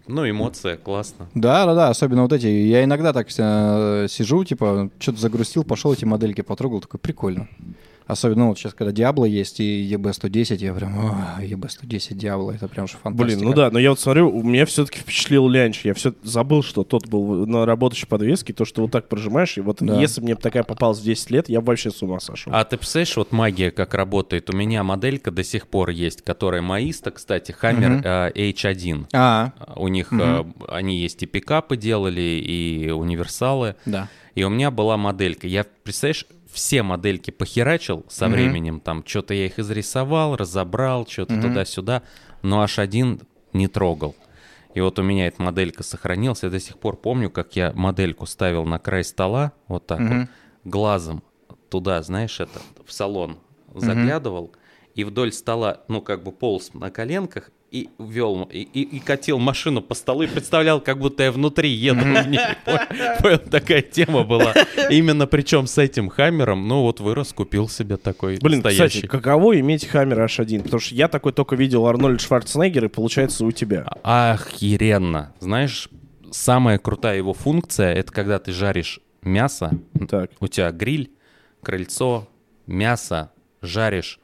ну, 0.07 0.27
эмоция, 0.29 0.77
классно. 0.77 1.27
Да, 1.35 1.65
да, 1.65 1.75
да, 1.75 1.89
особенно 1.89 2.23
вот 2.23 2.31
эти. 2.33 2.47
Я 2.47 2.83
иногда 2.85 3.11
так 3.11 3.27
э, 3.37 4.07
сижу, 4.09 4.43
типа, 4.45 4.89
что-то 4.99 5.19
загрустил, 5.19 5.63
пошел 5.65 5.91
эти 5.93 6.05
модельки 6.05 6.41
потрогал, 6.41 6.79
такой 6.79 6.99
прикольно. 6.99 7.49
Особенно 8.07 8.43
ну, 8.43 8.47
вот 8.49 8.57
сейчас, 8.57 8.73
когда 8.73 8.91
Диабло 8.93 9.25
есть 9.25 9.59
и 9.59 9.93
EB110, 9.93 10.55
я 10.57 10.73
прям, 10.73 10.97
«О, 10.97 11.41
EB110 11.41 12.13
Диабло, 12.15 12.51
это 12.51 12.67
прям 12.69 12.87
же 12.87 12.93
фантастика. 13.01 13.37
Блин, 13.37 13.49
ну 13.49 13.53
да, 13.53 13.69
но 13.69 13.79
я 13.79 13.89
вот 13.89 13.99
смотрю, 13.99 14.29
у 14.29 14.43
меня 14.43 14.65
все-таки 14.65 14.99
впечатлил 14.99 15.47
лянч. 15.49 15.81
Я 15.83 15.93
все 15.93 16.13
забыл, 16.23 16.63
что 16.63 16.83
тот 16.83 17.07
был 17.07 17.45
на 17.45 17.65
работающей 17.65 18.05
подвеске, 18.07 18.53
то, 18.53 18.63
что 18.63 18.81
вот 18.83 18.91
так 18.91 19.09
прожимаешь, 19.09 19.57
и 19.57 19.61
вот 19.61 19.77
Да. 19.81 19.99
если 19.99 20.21
мне 20.21 20.35
б 20.35 20.41
такая 20.41 20.63
попалась 20.63 20.99
в 20.99 21.03
10 21.03 21.31
лет, 21.31 21.49
я 21.49 21.59
бы 21.59 21.67
вообще 21.67 21.91
с 21.91 22.01
ума 22.01 22.19
сошел. 22.19 22.53
А 22.55 22.63
ты 22.63 22.77
представляешь, 22.77 23.17
вот 23.17 23.31
магия 23.33 23.71
как 23.71 23.93
работает? 23.93 24.49
У 24.49 24.53
меня 24.55 24.83
моделька 24.83 25.29
до 25.31 25.43
сих 25.43 25.67
пор 25.67 25.89
есть, 25.89 26.21
которая 26.21 26.61
маиста, 26.61 27.11
кстати, 27.11 27.53
Hammer 27.61 27.89
Мгм. 27.97 28.01
а, 28.05 28.31
H1. 28.31 29.07
А, 29.13 29.51
У 29.75 29.89
них 29.89 30.07
а, 30.13 30.47
они 30.69 30.97
есть 30.97 31.23
и 31.23 31.25
пикапы 31.25 31.75
делали, 31.75 32.21
и 32.21 32.89
универсалы. 32.91 33.75
да. 33.85 34.07
И 34.35 34.43
у 34.43 34.49
меня 34.49 34.69
была 34.69 34.97
моделька. 34.97 35.47
Я, 35.47 35.65
представляешь, 35.83 36.27
все 36.57 36.81
модельки 36.81 37.29
похерачил 37.29 38.03
со 38.09 38.25
Мгм. 38.25 38.33
временем. 38.33 38.79
Там 38.79 39.03
что-то 39.05 39.35
я 39.35 39.45
их 39.45 39.59
изрисовал, 39.59 40.35
разобрал, 40.35 41.05
что-то 41.05 41.33
Мгм. 41.33 41.41
туда-сюда. 41.43 42.01
Но 42.41 42.63
H1 42.63 43.21
не 43.53 43.67
трогал. 43.67 44.15
И 44.73 44.81
вот 44.81 44.97
у 44.97 45.03
меня 45.03 45.27
эта 45.27 45.39
моделька 45.39 45.83
сохранилась. 45.83 46.41
Я 46.41 46.49
до 46.49 46.59
сих 46.59 46.79
пор 46.79 46.97
помню, 46.97 47.29
как 47.29 47.55
я 47.55 47.73
модельку 47.73 48.25
ставил 48.25 48.65
на 48.65 48.79
край 48.79 49.03
стола, 49.03 49.51
вот 49.67 49.85
так 49.85 49.99
Мгм. 49.99 50.19
вот, 50.21 50.27
глазом 50.63 51.21
туда, 51.69 52.01
знаешь, 52.01 52.39
это, 52.39 52.59
в 52.83 52.91
салон 52.91 53.37
заглядывал. 53.75 54.51
И 54.95 55.03
вдоль 55.03 55.31
стола, 55.31 55.83
ну, 55.87 56.01
как 56.01 56.23
бы 56.23 56.31
полз 56.31 56.73
на 56.73 56.89
коленках 56.89 57.51
и 57.71 57.89
вел, 57.99 58.43
и, 58.51 58.59
и- 58.61 58.81
и 58.97 58.99
катил 58.99 59.39
машину 59.39 59.81
по 59.81 59.93
столу 59.93 60.23
и 60.23 60.27
представлял, 60.27 60.79
как 60.79 60.99
будто 60.99 61.23
я 61.23 61.31
внутри 61.31 61.69
еду. 61.69 61.99
Понял? 63.21 63.39
Такая 63.39 63.81
тема 63.81 64.23
была. 64.23 64.53
Именно 64.89 65.27
причем 65.27 65.67
с 65.67 65.77
этим 65.77 66.07
хаммером, 66.09 66.67
ну 66.67 66.81
вот 66.83 66.99
вырос, 66.99 67.33
купил 67.33 67.67
себе 67.67 67.97
такой 67.97 68.37
Блин, 68.39 68.63
кстати, 68.63 69.05
каково 69.05 69.59
иметь 69.59 69.85
Хаммер 69.85 70.23
H1? 70.23 70.63
Потому 70.63 70.79
что 70.79 70.95
я 70.95 71.07
такой 71.09 71.33
только 71.33 71.55
видел 71.55 71.85
Арнольд 71.87 72.21
Шварценеггер, 72.21 72.85
и 72.85 72.87
получается 72.87 73.45
у 73.45 73.51
тебя. 73.51 73.85
Охеренно. 74.03 75.33
Знаешь, 75.39 75.89
самая 76.31 76.77
крутая 76.77 77.17
его 77.17 77.33
функция, 77.33 77.93
это 77.93 78.11
когда 78.11 78.39
ты 78.39 78.51
жаришь 78.51 78.99
мясо, 79.21 79.71
Так. 80.09 80.31
у 80.39 80.47
тебя 80.47 80.71
гриль, 80.71 81.11
крыльцо, 81.61 82.27
мясо, 82.65 83.31
жаришь, 83.61 84.19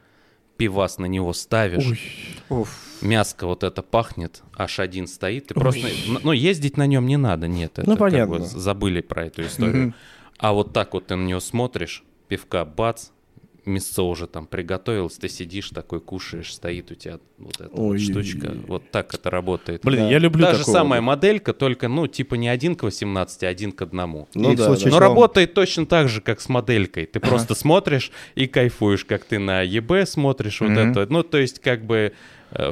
пивас 0.56 0.98
на 0.98 1.06
него 1.06 1.32
ставишь, 1.32 2.38
Уф. 2.48 2.98
мяско 3.02 3.46
вот 3.46 3.62
это 3.64 3.82
пахнет, 3.82 4.42
H1 4.56 5.06
стоит, 5.06 5.48
ты 5.48 5.54
просто, 5.54 5.88
ну, 6.22 6.32
ездить 6.32 6.76
на 6.76 6.86
нем 6.86 7.06
не 7.06 7.16
надо, 7.16 7.48
нет, 7.48 7.78
это 7.78 7.88
Ну, 7.88 7.96
как 7.96 8.10
понятно. 8.10 8.38
бы 8.38 8.44
забыли 8.44 9.00
про 9.00 9.26
эту 9.26 9.42
историю. 9.42 9.94
А 10.38 10.52
вот 10.52 10.72
так 10.72 10.94
вот 10.94 11.06
ты 11.06 11.16
на 11.16 11.24
него 11.24 11.40
смотришь, 11.40 12.02
пивка 12.28 12.64
бац, 12.64 13.08
мясо 13.66 14.02
уже 14.02 14.26
там 14.26 14.46
приготовилось, 14.46 15.16
ты 15.16 15.28
сидишь 15.28 15.70
такой, 15.70 16.00
кушаешь, 16.00 16.54
стоит 16.54 16.90
у 16.90 16.94
тебя 16.94 17.18
вот 17.38 17.60
эта 17.60 17.70
вот 17.70 17.92
Ой. 17.92 17.98
штучка, 17.98 18.54
вот 18.66 18.90
так 18.90 19.14
это 19.14 19.30
работает. 19.30 19.82
Блин, 19.84 20.08
я 20.08 20.18
люблю 20.18 20.44
Та 20.44 20.52
же 20.52 20.58
такого. 20.60 20.74
самая 20.74 21.00
моделька, 21.00 21.52
только, 21.52 21.88
ну, 21.88 22.06
типа 22.06 22.34
не 22.34 22.48
один 22.48 22.74
к 22.76 22.82
18, 22.82 23.42
а 23.44 23.48
один 23.48 23.72
к 23.72 23.82
одному. 23.82 24.28
Ну 24.34 24.52
И 24.52 24.56
да, 24.56 24.66
случае 24.66 24.86
да. 24.86 24.90
Но 24.92 24.98
работает 25.00 25.54
точно 25.54 25.86
так 25.86 26.08
же, 26.08 26.20
как 26.20 26.40
с 26.40 26.48
моделькой. 26.48 27.06
Ты 27.06 27.20
просто 27.20 27.54
смотришь 27.54 28.10
и 28.34 28.46
кайфуешь, 28.46 29.04
как 29.04 29.24
ты 29.24 29.38
на 29.38 29.62
ЕБ 29.62 30.06
смотришь 30.06 30.60
вот 30.60 30.70
это. 30.70 31.06
Ну, 31.10 31.22
то 31.22 31.38
есть, 31.38 31.60
как 31.60 31.84
бы 31.84 32.12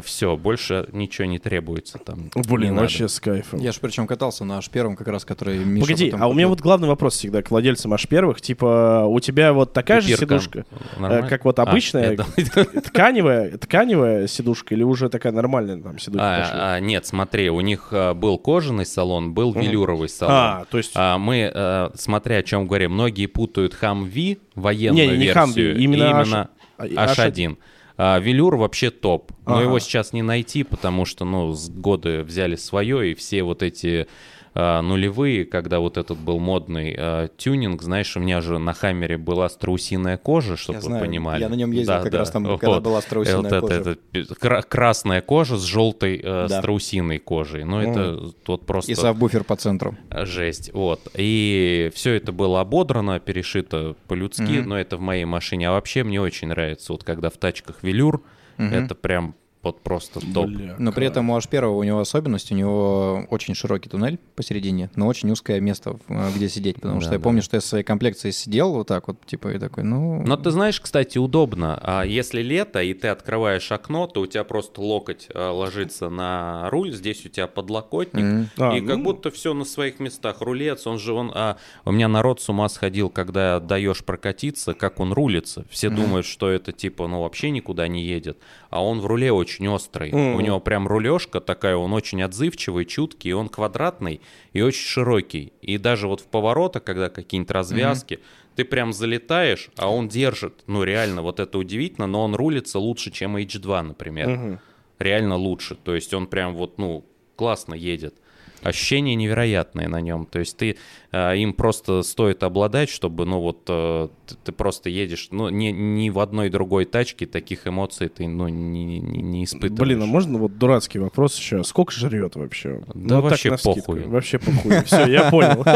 Все, 0.05 0.37
больше 0.37 0.89
ничего 0.93 1.27
не 1.27 1.39
требуется 1.39 1.99
там. 1.99 2.31
не 2.35 2.43
Блин, 2.43 2.71
надо. 2.71 2.83
вообще 2.83 3.09
с 3.09 3.19
кайфом. 3.21 3.61
Я 3.61 3.73
же 3.73 3.79
причем 3.81 4.07
катался 4.07 4.45
на 4.45 4.59
H1, 4.59 4.97
как 4.97 5.09
раз, 5.09 5.25
который 5.25 5.59
Миша 5.59 5.87
Погоди, 5.87 6.11
потом 6.11 6.23
а 6.23 6.27
у 6.29 6.33
меня 6.33 6.45
купил. 6.45 6.49
вот 6.51 6.61
главный 6.61 6.89
вопрос 6.89 7.15
всегда 7.17 7.43
к 7.43 7.51
владельцам 7.51 7.93
аж 7.93 8.07
первых. 8.07 8.41
Типа, 8.41 9.05
у 9.09 9.19
тебя 9.21 9.53
вот 9.53 9.73
такая 9.73 10.01
же 10.01 10.09
Пипирка. 10.13 10.39
сидушка, 10.41 10.65
Нормально? 10.99 11.27
э, 11.27 11.29
как 11.29 11.45
вот 11.45 11.59
А, 11.59 11.63
обычная, 11.63 12.13
это- 12.13 12.25
тканевая, 12.83 13.59
тканевая 13.59 14.27
сидушка 14.27 14.75
или 14.75 14.83
уже 14.83 15.09
такая 15.09 15.33
нормальная 15.33 15.77
там 15.79 15.99
сидушка? 15.99 16.25
А, 16.25 16.75
а, 16.75 16.81
нет, 16.81 17.07
смотри, 17.07 17.51
у 17.51 17.61
них 17.61 17.89
а, 17.93 18.15
был 18.15 18.39
кожаный 18.39 18.87
салон, 18.87 19.33
был 19.33 19.53
велюровый 19.53 20.09
салон. 20.09 20.35
А, 20.35 20.65
то 20.71 20.79
есть... 20.79 20.93
А 20.95 21.19
мы, 21.19 21.51
э, 21.53 21.91
смотря 21.95 22.37
о 22.39 22.43
чем 22.43 22.67
говорим, 22.67 22.93
многие 22.93 23.27
путают 23.27 23.77
Humvee, 23.81 24.39
военную 24.55 25.11
Не, 25.11 25.17
не 25.19 25.25
версию, 25.25 25.75
Humvee, 25.77 25.79
именно 25.79 26.03
именно 26.11 26.51
а, 26.79 26.87
H1. 26.87 27.57
А, 28.05 28.19
велюр 28.19 28.57
вообще 28.57 28.91
топ, 28.91 29.31
но 29.47 29.55
Ага. 29.55 29.63
его 29.63 29.79
сейчас 29.79 30.13
не 30.13 30.23
найти, 30.23 30.65
потому 30.65 31.05
что, 31.05 31.25
ну, 31.25 31.55
годы 31.69 32.25
взяли 32.25 32.57
свое, 32.57 33.13
и 33.13 33.15
все 33.15 33.45
вот 33.45 33.63
эти 33.63 34.09
нулевые, 34.55 35.45
когда 35.45 35.81
вот 35.81 35.97
этот 35.97 36.19
был 36.19 36.39
модный 36.39 36.95
а, 36.99 37.29
тюнинг, 37.37 37.83
знаешь, 37.83 38.17
у 38.17 38.21
меня 38.21 38.41
же 38.41 38.59
на 38.59 38.75
Хаммере 38.75 39.17
была 39.17 39.49
страусиная 39.49 40.19
кожа, 40.19 40.57
чтобы 40.57 40.77
Я 40.79 40.81
вы 40.81 40.87
знаю, 40.89 41.05
понимали. 41.05 41.41
я 41.41 41.49
на 41.49 41.55
нем 41.55 41.71
ездил 41.73 41.95
Да, 41.95 42.03
как 42.03 42.13
да. 42.13 42.19
раз 42.19 42.31
там, 42.31 42.45
Вот. 42.45 42.61
когда 42.61 42.81
была 42.81 42.99
Э, 42.99 43.03
страусиная 43.03 43.39
вот 43.61 43.71
это- 43.73 43.85
кожа. 43.85 43.99
это 44.13 44.35
кра- 44.35 44.63
красная 44.63 45.21
кожа 45.23 45.57
с 45.57 45.63
желтой 45.63 46.17
э, 46.23 46.47
Да. 46.49 46.59
страусиной 46.59 47.19
кожей. 47.19 47.65
Ну, 47.65 47.81
это 47.81 48.31
тут 48.45 48.67
просто 48.67 48.93
И 48.93 48.95
сабвуфер 48.95 49.45
по 49.45 49.57
центру. 49.57 49.97
жесть. 50.11 50.71
Вот. 50.75 51.01
И 51.15 51.91
все 51.95 52.13
это 52.15 52.33
было 52.33 52.61
ободрано, 52.61 53.21
перешито 53.21 53.97
по-людски, 54.09 54.43
Мгм. 54.61 54.69
но 54.69 54.79
это 54.79 54.97
в 54.97 55.01
моей 55.01 55.25
машине. 55.25 55.69
А 55.69 55.73
вообще 55.73 56.05
мне 56.05 56.21
очень 56.21 56.49
нравится, 56.49 56.93
вот 56.93 57.05
когда 57.05 57.31
в 57.31 57.37
тачках 57.39 57.83
велюр, 57.83 58.23
Мгм. 58.59 58.73
это 58.75 58.95
прям 58.95 59.35
вот 59.63 59.81
просто 59.83 60.21
топ. 60.35 60.47
Бля, 60.49 60.75
Но 60.79 60.91
при 60.93 61.07
этом 61.07 61.31
у 61.31 61.37
H1 61.39 61.65
у 61.67 61.83
него 61.85 62.01
особенность, 62.01 62.51
у 62.51 62.55
него 62.55 63.27
очень 63.31 63.55
широкий 63.55 63.89
туннель 63.89 64.19
посередине, 64.35 64.91
но 64.97 65.07
очень 65.07 65.31
узкое 65.31 65.61
место, 65.61 65.99
в- 66.09 66.37
где 66.37 66.49
сидеть. 66.49 66.77
Потому 66.77 66.97
Да, 66.97 67.01
что 67.03 67.13
я 67.15 67.19
да. 67.19 67.23
помню, 67.25 67.43
что 67.43 67.57
я 67.57 67.61
со 67.61 67.69
своей 67.69 67.85
комплекцией 67.85 68.33
сидел 68.33 68.73
вот 68.73 68.89
так 68.89 69.07
вот, 69.09 69.25
типа, 69.25 69.49
и 69.55 69.59
такой, 69.59 69.85
ну... 69.85 70.23
Но 70.27 70.37
ты 70.37 70.51
знаешь, 70.51 70.81
кстати, 70.81 71.19
удобно. 71.19 71.79
А 71.83 72.03
если 72.05 72.43
лето, 72.43 72.83
и 72.83 72.93
ты 72.95 73.09
открываешь 73.09 73.71
окно, 73.71 74.07
то 74.07 74.21
у 74.23 74.27
тебя 74.27 74.45
просто 74.45 74.81
локоть 74.81 75.29
э, 75.33 75.49
ложится 75.49 76.09
на 76.11 76.69
руль, 76.71 76.93
здесь 76.93 77.25
у 77.25 77.29
тебя 77.29 77.47
подлокотник, 77.47 78.25
Мгм. 78.25 78.49
А, 78.59 78.77
и 78.77 78.81
как 78.81 78.97
ну. 78.99 79.05
будто 79.05 79.31
все 79.31 79.55
на 79.55 79.65
своих 79.65 80.01
местах. 80.01 80.41
Рулец, 80.41 80.87
он 80.87 80.99
же 80.99 81.13
он. 81.13 81.31
А, 81.35 81.57
у 81.85 81.93
меня 81.93 82.09
народ 82.09 82.41
с 82.41 82.49
ума 82.49 82.69
сходил, 82.69 83.11
когда 83.11 83.61
даешь 83.61 84.05
прокатиться, 84.05 84.75
как 84.75 84.99
он 85.01 85.13
рулится. 85.13 85.65
Все 85.71 85.89
думают, 85.89 86.27
что 86.27 86.51
это 86.51 86.73
типа, 86.73 87.07
ну 87.07 87.23
вообще 87.23 87.51
никуда 87.51 87.87
не 87.89 88.05
едет. 88.05 88.39
А 88.73 88.83
он 88.83 89.01
в 89.01 89.07
руле 89.07 89.31
очень 89.31 89.69
острый. 89.69 90.11
Мгм. 90.11 90.35
У 90.35 90.41
него 90.41 90.59
прям 90.59 90.89
рулежка 90.89 91.41
такая, 91.41 91.77
он 91.77 91.93
очень 91.93 92.23
отзывчивый, 92.23 92.87
чуткий, 92.87 93.35
он 93.35 93.51
квадратный 93.51 94.23
и 94.55 94.63
очень 94.63 94.87
широкий. 94.87 95.53
И 95.61 95.77
даже 95.77 96.09
вот 96.09 96.23
в 96.23 96.27
поворотах, 96.27 96.83
когда 96.83 97.11
какие-нибудь 97.11 97.51
развязки, 97.51 98.21
ты 98.57 98.65
прям 98.65 98.95
залетаешь, 98.95 99.69
а 99.77 99.93
он 99.93 100.09
держит. 100.09 100.65
Ну 100.67 100.85
реально, 100.85 101.21
вот 101.21 101.39
это 101.39 101.59
удивительно, 101.59 102.07
но 102.07 102.25
он 102.25 102.35
рулится 102.35 102.79
лучше, 102.79 103.11
чем 103.11 103.37
H2, 103.37 103.83
например 103.83 104.29
Мгм. 104.29 104.61
реально 104.99 105.37
лучше. 105.37 105.75
То 105.75 105.95
есть 105.95 106.15
он 106.15 106.27
прям 106.27 106.55
вот, 106.55 106.79
ну, 106.79 107.05
классно 107.37 107.75
едет. 107.75 108.15
Ощущения 108.63 109.15
невероятные 109.15 109.89
на 109.89 110.01
нем. 110.01 110.27
То 110.27 110.39
есть 110.39 110.57
ты 110.57 110.77
э, 111.11 111.37
им 111.37 111.53
просто 111.53 112.03
стоит 112.03 112.43
обладать, 112.43 112.89
чтобы, 112.89 113.25
ну 113.25 113.41
вот, 113.41 113.65
э, 113.69 114.09
ты, 114.27 114.35
ты 114.45 114.53
просто 114.53 114.89
едешь, 114.89 115.29
ну, 115.31 115.49
ни, 115.49 115.67
ни 115.67 116.11
в 116.11 116.19
одной 116.21 116.49
другой 116.49 116.85
тачке 116.85 117.27
таких 117.27 117.67
эмоций 117.67 118.09
ты, 118.09 118.29
ну, 118.29 118.49
не, 118.49 118.85
не, 118.85 119.01
не 119.01 119.45
испытываешь. 119.45 119.79
Блин, 119.81 120.03
а 120.03 120.07
можно 120.07 120.39
вот 120.39 120.59
дурацкий 120.59 120.99
вопрос 120.99 121.37
еще? 121.39 121.65
Сколько 121.65 121.93
жрет 121.93 122.37
вообще? 122.37 122.81
Да 122.95 123.17
Ну, 123.17 123.21
вообще 123.21 123.57
похуй. 123.57 124.05
Вообще 124.05 124.39
похуй. 124.39 124.83
Все, 124.85 125.07
я 125.07 125.31
понял. 125.31 125.65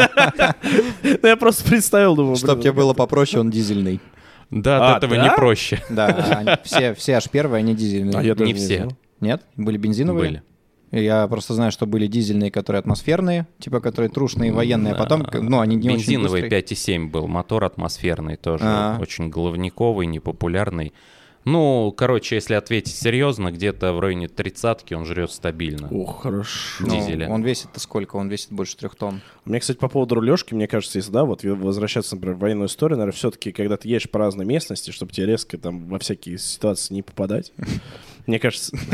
Ну, 1.02 1.28
Я 1.28 1.36
просто 1.36 1.64
представил, 1.68 2.14
думаю, 2.16 2.36
Чтоб 2.36 2.50
блин, 2.52 2.60
тебе 2.62 2.72
было 2.72 2.94
попроще, 2.94 3.40
он 3.40 3.50
дизельный. 3.50 4.00
Да, 4.50 4.78
А, 4.78 4.90
от 4.92 5.04
этого 5.04 5.16
да? 5.16 5.24
не 5.24 5.30
проще. 5.34 5.82
Да, 5.90 6.60
все, 6.64 6.94
все 6.94 7.12
H1, 7.14 7.54
они 7.54 7.74
дизельные. 7.74 8.32
А 8.32 8.34
Не 8.44 8.54
все. 8.54 8.88
Нет? 9.20 9.42
Были 9.56 9.76
бензиновые? 9.76 10.28
Были. 10.28 10.42
Я 10.92 11.26
просто 11.26 11.54
знаю, 11.54 11.72
что 11.72 11.86
были 11.86 12.06
дизельные, 12.06 12.50
которые 12.50 12.80
атмосферные, 12.80 13.46
типа, 13.58 13.80
которые 13.80 14.08
трушные, 14.08 14.52
военные, 14.52 14.94
а 14.94 14.96
потом, 14.96 15.26
ну, 15.32 15.60
они 15.60 15.76
не 15.76 15.88
очень 15.88 15.98
Бензиновый 15.98 16.42
быстрые. 16.42 16.62
5,7 16.62 17.10
был, 17.10 17.26
мотор 17.26 17.64
атмосферный 17.64 18.36
тоже, 18.36 18.64
А. 18.64 18.98
очень 19.00 19.28
головниковый, 19.28 20.06
непопулярный. 20.06 20.92
Ну, 21.44 21.94
короче, 21.96 22.34
если 22.34 22.54
ответить 22.54 22.96
серьезно, 22.96 23.52
где-то 23.52 23.92
в 23.92 24.00
районе 24.00 24.26
тридцатки 24.26 24.94
он 24.94 25.04
жрет 25.04 25.30
стабильно. 25.30 25.88
Ох, 25.92 26.22
хорошо. 26.22 26.84
Ну, 26.84 26.88
дизеля. 26.88 27.28
Он 27.28 27.44
весит-то 27.44 27.78
сколько? 27.78 28.16
Он 28.16 28.28
весит 28.28 28.50
больше 28.50 28.76
трех 28.76 28.96
тонн. 28.96 29.20
У 29.44 29.50
меня, 29.50 29.60
кстати, 29.60 29.78
по 29.78 29.88
поводу 29.88 30.16
рулежки, 30.16 30.54
мне 30.54 30.66
кажется, 30.66 30.98
если, 30.98 31.12
да, 31.12 31.24
вот 31.24 31.44
возвращаться, 31.44 32.16
например, 32.16 32.36
в 32.36 32.40
военную 32.40 32.66
историю, 32.66 32.98
наверное, 32.98 33.16
все-таки, 33.16 33.52
когда 33.52 33.76
ты 33.76 33.86
едешь 33.86 34.10
по 34.10 34.18
разной 34.18 34.44
местности, 34.44 34.90
чтобы 34.90 35.12
тебе 35.12 35.26
резко 35.26 35.56
там 35.56 35.86
во 35.86 36.00
всякие 36.00 36.36
ситуации 36.38 36.94
не 36.94 37.02
попадать, 37.02 37.52
мне 38.26 38.38
кажется... 38.38 38.76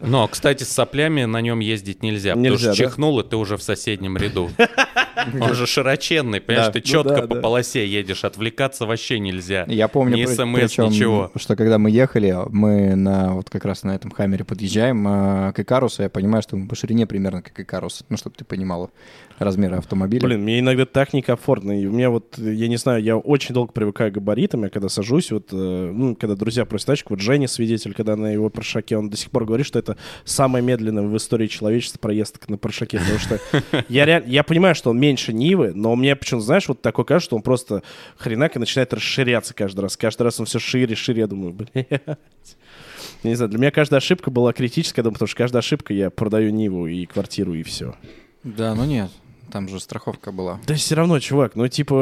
Но, 0.00 0.28
кстати, 0.28 0.64
с 0.64 0.68
соплями 0.68 1.24
на 1.24 1.40
нем 1.40 1.60
ездить 1.60 2.02
нельзя, 2.02 2.34
потому 2.34 2.58
что 2.58 2.68
да? 2.68 2.74
чихнул, 2.74 3.20
и 3.20 3.28
ты 3.28 3.36
уже 3.36 3.56
в 3.56 3.62
соседнем 3.62 4.16
ряду. 4.16 4.50
Он 5.40 5.54
же 5.54 5.66
широченный, 5.66 6.40
понимаешь, 6.40 6.66
Да. 6.68 6.72
ты 6.72 6.80
Ну 6.80 6.84
четко 6.84 7.14
да, 7.22 7.22
по 7.22 7.34
да. 7.36 7.40
полосе 7.40 7.86
едешь, 7.86 8.24
отвлекаться 8.24 8.84
вообще 8.84 9.18
нельзя. 9.18 9.64
Я 9.68 9.88
помню, 9.88 10.16
Ни 10.16 10.26
СМС, 10.26 10.60
причем, 10.60 10.84
ничего. 10.90 11.30
что 11.36 11.56
когда 11.56 11.78
мы 11.78 11.90
ехали, 11.90 12.36
мы 12.50 12.94
на 12.94 13.32
вот 13.34 13.48
как 13.48 13.64
раз 13.64 13.84
на 13.84 13.94
этом 13.94 14.10
хаммере 14.10 14.44
подъезжаем 14.44 15.06
э, 15.08 15.52
к 15.52 15.60
Икарусу, 15.60 16.02
я 16.02 16.10
понимаю, 16.10 16.42
что 16.42 16.56
мы 16.56 16.68
по 16.68 16.74
ширине 16.76 17.06
примерно 17.06 17.42
как 17.42 17.58
Икарус, 17.58 18.04
ну, 18.08 18.16
чтобы 18.16 18.36
ты 18.36 18.44
понимала 18.44 18.90
размеры 19.38 19.76
автомобиля. 19.76 20.22
Блин, 20.22 20.42
мне 20.42 20.60
иногда 20.60 20.86
так 20.86 21.12
некомфортно. 21.12 21.80
И 21.80 21.86
у 21.86 21.92
меня 21.92 22.10
вот, 22.10 22.38
я 22.38 22.68
не 22.68 22.76
знаю, 22.76 23.02
я 23.02 23.16
очень 23.16 23.54
долго 23.54 23.72
привыкаю 23.72 24.10
к 24.10 24.14
габаритам. 24.14 24.64
Я 24.64 24.70
когда 24.70 24.88
сажусь, 24.88 25.30
вот, 25.30 25.48
э, 25.52 25.56
ну, 25.56 26.14
когда 26.16 26.36
друзья 26.36 26.64
просят 26.64 26.86
тачку, 26.86 27.14
вот 27.14 27.20
Женя 27.20 27.48
свидетель, 27.48 27.94
когда 27.94 28.16
на 28.16 28.32
его 28.32 28.50
паршаке, 28.50 28.96
он 28.96 29.10
до 29.10 29.16
сих 29.16 29.30
пор 29.30 29.44
говорит, 29.44 29.66
что 29.66 29.78
это 29.78 29.96
самый 30.24 30.62
медленный 30.62 31.06
в 31.06 31.16
истории 31.16 31.46
человечества 31.46 31.98
проезд 31.98 32.48
на 32.48 32.58
паршаке. 32.58 32.98
Потому 32.98 33.18
что 33.18 33.40
я, 33.88 34.06
реаль- 34.06 34.28
я 34.28 34.42
понимаю, 34.44 34.74
что 34.74 34.90
он 34.90 35.00
меньше 35.00 35.32
Нивы, 35.32 35.72
но 35.74 35.94
мне 35.96 36.16
почему-то, 36.16 36.46
знаешь, 36.46 36.68
вот 36.68 36.80
такое 36.82 37.04
кажется, 37.04 37.26
что 37.30 37.36
он 37.36 37.42
просто 37.42 37.82
хренак 38.16 38.56
и 38.56 38.58
начинает 38.58 38.92
расширяться 38.92 39.54
каждый 39.54 39.80
раз. 39.80 39.96
Каждый 39.96 40.22
раз 40.22 40.38
он 40.40 40.46
все 40.46 40.58
шире, 40.58 40.94
шире. 40.94 41.20
Я 41.20 41.26
думаю, 41.26 41.52
блядь. 41.52 41.86
Я 43.22 43.30
Не 43.30 43.34
знаю, 43.36 43.50
для 43.50 43.58
меня 43.58 43.70
каждая 43.70 43.98
ошибка 43.98 44.30
была 44.30 44.52
критическая, 44.52 45.02
потому 45.02 45.26
что 45.26 45.36
каждая 45.36 45.60
ошибка 45.60 45.94
я 45.94 46.10
продаю 46.10 46.50
Ниву 46.50 46.86
и 46.86 47.06
квартиру, 47.06 47.54
и 47.54 47.62
все. 47.62 47.94
Да, 48.42 48.74
ну 48.74 48.84
нет, 48.84 49.10
там 49.54 49.68
же 49.68 49.78
страховка 49.78 50.32
была. 50.32 50.58
Да 50.66 50.74
все 50.74 50.96
равно, 50.96 51.20
чувак, 51.20 51.54
ну 51.54 51.68
типа, 51.68 51.94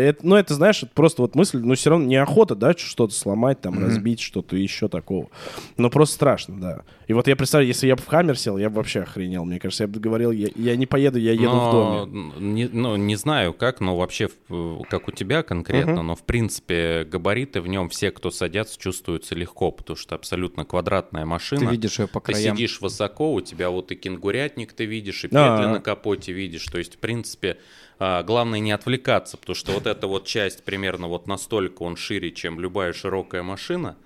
это, 0.00 0.26
ну 0.26 0.36
это 0.36 0.54
знаешь, 0.54 0.82
это 0.82 0.90
просто 0.94 1.20
вот 1.20 1.34
мысль, 1.34 1.58
ну 1.58 1.74
все 1.74 1.90
равно 1.90 2.06
неохота, 2.06 2.54
да, 2.54 2.72
что-то 2.74 3.12
сломать, 3.12 3.60
там, 3.60 3.74
Мгм. 3.74 3.84
разбить, 3.84 4.20
что-то 4.20 4.56
еще 4.56 4.88
такого. 4.88 5.28
Но 5.76 5.90
просто 5.90 6.14
страшно, 6.14 6.58
да. 6.58 6.80
И 7.06 7.12
вот 7.12 7.28
я 7.28 7.36
представляю, 7.36 7.68
если 7.68 7.86
я 7.88 7.96
бы 7.96 8.00
в 8.00 8.06
Хаммер 8.06 8.38
сел, 8.38 8.56
я 8.56 8.70
бы 8.70 8.76
вообще 8.76 9.00
охренел. 9.00 9.44
Мне 9.44 9.60
кажется, 9.60 9.84
я 9.84 9.88
бы 9.88 10.00
говорил, 10.00 10.30
я, 10.30 10.48
я 10.56 10.76
не 10.76 10.86
поеду, 10.86 11.18
я 11.18 11.32
еду 11.32 11.48
в 11.50 11.72
Но, 11.72 12.06
доме. 12.06 12.32
Не, 12.40 12.68
ну, 12.72 12.96
не 12.96 13.16
знаю 13.16 13.52
как, 13.52 13.80
но 13.80 13.94
вообще, 13.98 14.30
в- 14.48 14.84
как 14.88 15.06
у 15.08 15.10
тебя 15.12 15.42
конкретно, 15.42 15.96
Мгм. 15.96 16.06
но 16.06 16.16
в 16.16 16.22
принципе 16.22 17.04
габариты 17.04 17.60
в 17.60 17.66
нем 17.68 17.90
все, 17.90 18.10
кто 18.10 18.30
садятся, 18.30 18.78
чувствуются 18.80 19.34
легко, 19.34 19.70
потому 19.70 19.98
что 19.98 20.14
абсолютно 20.14 20.64
квадратная 20.64 21.26
машина. 21.26 21.60
Ты 21.60 21.66
видишь 21.66 21.98
ее 21.98 22.06
по 22.08 22.20
Ты 22.20 22.32
краям. 22.32 22.56
сидишь 22.56 22.80
высоко, 22.80 23.34
у 23.34 23.42
тебя 23.42 23.68
вот 23.68 23.92
и 23.92 23.94
кенгурятник 23.96 24.72
ты 24.72 24.86
видишь, 24.86 25.24
и 25.24 25.28
петли 25.28 25.66
на 25.66 25.80
капоте 25.80 26.32
видишь. 26.32 26.64
То 26.64 26.78
есть, 26.78 26.93
в 26.94 26.98
принципе, 26.98 27.58
а, 27.98 28.22
главное 28.22 28.58
не 28.60 28.72
отвлекаться, 28.72 29.36
потому 29.36 29.54
что 29.54 29.72
вот 29.72 29.86
эта 29.86 30.06
вот 30.06 30.26
часть 30.26 30.64
примерно 30.64 31.08
вот 31.08 31.26
настолько 31.26 31.82
он 31.82 31.96
шире, 31.96 32.32
чем 32.32 32.58
любая 32.60 32.92
широкая 32.92 33.42
машина. 33.42 33.96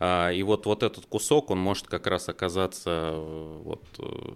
А, 0.00 0.30
и 0.30 0.42
вот, 0.42 0.66
вот 0.66 0.82
этот 0.82 1.06
кусок, 1.06 1.50
он 1.50 1.58
может 1.58 1.86
как 1.86 2.06
раз 2.06 2.28
оказаться 2.28 2.90
э, 3.14 3.60
вот... 3.64 3.82
э, 3.98 4.32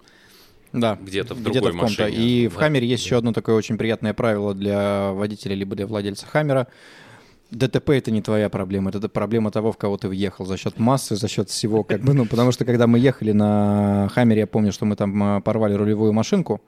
Да, 0.73 0.99
где-то 1.01 1.35
в 1.35 1.43
другой 1.43 1.73
в 1.73 1.79
ком-то. 1.79 2.03
машине, 2.05 2.25
И 2.25 2.49
в 2.49 2.55
да. 2.55 2.61
Хаммере 2.61 2.87
есть 2.87 3.05
еще 3.05 3.17
одно 3.17 3.33
такое 3.33 3.55
очень 3.57 3.79
приятное 3.79 4.15
правило 4.15 4.55
для 4.55 5.13
водителя 5.13 5.55
либо 5.55 5.75
для 5.77 5.87
владельца 5.87 6.27
Хаммера. 6.27 6.69
ДТП 7.51 7.91
это 7.91 8.11
не 8.13 8.23
твоя 8.23 8.49
проблема, 8.49 8.91
это 8.91 9.09
проблема 9.09 9.51
того, 9.51 9.73
в 9.73 9.77
кого 9.77 9.97
ты 9.97 10.07
въехал 10.09 10.47
за 10.47 10.57
счет 10.57 10.79
массы, 10.79 11.17
за 11.17 11.27
счет 11.27 11.51
всего, 11.51 11.83
как 11.83 12.01
бы, 12.01 12.15
ну, 12.15 12.25
потому 12.27 12.53
что 12.53 12.65
когда 12.65 12.87
мы 12.87 13.01
ехали 13.01 13.33
на 13.33 14.09
Хаммере, 14.15 14.43
я 14.43 14.47
помню, 14.47 14.73
что 14.73 14.85
мы 14.85 14.95
там 14.95 15.21
а, 15.23 15.41
порвали 15.41 15.75
рулевую 15.75 16.13
машинку, 16.13 16.61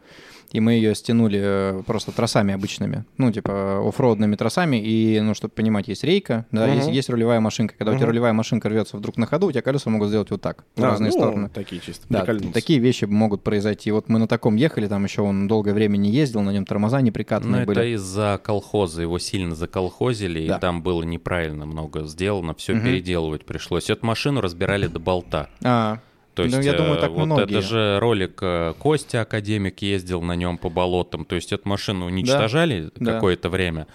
и 0.53 0.61
мы 0.61 0.75
ее 0.75 0.95
стянули 0.95 1.41
э, 1.43 1.83
просто 1.87 2.13
тросами 2.13 2.55
обычными, 2.55 3.05
ну, 3.19 3.33
типа 3.33 3.87
оффроудными 3.89 4.37
тросами, 4.37 4.77
и, 4.77 5.21
ну, 5.21 5.35
чтобы 5.35 5.53
понимать, 5.55 5.89
есть 5.89 6.05
рейка, 6.05 6.47
да, 6.53 6.67
Мгм. 6.67 6.77
есть, 6.77 6.89
есть 6.89 7.11
рулевая 7.11 7.41
машинка. 7.41 7.75
Когда 7.77 7.93
у 7.93 7.97
тебя 7.97 8.07
рулевая 8.07 8.33
машинка 8.33 8.69
рвется 8.69 8.97
вдруг 8.97 9.17
на 9.17 9.27
ходу, 9.27 9.47
у 9.49 9.53
тебя 9.53 9.63
колеса 9.63 9.91
могут 9.91 10.09
сделать 10.09 10.31
вот 10.31 10.41
так, 10.41 10.65
в 10.77 10.83
А, 10.83 10.89
разные 10.91 11.11
ну, 11.11 11.19
стороны. 11.19 11.49
Такие 11.49 11.81
чисто. 11.81 12.07
Да, 12.09 12.25
такие 12.53 12.79
вещи 12.79 13.05
могут 13.05 13.43
произойти. 13.43 13.91
Вот 13.91 14.09
мы 14.09 14.19
на 14.19 14.29
таком 14.29 14.57
ехали, 14.57 14.87
там 14.87 15.05
еще 15.05 15.23
он 15.23 15.49
долгое 15.49 15.73
время 15.75 15.97
не 15.97 16.11
ездил, 16.11 16.43
на 16.43 16.51
нем 16.51 16.65
тормоза 16.67 16.99
Ну, 16.99 17.07
неприкатные 17.07 17.63
это 17.63 17.73
были. 17.73 17.95
из-за 17.95 18.41
колхоза, 18.43 19.03
его 19.03 19.19
сильно 19.19 19.55
заколхозили, 19.55 20.47
Да. 20.47 20.57
и 20.57 20.61
там 20.61 20.83
было 20.83 21.03
неправильно 21.03 21.67
много 21.67 22.05
сделано, 22.05 22.55
все 22.55 22.75
Мгм. 22.75 22.85
переделывать 22.85 23.45
пришлось. 23.45 23.91
Эту 23.91 24.07
машину 24.07 24.41
разбирали 24.41 24.87
до 24.87 24.99
болта. 24.99 25.49
А, 25.65 25.99
То 26.35 26.45
есть, 26.45 26.55
Ну, 26.57 26.63
я 26.63 26.73
думаю, 26.73 26.97
э, 26.97 27.01
так 27.01 27.11
вот 27.11 27.27
многие. 27.27 27.45
это 27.59 27.61
же 27.61 27.99
ролик 28.01 28.39
э, 28.43 28.75
Костя 28.79 29.21
Академик 29.23 29.83
ездил 29.83 30.23
на 30.23 30.35
нем 30.35 30.57
по 30.59 30.71
болотам. 30.71 31.25
То 31.25 31.35
есть 31.35 31.53
эту 31.53 31.69
машину 31.69 32.07
уничтожали 32.07 32.91
да. 32.97 33.15
какое-то 33.15 33.51
время, 33.51 33.87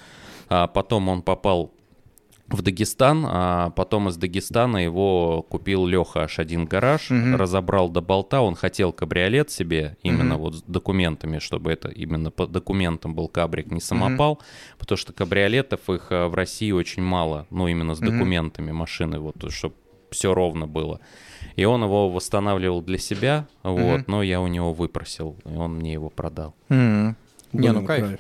а 0.50 0.68
потом 0.68 1.10
он 1.10 1.22
попал 1.24 1.72
в 2.50 2.62
Дагестан, 2.62 3.26
а 3.28 3.72
потом 3.72 4.08
из 4.08 4.16
Дагестана 4.16 4.78
его 4.78 5.42
купил 5.50 5.86
Леха 5.86 6.22
аж 6.24 6.40
один 6.40 6.66
гараж, 6.66 7.10
Мгм. 7.10 7.36
разобрал 7.36 7.90
до 7.90 8.00
болта, 8.02 8.40
он 8.42 8.56
хотел 8.56 8.94
кабриолет 8.94 9.50
себе, 9.52 9.98
именно 10.02 10.36
Мгм. 10.36 10.44
вот 10.44 10.56
с 10.56 10.62
документами, 10.62 11.40
чтобы 11.40 11.72
это 11.74 11.90
именно 11.90 12.32
по 12.32 12.48
документам 12.48 13.16
был 13.16 13.28
кабрик, 13.28 13.70
не 13.72 13.82
самопал, 13.82 14.40
потому 14.80 14.98
что 14.98 15.12
кабриолетов 15.12 15.90
их 15.90 16.08
э, 16.12 16.28
в 16.28 16.36
России 16.36 16.72
очень 16.72 17.04
мало, 17.04 17.48
ну 17.50 17.68
именно 17.68 17.96
с 17.96 18.00
Мгм. 18.00 18.12
документами 18.12 18.72
машины, 18.72 19.20
вот 19.20 19.36
чтобы 19.52 19.76
все 20.12 20.34
ровно 20.34 20.68
было. 20.68 21.02
И 21.56 21.66
он 21.66 21.84
его 21.84 22.10
восстанавливал 22.10 22.82
для 22.82 22.98
себя, 22.98 23.48
вот, 23.64 23.80
Мгм. 24.02 24.04
но 24.08 24.24
я 24.24 24.40
у 24.42 24.48
него 24.48 24.74
выпросил, 24.74 25.36
и 25.46 25.56
он 25.56 25.76
мне 25.76 25.94
его 25.94 26.10
продал. 26.10 26.54
м. 26.70 27.16
не, 27.54 27.72
ну 27.72 27.80
Блин, 27.82 27.86
кайф. 27.86 28.20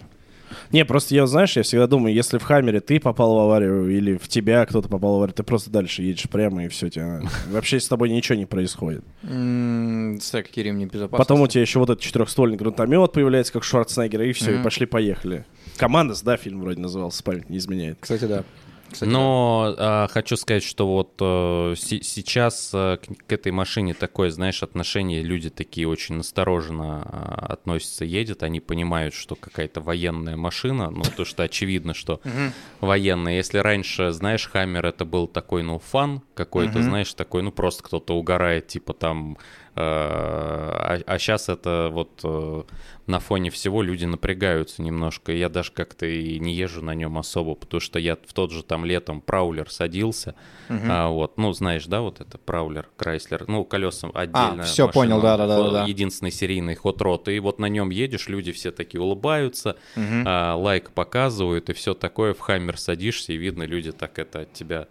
Не, 0.71 0.85
просто 0.85 1.13
я, 1.13 1.27
знаешь, 1.27 1.57
я 1.57 1.63
всегда 1.63 1.87
думаю, 1.87 2.13
если 2.15 2.37
в 2.37 2.43
Хаммере 2.43 2.79
ты 2.79 3.01
попал 3.01 3.35
в 3.35 3.39
аварию 3.39 3.89
или 3.89 4.15
в 4.15 4.29
тебя 4.29 4.65
кто-то 4.65 4.87
попал 4.87 5.13
в 5.13 5.15
аварию, 5.17 5.33
ты 5.35 5.43
просто 5.43 5.69
дальше 5.69 6.03
едешь 6.03 6.29
прямо 6.29 6.63
и 6.63 6.67
все, 6.69 6.89
тебя... 6.89 7.21
вообще 7.49 7.81
с 7.81 7.87
тобой 7.89 8.09
ничего 8.09 8.37
не 8.37 8.45
происходит. 8.45 9.03
М, 9.23 10.17
Стек 10.21 10.55
ремни 10.55 10.85
безопасности. 10.85 11.17
Потом 11.17 11.41
у 11.41 11.47
тебя 11.47 11.61
еще 11.61 11.79
вот 11.79 11.89
этот 11.89 12.01
четырехствольный 12.01 12.55
гранатомет 12.57 13.11
появляется, 13.11 13.51
как 13.53 13.65
Шварценеггер, 13.65 14.21
и 14.21 14.31
все, 14.31 14.57
и 14.59 14.63
пошли-поехали. 14.63 15.45
Командос, 15.75 16.21
да, 16.21 16.37
фильм 16.37 16.61
вроде 16.61 16.79
назывался, 16.79 17.21
память 17.23 17.49
не 17.49 17.57
изменяет. 17.57 17.97
Кстати, 17.99 18.23
да. 18.25 18.43
Кстати, 18.91 19.09
Но 19.09 19.75
а, 19.77 20.07
хочу 20.07 20.37
сказать, 20.37 20.63
что 20.63 20.87
вот 20.87 21.13
э, 21.19 21.75
се- 21.77 22.01
сейчас 22.01 22.71
э, 22.73 22.97
к, 22.97 23.27
к 23.27 23.31
этой 23.31 23.51
машине 23.51 23.93
такое, 23.93 24.29
знаешь, 24.31 24.63
отношение, 24.63 25.21
люди 25.21 25.49
такие 25.49 25.87
очень 25.87 26.15
настороженно 26.15 27.03
а, 27.03 27.45
относятся, 27.49 28.05
едят, 28.05 28.43
они 28.43 28.59
понимают, 28.59 29.13
что 29.13 29.35
какая-то 29.35 29.81
военная 29.81 30.37
машина, 30.37 30.89
ну, 30.89 31.03
то, 31.15 31.25
что 31.25 31.43
очевидно, 31.43 31.93
что 31.93 32.21
военная. 32.81 33.35
Если 33.35 33.57
раньше, 33.57 34.11
знаешь, 34.11 34.47
Хаммер 34.47 34.85
это 34.85 35.05
был 35.05 35.27
такой, 35.27 35.63
ну, 35.63 35.79
фан 35.79 36.21
какой-то, 36.33 36.79
знаешь, 36.83 37.13
такой, 37.13 37.43
ну, 37.43 37.51
просто 37.51 37.83
кто-то 37.83 38.15
угорает, 38.15 38.67
типа 38.67 38.93
там... 38.93 39.37
э, 39.77 41.03
а, 41.05 41.17
сейчас 41.19 41.49
это 41.49 41.89
вот 41.91 42.21
э, 42.23 42.63
на 43.07 43.19
фоне 43.19 43.49
всего 43.49 43.81
люди 43.81 44.05
напрягаются 44.05 44.81
немножко. 44.81 45.31
Я 45.31 45.49
даже 45.49 45.71
как-то 45.71 46.05
и 46.05 46.39
не 46.39 46.53
езжу 46.53 46.81
на 46.83 46.93
нем 46.95 47.17
особо, 47.17 47.55
потому 47.55 47.79
что 47.79 47.99
я 47.99 48.15
в 48.15 48.33
тот 48.33 48.51
же 48.51 48.63
там 48.63 48.85
летом 48.85 49.21
Праулер 49.21 49.69
садился. 49.71 50.35
Мгм. 50.69 50.87
А, 50.91 51.07
вот, 51.09 51.37
ну, 51.37 51.53
знаешь, 51.53 51.85
да, 51.85 52.01
вот 52.01 52.19
это 52.21 52.37
Праулер, 52.37 52.89
Крайслер, 52.97 53.45
ну, 53.47 53.63
колесом 53.63 54.11
отдельно. 54.13 54.63
всё 54.63 54.89
понял, 54.89 55.21
да-да-да-да-да. 55.21 55.85
Единственный 55.85 56.31
серийный 56.31 56.75
хот-рот. 56.75 57.27
И 57.29 57.39
вот 57.39 57.59
на 57.59 57.67
нем 57.67 57.89
едешь, 57.89 58.27
люди 58.27 58.51
все 58.51 58.71
такие 58.71 59.01
улыбаются, 59.01 59.77
Мгм. 59.95 60.23
а, 60.27 60.55
лайк 60.55 60.91
показывают 60.91 61.69
и 61.69 61.73
все 61.73 61.93
такое. 61.93 62.33
В 62.33 62.39
Хаммер 62.39 62.77
садишься, 62.77 63.33
и 63.33 63.37
видно, 63.37 63.63
люди 63.63 63.91
так 63.91 64.19
это 64.19 64.41
от 64.41 64.53
тебя 64.53 64.77
а, 64.77 64.87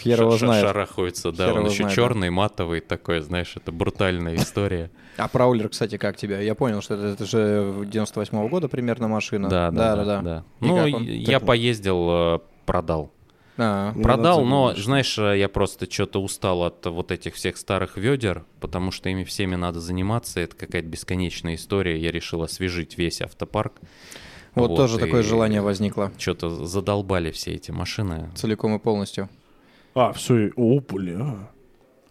Хер 0.00 0.20
его 0.20 0.36
знает. 0.36 0.64
шарахаются. 0.64 1.32
Да, 1.32 1.46
Хер 1.48 1.58
он 1.58 1.66
еще 1.66 1.76
знает, 1.76 1.96
да. 1.96 2.02
черный, 2.02 2.30
матовый 2.30 2.80
такой, 2.80 3.20
знаешь, 3.20 3.52
это 3.56 3.72
брутальная 3.72 4.36
история. 4.36 4.90
А 5.16 5.28
Праулер, 5.28 5.68
кстати, 5.68 5.96
как 5.98 6.16
тебя? 6.16 6.40
Я 6.40 6.54
понял, 6.54 6.82
что 6.82 6.94
это, 6.94 7.06
это 7.06 7.26
же 7.26 7.38
98-го 7.90 8.48
года 8.48 8.68
примерно 8.68 9.08
машина. 9.08 9.48
Да, 9.48 9.70
да, 9.70 9.96
да. 9.96 10.04
да. 10.04 10.22
да. 10.22 10.44
Ну, 10.60 11.00
я 11.00 11.40
поездил, 11.40 12.08
э, 12.10 12.38
продал. 12.66 13.12
А, 13.62 13.92
Продал, 13.92 14.44
но, 14.44 14.74
знаешь, 14.74 15.18
э, 15.18 15.38
я 15.38 15.48
просто 15.50 15.90
что-то 15.90 16.22
устал 16.22 16.62
от 16.62 16.86
вот 16.86 17.12
этих 17.12 17.34
всех 17.34 17.58
старых 17.58 17.98
ведер, 17.98 18.44
потому 18.58 18.90
что 18.90 19.10
ими 19.10 19.24
всеми 19.24 19.54
надо 19.54 19.80
заниматься. 19.80 20.40
Это 20.40 20.56
какая-то 20.56 20.88
бесконечная 20.88 21.56
история. 21.56 21.98
Я 21.98 22.10
решил 22.10 22.42
освежить 22.42 22.96
весь 22.96 23.20
автопарк. 23.20 23.74
Вот, 24.54 24.76
тоже 24.76 24.96
и 24.96 25.00
такое 25.00 25.22
желание 25.22 25.60
возникло. 25.60 26.10
Что-то 26.18 26.66
задолбали 26.66 27.30
все 27.30 27.52
эти 27.52 27.70
машины. 27.70 28.30
Целиком 28.34 28.74
и 28.74 28.78
полностью. 28.78 29.28
А, 29.94 30.12
все, 30.12 30.50
о, 30.56 30.80
бля. 30.80 31.48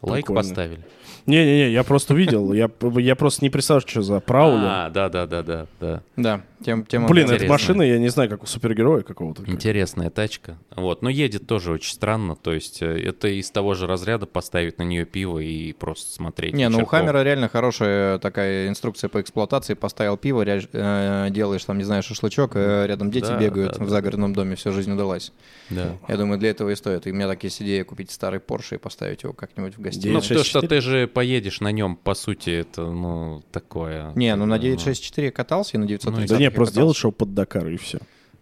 Лайк 0.01 0.25
Прикольно. 0.25 0.41
поставили. 0.41 0.79
Не-не-не, 1.25 1.69
я 1.71 1.83
просто 1.83 2.13
видел, 2.15 2.53
я, 2.53 2.69
я 2.97 3.15
просто 3.15 3.43
не 3.43 3.49
представляю, 3.49 3.87
что 3.87 4.01
за 4.01 4.19
Праулер. 4.19 4.65
А, 4.65 4.89
да, 4.89 5.09
да, 5.09 5.27
да, 5.27 5.43
да, 5.43 5.67
да. 5.79 6.01
Да, 6.15 6.41
тем, 6.63 6.85
тема 6.85 7.07
Блин, 7.07 7.25
интересно. 7.25 7.43
эта 7.43 7.51
машина, 7.51 7.81
я 7.83 7.99
не 7.99 8.07
знаю, 8.09 8.29
как 8.29 8.41
у 8.43 8.45
супергероя 8.47 9.03
какого-то. 9.03 9.43
Интересная 9.45 10.09
тачка. 10.09 10.57
Вот, 10.75 11.01
но 11.03 11.09
едет 11.09 11.45
тоже 11.45 11.71
очень 11.71 11.93
странно. 11.93 12.35
То 12.35 12.53
есть 12.53 12.81
э, 12.81 12.97
это 13.03 13.27
из 13.27 13.51
того 13.51 13.75
же 13.75 13.85
разряда 13.85 14.25
поставить 14.25 14.77
на 14.79 14.83
нее 14.83 15.05
пиво 15.05 15.39
и 15.39 15.73
просто 15.73 16.11
смотреть. 16.11 16.53
Не, 16.53 16.67
ну 16.69 16.79
у. 16.79 16.85
Хаммера 16.85 17.21
реально 17.21 17.47
хорошая 17.49 18.17
такая 18.19 18.67
инструкция 18.67 19.09
по 19.09 19.21
эксплуатации. 19.21 19.73
Поставил 19.75 20.17
пиво, 20.17 20.41
ря- 20.43 20.67
э, 20.71 21.29
делаешь 21.29 21.63
там, 21.65 21.77
не 21.77 21.83
знаю, 21.83 22.01
шашлычок, 22.01 22.53
э, 22.55 22.87
рядом 22.87 23.11
дети 23.11 23.27
Да, 23.27 23.37
бегают 23.37 23.73
да, 23.77 23.83
в 23.83 23.87
да. 23.87 23.91
загородном 23.91 24.33
доме, 24.33 24.55
всю 24.55 24.71
жизнь 24.71 24.91
удалась. 24.91 25.31
Да. 25.69 25.97
Я 26.07 26.17
думаю, 26.17 26.39
для 26.39 26.49
этого 26.49 26.69
и 26.71 26.75
стоит. 26.75 27.05
И 27.07 27.11
у 27.11 27.13
меня 27.13 27.27
так 27.27 27.43
есть 27.43 27.61
идея 27.61 27.83
купить 27.83 28.09
старый 28.09 28.39
Порше 28.39 28.75
и 28.75 28.77
поставить 28.79 29.23
его 29.23 29.33
как-нибудь 29.33 29.77
в 29.77 29.81
Ну, 29.89 29.95
гостиную. 29.95 30.21
964? 30.21 30.39
то, 30.39 30.43
что 30.49 30.61
ты 30.61 30.81
же 30.81 31.07
поедешь 31.07 31.61
на 31.61 31.71
нем, 31.71 31.95
по 31.95 32.13
сути, 32.13 32.49
это, 32.49 32.89
ну, 32.89 33.43
такое. 33.51 34.11
Не, 34.15 34.35
ну 34.35 34.45
на 34.45 34.55
Ну, 34.55 34.61
964 34.61 35.27
я 35.27 35.31
катался, 35.31 35.77
и 35.77 35.79
на 35.79 35.85
930 35.87 36.29
Да 36.29 36.37
не, 36.37 36.51
просто 36.51 36.75
делать 36.75 36.97
шоу 36.97 37.11
под 37.11 37.33
Дакар 37.33 37.67
и 37.67 37.77
все. 37.77 37.99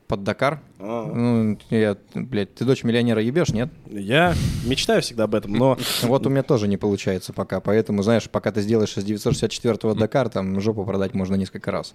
Под 0.08 0.24
Дакар? 0.24 0.62
Ну, 0.80 1.58
я, 1.70 1.98
блядь, 2.16 2.56
ты 2.56 2.64
дочь 2.64 2.84
миллионера 2.86 3.22
ебешь, 3.22 3.50
нет? 3.50 3.70
Я 3.90 4.34
мечтаю 4.66 5.02
всегда 5.02 5.26
об 5.26 5.36
этом, 5.36 5.52
но 5.52 5.78
Вот 6.04 6.26
у 6.26 6.30
меня 6.30 6.44
тоже 6.44 6.70
не 6.70 6.78
получается 6.78 7.34
пока, 7.34 7.60
поэтому, 7.60 8.04
знаешь, 8.04 8.30
пока 8.30 8.54
ты 8.54 8.62
сделаешь 8.62 8.96
из 8.96 9.04
964-го 9.04 9.94
Дакар, 9.96 10.30
там 10.30 10.62
жопу 10.62 10.86
продать 10.86 11.14
можно 11.14 11.36
несколько 11.36 11.72
раз. 11.72 11.94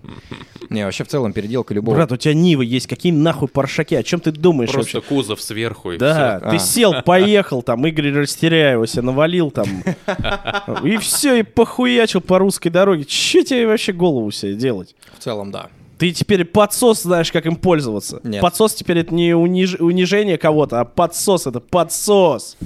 Не, 0.68 0.84
вообще 0.84 1.04
в 1.04 1.08
целом 1.08 1.32
переделка 1.32 1.72
любого... 1.72 1.94
Брат, 1.94 2.12
у 2.12 2.16
тебя 2.18 2.34
Нива 2.34 2.60
есть, 2.60 2.86
какие 2.86 3.12
нахуй 3.12 3.48
паршаки, 3.48 3.94
о 3.94 4.02
чем 4.02 4.20
ты 4.20 4.30
думаешь 4.30 4.70
Просто 4.72 4.98
вообще? 4.98 5.08
кузов 5.08 5.40
сверху 5.40 5.92
и 5.92 5.96
Да, 5.98 6.38
всё. 6.38 6.50
ты 6.50 6.56
А. 6.56 6.58
сел, 6.58 6.94
поехал, 7.02 7.62
там, 7.62 7.86
Игорь 7.86 8.12
растеряева 8.12 8.86
себе 8.86 9.02
навалил 9.02 9.50
там, 9.50 9.66
и 10.84 10.98
все, 10.98 11.36
и 11.36 11.42
похуячил 11.44 12.20
по 12.20 12.38
русской 12.38 12.68
дороге. 12.68 13.04
Че 13.04 13.42
тебе 13.42 13.66
вообще 13.66 13.94
голову 13.94 14.30
себе 14.32 14.54
делать? 14.54 14.94
В 15.18 15.22
целом, 15.22 15.50
да. 15.50 15.70
Ты 16.02 16.10
теперь 16.10 16.44
подсос 16.44 17.02
знаешь, 17.02 17.30
как 17.30 17.46
им 17.46 17.54
пользоваться. 17.54 18.18
Нет. 18.24 18.40
Подсос 18.40 18.74
теперь 18.74 18.98
это 18.98 19.14
не 19.14 19.30
униж- 19.30 19.80
унижение 19.80 20.36
кого-то, 20.36 20.80
а 20.80 20.84
подсос 20.84 21.46
это 21.46 21.60
подсос. 21.60 22.56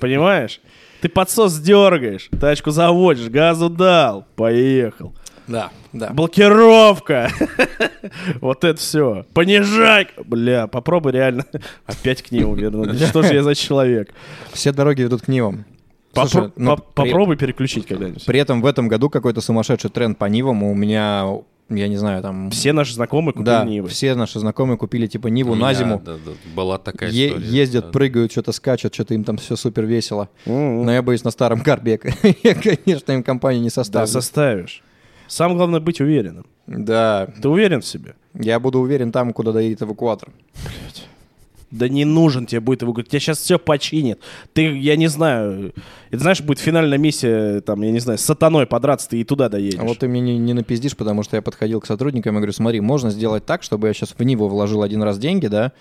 Понимаешь? 0.00 0.62
Ты 1.02 1.10
подсос 1.10 1.58
дергаешь, 1.58 2.30
тачку 2.40 2.70
заводишь, 2.70 3.28
газу 3.28 3.68
дал, 3.68 4.24
поехал. 4.36 5.12
Да, 5.46 5.68
да. 5.92 6.08
Блокировка. 6.14 7.30
Вот 8.40 8.64
это 8.64 8.80
все. 8.80 9.26
Понижай. 9.34 10.08
Бля, 10.24 10.66
попробуй 10.66 11.12
реально 11.12 11.44
опять 11.86 12.22
к 12.22 12.30
нему 12.30 12.54
вернуть. 12.54 12.98
Что 13.02 13.20
же 13.22 13.34
я 13.34 13.42
за 13.42 13.54
человек? 13.54 14.14
Все 14.54 14.72
дороги 14.72 15.02
ведут 15.02 15.20
к 15.22 15.28
Нивам. 15.28 15.66
Попро- 16.14 16.26
Слушай, 16.28 16.52
ну, 16.56 16.76
по- 16.76 16.82
при- 17.02 17.10
Попробуй 17.10 17.36
переключить 17.36 17.86
когда-нибудь. 17.86 18.24
При 18.24 18.40
этом 18.40 18.62
в 18.62 18.66
этом 18.66 18.88
году 18.88 19.10
какой-то 19.10 19.42
сумасшедший 19.42 19.90
тренд 19.90 20.16
по 20.16 20.24
Нивам. 20.24 20.62
У 20.62 20.74
меня, 20.74 21.26
я 21.70 21.88
не 21.88 21.96
знаю, 21.96 22.22
там... 22.22 22.50
Все 22.50 22.72
наши 22.72 22.94
знакомые 22.94 23.32
купили 23.32 23.46
да, 23.46 23.64
Нивы. 23.64 23.88
все 23.88 24.14
наши 24.14 24.38
знакомые 24.40 24.78
купили 24.78 25.06
типа 25.06 25.28
Ниву 25.28 25.54
на 25.54 25.74
зиму. 25.74 26.00
да, 26.04 26.14
да, 26.14 26.32
была 26.54 26.78
такая 26.78 27.10
Е- 27.10 27.28
история. 27.28 27.46
ездят, 27.46 27.84
да. 27.86 27.90
прыгают, 27.90 28.32
что-то 28.32 28.52
скачут, 28.52 28.94
что-то 28.94 29.14
им 29.14 29.24
там 29.24 29.36
все 29.36 29.54
супер 29.56 29.84
весело. 29.84 30.28
М-м. 30.46 30.84
Но 30.84 30.92
я 30.92 31.02
боюсь, 31.02 31.24
на 31.24 31.30
старом 31.30 31.60
карбе 31.60 32.00
я, 32.42 32.54
конечно, 32.54 33.12
им 33.12 33.22
компанию 33.22 33.62
не 33.62 33.68
Да, 33.68 33.74
составлю. 33.74 34.06
составишь. 34.08 34.82
Самое 35.26 35.56
главное 35.58 35.80
быть 35.80 36.00
уверенным. 36.00 36.46
Да, 36.66 37.28
Ты 37.42 37.48
уверен 37.48 37.80
в 37.82 37.86
себе? 37.86 38.14
я 38.34 38.58
буду 38.60 38.78
уверен 38.80 39.12
там, 39.12 39.32
куда 39.32 39.52
доедет 39.52 39.82
эвакуатор. 39.82 40.30
Да 41.70 41.88
не 41.88 42.04
нужен 42.04 42.46
тебе 42.46 42.60
будет 42.60 42.82
его. 42.82 42.94
Тебя 43.02 43.20
сейчас 43.20 43.38
все 43.38 43.58
починит. 43.58 44.20
Ты, 44.54 44.78
я 44.78 44.96
не 44.96 45.08
знаю, 45.08 45.74
это 46.10 46.20
знаешь, 46.22 46.40
будет 46.40 46.58
финальная 46.58 46.98
миссия, 46.98 47.60
там, 47.60 47.82
я 47.82 47.90
не 47.90 48.00
знаю, 48.00 48.18
с 48.18 48.22
сатаной 48.22 48.66
подраться, 48.66 49.10
ты 49.10 49.20
и 49.20 49.24
туда 49.24 49.48
доедешь. 49.48 49.78
А 49.78 49.84
вот 49.84 49.98
ты 49.98 50.08
мне 50.08 50.20
не, 50.20 50.38
не 50.38 50.54
напиздишь, 50.54 50.96
потому 50.96 51.22
что 51.22 51.36
я 51.36 51.42
подходил 51.42 51.80
к 51.80 51.86
сотрудникам 51.86 52.34
и 52.34 52.38
говорю, 52.38 52.52
смотри, 52.52 52.80
можно 52.80 53.10
сделать 53.10 53.44
так, 53.44 53.62
чтобы 53.62 53.88
я 53.88 53.92
сейчас 53.92 54.14
в 54.16 54.22
Ниву 54.22 54.48
вложил 54.48 54.82
один 54.82 55.02
раз 55.02 55.18
деньги, 55.18 55.46
да, 55.46 55.72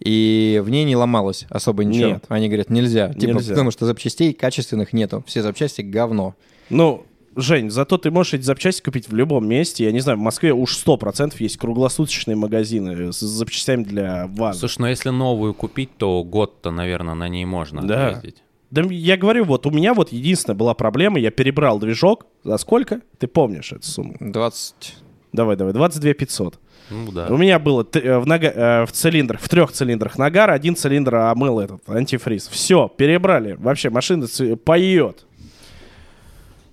и 0.00 0.60
в 0.64 0.70
ней 0.70 0.84
не 0.84 0.96
ломалось 0.96 1.46
особо 1.50 1.84
ничего. 1.84 2.10
Нет. 2.10 2.24
Они 2.28 2.48
говорят, 2.48 2.70
нельзя. 2.70 3.12
Типа, 3.14 3.34
Нельзя. 3.34 3.52
потому 3.52 3.70
что 3.70 3.86
запчастей 3.86 4.32
качественных 4.32 4.92
нету. 4.92 5.24
Все 5.26 5.42
запчасти 5.42 5.82
говно. 5.82 6.34
Ну, 6.70 7.04
Жень, 7.40 7.70
зато 7.70 7.98
ты 7.98 8.10
можешь 8.10 8.34
эти 8.34 8.42
запчасти 8.42 8.82
купить 8.82 9.08
в 9.08 9.14
любом 9.14 9.46
месте. 9.46 9.84
Я 9.84 9.92
не 9.92 10.00
знаю, 10.00 10.18
в 10.18 10.22
Москве 10.22 10.52
уж 10.52 10.76
100% 10.76 11.34
есть 11.38 11.56
круглосуточные 11.56 12.36
магазины 12.36 13.12
с 13.12 13.20
запчастями 13.20 13.84
для 13.84 14.26
ВАЗа. 14.26 14.58
Слушай, 14.60 14.76
ну 14.80 14.86
если 14.88 15.10
новую 15.10 15.54
купить, 15.54 15.90
то 15.96 16.24
год-то, 16.24 16.70
наверное, 16.72 17.14
на 17.14 17.28
ней 17.28 17.44
можно 17.44 17.82
Да. 17.86 18.10
ездить. 18.10 18.42
Да 18.70 18.82
я 18.90 19.16
говорю, 19.16 19.44
вот 19.44 19.66
у 19.66 19.70
меня 19.70 19.94
вот 19.94 20.12
единственная 20.12 20.56
была 20.56 20.74
проблема, 20.74 21.18
я 21.20 21.30
перебрал 21.30 21.78
движок. 21.78 22.26
За 22.44 22.58
сколько? 22.58 23.00
Ты 23.18 23.26
помнишь 23.28 23.72
эту 23.72 23.86
сумму? 23.86 24.16
20... 24.20 24.96
Давай, 25.32 25.56
давай, 25.56 25.72
22 25.72 26.14
500. 26.14 26.58
Ну 26.90 27.12
да. 27.12 27.26
У 27.28 27.36
меня 27.36 27.58
было 27.58 27.86
э, 27.94 28.18
в, 28.18 28.26
нага- 28.26 28.52
э, 28.82 28.86
в 28.86 28.92
цилиндрах, 28.92 29.40
в 29.40 29.48
трех 29.48 29.72
цилиндрах 29.72 30.16
нагар, 30.18 30.50
один 30.50 30.74
цилиндр 30.74 31.14
омыл 31.16 31.60
этот 31.60 31.86
антифриз. 31.88 32.48
Все, 32.48 32.88
перебрали. 32.88 33.52
Вообще 33.58 33.90
машина 33.90 34.26
ц- 34.26 34.56
поет. 34.56 35.26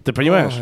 Ты 0.05 0.13
понимаешь? 0.13 0.53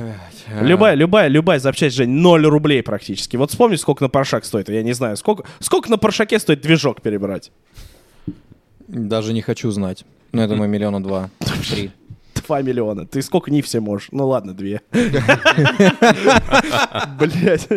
Любая, 0.62 0.96
любая, 0.96 1.28
любая 1.28 1.60
запчасть, 1.60 1.98
Жень, 1.98 2.10
0 2.10 2.46
рублей 2.48 2.82
практически. 2.82 3.36
Вот 3.36 3.52
вспомни, 3.52 3.76
сколько 3.76 4.02
на 4.02 4.10
Паршак 4.10 4.46
стоит. 4.46 4.70
Я 4.70 4.84
не 4.84 4.94
знаю, 4.94 5.18
сколько, 5.18 5.44
сколько 5.60 5.90
на 5.92 5.98
Паршаке 5.98 6.40
стоит 6.40 6.62
движок 6.62 7.02
перебрать. 7.02 7.52
Даже 8.88 9.34
не 9.34 9.42
хочу 9.42 9.70
знать. 9.72 10.06
Ну, 10.32 10.42
я 10.42 10.48
думаю, 10.48 10.70
миллиона 10.70 11.04
два, 11.04 11.30
три. 11.70 11.92
2 12.46 12.62
миллиона. 12.62 13.06
Ты 13.06 13.22
сколько 13.22 13.52
не 13.52 13.62
все 13.62 13.80
можешь? 13.80 14.10
Ну 14.12 14.28
ладно, 14.28 14.54
2. 14.54 14.80
Блять. 17.20 17.68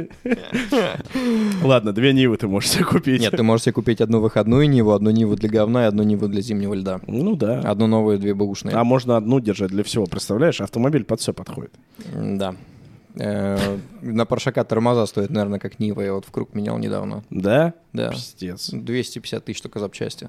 Ладно, 1.63 1.93
две 1.93 2.13
Нивы 2.13 2.37
ты 2.37 2.49
можешь 2.49 2.71
себе 2.71 2.85
купить. 2.85 3.21
Нет, 3.21 3.37
ты 3.37 3.43
можешь 3.43 3.65
себе 3.65 3.73
купить 3.75 4.01
одну 4.01 4.21
выходную 4.21 4.69
Ниву, 4.69 4.93
одну 4.93 5.11
Ниву 5.11 5.37
для 5.37 5.49
говна 5.49 5.85
и 5.85 5.87
одну 5.89 6.03
Ниву 6.03 6.29
для 6.29 6.41
зимнего 6.41 6.75
льда. 6.75 7.01
Ну 7.07 7.37
да. 7.37 7.61
Одну 7.61 7.87
новую, 7.87 8.19
две 8.19 8.35
бэушные. 8.35 8.77
А 8.77 8.85
можно 8.85 9.17
одну 9.17 9.41
держать 9.41 9.71
для 9.71 9.85
всего, 9.85 10.07
представляешь? 10.07 10.61
Автомобиль 10.61 11.05
под 11.05 11.21
все 11.21 11.33
подходит. 11.33 11.73
Да. 12.15 12.55
Э, 13.19 13.79
На 14.03 14.27
Паршака 14.27 14.63
тормоза 14.65 15.07
стоят, 15.07 15.31
наверное, 15.31 15.59
как 15.59 15.79
Нива. 15.79 16.03
Я 16.03 16.13
вот 16.15 16.27
в 16.27 16.31
круг 16.31 16.55
менял 16.55 16.79
недавно. 16.79 17.25
Да? 17.31 17.73
Да. 17.93 18.11
Пиздец. 18.11 18.71
250 18.71 19.45
тысяч 19.45 19.61
только 19.63 19.79
запчасти. 19.81 20.29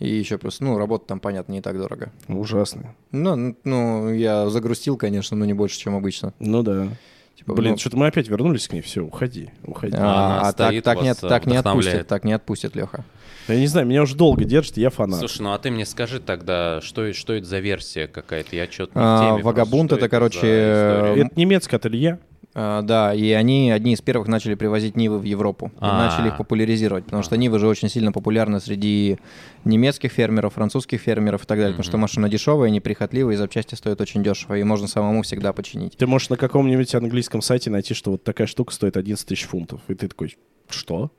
И 0.00 0.08
еще 0.08 0.38
плюс, 0.38 0.60
ну, 0.60 0.78
работа 0.78 1.06
там, 1.06 1.20
понятно, 1.20 1.52
не 1.52 1.60
так 1.60 1.76
дорого. 1.78 2.10
Ужасно. 2.26 2.94
Ну, 3.12 3.54
ну, 3.64 4.10
я 4.12 4.48
загрустил, 4.48 4.96
конечно, 4.96 5.36
но 5.36 5.44
не 5.44 5.52
больше, 5.52 5.78
чем 5.78 5.94
обычно. 5.94 6.32
Ну 6.40 6.62
да. 6.62 6.88
Типа, 7.36 7.54
Блин, 7.54 7.72
ну, 7.72 7.78
что-то 7.78 7.96
мы 7.96 8.06
опять 8.06 8.28
вернулись 8.28 8.66
к 8.68 8.72
ней. 8.72 8.80
Все, 8.80 9.02
уходи, 9.02 9.50
уходи. 9.64 9.94
а, 9.98 10.40
а 10.48 10.52
так, 10.52 10.74
так, 10.82 11.02
не, 11.02 11.08
вас, 11.10 11.22
от- 11.22 11.28
так 11.28 11.46
не 11.46 11.56
отпустит, 11.56 12.06
так 12.06 12.24
не 12.24 12.32
отпустит, 12.32 12.74
Леха. 12.76 13.04
Я 13.48 13.56
не 13.58 13.66
знаю, 13.66 13.86
меня 13.86 14.02
уже 14.02 14.14
долго 14.14 14.44
держит, 14.44 14.76
я 14.76 14.90
фанат. 14.90 15.18
Слушай, 15.18 15.42
ну 15.42 15.52
а 15.52 15.58
ты 15.58 15.70
мне 15.70 15.84
скажи 15.86 16.20
тогда, 16.20 16.80
что, 16.82 17.12
что 17.12 17.32
это 17.34 17.46
за 17.46 17.58
версия 17.58 18.06
какая-то? 18.06 18.56
Я 18.56 18.66
что-то 18.70 18.92
не 18.98 19.00
в 19.04 19.06
А, 19.06 19.30
теме. 19.32 19.42
Вагабунт 19.42 19.88
просто. 19.90 20.04
это, 20.06 20.10
короче? 20.10 20.46
Это 20.46 21.30
немецкое 21.36 21.78
ателье. 21.78 22.20
А, 22.52 22.82
да, 22.82 23.14
и 23.14 23.30
они 23.30 23.70
одни 23.70 23.92
из 23.92 24.00
первых 24.00 24.26
начали 24.26 24.54
привозить 24.56 24.96
Нивы 24.96 25.18
в 25.20 25.22
Европу. 25.22 25.66
И 25.76 25.78
А. 25.80 26.08
начали 26.08 26.28
их 26.28 26.36
популяризировать, 26.36 27.04
потому 27.04 27.22
что 27.22 27.36
Нивы 27.36 27.60
же 27.60 27.68
очень 27.68 27.88
сильно 27.88 28.10
популярны 28.10 28.58
среди 28.58 29.18
немецких 29.64 30.10
фермеров, 30.10 30.54
французских 30.54 31.00
фермеров 31.00 31.44
и 31.44 31.46
так 31.46 31.58
далее, 31.58 31.72
потому 31.74 31.84
что 31.84 31.96
машина 31.96 32.28
дешевая, 32.28 32.70
неприхотливая, 32.70 33.34
и 33.34 33.36
запчасти 33.36 33.76
стоят 33.76 34.00
очень 34.00 34.24
дешево, 34.24 34.54
и 34.58 34.64
можно 34.64 34.88
самому 34.88 35.22
всегда 35.22 35.52
починить. 35.52 35.96
Ты 35.96 36.08
можешь 36.08 36.28
на 36.28 36.36
каком-нибудь 36.36 36.92
английском 36.94 37.40
сайте 37.40 37.70
найти, 37.70 37.94
что 37.94 38.10
вот 38.12 38.24
такая 38.24 38.48
штука 38.48 38.74
стоит 38.74 38.96
11 38.96 39.24
тысяч 39.26 39.44
фунтов. 39.44 39.80
И 39.86 39.94
ты 39.94 40.08
такой, 40.08 40.36
что? 40.68 41.12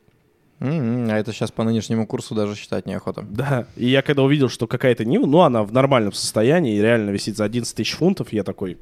М, 0.60 1.08
А 1.10 1.18
это 1.18 1.32
сейчас 1.34 1.50
по 1.52 1.64
нынешнему 1.64 2.06
курсу 2.06 2.36
даже 2.36 2.56
считать 2.56 2.86
неохота. 2.86 3.26
Да. 3.28 3.66
И 3.78 3.88
я 3.88 4.02
когда 4.02 4.22
увидел, 4.24 4.50
что 4.50 4.68
какая-то 4.68 5.06
Нива, 5.06 5.26
ну, 5.26 5.40
она 5.42 5.64
в 5.64 5.72
нормальном 5.72 6.12
состоянии 6.14 6.76
и 6.76 6.82
реально 6.82 7.10
висит 7.10 7.38
за 7.38 7.46
11 7.46 7.74
тысяч 7.76 7.94
фунтов, 7.96 8.32
я 8.34 8.44
такой, 8.44 8.78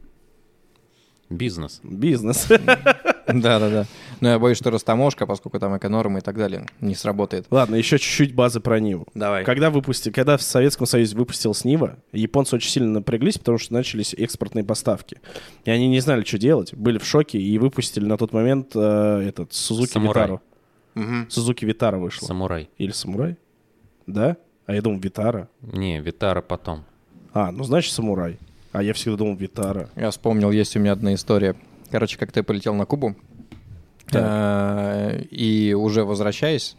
Бизнес. 1.30 1.80
бизнес. 1.84 2.48
Да-да-да. 3.28 3.86
Но 4.20 4.30
я 4.30 4.40
боюсь, 4.40 4.58
что 4.58 4.72
растаможка, 4.72 5.28
поскольку 5.28 5.60
там 5.60 5.78
эконормы 5.78 6.20
и 6.20 6.22
так 6.22 6.36
далее, 6.36 6.66
не 6.82 6.96
сработает. 6.96 7.46
Ладно, 7.52 7.76
еще 7.76 8.00
чуть-чуть 8.00 8.34
базы 8.34 8.60
про 8.60 8.80
Ниву. 8.80 9.06
Давай. 9.14 9.44
Когда 9.44 9.70
выпустили, 9.70 10.12
когда 10.12 10.38
в 10.38 10.42
Советском 10.42 10.88
Союзе 10.88 11.16
выпустилась 11.16 11.64
Нива, 11.64 11.98
японцы 12.12 12.56
очень 12.56 12.72
сильно 12.72 12.92
напряглись, 12.94 13.38
потому 13.38 13.60
что 13.60 13.74
начались 13.74 14.16
экспортные 14.16 14.64
поставки. 14.66 15.22
И 15.66 15.70
они 15.70 15.88
не 15.88 16.00
знали, 16.00 16.24
что 16.24 16.40
делать, 16.40 16.74
были 16.74 16.98
в 16.98 17.06
шоке 17.06 17.40
и 17.40 17.58
выпустили 17.60 18.06
на 18.06 18.18
тот 18.18 18.34
момент 18.34 18.72
э, 18.76 19.26
этот 19.28 19.54
Сузуки 19.54 19.92
Самурай. 19.92 20.24
Витару. 20.24 20.42
Сузуки 21.30 21.66
Витара 21.66 21.98
вышла. 21.98 22.26
Самурай. 22.26 22.70
Или 22.78 22.92
Самурай? 22.92 23.38
Да? 24.08 24.38
А 24.66 24.74
я 24.74 24.82
думал, 24.82 25.00
Витара. 25.00 25.50
Не, 25.62 26.00
Витара 26.00 26.42
потом. 26.42 26.84
А, 27.34 27.52
ну 27.52 27.64
значит 27.64 27.94
Самурай. 27.94 28.40
А 28.72 28.84
я 28.84 28.93
всегда 28.93 29.17
думал, 29.17 29.36
Витара. 29.36 29.89
Я 29.95 30.11
вспомнил, 30.11 30.51
есть 30.51 30.76
у 30.76 30.80
меня 30.80 30.91
одна 30.93 31.13
история. 31.13 31.55
Короче, 31.91 32.17
как-то 32.17 32.39
я 32.41 32.43
полетел 32.43 32.76
на 32.76 32.86
Кубу, 32.86 33.15
э, 34.13 35.22
и 35.32 35.74
уже 35.74 36.03
возвращаясь, 36.03 36.76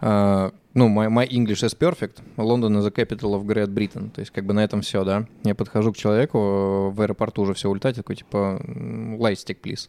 э, 0.00 0.50
ну, 0.74 0.88
my, 0.88 1.08
my 1.08 1.28
English 1.28 1.62
is 1.64 1.76
perfect, 1.78 2.16
London 2.36 2.76
is 2.78 2.84
the 2.84 2.90
capital 2.92 3.34
of 3.40 3.44
Great 3.44 3.68
Britain. 3.68 4.10
То 4.10 4.20
есть, 4.20 4.32
как 4.32 4.44
бы 4.44 4.54
на 4.54 4.64
этом 4.64 4.80
все, 4.82 5.04
да. 5.04 5.26
Я 5.44 5.54
подхожу 5.54 5.92
к 5.92 5.96
человеку, 5.96 6.38
э, 6.38 6.90
в 6.94 7.00
аэропорту 7.00 7.42
уже 7.42 7.54
все 7.54 7.68
улетать, 7.68 7.96
такой, 7.96 8.16
типа, 8.16 8.60
м, 8.66 9.16
light 9.20 9.34
stick, 9.36 9.58
please. 9.62 9.88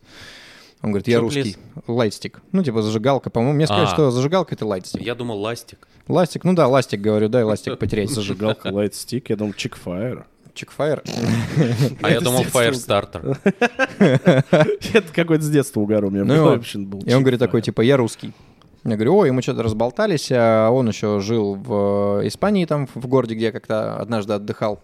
Он 0.82 0.92
говорит, 0.92 1.08
я 1.08 1.16
Чё, 1.16 1.22
русский. 1.22 1.58
Lightstick. 1.88 2.42
Ну, 2.52 2.62
типа 2.62 2.84
зажигалка. 2.84 3.32
По-моему, 3.32 3.56
мне 3.56 3.66
сказали, 3.66 3.88
А. 3.88 3.90
что 3.90 4.12
зажигалка— 4.12 4.54
это 4.56 4.68
lightstick. 4.68 5.02
Я 5.02 5.16
думал, 5.16 5.40
ластик. 5.40 5.88
Ластик, 6.08 6.44
ну 6.44 6.54
да, 6.54 6.68
ластик, 6.68 7.02
говорю, 7.02 7.28
дай 7.28 7.44
ластик 7.44 7.80
потереть. 7.80 8.12
Зажигалка 8.12 8.70
Stick, 8.70 9.24
я 9.30 9.36
думал, 9.36 9.54
Chick-fire. 9.54 10.28
Chick-fire. 10.56 11.04
А 12.02 12.10
я 12.10 12.22
думал. 12.22 12.44
Firestarter. 12.44 13.38
Это 14.00 15.14
какой-то 15.14 15.44
с 15.44 15.50
детства 15.50 15.80
угар 15.82 16.04
у 16.06 16.10
меня 16.10 16.24
Ну 16.24 16.34
был. 16.36 16.44
он- 16.48 16.58
вообще 16.58 16.80
был 16.80 17.00
И 17.02 17.14
он 17.14 17.22
говорит 17.22 17.40
Chick-fire. 17.40 17.46
такой, 17.46 17.62
типа, 17.62 17.82
я 17.82 17.98
русский. 17.98 18.34
Я 18.84 18.96
говорю, 18.96 19.16
ой, 19.18 19.32
мы 19.32 19.42
что-то 19.42 19.64
разболтались, 19.64 20.30
а 20.32 20.70
он 20.70 20.88
еще 20.88 21.20
жил 21.20 21.56
в 21.56 22.22
э, 22.22 22.28
Испании, 22.28 22.66
там, 22.66 22.88
в 22.94 23.08
городе, 23.08 23.34
где 23.34 23.46
я 23.46 23.52
как-то 23.52 23.98
однажды 23.98 24.34
отдыхал. 24.34 24.80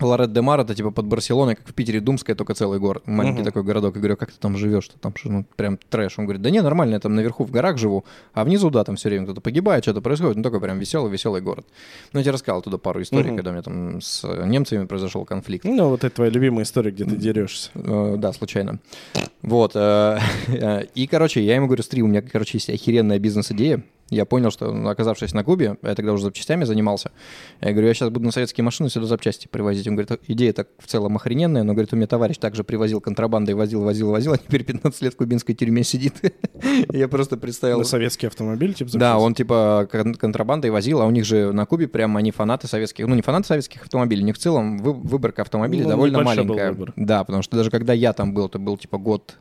Лорет 0.00 0.32
де 0.32 0.40
Мар, 0.40 0.60
это 0.60 0.74
типа 0.74 0.90
под 0.90 1.06
Барселоной, 1.06 1.54
как 1.56 1.68
в 1.68 1.74
Питере 1.74 2.00
Думская, 2.00 2.34
только 2.36 2.54
целый 2.54 2.78
город, 2.78 3.02
маленький 3.06 3.38
Мгм. 3.42 3.44
такой 3.44 3.62
городок. 3.62 3.94
Я 3.96 4.00
говорю, 4.00 4.14
«А 4.14 4.16
как 4.16 4.30
ты 4.32 4.38
там 4.38 4.56
живешь? 4.56 4.88
Ты 4.88 4.98
там 4.98 5.12
что, 5.16 5.30
ну, 5.30 5.44
прям 5.56 5.78
трэш. 5.90 6.18
Он 6.18 6.24
говорит, 6.24 6.42
да 6.42 6.50
не, 6.50 6.60
нормально, 6.62 6.94
я 6.94 7.00
там 7.00 7.14
наверху 7.14 7.44
в 7.44 7.50
горах 7.50 7.76
живу, 7.78 8.04
а 8.32 8.44
внизу, 8.44 8.70
да, 8.70 8.84
там 8.84 8.96
все 8.96 9.08
время 9.08 9.24
кто-то 9.24 9.40
погибает, 9.40 9.84
что-то 9.84 10.00
происходит. 10.00 10.36
Ну, 10.36 10.42
такой 10.42 10.60
прям 10.60 10.78
веселый-веселый 10.78 11.40
город. 11.42 11.66
Ну, 12.12 12.20
я 12.20 12.24
тебе 12.24 12.32
рассказал 12.32 12.62
туда 12.62 12.78
пару 12.78 13.02
историй, 13.02 13.26
Мгм. 13.28 13.36
когда 13.36 13.50
у 13.50 13.52
меня 13.52 13.62
там 13.62 14.00
с 14.00 14.24
немцами 14.46 14.86
произошел 14.86 15.24
конфликт. 15.24 15.64
Ну, 15.64 15.88
вот 15.88 16.04
это 16.04 16.14
твоя 16.16 16.30
любимая 16.30 16.64
история, 16.64 16.90
где 16.90 17.04
ты 17.04 17.16
дерешься. 17.16 17.70
Э, 17.74 18.14
Да, 18.18 18.32
случайно. 18.32 18.78
Вот. 19.42 19.72
э, 19.74 20.18
И, 20.94 21.06
короче, 21.06 21.42
я 21.42 21.54
ему 21.56 21.66
говорю, 21.66 21.82
смотри, 21.82 22.02
у 22.02 22.06
меня, 22.06 22.22
короче, 22.22 22.58
есть 22.58 22.70
охеренная 22.70 23.18
бизнес-идея. 23.18 23.82
Я 24.10 24.24
понял, 24.24 24.50
что, 24.50 24.72
ну, 24.72 24.88
оказавшись 24.88 25.32
на 25.34 25.44
Кубе, 25.44 25.76
я 25.82 25.94
тогда 25.94 26.12
уже 26.12 26.24
запчастями 26.24 26.64
занимался. 26.64 27.12
Я 27.60 27.70
говорю, 27.70 27.86
я 27.88 27.94
сейчас 27.94 28.10
буду 28.10 28.26
на 28.26 28.32
советские 28.32 28.64
машины 28.64 28.90
сюда 28.90 29.06
запчасти 29.06 29.46
привозить. 29.46 29.86
Он 29.86 29.94
говорит, 29.94 30.20
идея 30.26 30.52
так 30.52 30.68
в 30.78 30.86
целом 30.88 31.16
охрененная, 31.16 31.62
но, 31.62 31.72
говорит, 31.72 31.92
у 31.92 31.96
меня 31.96 32.08
товарищ 32.08 32.36
также 32.38 32.64
привозил 32.64 33.00
контрабандой, 33.00 33.54
возил, 33.54 33.82
возил, 33.82 34.10
возил, 34.10 34.32
а 34.32 34.38
теперь 34.38 34.64
15 34.64 35.00
лет 35.02 35.14
в 35.14 35.16
кубинской 35.16 35.54
тюрьме 35.54 35.84
сидит. 35.84 36.14
Я 36.92 37.06
просто 37.08 37.36
представил... 37.36 37.78
На 37.78 37.84
советский 37.84 38.26
автомобиль, 38.26 38.74
типа, 38.74 38.90
Да, 38.94 39.18
он 39.18 39.34
типа 39.34 39.88
кон- 39.90 40.14
контрабандой 40.14 40.70
возил, 40.70 41.00
а 41.00 41.06
у 41.06 41.10
них 41.10 41.24
же 41.24 41.52
на 41.52 41.64
Кубе 41.64 41.86
прям 41.86 42.16
они 42.16 42.32
фанаты 42.32 42.66
советских, 42.66 43.06
ну 43.06 43.14
не 43.14 43.22
фанаты 43.22 43.46
советских 43.46 43.82
автомобилей, 43.82 44.22
у 44.22 44.26
них 44.26 44.36
в 44.36 44.38
целом 44.38 44.78
вы- 44.78 44.92
выборка 44.92 45.42
автомобилей 45.42 45.84
Ну, 45.84 45.90
довольно 45.90 46.22
маленькая. 46.22 46.76
Да, 46.96 47.22
потому 47.24 47.42
что 47.42 47.56
даже 47.56 47.70
когда 47.70 47.92
я 47.92 48.12
там 48.12 48.34
был, 48.34 48.46
это 48.46 48.58
был 48.58 48.76
типа 48.76 48.98
год 48.98 49.36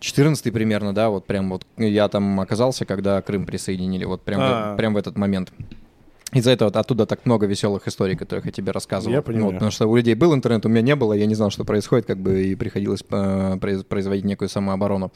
14 0.00 0.52
примерно, 0.52 0.94
да, 0.94 1.10
вот 1.10 1.26
прям 1.26 1.50
вот 1.50 1.66
я 1.76 2.08
там 2.08 2.40
оказался, 2.40 2.84
когда 2.84 3.20
Крым 3.22 3.46
присоединили, 3.46 4.04
вот 4.04 4.22
прям, 4.22 4.40
А. 4.42 4.76
прям 4.76 4.94
в 4.94 4.96
этот 4.96 5.16
момент. 5.16 5.52
Из-за 6.32 6.52
этого 6.52 6.70
оттуда 6.70 7.06
так 7.06 7.26
много 7.26 7.46
веселых 7.46 7.88
историй, 7.88 8.16
которых 8.16 8.46
я 8.46 8.52
тебе 8.52 8.70
рассказывал. 8.72 9.14
Я 9.14 9.20
понимаю. 9.22 9.46
Вот, 9.46 9.52
потому 9.54 9.70
что 9.72 9.86
у 9.88 9.96
людей 9.96 10.14
был 10.14 10.32
интернет, 10.32 10.64
у 10.64 10.68
меня 10.68 10.80
не 10.82 10.94
было, 10.94 11.12
я 11.12 11.26
не 11.26 11.34
знал, 11.34 11.50
что 11.50 11.64
происходит, 11.64 12.06
как 12.06 12.18
бы 12.18 12.44
и 12.44 12.54
приходилось 12.54 13.02
э, 13.10 13.56
произ- 13.60 13.82
производить 13.84 14.24
некую 14.24 14.48
самооборону. 14.48 15.10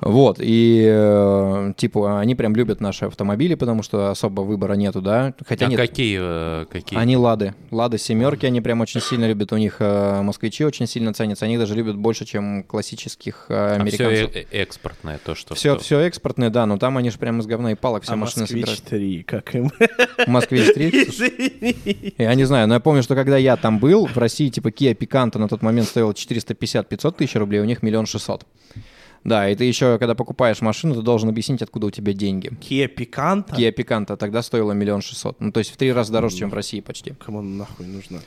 Вот, 0.00 0.38
и 0.40 0.86
э, 0.90 1.72
типа 1.76 2.20
они 2.20 2.34
прям 2.34 2.56
любят 2.56 2.80
наши 2.80 3.04
автомобили, 3.04 3.54
потому 3.54 3.82
что 3.82 4.10
особо 4.10 4.40
выбора 4.40 4.72
нету, 4.74 5.02
да. 5.02 5.34
Хотя 5.46 5.66
А 5.66 5.68
нет, 5.68 5.78
какие? 5.78 6.18
э, 6.20 6.66
какие? 6.70 6.98
они 6.98 7.16
лады. 7.16 7.54
Лады 7.70 7.98
семерки 7.98 8.46
они 8.46 8.60
прям 8.60 8.80
очень 8.80 9.00
сильно 9.00 9.26
любят. 9.28 9.52
У 9.52 9.56
них 9.58 9.76
э, 9.80 10.22
москвичи 10.22 10.64
очень 10.64 10.86
сильно 10.86 11.12
ценятся. 11.12 11.44
Они 11.44 11.58
даже 11.58 11.74
любят 11.74 11.96
больше, 11.96 12.24
чем 12.24 12.62
классических 12.64 13.46
э, 13.50 13.54
А 13.54 13.84
все 13.86 14.06
американцев. 14.06 14.46
экспортное, 14.52 15.20
то, 15.22 15.34
что... 15.34 15.54
Все, 15.54 15.76
все 15.78 16.00
экспортное, 16.00 16.50
да, 16.50 16.64
но 16.66 16.78
там 16.78 16.96
они 16.96 17.10
же 17.10 17.18
прям 17.18 17.40
из 17.40 17.46
говна 17.46 17.72
и 17.72 17.74
палок 17.74 18.04
все 18.04 18.12
А 18.12 18.16
машины 18.16 18.42
Москвич 18.44 18.64
собирают. 18.66 18.84
3, 18.84 19.22
как 19.24 19.54
им? 19.54 19.70
Москвич 20.26 20.72
3. 20.72 22.14
Я 22.18 22.34
не 22.34 22.44
знаю, 22.44 22.68
но 22.68 22.74
я 22.74 22.80
помню, 22.80 23.02
что 23.02 23.14
когда 23.14 23.36
я 23.36 23.56
там 23.56 23.78
был, 23.78 24.06
в 24.06 24.16
России 24.16 24.48
типа 24.48 24.68
Kia 24.68 24.96
Picanto 24.96 25.38
на 25.38 25.48
тот 25.48 25.62
момент 25.62 25.88
стоила 25.88 26.12
450-500 26.12 27.12
тысяч 27.16 27.34
рублей, 27.36 27.60
у 27.60 27.64
них 27.64 27.82
миллион 27.82 28.06
шестьсот. 28.06 28.46
Да, 29.24 29.48
и 29.50 29.54
ты 29.54 29.64
еще, 29.64 29.98
когда 29.98 30.14
покупаешь 30.14 30.60
машину, 30.62 30.94
ты 30.94 31.02
должен 31.02 31.28
объяснить, 31.28 31.60
откуда 31.62 31.88
у 31.88 31.90
тебя 31.90 32.12
деньги. 32.14 32.48
Kia 32.48 32.88
Picanto? 32.94 33.50
Kia 33.54 33.74
Picanto 33.74 34.16
тогда 34.16 34.40
стоила 34.42 34.72
миллион 34.72 35.02
шестьсот. 35.02 35.40
Ну, 35.40 35.52
то 35.52 35.58
есть 35.58 35.70
в 35.70 35.76
три 35.76 35.92
раза 35.92 36.12
дороже, 36.12 36.36
чем 36.38 36.50
в 36.50 36.54
России 36.54 36.80
почти. 36.80 37.12
Кому 37.24 37.40
она 37.40 37.50
нахуй 37.58 37.86
нужна? 37.86 38.18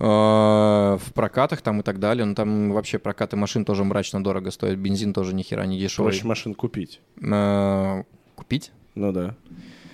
э, 0.00 0.04
в 0.04 1.12
прокатах 1.14 1.62
там 1.62 1.80
и 1.80 1.82
так 1.82 1.98
далее. 1.98 2.24
Ну, 2.24 2.34
там 2.34 2.72
вообще 2.72 2.98
прокаты 2.98 3.36
машин 3.36 3.64
тоже 3.64 3.84
мрачно 3.84 4.22
дорого 4.22 4.50
стоят. 4.50 4.76
Бензин 4.78 5.12
тоже 5.14 5.34
ни 5.34 5.42
хера 5.42 5.64
не 5.66 5.78
дешевый. 5.78 6.12
Проще 6.12 6.26
машин 6.26 6.54
купить. 6.54 7.00
Э, 7.22 8.02
Купить? 8.34 8.72
Ну 8.96 9.12
да. 9.12 9.36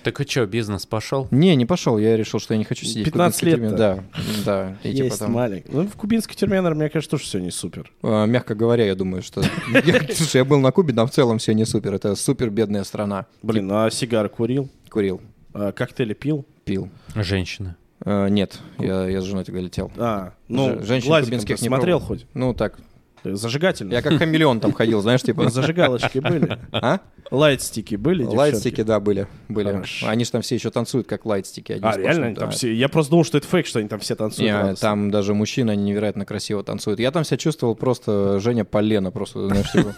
Так 0.03 0.19
и 0.19 0.27
что, 0.27 0.45
бизнес 0.47 0.85
пошел? 0.85 1.27
Не, 1.31 1.55
не 1.55 1.65
пошел. 1.65 1.97
Я 1.97 2.17
решил, 2.17 2.39
что 2.39 2.53
я 2.53 2.57
не 2.57 2.63
хочу 2.63 2.85
сидеть 2.85 3.05
15 3.05 3.37
в 3.37 3.39
кубинской 3.39 3.51
тюрьме. 3.51 3.69
лет-то. 3.69 4.03
Да, 4.45 4.73
да. 4.73 4.77
И 4.89 4.93
типа 4.93 5.03
Есть 5.05 5.19
там, 5.19 5.31
маленький. 5.33 5.69
Ну, 5.71 5.87
в 5.87 5.95
кубинской 5.95 6.35
тюрьме, 6.35 6.55
наверное, 6.61 6.85
мне 6.85 6.89
кажется, 6.89 7.11
тоже 7.11 7.23
все 7.23 7.39
не 7.39 7.51
супер. 7.51 7.91
э, 8.01 8.25
мягко 8.25 8.55
говоря, 8.55 8.85
я 8.85 8.95
думаю, 8.95 9.21
что... 9.21 9.41
Я- 9.85 10.01
Слушай, 10.15 10.37
я 10.37 10.45
был 10.45 10.59
на 10.59 10.71
Кубе, 10.71 10.93
там 10.93 11.07
в 11.07 11.11
целом 11.11 11.37
все 11.37 11.53
не 11.53 11.65
супер. 11.65 11.93
Это 11.93 12.15
супер 12.15 12.49
бедная 12.49 12.83
страна. 12.83 13.25
Блин, 13.43 13.71
а 13.71 13.89
сигар 13.91 14.27
курил? 14.29 14.69
Курил, 14.89 15.21
А 15.53 15.71
коктейли 15.71 16.13
пил? 16.13 16.45
пил. 16.65 16.89
Женщина. 17.15 17.75
Э, 18.03 18.27
Нет, 18.29 18.59
я 18.79 19.07
я 19.07 19.21
с 19.21 19.25
женой 19.25 19.43
тогда 19.43 19.61
летел. 19.61 19.91
А, 19.97 20.33
ну, 20.47 20.81
женщин 20.83 21.11
кубинских 21.23 21.61
не 21.61 21.67
смотрел 21.67 21.99
хоть? 21.99 22.25
Ну, 22.33 22.53
так. 22.55 22.79
Зажигательно. 23.23 23.93
Я 23.93 24.01
как 24.01 24.13
хамелеон 24.17 24.59
там 24.59 24.73
ходил, 24.73 25.01
знаешь, 25.01 25.21
типа... 25.21 25.49
Зажигалочки 25.49 26.19
были? 26.19 26.57
А? 26.71 26.99
Лайтстики 27.29 27.95
были? 27.95 28.23
Лайтстики, 28.23 28.83
да, 28.83 28.99
были. 28.99 29.27
были. 29.47 29.83
Они 30.03 30.25
же 30.25 30.31
там 30.31 30.41
все 30.41 30.55
еще 30.55 30.69
танцуют, 30.69 31.07
как 31.07 31.25
лайтстики. 31.25 31.79
А, 31.81 31.97
реально? 31.97 32.35
Там 32.35 32.51
все... 32.51 32.73
Я 32.73 32.89
просто 32.89 33.11
думал, 33.11 33.23
что 33.23 33.37
это 33.37 33.47
фейк, 33.47 33.65
что 33.65 33.79
они 33.79 33.87
там 33.87 33.99
все 33.99 34.15
танцуют. 34.15 34.51
Не, 34.51 34.75
там 34.75 35.11
даже 35.11 35.33
мужчины, 35.33 35.71
они 35.71 35.83
невероятно 35.83 36.25
красиво 36.25 36.63
танцуют. 36.63 36.99
Я 36.99 37.11
там 37.11 37.23
себя 37.23 37.37
чувствовал 37.37 37.75
просто 37.75 38.39
Женя 38.39 38.65
Полена, 38.65 39.11
просто, 39.11 39.47
знаешь, 39.47 39.71
типа, 39.71 39.93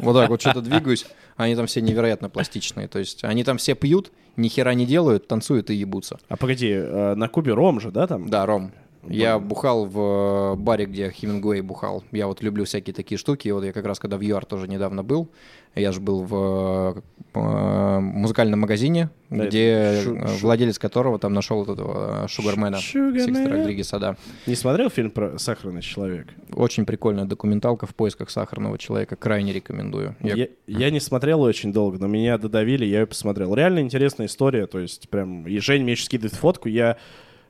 вот 0.00 0.14
так 0.14 0.30
вот 0.30 0.40
что-то 0.40 0.60
двигаюсь, 0.60 1.06
они 1.36 1.56
там 1.56 1.66
все 1.66 1.80
невероятно 1.80 2.28
пластичные. 2.28 2.88
То 2.88 2.98
есть 2.98 3.24
они 3.24 3.44
там 3.44 3.58
все 3.58 3.74
пьют, 3.74 4.10
ни 4.36 4.48
хера 4.48 4.74
не 4.74 4.86
делают, 4.86 5.28
танцуют 5.28 5.70
и 5.70 5.74
ебутся. 5.74 6.18
А 6.28 6.36
погоди, 6.36 6.70
э, 6.70 7.14
на 7.14 7.28
Кубе 7.28 7.52
Ром 7.52 7.80
же, 7.80 7.90
да, 7.90 8.06
там? 8.06 8.28
Да, 8.28 8.46
Ром. 8.46 8.72
Я 9.08 9.38
бухал 9.38 9.86
в 9.86 10.54
э, 10.54 10.56
баре, 10.56 10.86
где 10.86 11.10
Хемингуэй 11.10 11.60
бухал. 11.60 12.02
Я 12.12 12.26
вот 12.26 12.42
люблю 12.42 12.64
всякие 12.64 12.94
такие 12.94 13.18
штуки. 13.18 13.48
И 13.48 13.52
вот 13.52 13.64
я 13.64 13.72
как 13.72 13.84
раз, 13.86 13.98
когда 13.98 14.16
в 14.16 14.22
ЮАР 14.22 14.44
тоже 14.46 14.68
недавно 14.68 15.02
был, 15.04 15.28
я 15.74 15.92
же 15.92 16.00
был 16.00 16.22
в 16.22 17.02
э, 17.34 17.98
музыкальном 18.00 18.60
магазине, 18.60 19.10
Да, 19.30 19.46
где 19.46 20.00
шу- 20.02 20.16
э, 20.16 20.26
владелец 20.40 20.78
которого 20.78 21.18
там 21.18 21.32
нашел 21.34 21.58
вот 21.64 21.68
этого 21.68 22.24
э, 22.24 22.28
Шугармена. 22.28 22.78
Сикстера 22.78 23.58
Родригеса, 23.58 23.98
да. 23.98 24.16
Не 24.46 24.54
смотрел 24.54 24.88
фильм 24.90 25.10
про 25.10 25.38
сахарный 25.38 25.82
человек? 25.82 26.28
Очень 26.54 26.86
прикольная 26.86 27.24
документалка 27.24 27.86
в 27.86 27.94
поисках 27.94 28.30
сахарного 28.30 28.78
человека. 28.78 29.16
Крайне 29.16 29.52
рекомендую. 29.52 30.16
Я- 30.22 30.34
Я, 30.36 30.48
я 30.66 30.90
не 30.90 31.00
смотрел 31.00 31.42
очень 31.42 31.72
долго, 31.72 31.98
но 31.98 32.06
меня 32.06 32.38
додавили, 32.38 32.84
я 32.84 33.00
ее 33.00 33.06
посмотрел. 33.06 33.54
Реально 33.54 33.80
интересная 33.80 34.26
история, 34.26 34.66
то 34.66 34.78
есть 34.78 35.08
прям... 35.08 35.46
И 35.46 35.58
Женя 35.58 35.82
мне 35.84 35.92
еще 35.92 36.04
скидывает 36.04 36.34
фотку, 36.34 36.68
я... 36.68 36.96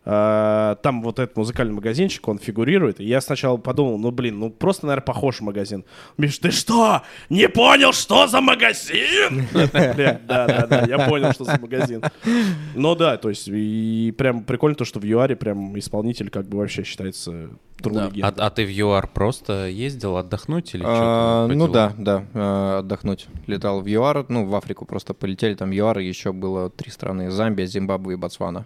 э, 0.06 0.76
там 0.82 1.02
вот 1.02 1.18
этот 1.18 1.36
музыкальный 1.36 1.74
магазинчик, 1.74 2.26
он 2.28 2.38
фигурирует. 2.38 3.00
И 3.00 3.04
я 3.04 3.20
сначала 3.20 3.56
подумал, 3.56 3.98
ну 3.98 4.10
блин, 4.10 4.38
ну 4.38 4.50
просто, 4.50 4.86
наверное, 4.86 5.04
похож 5.04 5.40
магазин. 5.40 5.84
Миш, 6.16 6.38
ты 6.38 6.50
что, 6.50 7.02
не 7.28 7.48
понял, 7.48 7.92
что 7.92 8.26
за 8.26 8.40
магазин? 8.40 9.46
Бля, 9.52 10.20
Да-да-да, 10.26 10.86
я 10.88 11.06
понял, 11.08 11.32
что 11.32 11.44
за 11.44 11.58
магазин. 11.60 12.02
Ну 12.74 12.94
да, 12.94 13.16
то 13.16 13.28
есть 13.28 13.48
и 13.48 14.14
прям 14.16 14.44
прикольно 14.44 14.76
то, 14.76 14.84
что 14.84 15.00
в 15.00 15.04
ЮАРе 15.04 15.36
прям 15.36 15.78
исполнитель 15.78 16.30
как 16.30 16.48
бы 16.48 16.58
вообще 16.58 16.84
считается 16.84 17.50
Да. 17.78 18.10
А, 18.22 18.34
а 18.36 18.50
ты 18.50 18.64
в 18.64 18.70
ЮАР 18.70 19.08
просто 19.08 19.66
ездил 19.66 20.16
отдохнуть 20.16 20.74
или 20.74 20.84
А, 20.86 21.46
ну 21.46 21.68
да, 21.68 21.92
да, 21.98 22.24
э, 22.32 22.78
отдохнуть. 22.78 23.26
Летал 23.46 23.80
в 23.80 23.86
ЮАР, 23.86 24.26
ну 24.28 24.46
в 24.46 24.54
Африку 24.54 24.84
просто 24.84 25.14
полетели, 25.14 25.54
там 25.54 25.70
ЮАР, 25.70 25.98
и 25.98 26.06
еще 26.06 26.32
было 26.32 26.70
три 26.70 26.90
страны, 26.90 27.30
Замбия, 27.30 27.66
Зимбабве 27.66 28.14
и 28.14 28.16
Ботсвана. 28.16 28.64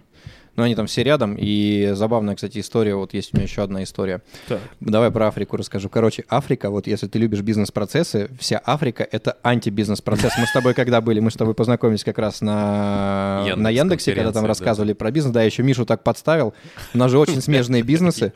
Но 0.61 0.65
они 0.65 0.75
там 0.75 0.87
все 0.89 1.03
рядом, 1.03 1.37
и 1.39 1.93
забавная, 1.95 2.35
кстати, 2.35 2.59
история, 2.59 2.95
вот 2.95 3.15
есть 3.15 3.33
у 3.33 3.39
меня 3.39 3.47
еще 3.47 3.63
одна 3.63 3.83
история. 3.83 4.21
Так. 4.47 4.61
Давай 4.81 5.11
про 5.11 5.29
Африку 5.29 5.57
расскажу. 5.57 5.89
Короче, 5.89 6.27
Африка, 6.29 6.69
вот 6.69 6.87
если 6.87 7.07
ты 7.07 7.19
любишь 7.19 7.41
бизнес-процессы, 7.41 8.29
вся 8.39 8.61
Африка— 8.67 9.09
это 9.11 9.39
антибизнес-процесс. 9.43 10.35
Мы 10.39 10.45
с 10.45 10.53
тобой 10.53 10.75
когда 10.75 11.01
были? 11.01 11.19
Мы 11.21 11.31
с 11.31 11.35
тобой 11.35 11.55
познакомились 11.55 12.05
как 12.05 12.19
раз 12.19 12.43
на, 12.43 13.39
Яндекс 13.47 13.63
на 13.63 13.71
Яндексе, 13.71 14.11
когда 14.11 14.33
там 14.33 14.33
конференции, 14.33 14.43
да. 14.43 14.49
рассказывали 14.49 14.93
про 14.93 15.11
бизнес. 15.11 15.33
Да, 15.33 15.43
еще 15.45 15.63
Мишу 15.63 15.87
так 15.87 16.03
подставил. 16.03 16.53
У 16.93 16.99
нас 16.99 17.11
же 17.11 17.19
очень 17.19 17.41
смежные 17.41 17.83
бизнесы. 17.83 18.31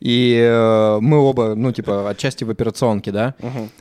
И 0.00 0.36
э, 0.36 0.98
мы 1.00 1.18
оба, 1.18 1.54
ну, 1.54 1.70
типа, 1.70 2.10
отчасти 2.10 2.42
в 2.42 2.50
операционке, 2.50 3.12
да, 3.12 3.36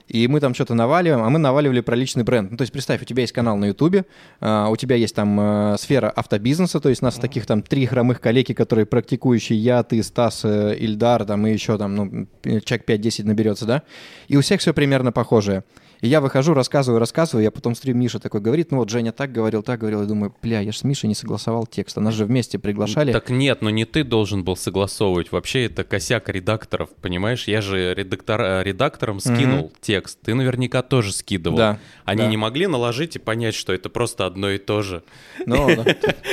и 0.08 0.28
мы 0.28 0.40
там 0.40 0.54
что-то 0.54 0.76
наваливаем, 0.76 1.24
а 1.24 1.30
мы 1.32 1.40
наваливали 1.40 1.82
про 1.82 1.96
личный 1.96 2.24
бренд. 2.24 2.52
Ну, 2.52 2.58
то 2.58 2.62
есть, 2.62 2.72
представь, 2.72 3.02
у 3.02 3.06
тебя 3.06 3.22
есть 3.22 3.34
канал 3.34 3.58
на 3.58 3.66
Ютубе, 3.66 4.06
а, 4.40 4.70
у 4.70 4.76
тебя 4.76 4.96
есть 4.96 5.16
там 5.16 5.40
э, 5.40 5.76
сфера 5.80 6.10
автобизнеса, 6.12 6.80
то 6.80 6.90
есть 6.90 7.02
нас 7.02 7.16
таких 7.16 7.46
там 7.46 7.63
три 7.68 7.86
хромых 7.86 8.22
коллеги, 8.22 8.54
которые 8.54 8.86
практикующие, 8.86 9.60
я, 9.60 9.84
ты, 9.84 10.02
Стас, 10.04 10.46
э, 10.46 10.76
Ильдар, 10.78 11.26
там, 11.26 11.46
и 11.48 11.54
еще 11.54 11.78
там, 11.78 11.96
ну, 11.96 12.28
человек 12.44 12.88
5-10 12.88 13.26
наберется, 13.26 13.66
да, 13.66 13.84
и 14.28 14.38
у 14.38 14.42
всех 14.42 14.62
все 14.62 14.74
примерно 14.74 15.12
похожее. 15.12 15.64
И 16.04 16.08
я 16.10 16.20
выхожу, 16.20 16.54
рассказываю, 16.54 17.00
рассказываю, 17.00 17.46
я 17.46 17.50
потом 17.50 17.76
смотрю, 17.76 17.96
Миша 17.96 18.20
такой 18.20 18.42
говорит, 18.42 18.72
ну 18.72 18.80
вот 18.80 18.90
Женя 18.90 19.14
так 19.14 19.32
говорил, 19.32 19.64
так 19.64 19.80
говорил, 19.80 20.04
и 20.04 20.06
думаю, 20.06 20.36
бля, 20.42 20.60
я 20.60 20.74
же 20.74 20.78
с 20.78 20.84
Мишей 20.84 21.08
не 21.08 21.16
согласовал 21.16 21.66
текст, 21.66 21.98
а 21.98 22.02
нас 22.02 22.14
же 22.14 22.26
вместе 22.26 22.60
приглашали. 22.60 23.14
Так 23.14 23.30
нет, 23.30 23.62
но 23.62 23.70
не 23.70 23.86
ты 23.86 24.04
должен 24.04 24.44
был 24.44 24.58
согласовывать. 24.58 25.32
Вообще 25.32 25.64
это 25.68 25.86
косяк 25.86 26.28
редакторов, 26.28 26.90
понимаешь? 27.02 27.48
Я 27.48 27.62
же 27.62 27.94
редактор, 27.94 28.42
э, 28.42 28.64
редакторам 28.64 29.22
скинул 29.22 29.72
текст. 29.80 30.20
Ты 30.22 30.36
наверняка 30.36 30.82
тоже 30.82 31.14
скидывал. 31.14 31.56
Да, 31.56 31.80
Они 32.04 32.24
да. 32.24 32.28
не 32.28 32.36
могли 32.36 32.68
наложить 32.68 33.16
и 33.16 33.20
понять, 33.20 33.56
что 33.56 33.72
это 33.72 33.88
просто 33.88 34.26
одно 34.26 34.50
и 34.50 34.58
то 34.58 34.82
же. 34.82 35.04
Ну, 35.46 35.74
ну, 35.74 35.86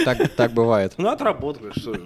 так, 0.04 0.30
так 0.30 0.52
бывает. 0.52 0.94
Ну, 0.98 1.10
отработали, 1.10 1.70
что 1.78 1.94
же. 1.94 2.02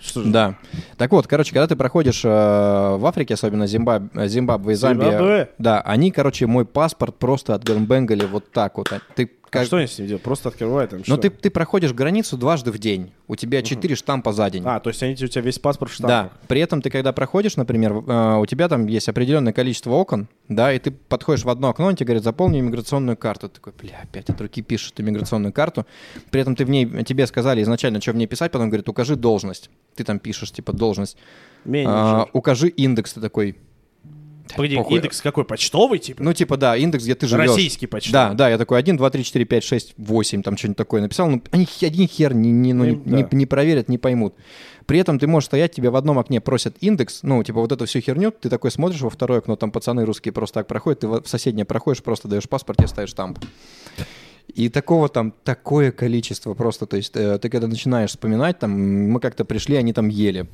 Что 0.00 0.22
же. 0.22 0.30
Да. 0.30 0.54
Так 0.96 1.12
вот, 1.12 1.26
короче, 1.26 1.52
когда 1.52 1.66
ты 1.66 1.76
проходишь 1.76 2.24
э, 2.24 2.28
в 2.28 3.06
Африке, 3.06 3.34
особенно 3.34 3.66
Зимбаб... 3.66 4.04
Зимбабве 4.14 4.72
и 4.72 4.76
Замбия, 4.76 5.10
Зимбабве? 5.10 5.50
да, 5.58 5.80
они, 5.80 6.10
короче, 6.10 6.46
мой 6.46 6.64
паспорт 6.64 7.16
просто 7.16 7.54
отгамбенгали 7.54 8.24
вот 8.26 8.50
так 8.52 8.78
вот. 8.78 8.92
А 8.92 9.00
А 9.48 9.50
как... 9.50 9.66
что 9.66 9.76
они 9.76 9.86
с 9.86 9.98
ним 9.98 10.08
делают? 10.08 10.22
Просто 10.22 10.48
открывают 10.48 10.90
там 10.90 10.98
Но 11.00 11.04
что? 11.04 11.14
Ну, 11.14 11.20
ты, 11.20 11.30
ты 11.30 11.50
проходишь 11.50 11.92
границу 11.92 12.36
дважды 12.36 12.72
в 12.72 12.78
день. 12.78 13.12
У 13.28 13.36
тебя 13.36 13.62
четыре 13.62 13.94
штампа 13.94 14.32
за 14.32 14.50
день. 14.50 14.62
А, 14.66 14.80
то 14.80 14.90
есть 14.90 15.02
они 15.02 15.12
у 15.14 15.16
тебя 15.16 15.42
весь 15.42 15.58
паспорт 15.58 15.92
в 15.92 16.00
Да, 16.00 16.30
при 16.48 16.60
этом 16.60 16.82
ты 16.82 16.90
когда 16.90 17.12
проходишь, 17.12 17.56
например, 17.56 17.92
э, 17.92 18.36
у 18.38 18.46
тебя 18.46 18.68
там 18.68 18.86
есть 18.86 19.08
определенное 19.08 19.52
количество 19.52 19.92
окон, 19.92 20.28
да, 20.48 20.72
и 20.72 20.78
ты 20.78 20.90
подходишь 20.90 21.44
в 21.44 21.48
одно 21.48 21.68
окно, 21.68 21.86
он 21.86 21.96
тебе 21.96 22.06
говорит, 22.06 22.24
заполни 22.24 22.60
иммиграционную 22.60 23.16
карту. 23.16 23.48
Ты 23.48 23.56
такой, 23.56 23.72
бля, 23.80 24.00
опять 24.02 24.28
от 24.28 24.40
руки 24.40 24.60
эту 24.60 25.02
иммиграционную 25.02 25.52
карту. 25.52 25.86
При 26.30 26.40
этом 26.40 26.56
ты 26.56 26.64
в 26.64 26.70
ней, 26.70 27.04
тебе 27.04 27.26
сказали 27.26 27.62
изначально, 27.62 28.00
что 28.00 28.12
в 28.12 28.16
ней 28.16 28.26
писать, 28.26 28.52
потом 28.52 28.68
говорит, 28.68 28.88
укажи 28.88 29.16
должность. 29.16 29.70
Ты 29.94 30.04
там 30.04 30.18
пишешь, 30.18 30.52
типа, 30.52 30.72
должность. 30.72 31.16
Менеджер. 31.64 31.92
А, 31.92 32.26
укажи 32.32 32.68
индекс, 32.68 33.14
ты 33.14 33.20
такой, 33.20 33.56
Погоди, 34.54 34.76
похуй. 34.76 34.96
индекс 34.98 35.20
какой? 35.20 35.44
Почтовый, 35.44 35.98
типа? 35.98 36.22
ну, 36.22 36.32
типа, 36.32 36.56
да, 36.56 36.76
индекс, 36.76 37.04
где 37.04 37.14
ты 37.14 37.26
живешь. 37.26 37.48
Российский 37.50 37.86
почтовый. 37.86 38.12
Да, 38.12 38.34
да, 38.34 38.48
я 38.50 38.58
такой 38.58 38.78
1, 38.78 38.96
2, 38.96 39.10
3, 39.10 39.24
4, 39.24 39.44
5, 39.44 39.64
6, 39.64 39.94
8, 39.96 40.42
там 40.42 40.56
что-нибудь 40.56 40.76
такое 40.76 41.00
написал. 41.00 41.28
Ну, 41.28 41.42
они 41.50 41.66
один 41.82 42.06
хер 42.06 42.34
не, 42.34 42.50
не, 42.50 42.72
ну, 42.72 42.84
не, 42.84 42.90
Ну, 42.92 43.02
да. 43.04 43.16
не- 43.16 43.28
не 43.32 43.46
проверят, 43.46 43.88
не 43.88 43.98
поймут. 43.98 44.34
При 44.86 45.00
этом 45.00 45.18
ты 45.18 45.26
можешь 45.26 45.46
стоять, 45.46 45.72
тебе 45.72 45.90
в 45.90 45.96
одном 45.96 46.18
окне 46.18 46.40
просят 46.40 46.76
индекс, 46.80 47.20
ну, 47.22 47.42
типа 47.42 47.60
вот 47.60 47.72
эту 47.72 47.86
всю 47.86 48.00
херню, 48.00 48.30
ты 48.30 48.48
такой 48.48 48.70
смотришь 48.70 49.00
во 49.00 49.10
второе 49.10 49.38
окно, 49.40 49.56
там 49.56 49.72
пацаны 49.72 50.04
русские 50.04 50.32
просто 50.32 50.60
так 50.60 50.68
проходят, 50.68 51.00
ты 51.00 51.08
в 51.08 51.22
соседнее 51.26 51.64
проходишь, 51.64 52.02
просто 52.02 52.28
даешь 52.28 52.48
паспорт, 52.48 52.78
тебе 52.78 52.88
ставишь 52.88 53.10
штамп. 53.10 53.40
И 54.54 54.68
такого 54.68 55.08
там 55.08 55.34
такое 55.44 55.90
количество 55.90 56.54
просто, 56.54 56.86
то 56.86 56.96
есть 56.96 57.16
э, 57.16 57.38
ты 57.38 57.48
когда 57.50 57.66
начинаешь 57.66 58.10
вспоминать, 58.10 58.60
там, 58.60 58.70
мы 59.10 59.18
как-то 59.18 59.44
пришли, 59.44 59.74
они 59.76 59.92
там 59.92 60.08
ели 60.08 60.46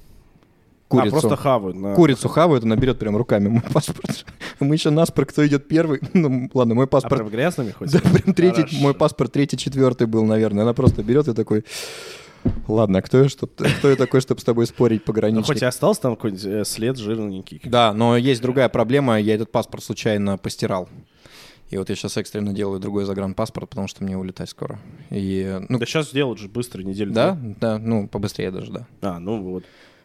А, 0.92 1.00
курицу. 1.00 1.10
просто 1.20 1.36
хавают. 1.36 1.76
на- 1.76 1.94
Курицу 1.94 2.28
хавают, 2.28 2.64
она 2.64 2.76
берет 2.76 2.98
прям 2.98 3.16
руками 3.16 3.48
мой 3.48 3.62
паспорт. 3.62 4.24
Мы 4.60 4.74
еще 4.74 4.90
наспор, 4.90 5.26
кто 5.26 5.46
идет 5.46 5.68
первый. 5.68 6.00
Ну, 6.14 6.50
ладно, 6.54 6.74
мой 6.74 6.84
А 6.84 6.88
паспорт 6.88 7.16
прям 7.22 7.28
грязными 7.30 7.70
хоть? 7.72 7.90
да, 7.92 7.98
прям 8.00 8.34
третий, 8.34 8.62
Хорошо. 8.62 8.76
мой 8.78 8.94
паспорт 8.94 9.32
третий, 9.32 9.56
четвертый 9.56 10.06
был, 10.06 10.24
наверное. 10.24 10.62
Она 10.64 10.72
просто 10.74 11.02
берет 11.02 11.28
и 11.28 11.34
такой, 11.34 11.64
ладно, 12.68 12.98
а 12.98 13.02
кто 13.02 13.22
я, 13.22 13.28
что, 13.28 13.46
кто 13.46 13.88
я 13.90 13.96
такой, 13.96 14.20
чтобы 14.20 14.40
с 14.40 14.44
тобой 14.44 14.66
спорить, 14.66 15.00
Ну, 15.00 15.06
пограничник? 15.12 15.46
хоть 15.46 15.62
и 15.62 15.64
остался 15.64 16.02
там 16.02 16.16
какой-нибудь 16.16 16.44
э, 16.44 16.64
след 16.64 16.96
жирненький. 16.98 17.60
Да, 17.64 17.92
но 17.92 18.16
есть 18.16 18.42
другая 18.42 18.68
проблема, 18.68 19.18
я 19.20 19.34
этот 19.34 19.50
паспорт 19.50 19.82
случайно 19.84 20.38
постирал. 20.38 20.88
И 21.70 21.78
вот 21.78 21.88
я 21.88 21.94
сейчас 21.96 22.18
экстренно 22.18 22.52
делаю 22.52 22.80
другой 22.80 23.06
загранпаспорт, 23.06 23.70
потому 23.70 23.88
что 23.88 24.04
мне 24.04 24.14
улетать 24.18 24.50
скоро. 24.50 24.78
И, 25.08 25.58
ну, 25.70 25.78
Да 25.78 25.86
сейчас 25.86 26.10
делают 26.12 26.38
же 26.38 26.48
быстро, 26.48 26.82
неделю. 26.82 27.12
да, 27.12 27.38
да, 27.60 27.78
ну, 27.78 28.08
побыстрее 28.08 28.50
даже, 28.50 28.70
да. 28.72 28.86
А, 29.00 29.18
ну 29.18 29.40
вот. 29.42 29.64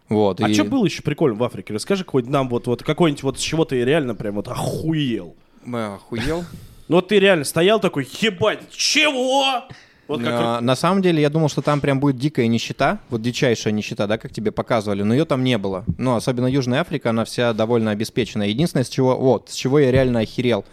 Вот, 0.09 0.41
А 0.41 0.49
и- 0.49 0.53
что 0.53 0.63
было 0.63 0.85
еще 0.85 1.01
прикольно 1.01 1.37
в 1.37 1.43
Африке? 1.43 1.73
Расскажи 1.73 2.03
какой-нибудь 2.03 2.31
нам 2.33 2.49
вот, 2.49 2.67
вот 2.67 2.83
какой-нибудь 2.83 3.23
вот 3.23 3.39
с 3.39 3.41
чего 3.41 3.65
ты 3.65 3.83
реально 3.83 4.15
прям 4.15 4.35
вот 4.35 4.47
охуел. 4.47 5.35
Мы 5.65 5.85
охуел. 5.95 6.45
Ну 6.87 6.95
вот 6.95 7.09
ты 7.09 7.19
реально 7.19 7.43
стоял 7.43 7.79
такой, 7.81 8.07
ебать, 8.21 8.61
чего? 8.71 9.63
Вот 10.07 10.21
как 10.21 10.31
А, 10.33 10.61
На 10.61 10.77
самом 10.77 11.01
деле, 11.01 11.21
я 11.21 11.29
думал, 11.29 11.49
что 11.49 11.61
там 11.61 11.81
прям 11.81 11.99
будет 11.99 12.17
дикая 12.17 12.47
нищета, 12.47 12.99
вот 13.09 13.21
дичайшая 13.21 13.73
нищета, 13.73 14.07
да, 14.07 14.17
как 14.17 14.31
тебе 14.31 14.53
показывали, 14.53 15.03
но 15.03 15.13
ее 15.13 15.25
там 15.25 15.43
не 15.43 15.57
было. 15.57 15.83
Ну, 15.97 16.15
особенно 16.15 16.47
Южная 16.47 16.79
Африка, 16.79 17.09
она 17.09 17.25
вся 17.25 17.51
довольно 17.51 17.91
обеспеченная. 17.91 18.47
Единственное, 18.47 18.85
с 18.85 18.89
чего, 18.89 19.17
вот, 19.17 19.49
с 19.49 19.53
чего 19.53 19.79
я 19.79 19.91
реально 19.91 20.21
охерел. 20.21 20.63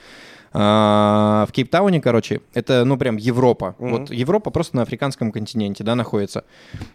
А, 0.56 1.47
в 1.48 1.52
Кейптауне, 1.52 2.01
короче, 2.01 2.40
это, 2.55 2.85
ну, 2.85 2.97
прям 2.97 3.16
Европа. 3.16 3.74
Вот 3.81 4.10
Европа 4.12 4.51
просто 4.51 4.76
на 4.76 4.82
африканском 4.82 5.32
континенте, 5.32 5.82
да, 5.82 5.97
находится. 5.97 6.44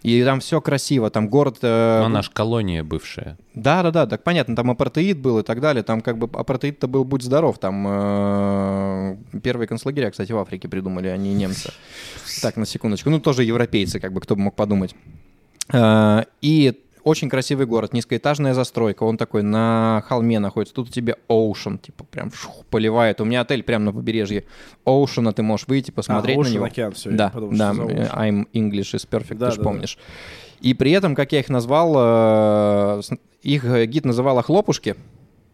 И 0.01 0.23
там 0.23 0.39
все 0.39 0.61
красиво, 0.61 1.09
там 1.09 1.27
город... 1.27 1.57
э, 1.61 1.99
Ну, 1.99 2.05
Она 2.05 2.21
ж 2.21 2.29
колония 2.29 2.83
бывшая. 2.85 3.37
да, 3.53 3.83
да, 3.83 3.91
да, 3.91 4.07
так 4.07 4.23
понятно, 4.23 4.55
там 4.55 4.71
апартеид 4.71 5.19
был 5.19 5.39
и 5.39 5.43
так 5.43 5.59
далее. 5.59 5.83
Там 5.83 5.99
как 5.99 6.17
бы 6.17 6.29
апартеид-то 6.31 6.87
был 6.87 7.03
будь 7.03 7.21
здоров. 7.21 7.59
Там 7.59 7.85
э, 7.87 9.17
первые 9.43 9.67
концлагеря, 9.67 10.09
кстати, 10.11 10.31
в 10.31 10.37
Африке 10.37 10.69
придумали, 10.69 11.07
а 11.07 11.17
не 11.17 11.33
немцы. 11.33 11.71
Так, 12.41 12.55
на 12.55 12.65
секундочку. 12.65 13.09
Ну, 13.09 13.19
тоже 13.19 13.43
европейцы, 13.43 13.99
как 13.99 14.13
бы 14.13 14.21
кто 14.21 14.35
бы 14.35 14.41
мог 14.41 14.55
подумать. 14.55 14.95
Э, 15.73 16.23
И 16.41 16.79
очень 17.09 17.29
красивый 17.29 17.65
город, 17.65 17.93
низкоэтажная 17.93 18.53
застройка, 18.53 19.03
он 19.03 19.17
такой 19.17 19.43
на 19.43 20.03
холме 20.07 20.39
находится. 20.39 20.73
Тут 20.75 20.89
у 20.89 20.91
тебя 20.91 21.15
оушен, 21.27 21.77
типа 21.79 22.03
прям 22.05 22.31
шух, 22.31 22.65
поливает. 22.69 23.19
У 23.21 23.25
меня 23.25 23.41
отель 23.41 23.63
прямо 23.63 23.85
на 23.85 23.93
побережье 23.93 24.45
оушена, 24.85 25.33
ты 25.33 25.41
можешь 25.43 25.67
выйти, 25.67 25.91
посмотреть 25.91 26.37
А, 26.37 26.41
на 26.41 26.47
него. 26.47 26.65
океан, 26.65 26.93
всё, 26.93 27.11
я 27.11 27.17
да, 27.17 27.29
подумал, 27.29 27.57
да, 27.57 27.71
э. 27.73 28.07
I'm 28.15 28.45
English 28.53 28.93
is 28.95 29.07
perfect, 29.09 29.35
Да, 29.35 29.47
ты 29.47 29.51
же 29.53 29.57
да, 29.57 29.63
да. 29.63 29.69
помнишь. 29.69 29.97
И 30.61 30.73
при 30.73 30.91
этом, 30.91 31.15
как 31.15 31.31
я 31.31 31.39
их 31.39 31.49
назвал, 31.49 31.93
э, 31.97 33.01
их 33.41 33.63
гид 33.87 34.05
называла 34.05 34.41
хлопушки. 34.43 34.95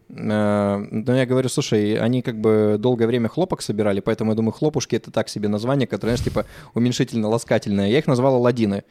Э, 0.08 0.76
Но 0.90 1.16
я 1.16 1.26
говорю, 1.26 1.48
слушай, 1.48 1.98
они 1.98 2.22
как 2.22 2.40
бы 2.40 2.76
долгое 2.78 3.06
время 3.06 3.28
хлопок 3.28 3.62
собирали, 3.62 4.00
поэтому 4.00 4.32
я 4.32 4.36
думаю, 4.36 4.52
хлопушки 4.52 4.96
это 4.96 5.10
так 5.10 5.28
себе 5.28 5.48
название, 5.48 5.86
которое, 5.86 6.16
знаешь, 6.16 6.24
типа 6.24 6.46
уменьшительно-ласкательное. 6.74 7.88
Я 7.88 7.98
их 7.98 8.06
назвал 8.06 8.36
Аладдины. 8.36 8.84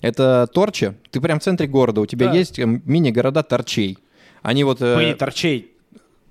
Это 0.00 0.48
торчи. 0.52 0.92
Ты 1.10 1.20
прям 1.20 1.40
в 1.40 1.42
центре 1.42 1.66
города, 1.66 2.00
у 2.00 2.06
тебя 2.06 2.26
Да. 2.28 2.34
есть 2.34 2.58
э, 2.58 2.64
мини-города 2.66 3.42
торчей. 3.42 3.98
Они 4.42 4.64
вот 4.64 4.80
э, 4.80 4.96
Блин, 4.96 5.16
торчей 5.16 5.71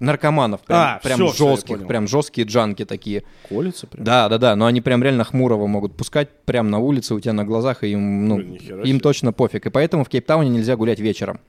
наркоманов, 0.02 0.62
прям, 0.62 0.80
А, 0.80 1.00
прям 1.02 1.22
я 1.22 1.32
жестких, 1.32 1.88
прям 1.88 2.08
жесткие 2.08 2.46
джанки 2.48 2.86
такие. 2.86 3.24
колется 3.48 3.88
прям. 3.88 4.04
Да, 4.04 4.28
да, 4.30 4.38
да, 4.38 4.56
но 4.56 4.66
они 4.66 4.82
прям 4.82 5.04
реально 5.04 5.24
хмурого 5.24 5.68
могут 5.68 5.96
пускать 5.96 6.30
прямо 6.46 6.70
на 6.70 6.80
улице 6.80 7.14
у 7.14 7.20
тебя 7.20 7.34
на 7.34 7.46
глазах, 7.46 7.84
и 7.84 7.92
им, 7.92 8.28
ну, 8.28 8.36
Блин, 8.38 8.82
им 8.84 9.00
точно 9.00 9.32
пофиг. 9.32 9.66
И 9.66 9.70
поэтому 9.70 10.04
в 10.04 10.10
Кейптауне 10.10 10.50
нельзя 10.50 10.76
гулять 10.76 11.00
вечером. 11.00 11.40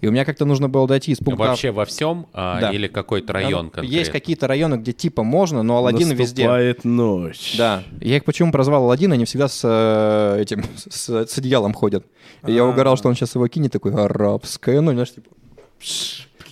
И 0.00 0.06
у 0.06 0.10
меня 0.10 0.24
как-то 0.24 0.44
нужно 0.44 0.68
было 0.68 0.86
дойти 0.86 1.12
из 1.12 1.18
пункта... 1.18 1.44
Вообще 1.44 1.70
во 1.70 1.84
всем 1.86 2.26
а, 2.34 2.60
Да. 2.60 2.70
или 2.72 2.88
какой-то 2.88 3.32
район 3.32 3.70
конкретно? 3.70 3.96
Есть 3.96 4.10
какие-то 4.10 4.46
районы, 4.46 4.74
где 4.74 4.92
типа 4.92 5.22
можно, 5.22 5.62
но 5.62 5.78
Аладдин 5.78 6.10
везде. 6.10 6.42
Наступает 6.42 6.84
ночь. 6.84 7.54
Да. 7.56 7.84
Я 8.00 8.16
их 8.16 8.24
почему 8.24 8.52
прозвал 8.52 8.84
Аладдин, 8.84 9.12
они 9.12 9.24
всегда 9.24 9.48
с 9.48 9.60
э, 9.64 10.42
этим, 10.42 10.64
с, 10.76 11.08
с 11.26 11.38
одеялом 11.38 11.72
ходят. 11.72 12.04
И 12.46 12.52
я 12.52 12.66
угорал, 12.66 12.96
что 12.96 13.08
он 13.08 13.14
сейчас 13.14 13.34
его 13.34 13.46
кинет, 13.48 13.72
такой, 13.72 13.94
арабская, 13.94 14.80
ну, 14.80 14.92
знаешь, 14.92 15.14
типа... 15.14 15.30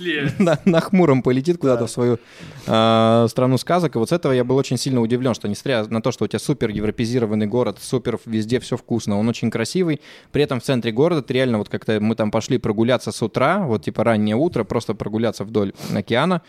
на, 0.38 0.58
на 0.64 0.80
хмуром 0.80 1.22
полетит 1.22 1.58
куда-то 1.58 1.86
в 1.86 1.90
свою 1.90 2.18
а, 2.66 3.26
страну 3.28 3.58
сказок. 3.58 3.94
И 3.94 3.98
вот 3.98 4.08
с 4.08 4.12
этого 4.12 4.32
я 4.32 4.44
был 4.44 4.56
очень 4.56 4.76
сильно 4.76 5.00
удивлен, 5.00 5.34
что 5.34 5.48
несмотря 5.48 5.84
на 5.86 6.00
то, 6.02 6.12
что 6.12 6.24
у 6.24 6.28
тебя 6.28 6.38
супер 6.38 6.70
европезированный 6.70 7.46
город, 7.46 7.78
супер 7.80 8.18
везде 8.26 8.60
все 8.60 8.76
вкусно, 8.76 9.18
он 9.18 9.28
очень 9.28 9.50
красивый, 9.50 10.00
при 10.30 10.42
этом 10.42 10.60
в 10.60 10.62
центре 10.62 10.92
города 10.92 11.22
ты 11.22 11.34
реально 11.34 11.58
вот 11.58 11.68
как-то 11.68 12.00
мы 12.00 12.14
там 12.14 12.30
пошли 12.30 12.58
прогуляться 12.58 13.12
с 13.12 13.22
утра, 13.22 13.60
вот 13.60 13.84
типа 13.84 14.04
раннее 14.04 14.36
утро, 14.36 14.64
просто 14.64 14.94
прогуляться 14.94 15.44
вдоль 15.44 15.72
океана, 15.94 16.42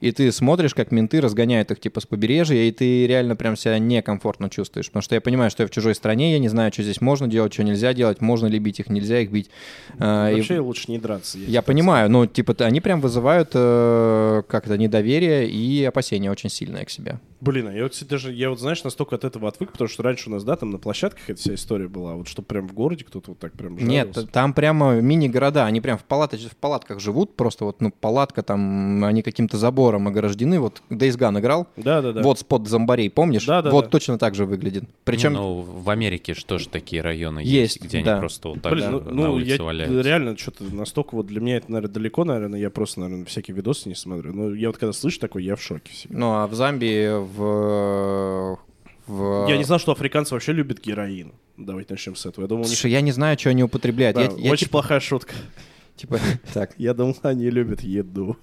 и 0.00 0.12
ты 0.12 0.30
смотришь, 0.32 0.74
как 0.74 0.92
менты 0.92 1.20
разгоняют 1.20 1.70
их 1.70 1.80
типа 1.80 2.00
с 2.00 2.06
побережья, 2.06 2.56
и 2.56 2.70
ты 2.72 3.06
реально 3.06 3.36
прям 3.36 3.56
себя 3.56 3.78
некомфортно 3.78 4.50
чувствуешь, 4.50 4.86
потому 4.86 5.02
что 5.02 5.14
я 5.14 5.20
понимаю, 5.20 5.50
что 5.50 5.62
я 5.62 5.66
в 5.66 5.70
чужой 5.70 5.94
стране, 5.94 6.32
я 6.32 6.38
не 6.38 6.48
знаю, 6.48 6.72
что 6.72 6.82
здесь 6.82 7.00
можно 7.00 7.26
делать, 7.28 7.52
что 7.52 7.62
нельзя 7.64 7.92
делать, 7.92 8.20
можно 8.20 8.46
ли 8.46 8.58
бить 8.58 8.80
их, 8.80 8.88
нельзя 8.88 9.20
их 9.20 9.30
бить. 9.30 9.50
А, 9.98 10.30
и- 10.30 10.36
Вообще 10.36 10.58
лучше 10.60 10.90
не 10.90 10.98
драться. 10.98 11.38
я 11.38 11.62
понимаю, 11.62 12.10
но 12.10 12.26
типа 12.26 12.54
они 12.60 12.80
прям 12.80 13.00
вызывают 13.00 13.50
э, 13.54 14.42
как-то 14.48 14.76
недоверие 14.78 15.48
и 15.48 15.84
опасения 15.84 16.30
очень 16.30 16.50
сильное 16.50 16.84
к 16.84 16.90
себе. 16.90 17.18
Блин, 17.40 17.68
а 17.68 17.72
я 17.74 17.84
вот, 17.84 17.92
кстати, 17.92 18.08
даже, 18.10 18.32
я 18.34 18.50
вот, 18.50 18.60
знаешь, 18.60 18.84
настолько 18.84 19.16
от 19.16 19.24
этого 19.24 19.48
отвык, 19.48 19.72
потому 19.72 19.88
что 19.88 20.02
раньше 20.02 20.28
у 20.28 20.32
нас, 20.32 20.44
да, 20.44 20.56
там 20.56 20.70
на 20.70 20.78
площадках 20.78 21.22
эта 21.30 21.40
вся 21.40 21.54
история 21.54 21.88
была, 21.88 22.14
вот 22.14 22.28
что 22.28 22.42
прям 22.42 22.68
в 22.68 22.74
городе 22.74 23.04
кто-то 23.04 23.30
вот 23.30 23.38
так 23.38 23.52
прям 23.54 23.76
Нет, 23.78 24.08
жарился. 24.14 24.26
там 24.26 24.52
прямо 24.52 25.00
мини-города, 25.00 25.64
они 25.64 25.80
прям 25.80 25.96
в, 25.96 26.04
палаточ- 26.06 26.50
в 26.50 26.56
палатках 26.56 27.00
живут, 27.00 27.36
просто 27.36 27.64
вот, 27.64 27.80
ну, 27.80 27.90
палатка 27.98 28.42
там, 28.42 29.02
они 29.04 29.22
каким-то 29.22 29.56
забором 29.56 29.89
ограждены, 29.96 30.60
вот 30.60 30.82
Days 30.90 31.18
Gone 31.18 31.40
играл, 31.40 31.66
Да-да-да. 31.76 32.22
вот 32.22 32.38
спот 32.38 32.68
зомбарей, 32.68 33.10
помнишь? 33.10 33.44
Да-да-да. 33.46 33.70
Вот 33.74 33.90
точно 33.90 34.18
так 34.18 34.34
же 34.34 34.44
выглядит. 34.46 34.84
Причем, 35.04 35.32
Ну, 35.34 35.60
в 35.60 35.88
Америке 35.90 36.34
что 36.34 36.58
же 36.58 36.68
такие 36.68 37.02
районы 37.02 37.40
Есть, 37.40 37.76
есть, 37.76 37.82
где 37.82 38.02
да. 38.02 38.12
они 38.12 38.20
просто 38.20 38.48
вот 38.48 38.62
так 38.62 38.72
Блин, 38.72 38.90
ну, 38.92 39.00
на 39.00 39.10
ну, 39.12 39.32
улице 39.34 39.56
я 39.56 39.62
валяются. 39.62 40.00
реально 40.00 40.36
что-то 40.36 40.64
настолько 40.64 41.14
вот 41.14 41.26
для 41.26 41.40
меня 41.40 41.56
это, 41.56 41.70
наверное, 41.72 41.92
далеко, 41.94 42.24
наверное, 42.24 42.60
я 42.60 42.70
просто, 42.70 43.00
наверное, 43.00 43.24
всякие 43.26 43.56
видосы 43.56 43.88
не 43.88 43.94
смотрю. 43.94 44.32
Но 44.32 44.54
я 44.54 44.68
вот 44.68 44.78
когда 44.78 44.92
слышу 44.92 45.18
такое, 45.20 45.42
я 45.42 45.56
в 45.56 45.62
шоке 45.62 45.90
всегда. 45.92 46.18
ну, 46.18 46.32
а 46.32 46.46
в 46.46 46.54
Замбии, 46.54 47.08
в... 47.22 48.58
в... 49.06 49.46
Я 49.48 49.56
не 49.56 49.64
знал, 49.64 49.78
что 49.78 49.92
африканцы 49.92 50.34
вообще 50.34 50.52
любят 50.52 50.80
героин. 50.80 51.32
Давайте 51.56 51.92
начнем 51.94 52.16
с 52.16 52.24
этого. 52.26 52.44
Я 52.44 52.48
думал, 52.48 52.62
у 52.62 52.64
них... 52.66 52.74
Слушай, 52.76 52.92
я 52.92 53.00
не 53.00 53.12
знаю, 53.12 53.38
что 53.38 53.50
они 53.50 53.62
употребляют. 53.62 54.16
Да, 54.16 54.22
Я- 54.22 54.30
я, 54.36 54.50
очень 54.52 54.66
типа- 54.66 54.70
плохая 54.72 55.00
шутка. 55.00 55.34
типа, 55.96 56.18
так, 56.54 56.72
Я 56.78 56.94
думал, 56.94 57.16
они 57.22 57.50
любят 57.50 57.82
еду. 57.82 58.36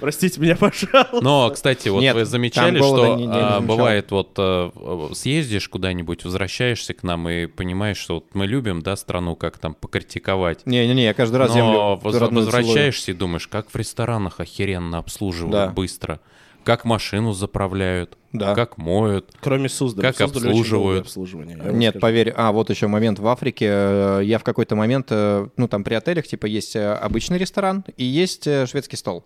Простите 0.00 0.40
меня, 0.40 0.56
пожалуйста. 0.60 1.20
Но, 1.22 1.50
кстати, 1.50 1.88
вот 1.88 2.00
Нет, 2.00 2.14
вы 2.14 2.24
замечали, 2.24 2.78
что 2.78 3.16
не- 3.16 3.26
не 3.26 3.32
а, 3.32 3.60
бывает 3.60 4.10
вот 4.10 4.32
э, 4.38 4.70
съездишь 5.14 5.68
куда-нибудь, 5.68 6.24
возвращаешься 6.24 6.92
к 6.94 7.02
нам 7.02 7.28
и 7.28 7.46
понимаешь, 7.46 7.96
что 7.96 8.16
вот 8.16 8.34
мы 8.34 8.46
любим, 8.46 8.82
да, 8.82 8.96
страну 8.96 9.36
как 9.36 9.58
там 9.58 9.74
покритиковать. 9.74 10.66
Не-не-не, 10.66 11.04
я 11.04 11.14
каждый 11.14 11.36
раз 11.36 11.52
землю 11.52 11.72
Но 11.72 11.96
воз- 11.96 12.14
родную 12.16 12.46
целую. 12.46 12.62
возвращаешься 12.64 13.10
и 13.10 13.14
думаешь, 13.14 13.48
как 13.48 13.70
в 13.70 13.76
ресторанах 13.76 14.40
охеренно 14.40 14.98
обслуживают 14.98 15.52
Да. 15.52 15.68
быстро, 15.68 16.20
как 16.66 16.84
машину 16.84 17.32
заправляют, 17.32 18.18
Да. 18.32 18.54
как 18.56 18.76
моют. 18.76 19.30
Кроме 19.40 19.68
Суздаля. 19.68 20.12
Как 20.12 20.16
очень 20.20 20.24
обслуживают? 20.48 21.02
обслуживание. 21.04 21.56
Нет, 21.72 21.92
скажу. 21.92 22.00
поверь. 22.02 22.34
А, 22.36 22.50
вот 22.50 22.68
еще 22.70 22.88
момент 22.88 23.20
в 23.20 23.26
Африке. 23.28 23.66
э, 23.70 24.20
Я 24.24 24.38
в 24.40 24.42
какой-то 24.42 24.74
момент, 24.74 25.06
э, 25.10 25.46
ну, 25.56 25.68
там 25.68 25.84
при 25.84 25.94
отелях, 25.94 26.26
типа, 26.26 26.46
есть 26.46 26.74
э, 26.74 26.92
обычный 26.92 27.38
ресторан 27.38 27.84
и 27.96 28.04
есть 28.04 28.42
шведский 28.68 28.96
стол. 28.96 29.24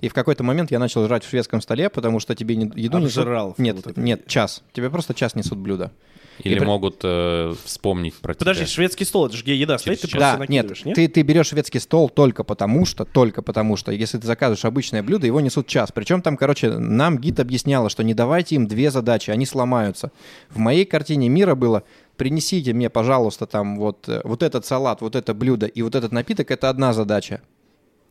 И 0.00 0.08
в 0.08 0.14
какой-то 0.14 0.42
момент 0.44 0.70
я 0.70 0.78
начал 0.78 1.04
жрать 1.06 1.24
в 1.24 1.28
шведском 1.28 1.60
столе, 1.60 1.90
потому 1.90 2.20
что 2.20 2.34
тебе 2.34 2.56
не- 2.56 2.72
еду 2.80 2.98
несут... 2.98 3.18
Обжираловка 3.18 3.60
Нет, 3.62 3.76
вот 3.76 3.86
эта. 3.88 4.00
нет, 4.00 4.26
час. 4.26 4.62
Тебе 4.72 4.88
просто 4.88 5.12
час 5.12 5.34
несут 5.34 5.58
блюдо. 5.58 5.92
Или 6.44 6.58
при- 6.58 6.64
могут 6.64 7.00
э, 7.02 7.54
вспомнить 7.64 8.14
про 8.14 8.34
Подожди, 8.34 8.64
тебя. 8.64 8.72
шведский 8.72 9.04
стол, 9.04 9.26
это 9.26 9.36
же 9.36 9.42
где 9.42 9.56
еда 9.56 9.78
стоит, 9.78 10.00
ты 10.00 10.08
просто 10.08 10.18
да, 10.18 10.46
нет, 10.46 10.48
накидываешь, 10.48 10.84
нет? 10.84 10.94
Ты, 10.94 11.08
ты 11.08 11.22
берешь 11.22 11.48
шведский 11.48 11.80
стол 11.80 12.08
только 12.08 12.44
потому 12.44 12.84
что, 12.86 13.04
только 13.04 13.42
потому 13.42 13.76
что, 13.76 13.92
если 13.92 14.18
ты 14.18 14.26
заказываешь 14.26 14.64
обычное 14.64 15.02
блюдо, 15.02 15.26
его 15.26 15.40
несут 15.40 15.66
час. 15.66 15.90
Причем 15.92 16.22
там, 16.22 16.36
короче, 16.36 16.70
нам 16.70 17.18
гид 17.18 17.40
объясняла, 17.40 17.90
что 17.90 18.04
не 18.04 18.14
давайте 18.14 18.54
им 18.54 18.66
две 18.66 18.90
задачи, 18.90 19.30
они 19.30 19.46
сломаются. 19.46 20.12
В 20.50 20.58
моей 20.58 20.84
картине 20.84 21.28
мира 21.28 21.54
было 21.54 21.82
принесите 22.16 22.72
мне, 22.74 22.90
пожалуйста, 22.90 23.46
там 23.46 23.78
вот, 23.78 24.08
э, 24.08 24.20
вот 24.24 24.42
этот 24.42 24.66
салат, 24.66 25.00
вот 25.00 25.16
это 25.16 25.32
блюдо 25.34 25.66
и 25.66 25.82
вот 25.82 25.94
этот 25.94 26.12
напиток, 26.12 26.50
это 26.50 26.68
одна 26.68 26.92
задача. 26.92 27.40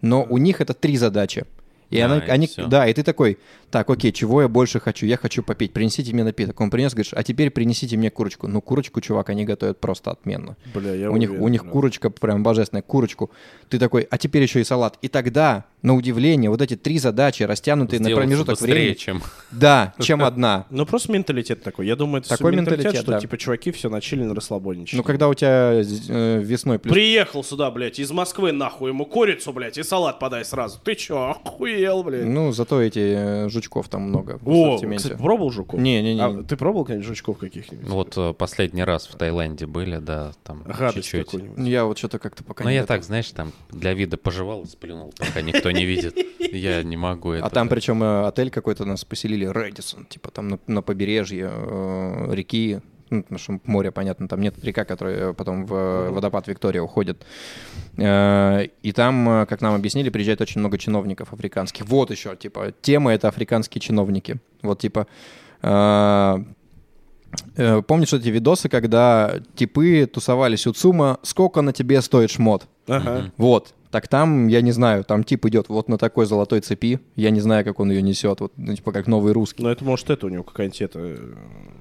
Но 0.02 0.26
у 0.28 0.38
них 0.38 0.62
это 0.62 0.74
три 0.74 0.98
задачи. 0.98 1.45
И 1.89 1.99
А, 1.99 2.05
она- 2.05 2.19
и 2.19 2.30
они, 2.30 2.47
всё. 2.47 2.68
да, 2.68 2.88
и 2.88 2.93
ты 2.93 3.01
такой, 3.03 3.38
так, 3.72 3.89
окей, 3.89 4.11
чего 4.11 4.41
я 4.41 4.47
больше 4.47 4.80
хочу? 4.80 5.05
Я 5.05 5.18
хочу 5.18 5.43
попить, 5.43 5.73
принесите 5.73 6.14
мне 6.14 6.23
напиток. 6.23 6.59
Он 6.61 6.69
принес, 6.69 6.93
говоришь, 6.93 7.14
а 7.14 7.23
теперь 7.23 7.49
принесите 7.49 7.97
мне 7.97 8.09
курочку. 8.09 8.47
Ну, 8.47 8.61
курочку, 8.61 9.01
чувак, 9.01 9.30
они 9.30 9.45
готовят 9.45 9.80
просто 9.80 10.11
отменно. 10.11 10.55
Бля, 10.73 10.93
я 10.93 11.11
у 11.11 11.18
них, 11.18 11.30
уверен, 11.30 11.45
у 11.45 11.47
них 11.49 11.64
да. 11.64 11.69
курочка 11.69 12.09
прям 12.09 12.43
божественная, 12.43 12.81
курочку. 12.81 13.30
Ты 13.69 13.80
такой, 13.80 14.07
а 14.09 14.18
теперь 14.18 14.41
еще 14.43 14.61
и 14.61 14.64
салат. 14.64 14.97
И 15.01 15.07
тогда, 15.09 15.65
на 15.81 15.95
удивление, 15.95 16.49
вот 16.49 16.61
эти 16.61 16.76
три 16.76 16.97
задачи, 16.99 17.43
растянутые 17.43 17.99
на 17.99 18.09
промежуток 18.09 18.55
быстрее, 18.55 18.73
времени, 18.73 18.93
чем... 18.93 19.22
да, 19.51 19.93
чем 19.99 20.23
одна. 20.23 20.65
Ну, 20.77 20.85
просто 20.85 21.11
менталитет 21.11 21.64
такой. 21.64 21.88
Я 21.88 21.95
думаю, 21.95 22.22
это 22.22 22.30
Такой 22.30 22.55
менталитет, 22.55 22.95
что, 22.95 23.11
да. 23.11 23.19
типа, 23.19 23.38
чуваки 23.38 23.72
все 23.72 23.89
начали 23.89 24.23
на 24.23 24.35
расслабонничать. 24.35 24.97
Ну, 24.97 25.03
когда 25.03 25.27
у 25.27 25.34
тебя 25.34 25.73
э, 25.73 26.39
весной 26.41 26.80
плюс... 26.80 26.93
Приехал 26.93 27.43
сюда, 27.43 27.72
блядь, 27.72 27.99
из 27.99 28.11
Москвы, 28.11 28.51
нахуй, 28.51 28.89
ему 28.91 29.05
курицу, 29.05 29.51
блядь, 29.53 29.77
и 29.77 29.84
салат 29.84 30.19
подай 30.19 30.45
сразу. 30.45 30.80
Ты 30.84 30.95
чё, 30.95 31.31
охуел, 31.43 31.77
блядь? 32.04 32.26
Ну, 32.26 32.52
зато 32.52 32.82
эти 32.82 32.99
э, 33.45 33.49
жучков 33.49 33.90
там 33.90 34.04
много 34.04 34.40
О, 34.45 34.78
кстати, 34.78 35.16
пробовал 35.16 35.52
жуков? 35.52 35.80
Не-не-не. 35.80 36.22
А 36.22 36.44
ты 36.44 36.56
пробовал, 36.56 36.86
конечно, 36.86 37.08
жучков 37.08 37.38
каких-нибудь? 37.38 37.88
Вот 37.88 38.18
э, 38.18 38.34
последний 38.34 38.84
раз 38.84 39.08
в 39.08 39.16
Таиланде 39.16 39.66
были, 39.66 39.98
да, 39.98 40.32
там 40.44 40.64
чуть-чуть. 40.94 41.26
какую-нибудь. 41.26 41.68
Я 41.68 41.86
вот 41.86 41.98
что-то 41.98 42.20
как-то 42.20 42.44
пока 42.44 42.64
Ну, 42.64 42.70
я 42.70 42.86
так, 42.86 43.04
знаешь, 43.04 43.30
там 43.32 43.52
для 43.72 43.94
вида 43.94 44.18
пожевал, 44.18 44.66
сплюнул, 44.66 45.14
пока 45.18 45.41
никто 45.41 45.72
не 45.72 45.86
видит. 45.86 46.18
Я 46.40 46.84
не 46.84 46.98
могу 46.98 47.32
это. 47.32 47.45
А 47.45 47.49
там 47.49 47.70
причем 47.70 48.04
э, 48.04 48.28
отель 48.28 48.49
какой-то 48.49 48.86
нас 48.86 49.04
поселили, 49.06 49.45
Рэдисон, 49.45 50.06
типа 50.06 50.32
там 50.32 50.48
на, 50.48 50.60
на 50.68 50.82
побережье 50.82 51.52
э, 51.52 52.30
реки, 52.32 52.82
ну, 53.09 53.23
потому 53.23 53.39
что 53.39 53.59
море, 53.65 53.91
понятно, 53.91 54.27
там 54.27 54.41
нет 54.41 54.55
река, 54.63 54.85
которая 54.85 55.34
потом 55.34 55.65
в 55.65 56.09
водопад 56.11 56.47
Виктория 56.47 56.81
уходит. 56.81 57.25
Э, 57.97 58.67
И 58.84 58.91
там, 58.91 59.29
э, 59.29 59.45
как 59.45 59.61
нам 59.61 59.75
объяснили, 59.75 60.09
приезжает 60.09 60.41
очень 60.41 60.59
много 60.59 60.77
чиновников 60.77 61.34
африканских. 61.34 61.85
Вот 61.85 62.11
еще, 62.11 62.35
типа, 62.35 62.73
тема— 62.81 63.13
это 63.13 63.27
африканские 63.27 63.81
чиновники. 63.81 64.38
Вот, 64.61 64.79
типа, 64.79 65.07
э, 65.61 66.43
помнишь 67.88 68.13
эти 68.13 68.29
видосы, 68.29 68.69
когда 68.69 69.39
типы 69.55 70.09
тусовались 70.11 70.67
у 70.67 70.73
ЦУМа, 70.73 71.19
сколько 71.23 71.61
на 71.61 71.73
тебе 71.73 72.01
стоит 72.01 72.31
шмот? 72.31 72.67
Ага. 72.88 73.31
Вот, 73.38 73.73
Так 73.91 74.07
там, 74.07 74.47
я 74.47 74.61
не 74.61 74.72
знаю, 74.72 75.03
там 75.03 75.23
тип 75.23 75.45
идет 75.45 75.69
вот 75.69 75.88
на 75.88 75.97
такой 75.97 76.26
золотой 76.26 76.59
цепи, 76.59 76.99
я 77.15 77.30
не 77.30 77.39
знаю, 77.39 77.64
как 77.64 77.80
он 77.80 77.89
ее 77.89 78.01
несет, 78.01 78.41
вот, 78.41 78.51
ну, 78.57 78.76
типа 78.76 78.91
как 78.91 79.07
новый 79.07 79.31
русский. 79.34 79.64
Ну, 79.64 79.69
это 79.69 79.84
может 79.85 80.09
это 80.09 80.26
у 80.26 80.30
него 80.30 80.43
какая-нибудь 80.43 80.81
это 80.81 80.99
э, 80.99 81.18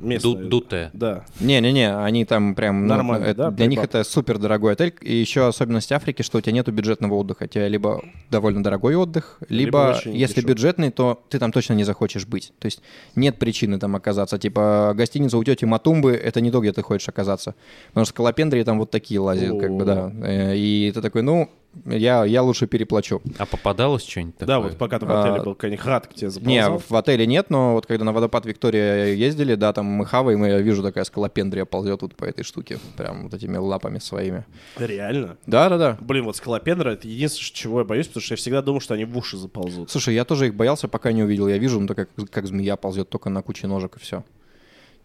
местная. 0.00 0.32
Ду- 0.34 0.48
Дутая. 0.48 0.90
Да. 0.92 1.24
Не-не-не, 1.40 1.96
они 1.98 2.24
там 2.24 2.54
прям... 2.54 2.82
ну, 2.86 2.94
Нормально, 2.94 3.24
это- 3.24 3.34
да, 3.36 3.50
Для 3.50 3.66
них 3.66 3.80
прибавка? 3.80 3.98
это 3.98 4.08
супер 4.08 4.38
дорогой 4.38 4.74
отель. 4.74 4.94
И 5.00 5.14
еще 5.14 5.46
особенность 5.48 5.90
Африки, 5.92 6.22
что 6.22 6.38
у 6.38 6.40
тебя 6.40 6.52
нету 6.52 6.70
бюджетного 6.72 7.14
отдыха. 7.14 7.44
У 7.44 7.46
тебя 7.48 7.66
либо 7.68 8.04
довольно 8.30 8.62
дорогой 8.62 8.94
отдых, 8.94 9.38
Либо 9.48 9.94
либо, 10.04 10.16
если 10.16 10.36
дешевый. 10.36 10.54
бюджетный, 10.54 10.90
то 10.90 11.22
ты 11.28 11.38
там 11.38 11.50
точно 11.52 11.74
не 11.74 11.84
захочешь 11.84 12.26
быть. 12.26 12.52
То 12.58 12.66
есть 12.66 12.82
нет 13.16 13.38
причины 13.38 13.78
там 13.78 13.96
оказаться. 13.96 14.38
Типа 14.38 14.92
гостиница 14.96 15.38
у 15.38 15.44
тети 15.44 15.64
Матумбы— 15.64 16.12
это 16.12 16.40
не 16.40 16.50
то, 16.50 16.60
где 16.60 16.72
ты 16.72 16.82
хочешь 16.82 17.08
оказаться. 17.08 17.54
Потому 17.88 18.04
что 18.04 18.12
в 18.12 18.14
Скалопендре 18.16 18.64
там 18.64 18.78
вот 18.78 18.90
такие 18.90 19.18
лазят, 19.20 19.58
как 19.60 19.72
бы, 19.74 19.84
да. 19.84 20.12
Э, 20.22 20.56
И 20.56 20.90
ты 20.94 21.02
такой, 21.02 21.22
ну, 21.22 21.50
я, 21.84 22.24
я 22.24 22.42
лучше 22.42 22.66
переплачу. 22.66 23.20
А 23.38 23.46
попадалось 23.46 24.04
что-нибудь 24.04 24.36
такое? 24.36 24.46
Да, 24.46 24.60
вот 24.60 24.76
пока 24.78 24.98
ты 24.98 25.06
в 25.06 25.10
отеле 25.10 25.40
А, 25.40 25.42
был, 25.42 25.54
какая-нибудь 25.54 25.84
хат 25.84 26.06
к 26.06 26.14
тебе 26.14 26.28
Не, 26.42 26.62
заползал. 26.62 26.82
в 26.88 26.96
отеле 26.96 27.26
нет, 27.26 27.50
но 27.50 27.74
вот 27.74 27.86
когда 27.86 28.04
на 28.04 28.12
водопад 28.12 28.46
Виктория 28.46 29.06
ездили, 29.14 29.54
да, 29.54 29.72
там 29.72 29.86
мы 29.86 30.06
хаваем, 30.06 30.44
и 30.44 30.48
я 30.48 30.60
вижу 30.60 30.82
такая 30.82 31.04
скалопендрия 31.04 31.64
ползет 31.64 32.00
тут 32.00 32.14
по 32.14 32.24
этой 32.24 32.44
штуке, 32.44 32.78
прям 32.96 33.24
вот 33.24 33.34
этими 33.34 33.56
лапами 33.56 33.98
своими. 33.98 34.44
Реально? 34.76 35.36
Да-да-да. 35.46 35.98
Блин, 36.00 36.24
вот 36.24 36.36
скалопендра— 36.36 36.90
это 36.92 37.08
единственное, 37.08 37.52
чего 37.54 37.78
я 37.80 37.84
боюсь, 37.84 38.06
потому 38.08 38.22
что 38.22 38.32
я 38.32 38.36
всегда 38.36 38.62
думал, 38.62 38.80
что 38.80 38.94
они 38.94 39.04
в 39.04 39.16
уши 39.16 39.36
заползут. 39.36 39.90
Слушай, 39.90 40.14
я 40.14 40.24
тоже 40.24 40.46
их 40.46 40.54
боялся, 40.54 40.88
пока 40.88 41.12
не 41.12 41.22
увидел. 41.22 41.48
Я 41.48 41.58
вижу, 41.58 41.80
ну, 41.80 41.88
как, 41.94 42.08
как 42.30 42.46
змея 42.46 42.76
ползет 42.76 43.08
только 43.08 43.30
на 43.30 43.42
куче 43.42 43.66
ножек 43.66 43.96
и 43.96 44.00
все. 44.00 44.24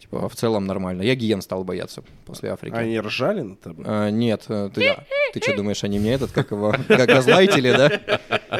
Типа, 0.02 0.26
а 0.26 0.30
в 0.30 0.36
целом 0.36 0.66
нормально. 0.66 1.04
Я 1.04 1.14
гиен 1.14 1.44
стал 1.44 1.64
бояться 1.64 2.04
после 2.26 2.50
Африки. 2.50 2.74
Они 2.74 3.00
ржали 3.00 3.42
над 3.42 3.62
тобой? 3.62 3.86
А, 3.88 4.10
нет, 4.10 4.46
э, 4.48 4.72
ты, 4.74 4.96
ты 5.32 5.40
что 5.40 5.56
думаешь, 5.56 5.84
они 5.84 6.00
мне 6.00 6.14
этот, 6.14 6.32
как 6.32 6.50
его, 6.50 6.74
как 6.88 7.08
газлайтили, 7.08 7.72
да? 7.72 8.60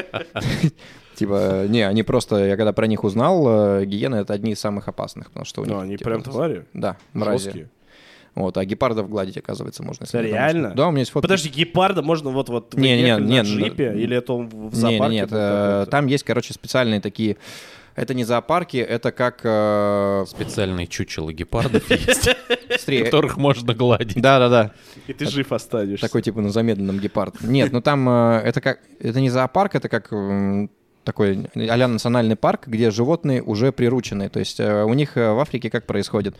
Типа, 1.16 1.66
не, 1.66 1.82
они 1.82 2.04
просто, 2.04 2.46
я 2.46 2.56
когда 2.56 2.72
про 2.72 2.86
них 2.86 3.02
узнал, 3.02 3.80
э, 3.80 3.84
гиены 3.86 4.16
это 4.16 4.32
одни 4.34 4.52
из 4.52 4.60
самых 4.60 4.86
опасных, 4.86 5.28
потому 5.30 5.44
что 5.44 5.62
у 5.62 5.64
них... 5.64 5.74
Ну, 5.74 5.80
они 5.80 5.96
типа, 5.96 6.10
прям 6.10 6.22
твари. 6.22 6.64
Да, 6.74 6.96
мрази. 7.12 7.68
Вот, 8.36 8.56
а 8.56 8.64
гепардов 8.64 9.10
гладить, 9.10 9.36
оказывается, 9.36 9.82
можно. 9.82 10.04
если 10.04 10.18
Реально? 10.18 10.74
Да, 10.76 10.86
у 10.86 10.90
меня 10.90 11.00
есть 11.00 11.10
фото. 11.10 11.22
Подожди, 11.22 11.48
гепарда 11.48 12.02
можно 12.02 12.30
вот 12.30 12.48
вот 12.50 12.74
Не, 12.74 13.02
не, 13.02 13.02
не, 13.02 13.42
на 13.42 13.42
джипе, 13.42 13.94
или 13.96 14.16
это 14.16 14.32
он 14.32 14.48
в 14.48 14.74
зоопарке? 14.74 15.10
не, 15.10 15.20
нет, 15.20 15.30
был 15.30 15.38
э, 15.38 15.86
там 15.90 16.06
есть, 16.06 16.22
короче, 16.22 16.54
специальные 16.54 17.00
такие... 17.00 17.36
Это 17.94 18.14
не 18.14 18.24
зоопарки, 18.24 18.76
это 18.78 19.12
как... 19.12 19.40
э, 19.44 20.24
Специальные 20.28 20.86
чучела 20.86 21.32
гепардов 21.32 21.88
есть, 21.90 22.28
которых 23.04 23.36
можно 23.36 23.74
гладить. 23.74 24.20
Да-да-да. 24.20 24.72
И 25.06 25.12
ты 25.12 25.26
жив 25.26 25.52
останешься. 25.52 26.06
Такой 26.06 26.22
типа 26.22 26.40
на 26.40 26.50
замедленном 26.50 26.98
гепард. 26.98 27.40
Нет, 27.42 27.72
ну 27.72 27.80
там 27.82 28.08
э, 28.08 28.40
это 28.44 28.60
как... 28.60 28.80
Это 28.98 29.20
не 29.20 29.28
зоопарк, 29.30 29.74
это 29.74 29.88
как 29.88 30.10
такой 31.04 31.46
а 31.54 31.88
национальный 31.88 32.36
парк, 32.36 32.68
где 32.68 32.90
животные 32.90 33.42
уже 33.42 33.72
приручены. 33.72 34.28
То 34.28 34.38
есть 34.38 34.60
э, 34.60 34.84
у 34.84 34.94
них 34.94 35.16
э, 35.16 35.32
в 35.32 35.38
Африке 35.40 35.68
как 35.68 35.84
происходит? 35.86 36.36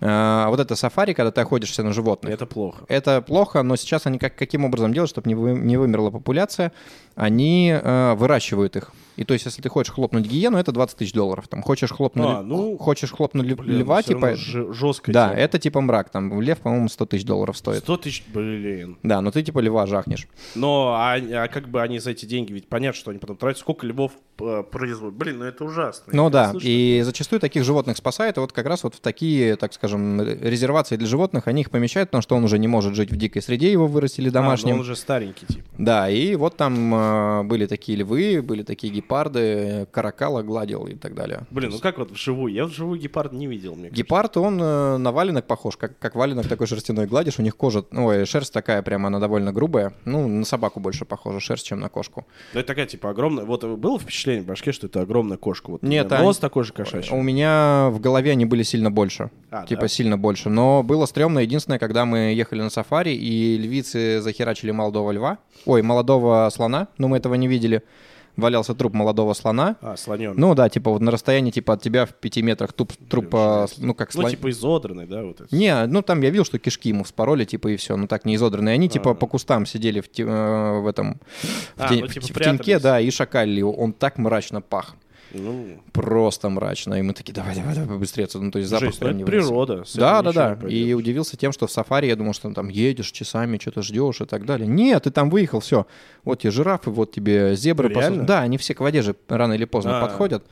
Э, 0.00 0.46
Вот 0.48 0.60
это 0.60 0.76
сафари, 0.76 1.12
когда 1.14 1.30
ты 1.30 1.40
охотишься 1.40 1.82
на 1.82 1.92
животных. 1.92 2.32
Это 2.32 2.46
плохо. 2.46 2.84
Это 2.88 3.22
плохо, 3.22 3.62
но 3.62 3.76
сейчас 3.76 4.06
они 4.06 4.18
как, 4.18 4.36
каким 4.36 4.64
образом 4.64 4.92
делают, 4.92 5.10
чтобы 5.10 5.28
не, 5.28 5.34
вы- 5.34 5.54
не 5.58 5.76
вымерла 5.76 6.10
популяция? 6.10 6.72
Они 7.16 7.70
э, 7.82 8.14
выращивают 8.14 8.76
их. 8.76 8.92
И 9.16 9.24
то 9.24 9.34
есть, 9.34 9.44
если 9.44 9.62
ты 9.62 9.68
хочешь 9.68 9.92
хлопнуть 9.92 10.26
гиену, 10.26 10.58
это 10.58 10.72
20 10.72 10.98
тысяч 10.98 11.12
долларов. 11.12 11.48
Там 11.48 11.62
хочешь 11.62 11.90
хлопнуть, 11.90 12.26
А, 12.26 12.42
ну, 12.42 12.76
хочешь 12.78 13.12
хлопнуть 13.12 13.52
Блин, 13.54 13.80
льва, 13.80 14.02
типа... 14.02 14.34
жестко. 14.34 15.12
Да, 15.12 15.32
это 15.32 15.58
типа 15.58 15.80
мрак. 15.80 16.10
Там 16.10 16.40
лев, 16.40 16.58
по-моему, 16.58 16.88
100 16.88 17.06
тысяч 17.06 17.24
долларов 17.24 17.56
стоит. 17.56 17.78
100 17.78 17.96
тысяч, 17.98 18.24
блин. 18.32 18.98
Да, 19.02 19.20
но 19.20 19.30
ты 19.30 19.42
типа 19.42 19.60
льва 19.60 19.86
жахнешь. 19.86 20.26
Но 20.54 20.94
а, 20.96 21.14
а 21.14 21.48
как 21.48 21.68
бы 21.68 21.82
они 21.82 21.98
за 21.98 22.10
эти 22.10 22.26
деньги, 22.26 22.52
ведь 22.52 22.68
понятно, 22.68 22.98
что 22.98 23.10
они 23.10 23.20
потом 23.20 23.36
тратят, 23.36 23.60
сколько 23.60 23.86
львов 23.86 24.12
э, 24.40 24.62
производят. 24.70 25.16
Блин, 25.16 25.38
ну 25.38 25.44
это 25.44 25.64
ужасно. 25.64 26.12
Ну 26.12 26.24
Я 26.24 26.30
да, 26.30 26.50
слышу 26.50 26.66
и 26.66 27.02
зачастую 27.02 27.40
таких 27.40 27.64
животных 27.64 27.96
спасает, 27.96 28.36
и 28.36 28.40
вот 28.40 28.52
как 28.52 28.66
раз 28.66 28.82
вот 28.84 28.94
в 28.94 29.00
такие, 29.00 29.56
так 29.56 29.72
скажем, 29.72 30.20
резервации 30.20 30.96
для 30.96 31.06
животных 31.06 31.46
они 31.46 31.62
их 31.62 31.70
помещают, 31.70 32.10
потому 32.10 32.22
что 32.22 32.36
он 32.36 32.44
уже 32.44 32.58
не 32.58 32.68
может 32.68 32.94
жить 32.94 33.10
в 33.10 33.16
дикой 33.16 33.42
среде, 33.42 33.70
его 33.70 33.86
вырастили. 33.86 34.28
А, 34.28 34.32
домашним. 34.32 34.70
ну 34.70 34.74
он 34.76 34.80
уже 34.80 34.96
старенький, 34.96 35.46
типа. 35.46 35.64
Да, 35.78 36.10
и 36.10 36.34
вот 36.34 36.56
там 36.56 36.94
э, 36.94 37.42
были 37.44 37.66
такие 37.66 37.98
львы, 37.98 38.42
были 38.42 38.62
такие 38.62 38.92
гепарды, 39.04 39.86
каракала 39.92 40.42
гладил 40.42 40.86
и 40.86 40.94
так 40.94 41.14
далее. 41.14 41.46
Блин, 41.50 41.70
ну 41.70 41.78
как 41.78 41.98
вот 41.98 42.10
вживую? 42.10 42.52
Я 42.52 42.64
вживую 42.64 42.98
гепард 42.98 43.32
не 43.32 43.46
видел, 43.46 43.74
мне. 43.74 43.90
Гепард, 43.90 44.36
он 44.36 44.60
э, 44.60 44.96
на 44.96 45.12
валенок 45.12 45.46
похож, 45.46 45.76
как, 45.76 45.98
как 45.98 46.14
валенок 46.14 46.48
такой 46.48 46.66
шерстяной 46.66 47.06
гладишь, 47.06 47.38
у 47.38 47.42
них 47.42 47.56
кожа, 47.56 47.84
ой, 47.92 48.24
шерсть 48.24 48.52
такая 48.52 48.82
прямо, 48.82 49.08
она 49.08 49.20
довольно 49.20 49.52
грубая, 49.52 49.94
ну, 50.04 50.26
на 50.26 50.44
собаку 50.44 50.80
больше 50.80 51.04
похожа 51.04 51.40
шерсть, 51.40 51.66
чем 51.66 51.80
на 51.80 51.88
кошку. 51.88 52.26
Ну 52.52 52.60
это 52.60 52.66
такая, 52.66 52.86
типа, 52.86 53.10
огромная... 53.10 53.44
Вот 53.44 53.64
было 53.64 53.98
впечатление 53.98 54.42
в 54.42 54.46
башке, 54.46 54.72
что 54.72 54.86
это 54.86 55.02
огромная 55.02 55.36
кошка? 55.36 55.70
Вот, 55.70 55.82
Нет, 55.82 56.10
у 56.10 56.16
нос 56.16 56.36
они- 56.36 56.40
такой 56.40 56.64
же 56.64 56.72
кошачий. 56.72 57.14
У 57.14 57.22
меня 57.22 57.88
в 57.90 58.00
голове 58.00 58.32
они 58.32 58.46
были 58.46 58.62
сильно 58.62 58.90
больше. 58.90 59.30
А, 59.50 59.66
типа 59.66 59.82
да? 59.82 59.88
сильно 59.88 60.18
больше. 60.18 60.48
Но 60.48 60.82
было 60.82 61.06
стрёмно 61.06 61.40
единственное, 61.40 61.78
когда 61.78 62.04
мы 62.04 62.32
ехали 62.34 62.62
на 62.62 62.70
сафари, 62.70 63.14
и 63.14 63.56
львицы 63.58 64.20
захерачили 64.20 64.70
молодого 64.70 65.10
льва. 65.12 65.38
Ой, 65.66 65.82
молодого 65.82 66.48
слона, 66.52 66.88
но 66.98 67.08
мы 67.08 67.18
этого 67.18 67.34
не 67.34 67.48
видели. 67.48 67.82
Валялся 68.36 68.74
труп 68.74 68.94
молодого 68.94 69.32
слона. 69.34 69.76
А, 69.80 69.96
слоненок. 69.96 70.36
Ну 70.36 70.54
да, 70.54 70.68
типа 70.68 70.90
вот 70.90 71.00
на 71.00 71.10
расстоянии 71.12 71.50
типа 71.52 71.74
от 71.74 71.82
тебя 71.82 72.04
в 72.04 72.14
пяти 72.14 72.42
метрах 72.42 72.72
туп, 72.72 72.92
труп, 73.08 73.28
а, 73.32 73.66
жесть. 73.68 73.80
ну 73.82 73.94
как 73.94 74.12
Ну, 74.14 74.20
слон... 74.22 74.30
типа 74.30 74.50
изодранный, 74.50 75.06
да, 75.06 75.22
вот 75.22 75.40
это. 75.40 75.54
Не, 75.54 75.86
ну 75.86 76.02
там 76.02 76.20
я 76.20 76.30
видел, 76.30 76.44
что 76.44 76.58
кишки 76.58 76.88
ему 76.88 77.04
вспороли, 77.04 77.44
типа, 77.44 77.68
и 77.68 77.76
все, 77.76 77.96
ну 77.96 78.06
так 78.08 78.24
не 78.24 78.34
изодранные. 78.34 78.74
Они, 78.74 78.88
типа, 78.88 79.12
А. 79.12 79.14
по 79.14 79.26
кустам 79.28 79.66
сидели 79.66 80.00
в, 80.00 80.10
те- 80.10 80.24
э, 80.24 80.80
в 80.80 80.86
этом, 80.88 81.20
в, 81.76 81.82
А, 81.82 81.88
те- 81.88 82.00
ну, 82.00 82.08
в 82.08 82.12
типа 82.12 82.26
в 82.26 82.32
прятались. 82.32 82.58
теньке, 82.58 82.78
да, 82.80 83.00
и 83.00 83.08
шакалили. 83.10 83.62
Он 83.62 83.92
так 83.92 84.18
мрачно 84.18 84.60
пах. 84.60 84.96
Ну, 85.32 85.78
Просто 85.92 86.48
мрачно. 86.48 86.94
И 86.94 87.02
мы 87.02 87.12
такие, 87.12 87.32
давай, 87.32 87.54
давай, 87.56 87.74
давай, 87.74 87.98
быстрее. 87.98 88.28
Ну, 88.34 88.50
то 88.50 88.58
есть 88.58 88.70
запах 88.70 88.86
жесть, 88.88 89.00
ну, 89.00 89.06
прям 89.06 89.16
это 89.16 89.18
не 89.18 89.24
выносим. 89.24 89.48
природа. 89.48 89.84
с 89.84 89.94
Да, 89.96 90.20
этим 90.20 90.24
да, 90.24 90.30
ничего 90.30 90.32
да. 90.34 90.48
не 90.48 90.54
И 90.54 90.80
поделаешь. 90.82 90.96
удивился 90.96 91.36
тем, 91.36 91.52
что 91.52 91.66
в 91.66 91.72
сафари 91.72 92.06
я 92.06 92.16
думал, 92.16 92.32
что 92.34 92.52
там 92.52 92.68
едешь 92.68 93.10
часами, 93.10 93.58
что-то 93.60 93.82
ждешь 93.82 94.20
и 94.20 94.24
так 94.26 94.44
далее. 94.46 94.66
Нет, 94.68 95.02
ты 95.04 95.10
там 95.10 95.30
выехал, 95.30 95.60
все. 95.60 95.86
Вот 96.24 96.40
тебе 96.40 96.50
жирафы, 96.52 96.90
вот 96.90 97.10
тебе 97.12 97.56
зебры. 97.56 97.88
Реально? 97.88 98.24
Да, 98.24 98.40
они 98.42 98.58
все 98.58 98.74
к 98.74 98.80
воде 98.80 99.02
же 99.02 99.16
рано 99.28 99.54
или 99.54 99.64
поздно 99.64 99.98
А. 99.98 100.06
подходят. 100.06 100.44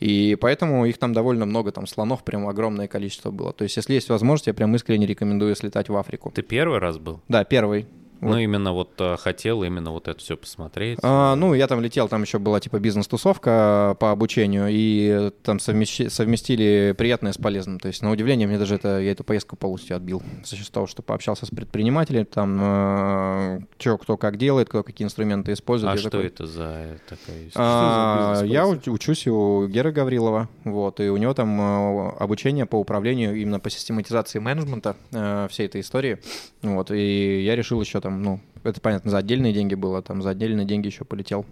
И 0.00 0.36
поэтому 0.40 0.84
их 0.84 0.98
там 0.98 1.12
довольно 1.14 1.46
много, 1.46 1.72
там 1.72 1.86
слонов 1.86 2.22
прям 2.22 2.46
огромное 2.48 2.86
количество 2.88 3.30
было. 3.30 3.52
То 3.52 3.64
есть, 3.64 3.76
если 3.76 3.94
есть 3.94 4.08
возможность, 4.10 4.46
я 4.46 4.54
прям 4.54 4.74
искренне 4.76 5.06
рекомендую 5.06 5.56
слетать 5.56 5.88
в 5.88 5.96
Африку. 5.96 6.30
Ты 6.34 6.42
первый 6.42 6.80
раз 6.80 6.98
был? 6.98 7.20
Да, 7.28 7.44
первый. 7.44 7.86
Ну, 8.20 8.38
именно 8.38 8.72
вот 8.72 8.90
а, 8.98 9.16
хотел 9.16 9.62
именно 9.62 9.90
вот 9.92 10.08
это 10.08 10.18
все 10.18 10.36
посмотреть. 10.36 10.98
А, 11.02 11.34
ну, 11.36 11.54
я 11.54 11.66
там 11.66 11.80
летел, 11.80 12.08
там 12.08 12.22
еще 12.22 12.38
была 12.38 12.60
типа 12.60 12.78
бизнес-тусовка 12.78 13.96
по 14.00 14.10
обучению, 14.12 14.66
и 14.70 15.30
там 15.42 15.58
совмещи- 15.58 16.08
совместили 16.08 16.94
приятное 16.96 17.32
с 17.32 17.38
полезным. 17.38 17.78
То 17.78 17.88
есть, 17.88 18.02
на 18.02 18.10
удивление, 18.10 18.48
мне 18.48 18.58
даже 18.58 18.76
это, 18.76 19.00
я 19.00 19.12
эту 19.12 19.24
поездку 19.24 19.56
полностью 19.56 19.96
отбил. 19.96 20.22
За 20.44 20.56
счет 20.56 20.70
того, 20.70 20.86
что 20.86 21.02
пообщался 21.02 21.46
с 21.46 21.50
предпринимателями, 21.50 22.24
там, 22.24 23.66
что 23.78 23.98
кто 23.98 24.16
как 24.16 24.36
делает, 24.36 24.68
кто 24.68 24.82
какие 24.82 25.04
инструменты 25.04 25.52
использует. 25.52 25.92
А 25.92 25.94
Я 25.94 26.00
что 26.00 26.10
такой, 26.10 26.26
это 26.26 26.46
за 26.46 26.98
такая? 27.08 27.50
А, 27.54 28.42
я 28.44 28.66
учусь 28.66 29.26
у 29.26 29.66
Геры 29.66 29.92
Гаврилова, 29.92 30.48
вот, 30.64 31.00
и 31.00 31.08
у 31.08 31.16
него 31.16 31.34
там 31.34 31.60
э, 31.60 32.10
обучение 32.18 32.66
по 32.66 32.76
управлению 32.76 33.36
именно 33.36 33.60
по 33.60 33.70
систематизации 33.70 34.38
менеджмента 34.38 34.96
э, 35.12 35.48
всей 35.50 35.66
этой 35.66 35.80
истории, 35.80 36.18
вот, 36.62 36.90
и 36.90 37.42
я 37.42 37.56
решил 37.56 37.80
еще 37.80 38.00
там, 38.06 38.22
ну, 38.22 38.40
это 38.62 38.80
понятно, 38.80 39.10
за 39.10 39.18
отдельные 39.18 39.52
деньги 39.52 39.74
было, 39.74 40.00
там 40.00 40.22
за 40.22 40.30
отдельные 40.30 40.64
деньги 40.64 40.86
еще 40.86 41.04
полетел. 41.04 41.44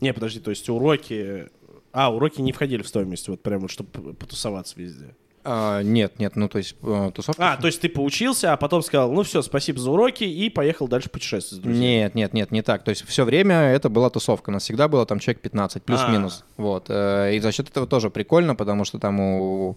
Не, 0.00 0.12
подожди, 0.12 0.40
то 0.40 0.50
есть 0.50 0.68
уроки... 0.68 1.48
А, 1.92 2.12
уроки 2.12 2.40
не 2.40 2.50
входили 2.50 2.82
в 2.82 2.88
стоимость, 2.88 3.28
вот 3.28 3.40
прям 3.40 3.60
вот, 3.60 3.70
чтобы 3.70 4.14
потусоваться 4.14 4.74
везде. 4.80 5.14
А, 5.44 5.82
нет, 5.82 6.18
нет, 6.20 6.36
ну 6.36 6.48
то 6.48 6.58
есть 6.58 6.76
э, 6.82 7.10
тусовка. 7.14 7.52
А, 7.52 7.56
то 7.56 7.66
есть 7.66 7.80
ты 7.80 7.88
поучился, 7.88 8.52
а 8.52 8.56
потом 8.56 8.80
сказал, 8.82 9.10
ну 9.12 9.22
все, 9.24 9.42
спасибо 9.42 9.80
за 9.80 9.90
уроки, 9.90 10.22
и 10.24 10.48
поехал 10.50 10.86
дальше 10.86 11.10
путешествовать 11.10 11.60
с 11.60 11.64
друзьями. 11.64 11.84
Нет, 11.84 12.14
нет, 12.14 12.32
нет, 12.32 12.50
не 12.52 12.62
так. 12.62 12.84
То 12.84 12.90
есть 12.90 13.04
все 13.06 13.24
время 13.24 13.56
это 13.56 13.88
была 13.88 14.08
тусовка. 14.10 14.50
У 14.50 14.52
нас 14.52 14.62
всегда 14.62 14.86
было 14.86 15.04
там 15.04 15.18
человек 15.18 15.40
15, 15.42 15.82
плюс-минус. 15.82 16.44
Вот. 16.56 16.86
э, 16.88 17.34
И 17.34 17.40
за 17.40 17.50
счет 17.50 17.68
этого 17.68 17.86
тоже 17.88 18.08
прикольно, 18.10 18.54
потому 18.54 18.84
что 18.84 19.00
там 19.00 19.18
у, 19.18 19.76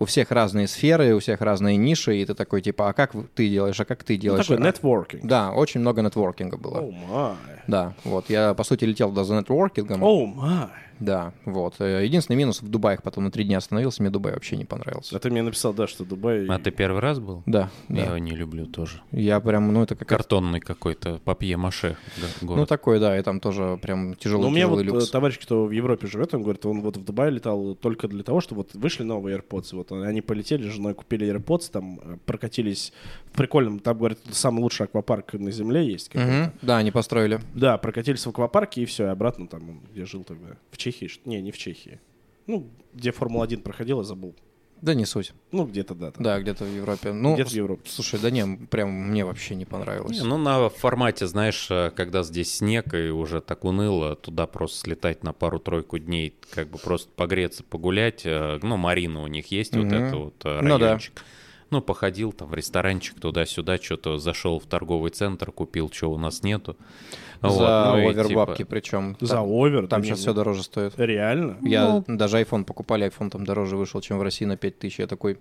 у 0.00 0.04
всех 0.06 0.32
разные 0.32 0.66
сферы, 0.66 1.14
у 1.14 1.20
всех 1.20 1.40
разные 1.40 1.76
ниши, 1.76 2.16
и 2.16 2.24
ты 2.24 2.34
такой 2.34 2.60
типа, 2.60 2.88
а 2.88 2.92
как 2.92 3.12
ты 3.34 3.48
делаешь, 3.48 3.78
а 3.78 3.84
как 3.84 4.02
ты 4.02 4.14
Ну, 4.14 4.20
делаешь? 4.20 4.46
такой 4.46 4.62
А- 4.62 4.66
нетворкинг. 4.66 5.24
Да, 5.24 5.52
очень 5.52 5.80
много 5.80 6.02
нетворкинга 6.02 6.56
было. 6.56 6.78
Оу 6.80 6.90
май. 6.90 7.34
Да, 7.68 7.94
вот. 8.04 8.28
Я, 8.28 8.54
по 8.54 8.64
сути, 8.64 8.84
летел 8.84 9.10
туда 9.10 9.22
за 9.22 9.34
нетворкингом. 9.36 10.02
Оу 10.02 10.26
май. 10.26 10.66
Да, 11.00 11.32
вот. 11.44 11.74
Э, 11.80 12.04
Единственный 12.04 12.36
минус 12.36 12.62
в 12.62 12.68
Дубае 12.68 12.98
потом 13.02 13.24
на 13.24 13.30
три 13.30 13.44
дня 13.44 13.58
остановился, 13.58 14.02
мне 14.02 14.10
Дубай 14.10 14.32
вообще 14.32 14.56
не 14.56 14.64
понравился. 14.64 15.14
А 15.16 15.18
ты 15.18 15.30
мне 15.30 15.42
написал, 15.42 15.72
да, 15.74 15.86
что 15.86 16.04
Дубай... 16.04 16.46
А 16.48 16.58
ты 16.58 16.70
первый 16.70 17.00
раз 17.00 17.18
был? 17.18 17.42
Да, 17.46 17.70
Я 17.88 17.96
да. 17.96 18.02
его 18.06 18.18
не 18.18 18.32
люблю 18.32 18.66
тоже. 18.66 19.00
Я 19.12 19.40
прям, 19.40 19.72
ну 19.72 19.82
это 19.82 19.94
как... 19.94 20.08
Картонный 20.08 20.60
какой-то 20.60 21.20
папье-маше 21.24 21.96
г- 22.16 22.26
Ну 22.40 22.46
город. 22.48 22.68
такой, 22.68 22.98
да, 23.00 23.18
и 23.18 23.22
там 23.22 23.40
тоже 23.40 23.78
прям 23.82 24.10
Ну, 24.10 24.14
тяжелый, 24.14 24.46
у 24.46 24.50
меня 24.50 24.68
вот 24.68 24.80
тяжелый 24.80 24.96
э, 24.96 25.00
люкс. 25.00 25.10
товарищ, 25.10 25.38
кто 25.38 25.66
в 25.66 25.70
Европе 25.70 26.06
живет, 26.06 26.32
он 26.34 26.42
говорит, 26.42 26.64
он 26.66 26.80
вот 26.80 26.96
в 26.96 27.04
Дубай 27.04 27.30
летал 27.30 27.74
только 27.74 28.08
для 28.08 28.22
того, 28.22 28.40
что 28.40 28.54
вот 28.54 28.74
вышли 28.74 29.02
новые 29.02 29.38
AirPods, 29.38 29.68
вот 29.76 29.92
они 29.92 30.22
полетели, 30.22 30.68
женой 30.68 30.94
купили 30.94 31.26
AirPods, 31.34 31.70
там 31.70 32.00
э, 32.02 32.16
прокатились 32.24 32.92
в 33.36 33.38
прикольном, 33.38 33.80
там, 33.80 33.98
говорят, 33.98 34.18
самый 34.32 34.60
лучший 34.60 34.84
аквапарк 34.86 35.34
на 35.34 35.50
земле 35.50 35.86
есть. 35.86 36.14
Мгм, 36.14 36.52
Да, 36.62 36.78
они 36.78 36.90
построили. 36.90 37.38
Да, 37.54 37.76
прокатились 37.76 38.24
в 38.24 38.30
аквапарке, 38.30 38.80
и 38.82 38.86
все, 38.86 39.04
и 39.04 39.08
обратно 39.08 39.46
там, 39.46 39.80
где 39.92 40.06
жил 40.06 40.24
тогда, 40.24 40.56
в 40.70 40.78
Чехии, 40.78 41.06
что- 41.06 41.28
не, 41.28 41.42
не 41.42 41.50
в 41.52 41.58
Чехии, 41.58 42.00
ну, 42.46 42.66
где 42.94 43.12
Формула-1 43.12 43.60
проходила, 43.62 44.02
забыл, 44.04 44.34
Да 44.80 44.94
не 44.94 45.04
суть. 45.04 45.32
ну, 45.52 45.66
где-то, 45.66 45.94
да, 45.94 46.10
там. 46.12 46.22
Да, 46.22 46.40
где-то 46.40 46.64
в 46.64 46.74
Европе. 46.74 47.12
Ну, 47.12 47.34
где-то 47.34 47.50
в 47.50 47.54
Европе. 47.54 47.82
слушай, 47.86 48.18
да 48.20 48.30
не, 48.30 48.56
прям 48.66 48.90
мне 48.90 49.24
вообще 49.26 49.54
не 49.54 49.66
понравилось. 49.66 50.12
Не, 50.18 50.22
ну, 50.22 50.38
на 50.38 50.68
формате, 50.70 51.26
знаешь, 51.26 51.66
э, 51.70 51.90
когда 51.94 52.22
здесь 52.22 52.54
снег 52.56 52.94
и 52.94 53.08
уже 53.10 53.40
так 53.42 53.64
уныло, 53.64 54.16
туда 54.16 54.46
просто 54.46 54.78
слетать 54.78 55.22
на 55.24 55.32
пару-тройку 55.34 55.98
дней, 55.98 56.34
как 56.52 56.68
бы 56.70 56.78
просто 56.78 57.10
погреться, 57.14 57.64
погулять. 57.64 58.22
э, 58.24 58.58
Ну, 58.62 58.76
Марина 58.78 59.20
у 59.22 59.26
них 59.26 59.50
есть, 59.50 59.76
вот 59.76 59.84
Мгм. 59.86 59.94
это 59.94 60.16
вот 60.16 60.34
э, 60.44 60.60
Ну 60.62 60.78
да. 60.78 60.98
Ну, 61.70 61.80
походил 61.80 62.32
там 62.32 62.48
в 62.48 62.54
ресторанчик 62.54 63.18
туда-сюда, 63.18 63.78
что-то 63.78 64.18
зашел 64.18 64.60
в 64.60 64.66
торговый 64.66 65.10
центр, 65.10 65.50
купил, 65.50 65.90
что 65.92 66.12
у 66.12 66.18
нас 66.18 66.42
нету. 66.44 66.76
Вот, 67.40 67.52
За 67.58 67.92
ну 67.92 67.98
и 67.98 68.06
овербабки 68.06 68.58
типа- 68.58 68.70
причем. 68.70 69.16
За 69.20 69.34
Там, 69.34 69.50
овер. 69.50 69.88
там 69.88 70.02
сейчас 70.04 70.18
не, 70.18 70.22
все 70.22 70.30
ну, 70.30 70.36
дороже 70.36 70.62
стоит. 70.62 70.94
Реально? 70.96 71.58
Я 71.62 72.04
даже 72.06 72.40
iPhone 72.40 72.64
покупали, 72.64 73.06
iPhone 73.08 73.30
там 73.30 73.44
дороже 73.44 73.76
вышел, 73.76 74.00
чем 74.00 74.18
в 74.18 74.22
России 74.22 74.44
на 74.44 74.56
5000. 74.56 75.00
Я 75.00 75.06
такой, 75.08 75.38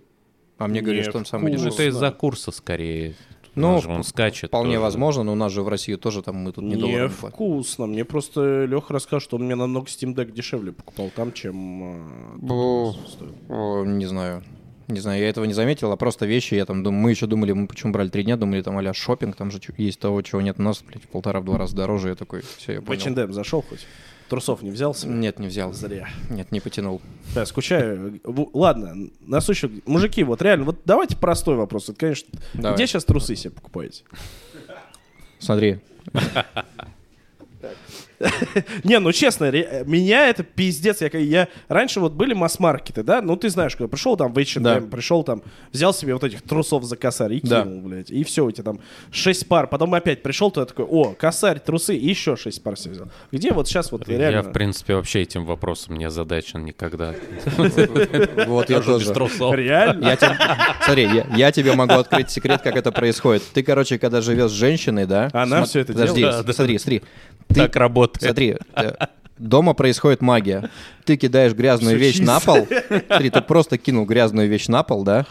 а 0.57 0.67
мне 0.67 0.81
говорят, 0.81 1.05
Не, 1.05 1.09
что 1.09 1.19
он 1.19 1.25
самый 1.25 1.51
вкус. 1.51 1.63
Ну, 1.63 1.69
дешевый. 1.69 1.87
это 1.89 1.95
из-за 1.95 2.11
курса 2.11 2.51
скорее. 2.51 3.15
Ну, 3.55 3.81
же 3.81 3.89
он 3.89 4.03
скачет. 4.03 4.49
Вполне 4.49 4.71
тоже. 4.71 4.81
возможно, 4.81 5.23
но 5.23 5.31
у 5.31 5.35
нас 5.35 5.51
же 5.51 5.61
в 5.61 5.69
России 5.69 5.95
тоже 5.95 6.21
там 6.21 6.35
мы 6.35 6.51
тут 6.51 6.65
не, 6.65 6.75
Не 6.75 7.07
вкусно. 7.07 7.85
Мне 7.85 8.03
просто 8.03 8.65
Леха 8.65 8.93
рассказал, 8.93 9.21
что 9.21 9.37
он 9.37 9.43
мне 9.45 9.55
намного 9.55 9.87
Steam 9.87 10.13
Deck 10.13 10.31
дешевле 10.31 10.73
покупал 10.73 11.09
там, 11.15 11.31
чем... 11.31 12.37
э, 12.43 12.91
стоит. 13.07 13.33
О, 13.47 13.85
не 13.85 14.05
знаю. 14.05 14.43
Не 14.87 14.99
знаю, 14.99 15.21
я 15.21 15.29
этого 15.29 15.45
не 15.45 15.53
заметил, 15.53 15.91
а 15.91 15.97
просто 15.97 16.27
вещи, 16.27 16.53
я 16.53 16.65
там 16.65 16.83
думаю, 16.83 17.01
мы 17.01 17.09
еще 17.09 17.25
думали, 17.25 17.53
мы 17.53 17.67
почему 17.67 17.91
брали 17.91 18.09
три 18.09 18.23
дня, 18.23 18.37
думали, 18.37 18.61
там 18.61 18.77
а 18.77 18.93
шопинг, 18.93 19.35
там 19.35 19.49
же 19.49 19.59
есть 19.77 19.99
того, 19.99 20.21
чего 20.21 20.41
нет 20.41 20.59
у 20.59 20.61
нас, 20.61 20.83
блядь, 20.83 21.03
в 21.03 21.07
полтора-два 21.07 21.57
раза 21.57 21.75
дороже, 21.75 22.09
я 22.09 22.15
такой, 22.15 22.43
все, 22.57 22.73
я 22.73 22.81
В 22.81 22.85
понял. 22.85 23.01
H&M 23.01 23.33
зашел 23.33 23.63
хоть? 23.63 23.87
Трусов 24.29 24.61
не 24.63 24.71
взял 24.71 24.93
себе? 24.95 25.13
Нет, 25.13 25.39
не 25.39 25.47
взял. 25.47 25.71
Зря. 25.73 26.09
Нет, 26.29 26.51
не 26.51 26.59
потянул. 26.59 27.01
Да, 27.35 27.45
скучаю. 27.45 28.19
Ладно, 28.53 29.09
насущих... 29.21 29.69
Мужики, 29.85 30.23
вот 30.23 30.41
реально, 30.41 30.65
вот 30.65 30.79
давайте 30.85 31.15
простой 31.15 31.55
вопрос. 31.55 31.89
Это, 31.89 31.99
конечно, 31.99 32.27
Давай. 32.53 32.75
где 32.75 32.87
сейчас 32.87 33.05
трусы 33.05 33.35
себе 33.35 33.51
покупаете? 33.51 34.03
Смотри, 35.39 35.79
Не, 38.83 38.99
ну 38.99 39.11
честно, 39.11 39.51
ре- 39.51 39.83
меня 39.85 40.27
это 40.29 40.43
пиздец. 40.43 41.01
Я, 41.01 41.09
я 41.19 41.47
раньше 41.67 41.99
вот 41.99 42.13
были 42.13 42.33
масс-маркеты, 42.33 43.03
да? 43.03 43.21
Ну 43.21 43.35
ты 43.35 43.49
знаешь, 43.49 43.75
когда 43.75 43.87
пришел 43.89 44.15
там 44.17 44.33
в 44.33 44.37
H&M, 44.37 44.63
Да. 44.63 44.81
пришел 44.81 45.23
там, 45.23 45.41
взял 45.71 45.93
себе 45.93 46.13
вот 46.13 46.23
этих 46.23 46.41
трусов 46.41 46.83
за 46.83 46.95
косарь 46.97 47.33
и 47.35 47.41
Да. 47.41 47.63
кинул, 47.63 47.81
блядь. 47.81 48.09
И 48.11 48.23
все, 48.23 48.45
у 48.45 48.51
тебя 48.51 48.63
там 48.63 48.79
6 49.11 49.47
пар. 49.47 49.67
Потом 49.67 49.93
опять 49.93 50.23
пришел, 50.23 50.51
ты 50.51 50.65
такой, 50.65 50.85
о, 50.85 51.13
косарь, 51.13 51.59
трусы, 51.59 51.95
и 51.95 52.07
еще 52.09 52.35
6 52.35 52.63
пар 52.63 52.77
себе 52.77 52.93
взял. 52.93 53.07
Где 53.31 53.51
вот 53.51 53.67
сейчас 53.67 53.91
вот 53.91 54.07
Я, 54.07 54.17
реально... 54.17 54.49
в 54.49 54.53
принципе, 54.53 54.95
вообще 54.95 55.21
этим 55.21 55.45
вопросом 55.45 55.95
не 55.97 56.05
озадачен 56.05 56.63
никогда. 56.65 57.13
вот 58.47 58.69
я 58.69 58.81
тоже. 58.81 59.13
трусов. 59.13 59.53
Реально? 59.55 60.05
Я 60.05 60.17
смотри, 60.83 61.03
я, 61.03 61.27
я 61.35 61.51
тебе 61.51 61.73
могу 61.73 61.93
открыть 61.95 62.29
секрет, 62.29 62.61
как 62.61 62.75
это 62.75 62.91
происходит. 62.91 63.43
Ты, 63.53 63.63
короче, 63.63 63.97
когда 63.99 64.21
живешь 64.21 64.51
с 64.51 64.53
женщиной, 64.53 65.05
да? 65.05 65.29
Она 65.33 65.63
всё 65.65 65.79
это 65.81 65.93
Подожди, 65.93 66.19
делает? 66.21 66.45
Да. 66.45 66.53
смотри, 66.53 66.77
смотри. 66.77 67.01
Ты, 67.47 67.55
Так 67.55 67.75
работает. 67.75 68.04
Смотри, 68.17 68.57
э, 68.75 68.91
дома 69.37 69.73
происходит 69.73 70.21
магия. 70.21 70.69
Ты 71.05 71.17
кидаешь 71.17 71.53
грязную 71.53 71.97
Всё 71.97 72.05
вещь 72.05 72.17
чисто. 72.17 72.25
на 72.33 72.39
пол. 72.39 72.67
Смотри, 73.07 73.29
ты 73.29 73.41
просто 73.41 73.77
кинул 73.77 74.05
грязную 74.05 74.47
вещь 74.49 74.67
на 74.67 74.83
пол, 74.83 75.03
да? 75.03 75.25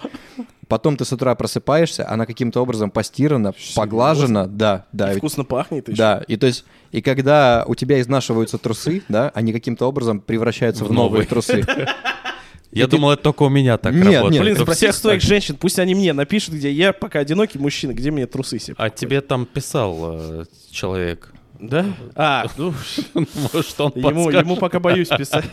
Потом 0.66 0.96
ты 0.96 1.04
с 1.04 1.12
утра 1.12 1.34
просыпаешься, 1.34 2.08
она 2.08 2.24
каким-то 2.24 2.60
образом 2.60 2.90
постирана, 2.90 3.52
поглажена, 3.76 4.46
да, 4.46 4.86
да. 4.92 5.12
И 5.12 5.18
вкусно 5.18 5.44
пахнет 5.44 5.88
еще. 5.88 5.96
Да, 5.98 6.24
и 6.26 6.36
то 6.36 6.46
есть, 6.46 6.64
и 6.90 7.02
когда 7.02 7.64
у 7.66 7.74
тебя 7.74 8.00
изнашиваются 8.00 8.56
трусы, 8.56 9.02
да, 9.08 9.30
они 9.34 9.52
каким-то 9.52 9.86
образом 9.86 10.20
превращаются 10.20 10.84
в, 10.84 10.88
В 10.88 10.92
новые 10.92 11.24
новые. 11.24 11.26
трусы. 11.26 11.66
Я 12.72 12.88
думал, 12.88 13.12
это 13.12 13.22
только 13.22 13.44
у 13.44 13.48
меня 13.48 13.78
так 13.78 13.94
Нет, 13.94 14.04
работает. 14.04 14.32
нет. 14.32 14.42
Блин, 14.42 14.56
спроси 14.56 14.78
всех 14.78 14.94
своих 14.96 15.20
так. 15.20 15.28
женщин, 15.28 15.56
пусть 15.56 15.78
они 15.78 15.94
мне 15.94 16.12
напишут, 16.12 16.54
где 16.54 16.72
я 16.72 16.92
пока 16.92 17.20
одинокий 17.20 17.56
мужчина, 17.58 17.92
где 17.92 18.10
мне 18.10 18.26
трусы 18.26 18.58
себе 18.58 18.74
А 18.78 18.90
тебе 18.90 19.20
там 19.20 19.46
писал 19.46 19.96
э, 20.02 20.44
человек. 20.72 21.32
Да? 21.68 21.86
А, 22.14 22.46
ну, 22.56 22.74
Может, 23.14 23.80
он 23.80 23.92
ему, 23.94 24.30
ему 24.30 24.56
пока 24.56 24.80
боюсь 24.80 25.08
писать. 25.08 25.44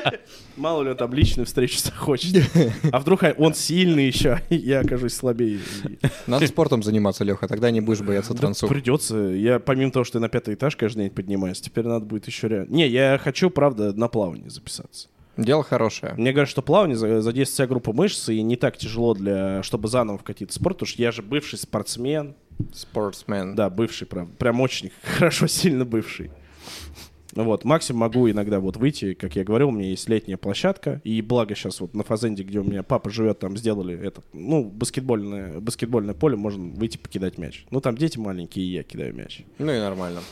Мало 0.56 0.82
ли 0.82 0.90
он 0.90 0.96
там 0.96 1.12
личную 1.12 1.46
встречу 1.46 1.78
захочет. 1.78 2.44
А 2.92 2.98
вдруг 2.98 3.22
он 3.38 3.54
сильный 3.54 4.06
еще, 4.06 4.40
я 4.50 4.80
окажусь 4.80 5.14
слабее. 5.14 5.60
Надо 6.26 6.46
спортом 6.46 6.82
заниматься, 6.82 7.24
Леха, 7.24 7.46
тогда 7.46 7.70
не 7.70 7.80
будешь 7.80 8.00
бояться 8.00 8.34
трансов. 8.34 8.68
Придется. 8.68 9.16
Я, 9.16 9.58
помимо 9.58 9.92
того, 9.92 10.04
что 10.04 10.18
я 10.18 10.22
на 10.22 10.28
пятый 10.28 10.54
этаж 10.54 10.76
каждый 10.76 11.04
день 11.04 11.10
поднимаюсь, 11.10 11.60
теперь 11.60 11.84
надо 11.84 12.04
будет 12.04 12.26
еще 12.26 12.48
реально... 12.48 12.72
Не, 12.72 12.88
я 12.88 13.18
хочу, 13.22 13.50
правда, 13.50 13.92
на 13.92 14.08
плавание 14.08 14.50
записаться. 14.50 15.08
Дело 15.36 15.62
хорошее. 15.62 16.14
Мне 16.16 16.32
говорят, 16.32 16.48
что 16.50 16.62
плавание 16.62 16.96
за- 16.96 17.22
задействует 17.22 17.54
вся 17.54 17.66
группа 17.66 17.92
мышц, 17.92 18.28
и 18.28 18.42
не 18.42 18.56
так 18.56 18.76
тяжело, 18.76 19.14
для, 19.14 19.62
чтобы 19.62 19.88
заново 19.88 20.18
вкатиться 20.18 20.58
в 20.58 20.60
спорт, 20.60 20.76
потому 20.76 20.88
что 20.88 21.02
я 21.02 21.12
же 21.12 21.22
бывший 21.22 21.58
спортсмен. 21.58 22.34
Спортсмен. 22.72 23.54
Да, 23.54 23.70
бывший, 23.70 24.06
правда. 24.06 24.32
Прям 24.36 24.60
очень 24.60 24.90
хорошо, 25.02 25.46
сильно 25.46 25.84
бывший. 25.84 26.30
Ну 27.36 27.44
Вот, 27.44 27.64
максимум 27.64 28.00
могу 28.00 28.28
иногда 28.28 28.58
вот 28.58 28.76
выйти, 28.76 29.14
как 29.14 29.36
я 29.36 29.44
говорил, 29.44 29.68
у 29.68 29.72
меня 29.72 29.88
есть 29.88 30.08
летняя 30.08 30.36
площадка, 30.36 31.00
и 31.04 31.22
благо 31.22 31.54
сейчас 31.54 31.80
вот 31.80 31.94
на 31.94 32.02
Фазенде, 32.02 32.42
где 32.42 32.58
у 32.58 32.64
меня 32.64 32.82
папа 32.82 33.08
живет, 33.08 33.38
там 33.38 33.56
сделали 33.56 33.96
это, 33.96 34.22
ну, 34.32 34.64
баскетбольное, 34.64 35.60
баскетбольное 35.60 36.14
поле, 36.14 36.36
можно 36.36 36.74
выйти 36.74 36.96
покидать 36.98 37.38
мяч. 37.38 37.66
Ну, 37.70 37.80
там 37.80 37.96
дети 37.96 38.18
маленькие, 38.18 38.64
и 38.66 38.72
я 38.72 38.82
кидаю 38.82 39.14
мяч. 39.14 39.42
Ну 39.58 39.72
и 39.72 39.78
нормально. 39.78 40.22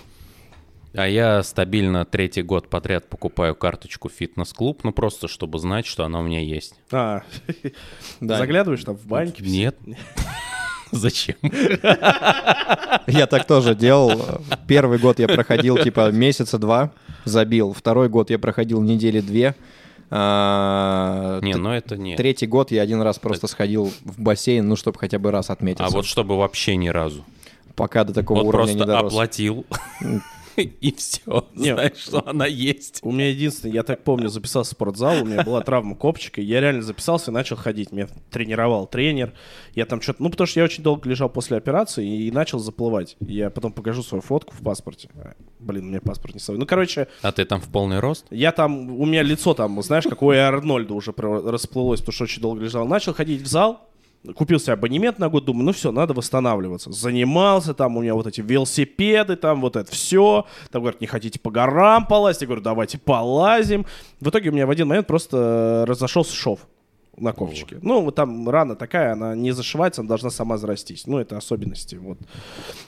А 0.95 1.07
я 1.07 1.43
стабильно 1.45 2.05
третий 2.05 2.43
год 2.43 2.69
подряд 2.69 3.09
покупаю 3.09 3.55
карточку 3.55 4.09
фитнес-клуб, 4.09 4.83
ну 4.83 4.93
просто 4.93 5.29
чтобы 5.29 5.61
знать, 5.61 5.87
что 5.87 6.05
она 6.05 6.19
у 6.19 6.23
меня 6.25 6.41
есть. 6.41 6.75
А, 6.91 7.23
Да. 8.21 8.39
заглядываешь 8.39 8.83
там 8.83 8.97
в 8.97 9.07
баньки? 9.07 9.43
все? 9.43 9.51
Нет. 9.51 9.77
Зачем? 10.93 11.36
Я 13.06 13.27
так 13.27 13.47
тоже 13.47 13.74
делал. 13.74 14.40
Первый 14.66 14.98
год 14.98 15.19
я 15.19 15.28
проходил 15.28 15.78
типа 15.78 16.10
месяца 16.10 16.59
два, 16.59 16.90
забил. 17.24 17.73
Второй 17.73 18.09
год 18.09 18.31
я 18.31 18.39
проходил 18.39 18.82
недели 18.82 19.20
две. 19.20 19.55
А, 20.10 21.39
Не, 21.43 21.52
т- 21.52 21.59
ну 21.59 21.70
это 21.70 21.97
нет. 21.98 22.16
Третий 22.16 22.47
год 22.47 22.70
я 22.70 22.82
один 22.82 23.02
раз 23.02 23.19
просто 23.19 23.47
сходил 23.47 23.93
в 24.05 24.20
бассейн, 24.20 24.66
ну, 24.66 24.74
чтобы 24.77 24.98
хотя 24.98 25.19
бы 25.19 25.31
раз 25.31 25.51
отметиться. 25.51 25.85
А 25.85 25.90
вот 25.90 26.06
чтобы 26.06 26.36
вообще 26.39 26.77
ни 26.77 26.89
разу. 26.89 27.24
Пока 27.74 28.05
до 28.05 28.12
такого 28.15 28.39
Вот 28.43 28.47
уровня 28.55 28.73
не 28.73 28.85
дорос. 28.85 29.12
оплатил. 29.12 29.66
И 30.80 30.93
все. 30.93 31.47
Знаешь, 31.55 31.97
что 31.98 32.26
она 32.26 32.47
есть. 32.47 33.01
У 33.02 33.12
меня 33.12 33.28
единственное, 33.30 33.74
я 33.74 33.82
так 33.82 34.02
помню, 34.02 34.28
записался 34.28 34.70
в 34.70 34.72
спортзал, 34.72 35.22
у 35.22 35.24
меня 35.24 35.43
была 35.43 35.60
травма 35.62 35.94
копчика, 35.94 36.40
я 36.40 36.60
реально 36.60 36.82
записался 36.82 37.30
и 37.30 37.35
начал 37.35 37.56
ходить. 37.56 37.93
Меня 37.93 38.09
тренировал 38.30 38.86
тренер. 38.86 39.32
Я 39.74 39.86
там 39.86 40.01
что-то... 40.01 40.22
Ну, 40.22 40.30
потому 40.30 40.47
что 40.47 40.60
я 40.60 40.64
очень 40.64 40.82
долго 40.82 41.09
лежал 41.09 41.28
после 41.28 41.56
операции 41.56 42.06
и 42.06 42.30
начал 42.30 42.59
заплывать. 42.59 43.16
Я 43.20 43.51
потом 43.51 43.72
покажу 43.72 44.02
свою 44.02 44.22
фотку 44.22 44.55
в 44.55 44.62
паспорте. 44.62 45.09
Блин, 45.60 45.86
у 45.86 45.89
меня 45.89 46.01
паспорт 46.01 46.35
не 46.35 46.40
свой. 46.40 46.59
Ну, 46.59 46.66
короче, 46.66 47.09
А 47.22 47.32
ты 47.32 47.44
там 47.44 47.60
в 47.60 47.68
полный 47.68 48.01
рост? 48.01 48.26
я 48.30 48.52
там... 48.52 48.90
У 48.98 49.06
меня 49.06 49.22
лицо 49.22 49.55
там, 49.55 49.80
знаешь, 49.82 50.05
как 50.05 50.22
у 50.22 50.30
Арнольда 50.30 50.94
уже 50.94 51.12
расплылось, 51.16 52.01
потому 52.01 52.14
что 52.14 52.24
очень 52.24 52.43
долго 52.43 52.62
лежал. 52.62 52.86
Начал 52.86 53.14
ходить 53.14 53.43
в 53.43 53.47
зал, 53.47 53.88
Купил 54.35 54.59
себе 54.59 54.73
абонемент 54.73 55.19
на 55.19 55.28
год, 55.28 55.45
думаю, 55.45 55.66
ну 55.66 55.73
все, 55.73 55.93
надо 55.93 56.12
восстанавливаться. 56.12 56.93
Занимался, 56.93 57.73
там 57.73 57.97
у 57.97 58.03
меня 58.03 58.15
вот 58.15 58.27
эти 58.27 58.40
велосипеды, 58.40 59.36
там 59.36 59.61
вот 59.61 59.77
это 59.77 59.90
все. 59.93 60.45
Там 60.70 60.82
говорят, 60.82 61.01
не 61.01 61.07
хотите 61.07 61.39
по 61.39 61.51
горам 61.51 62.07
полазить? 62.07 62.43
Я 62.43 62.47
говорю, 62.49 62.62
давайте 62.62 62.99
полазим. 62.99 63.86
В 64.20 64.28
итоге 64.28 64.51
у 64.51 64.53
меня 64.53 64.66
в 64.66 64.70
один 64.70 64.89
момент 64.89 65.07
просто 65.07 65.85
разошелся 65.86 66.35
шов 66.35 66.61
на 67.20 67.32
копчике. 67.32 67.78
Ну, 67.82 68.03
вот 68.03 68.15
там 68.15 68.49
рана 68.49 68.77
такая, 68.77 69.12
она 69.12 69.35
не 69.35 69.53
зашивается, 69.53 70.01
она 70.01 70.09
должна 70.09 70.31
сама 70.31 70.57
зарастись. 70.57 71.07
Ну, 71.07 71.19
это 71.19 71.36
особенности 71.36 71.97
вот 71.97 72.19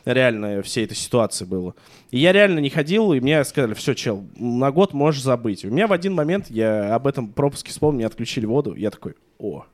реально 0.05 0.63
всей 0.63 0.85
этой 0.85 0.97
ситуации 0.97 1.45
было. 1.45 1.75
И 2.11 2.19
я 2.19 2.33
реально 2.33 2.59
не 2.59 2.71
ходил, 2.71 3.13
и 3.13 3.21
мне 3.21 3.45
сказали, 3.45 3.75
все, 3.75 3.95
чел, 3.95 4.25
на 4.37 4.71
год 4.71 4.93
можешь 4.93 5.23
забыть. 5.23 5.65
У 5.65 5.69
меня 5.69 5.87
в 5.87 5.93
один 5.93 6.15
момент, 6.15 6.51
я 6.51 6.95
об 6.95 7.07
этом 7.07 7.29
пропуске 7.29 7.71
вспомнил, 7.71 7.99
мне 7.99 8.07
отключили 8.07 8.47
воду, 8.47 8.75
я 8.75 8.91
такой, 8.91 9.15
о, 9.39 9.65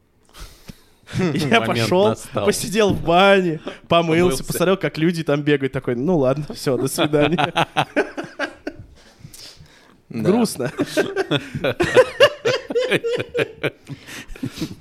я 1.34 1.60
пошел, 1.60 2.16
посидел 2.32 2.92
в 2.92 3.02
бане, 3.02 3.60
помылся, 3.88 4.44
посмотрел, 4.44 4.76
как 4.76 4.98
люди 4.98 5.22
там 5.22 5.42
бегают, 5.42 5.72
такой, 5.72 5.94
ну 5.94 6.18
ладно, 6.18 6.46
все, 6.54 6.76
до 6.76 6.88
свидания. 6.88 7.66
Да. 10.08 10.30
Грустно. 10.30 10.72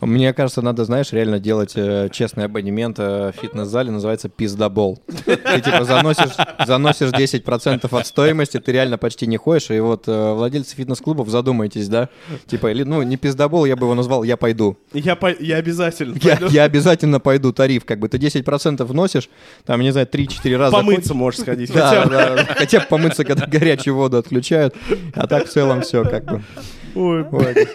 Мне 0.02 0.34
кажется, 0.34 0.62
надо, 0.62 0.84
знаешь, 0.86 1.12
реально 1.14 1.40
делать 1.40 1.74
э, 1.76 2.10
честный 2.12 2.46
абонемент 2.46 2.98
э, 3.00 3.32
в 3.32 3.40
фитнес-зале, 3.42 3.90
называется 3.90 4.30
пиздобол. 4.30 5.02
Ты 5.26 5.62
типа 5.62 5.86
заносишь, 5.86 6.34
заносишь 6.68 7.10
10% 7.10 7.98
от 7.98 8.08
стоимости, 8.08 8.60
ты 8.60 8.72
реально 8.74 8.98
почти 8.98 9.28
не 9.28 9.38
ходишь, 9.38 9.72
и 9.72 9.80
вот 9.80 10.08
э, 10.08 10.34
владельцы 10.34 10.76
фитнес-клубов 10.76 11.30
задумайтесь, 11.30 11.88
да? 11.88 12.10
Типа, 12.48 12.70
или, 12.72 12.84
ну, 12.84 13.02
не 13.04 13.18
пиздобол, 13.18 13.66
я 13.66 13.76
бы 13.76 13.86
его 13.86 13.96
назвал 13.96 14.24
«я 14.24 14.38
пойду». 14.38 14.78
Я, 14.94 15.16
по- 15.16 15.34
я 15.40 15.58
обязательно 15.58 16.18
Я, 16.22 16.36
пойду. 16.38 16.54
я 16.54 16.64
обязательно 16.64 17.20
пойду, 17.20 17.54
тариф, 17.54 17.86
как 17.86 18.00
бы, 18.00 18.10
ты 18.10 18.18
10% 18.18 18.84
вносишь, 18.84 19.30
там, 19.66 19.82
не 19.82 19.92
знаю, 19.92 20.08
3-4 20.08 20.58
раза 20.58 20.76
Помыться 20.76 21.14
можешь 21.14 21.40
сходить. 21.40 21.72
ходишь. 21.72 21.84
хотя 21.84 22.02
Да, 22.02 22.06
бы. 22.06 22.12
да, 22.12 22.36
да. 22.36 22.54
хотя 22.56 22.80
бы 22.82 22.86
помыться, 22.88 23.24
когда 23.24 23.48
горячую 23.48 23.96
воду 23.96 24.18
отключают, 24.18 24.76
а 25.14 25.28
так 25.28 25.48
в 25.48 25.50
целом 25.50 25.82
все 25.82 26.04
как 26.04 26.26
бы. 26.26 26.44
Ой, 26.96 27.26
Ой. 27.32 27.68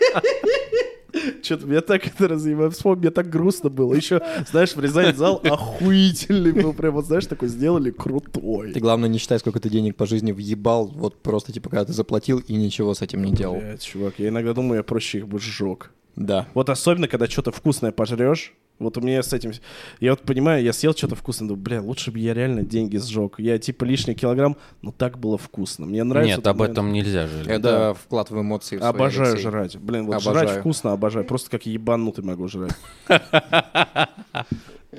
Что-то 1.43 1.67
меня 1.67 1.81
так 1.81 2.07
это 2.07 2.29
разъебало. 2.29 2.71
Вспомни, 2.71 3.01
мне 3.01 3.11
так 3.11 3.29
грустно 3.29 3.71
было. 3.71 3.95
Еще, 3.95 4.23
знаешь, 4.51 4.75
в 4.75 4.81
Рязани 4.81 5.13
зал 5.13 5.41
охуительный 5.43 6.53
был. 6.53 6.73
Прям, 6.73 6.95
вот, 6.95 7.07
знаешь, 7.07 7.27
такой 7.27 7.49
сделали 7.49 7.91
крутой. 7.91 8.73
Ты, 8.73 8.81
главное, 8.81 9.09
не 9.09 9.19
считай, 9.19 9.39
сколько 9.39 9.61
ты 9.61 9.69
денег 9.69 9.97
по 9.97 10.07
жизни 10.07 10.33
въебал, 10.33 10.87
вот 10.87 11.21
просто, 11.21 11.53
типа, 11.53 11.69
когда 11.69 11.85
ты 11.85 11.93
заплатил 11.93 12.39
и 12.39 12.55
ничего 12.55 12.95
с 12.95 13.03
этим 13.03 13.25
не 13.25 13.33
делал. 13.33 13.57
Блядь, 13.57 13.83
чувак, 13.83 14.15
я 14.19 14.29
иногда 14.29 14.55
думаю, 14.55 14.79
я 14.79 14.83
проще 14.83 15.19
их 15.19 15.29
бы 15.29 15.39
сжег. 15.41 15.91
Да. 16.17 16.47
Вот 16.55 16.69
особенно, 16.71 17.09
когда 17.09 17.27
что-то 17.27 17.51
вкусное 17.53 17.93
пожрешь, 17.93 18.55
вот 18.81 18.97
у 18.97 19.01
меня 19.01 19.23
с 19.23 19.33
этим... 19.33 19.53
Я 20.01 20.11
вот 20.11 20.23
понимаю, 20.23 20.65
я 20.65 20.73
съел 20.73 20.95
что-то 20.95 21.15
вкусное, 21.15 21.49
думаю, 21.49 21.63
бля, 21.63 21.83
лучше 21.83 22.11
бы 22.11 22.19
я 22.19 22.35
реально 22.35 22.63
деньги 22.63 22.97
сжег. 22.97 23.35
Я 23.39 23.59
типа 23.59 23.85
лишний 23.85 24.15
килограмм, 24.15 24.57
но 24.83 24.91
так 24.91 25.19
было 25.19 25.39
вкусно. 25.39 25.87
Мне 25.87 26.03
нравится... 26.03 26.37
Нет, 26.39 26.47
об 26.47 26.59
момент. 26.59 26.73
этом 26.73 26.93
нельзя 26.93 27.27
жалеть. 27.27 27.47
Это 27.47 27.95
вклад 27.95 28.31
в 28.31 28.41
эмоции. 28.41 28.77
в 28.77 28.81
свои, 28.81 28.91
Обожаю 28.91 29.33
Алексей. 29.33 29.43
жрать. 29.43 29.77
Блин, 29.77 30.07
вот 30.07 30.15
Обожаю. 30.15 30.49
жрать 30.49 30.61
вкусно 30.61 30.93
обожаю. 30.93 31.25
Просто 31.27 31.51
как 31.51 31.67
ебанутый 31.67 32.25
могу 32.25 32.49
жрать. 32.49 32.73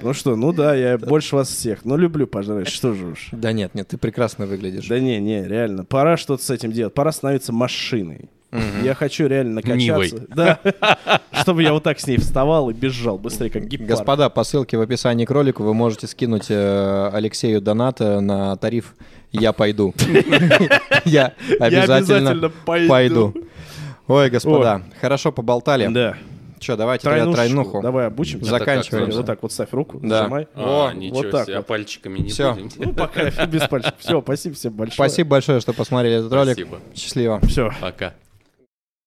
Ну 0.01 0.13
что, 0.13 0.35
ну 0.35 0.53
да, 0.53 0.73
я 0.73 0.97
больше 0.97 1.35
вас 1.35 1.49
всех. 1.49 1.83
Но 1.85 1.97
люблю 1.97 2.25
пожрать, 2.25 2.69
что 2.69 2.93
же 2.93 3.07
уж. 3.07 3.29
Да 3.33 3.51
нет, 3.51 3.75
нет, 3.75 3.89
ты 3.89 3.97
прекрасно 3.97 4.45
выглядишь. 4.45 4.87
Да 4.87 4.99
не, 4.99 5.19
не, 5.19 5.43
реально. 5.45 5.83
Пора 5.83 6.15
что-то 6.17 6.43
с 6.43 6.49
этим 6.49 6.71
делать. 6.71 6.93
Пора 6.93 7.11
становиться 7.11 7.51
машиной. 7.51 8.29
Я 8.83 8.95
хочу 8.95 9.27
реально 9.27 9.55
накачаться. 9.55 9.77
Нивой. 9.77 10.11
Да. 10.29 10.59
Чтобы 11.41 11.63
я 11.63 11.73
вот 11.73 11.83
так 11.83 11.99
с 11.99 12.07
ней 12.07 12.17
встал 12.17 12.69
и 12.69 12.73
бежал 12.73 13.17
быстрее, 13.17 13.49
как 13.49 13.65
гепард. 13.67 13.89
Господа, 13.89 14.29
по 14.29 14.43
ссылке 14.43 14.77
в 14.77 14.81
описании 14.81 15.25
к 15.25 15.31
ролику 15.31 15.63
вы 15.63 15.73
можете 15.73 16.07
скинуть 16.07 16.47
э, 16.49 17.09
Алексею 17.13 17.61
доната 17.61 18.19
на 18.19 18.55
тариф 18.57 18.95
«Я 19.31 19.53
пойду». 19.53 19.93
Я 21.05 21.33
обязательно 21.59 22.49
пойду. 22.65 23.33
Ой, 24.07 24.29
господа, 24.29 24.81
хорошо 24.99 25.31
поболтали. 25.31 25.87
Да. 25.87 26.15
Что, 26.59 26.77
давайте 26.77 27.05
тогда 27.05 27.21
Тройнушечку. 27.23 27.53
тройнуху. 27.53 27.81
Давай 27.81 28.05
обучимся. 28.05 28.51
Заканчиваем. 28.51 29.09
Вот 29.09 29.25
так 29.25 29.41
вот 29.41 29.51
ставь 29.51 29.69
руку, 29.71 29.99
Да. 30.03 30.19
нажимай. 30.19 30.47
О, 30.53 30.91
ничего 30.91 31.21
вот 31.23 31.31
так 31.31 31.45
себе, 31.47 31.57
вот. 31.57 31.65
пальчиками 31.65 32.19
не 32.19 32.29
будем. 32.29 32.69
Ну, 32.77 32.93
пока 32.93 33.23
без 33.47 33.67
пальчиков. 33.67 33.95
Все, 33.97 34.21
спасибо 34.21 34.55
всем 34.55 34.73
большое. 34.73 34.93
Спасибо 34.93 35.29
большое, 35.31 35.59
что 35.59 35.73
посмотрели 35.73 36.17
этот 36.17 36.31
ролик. 36.31 36.53
Спасибо. 36.53 36.79
Счастливо. 36.93 37.39
Все. 37.47 37.71
Пока. 37.81 38.13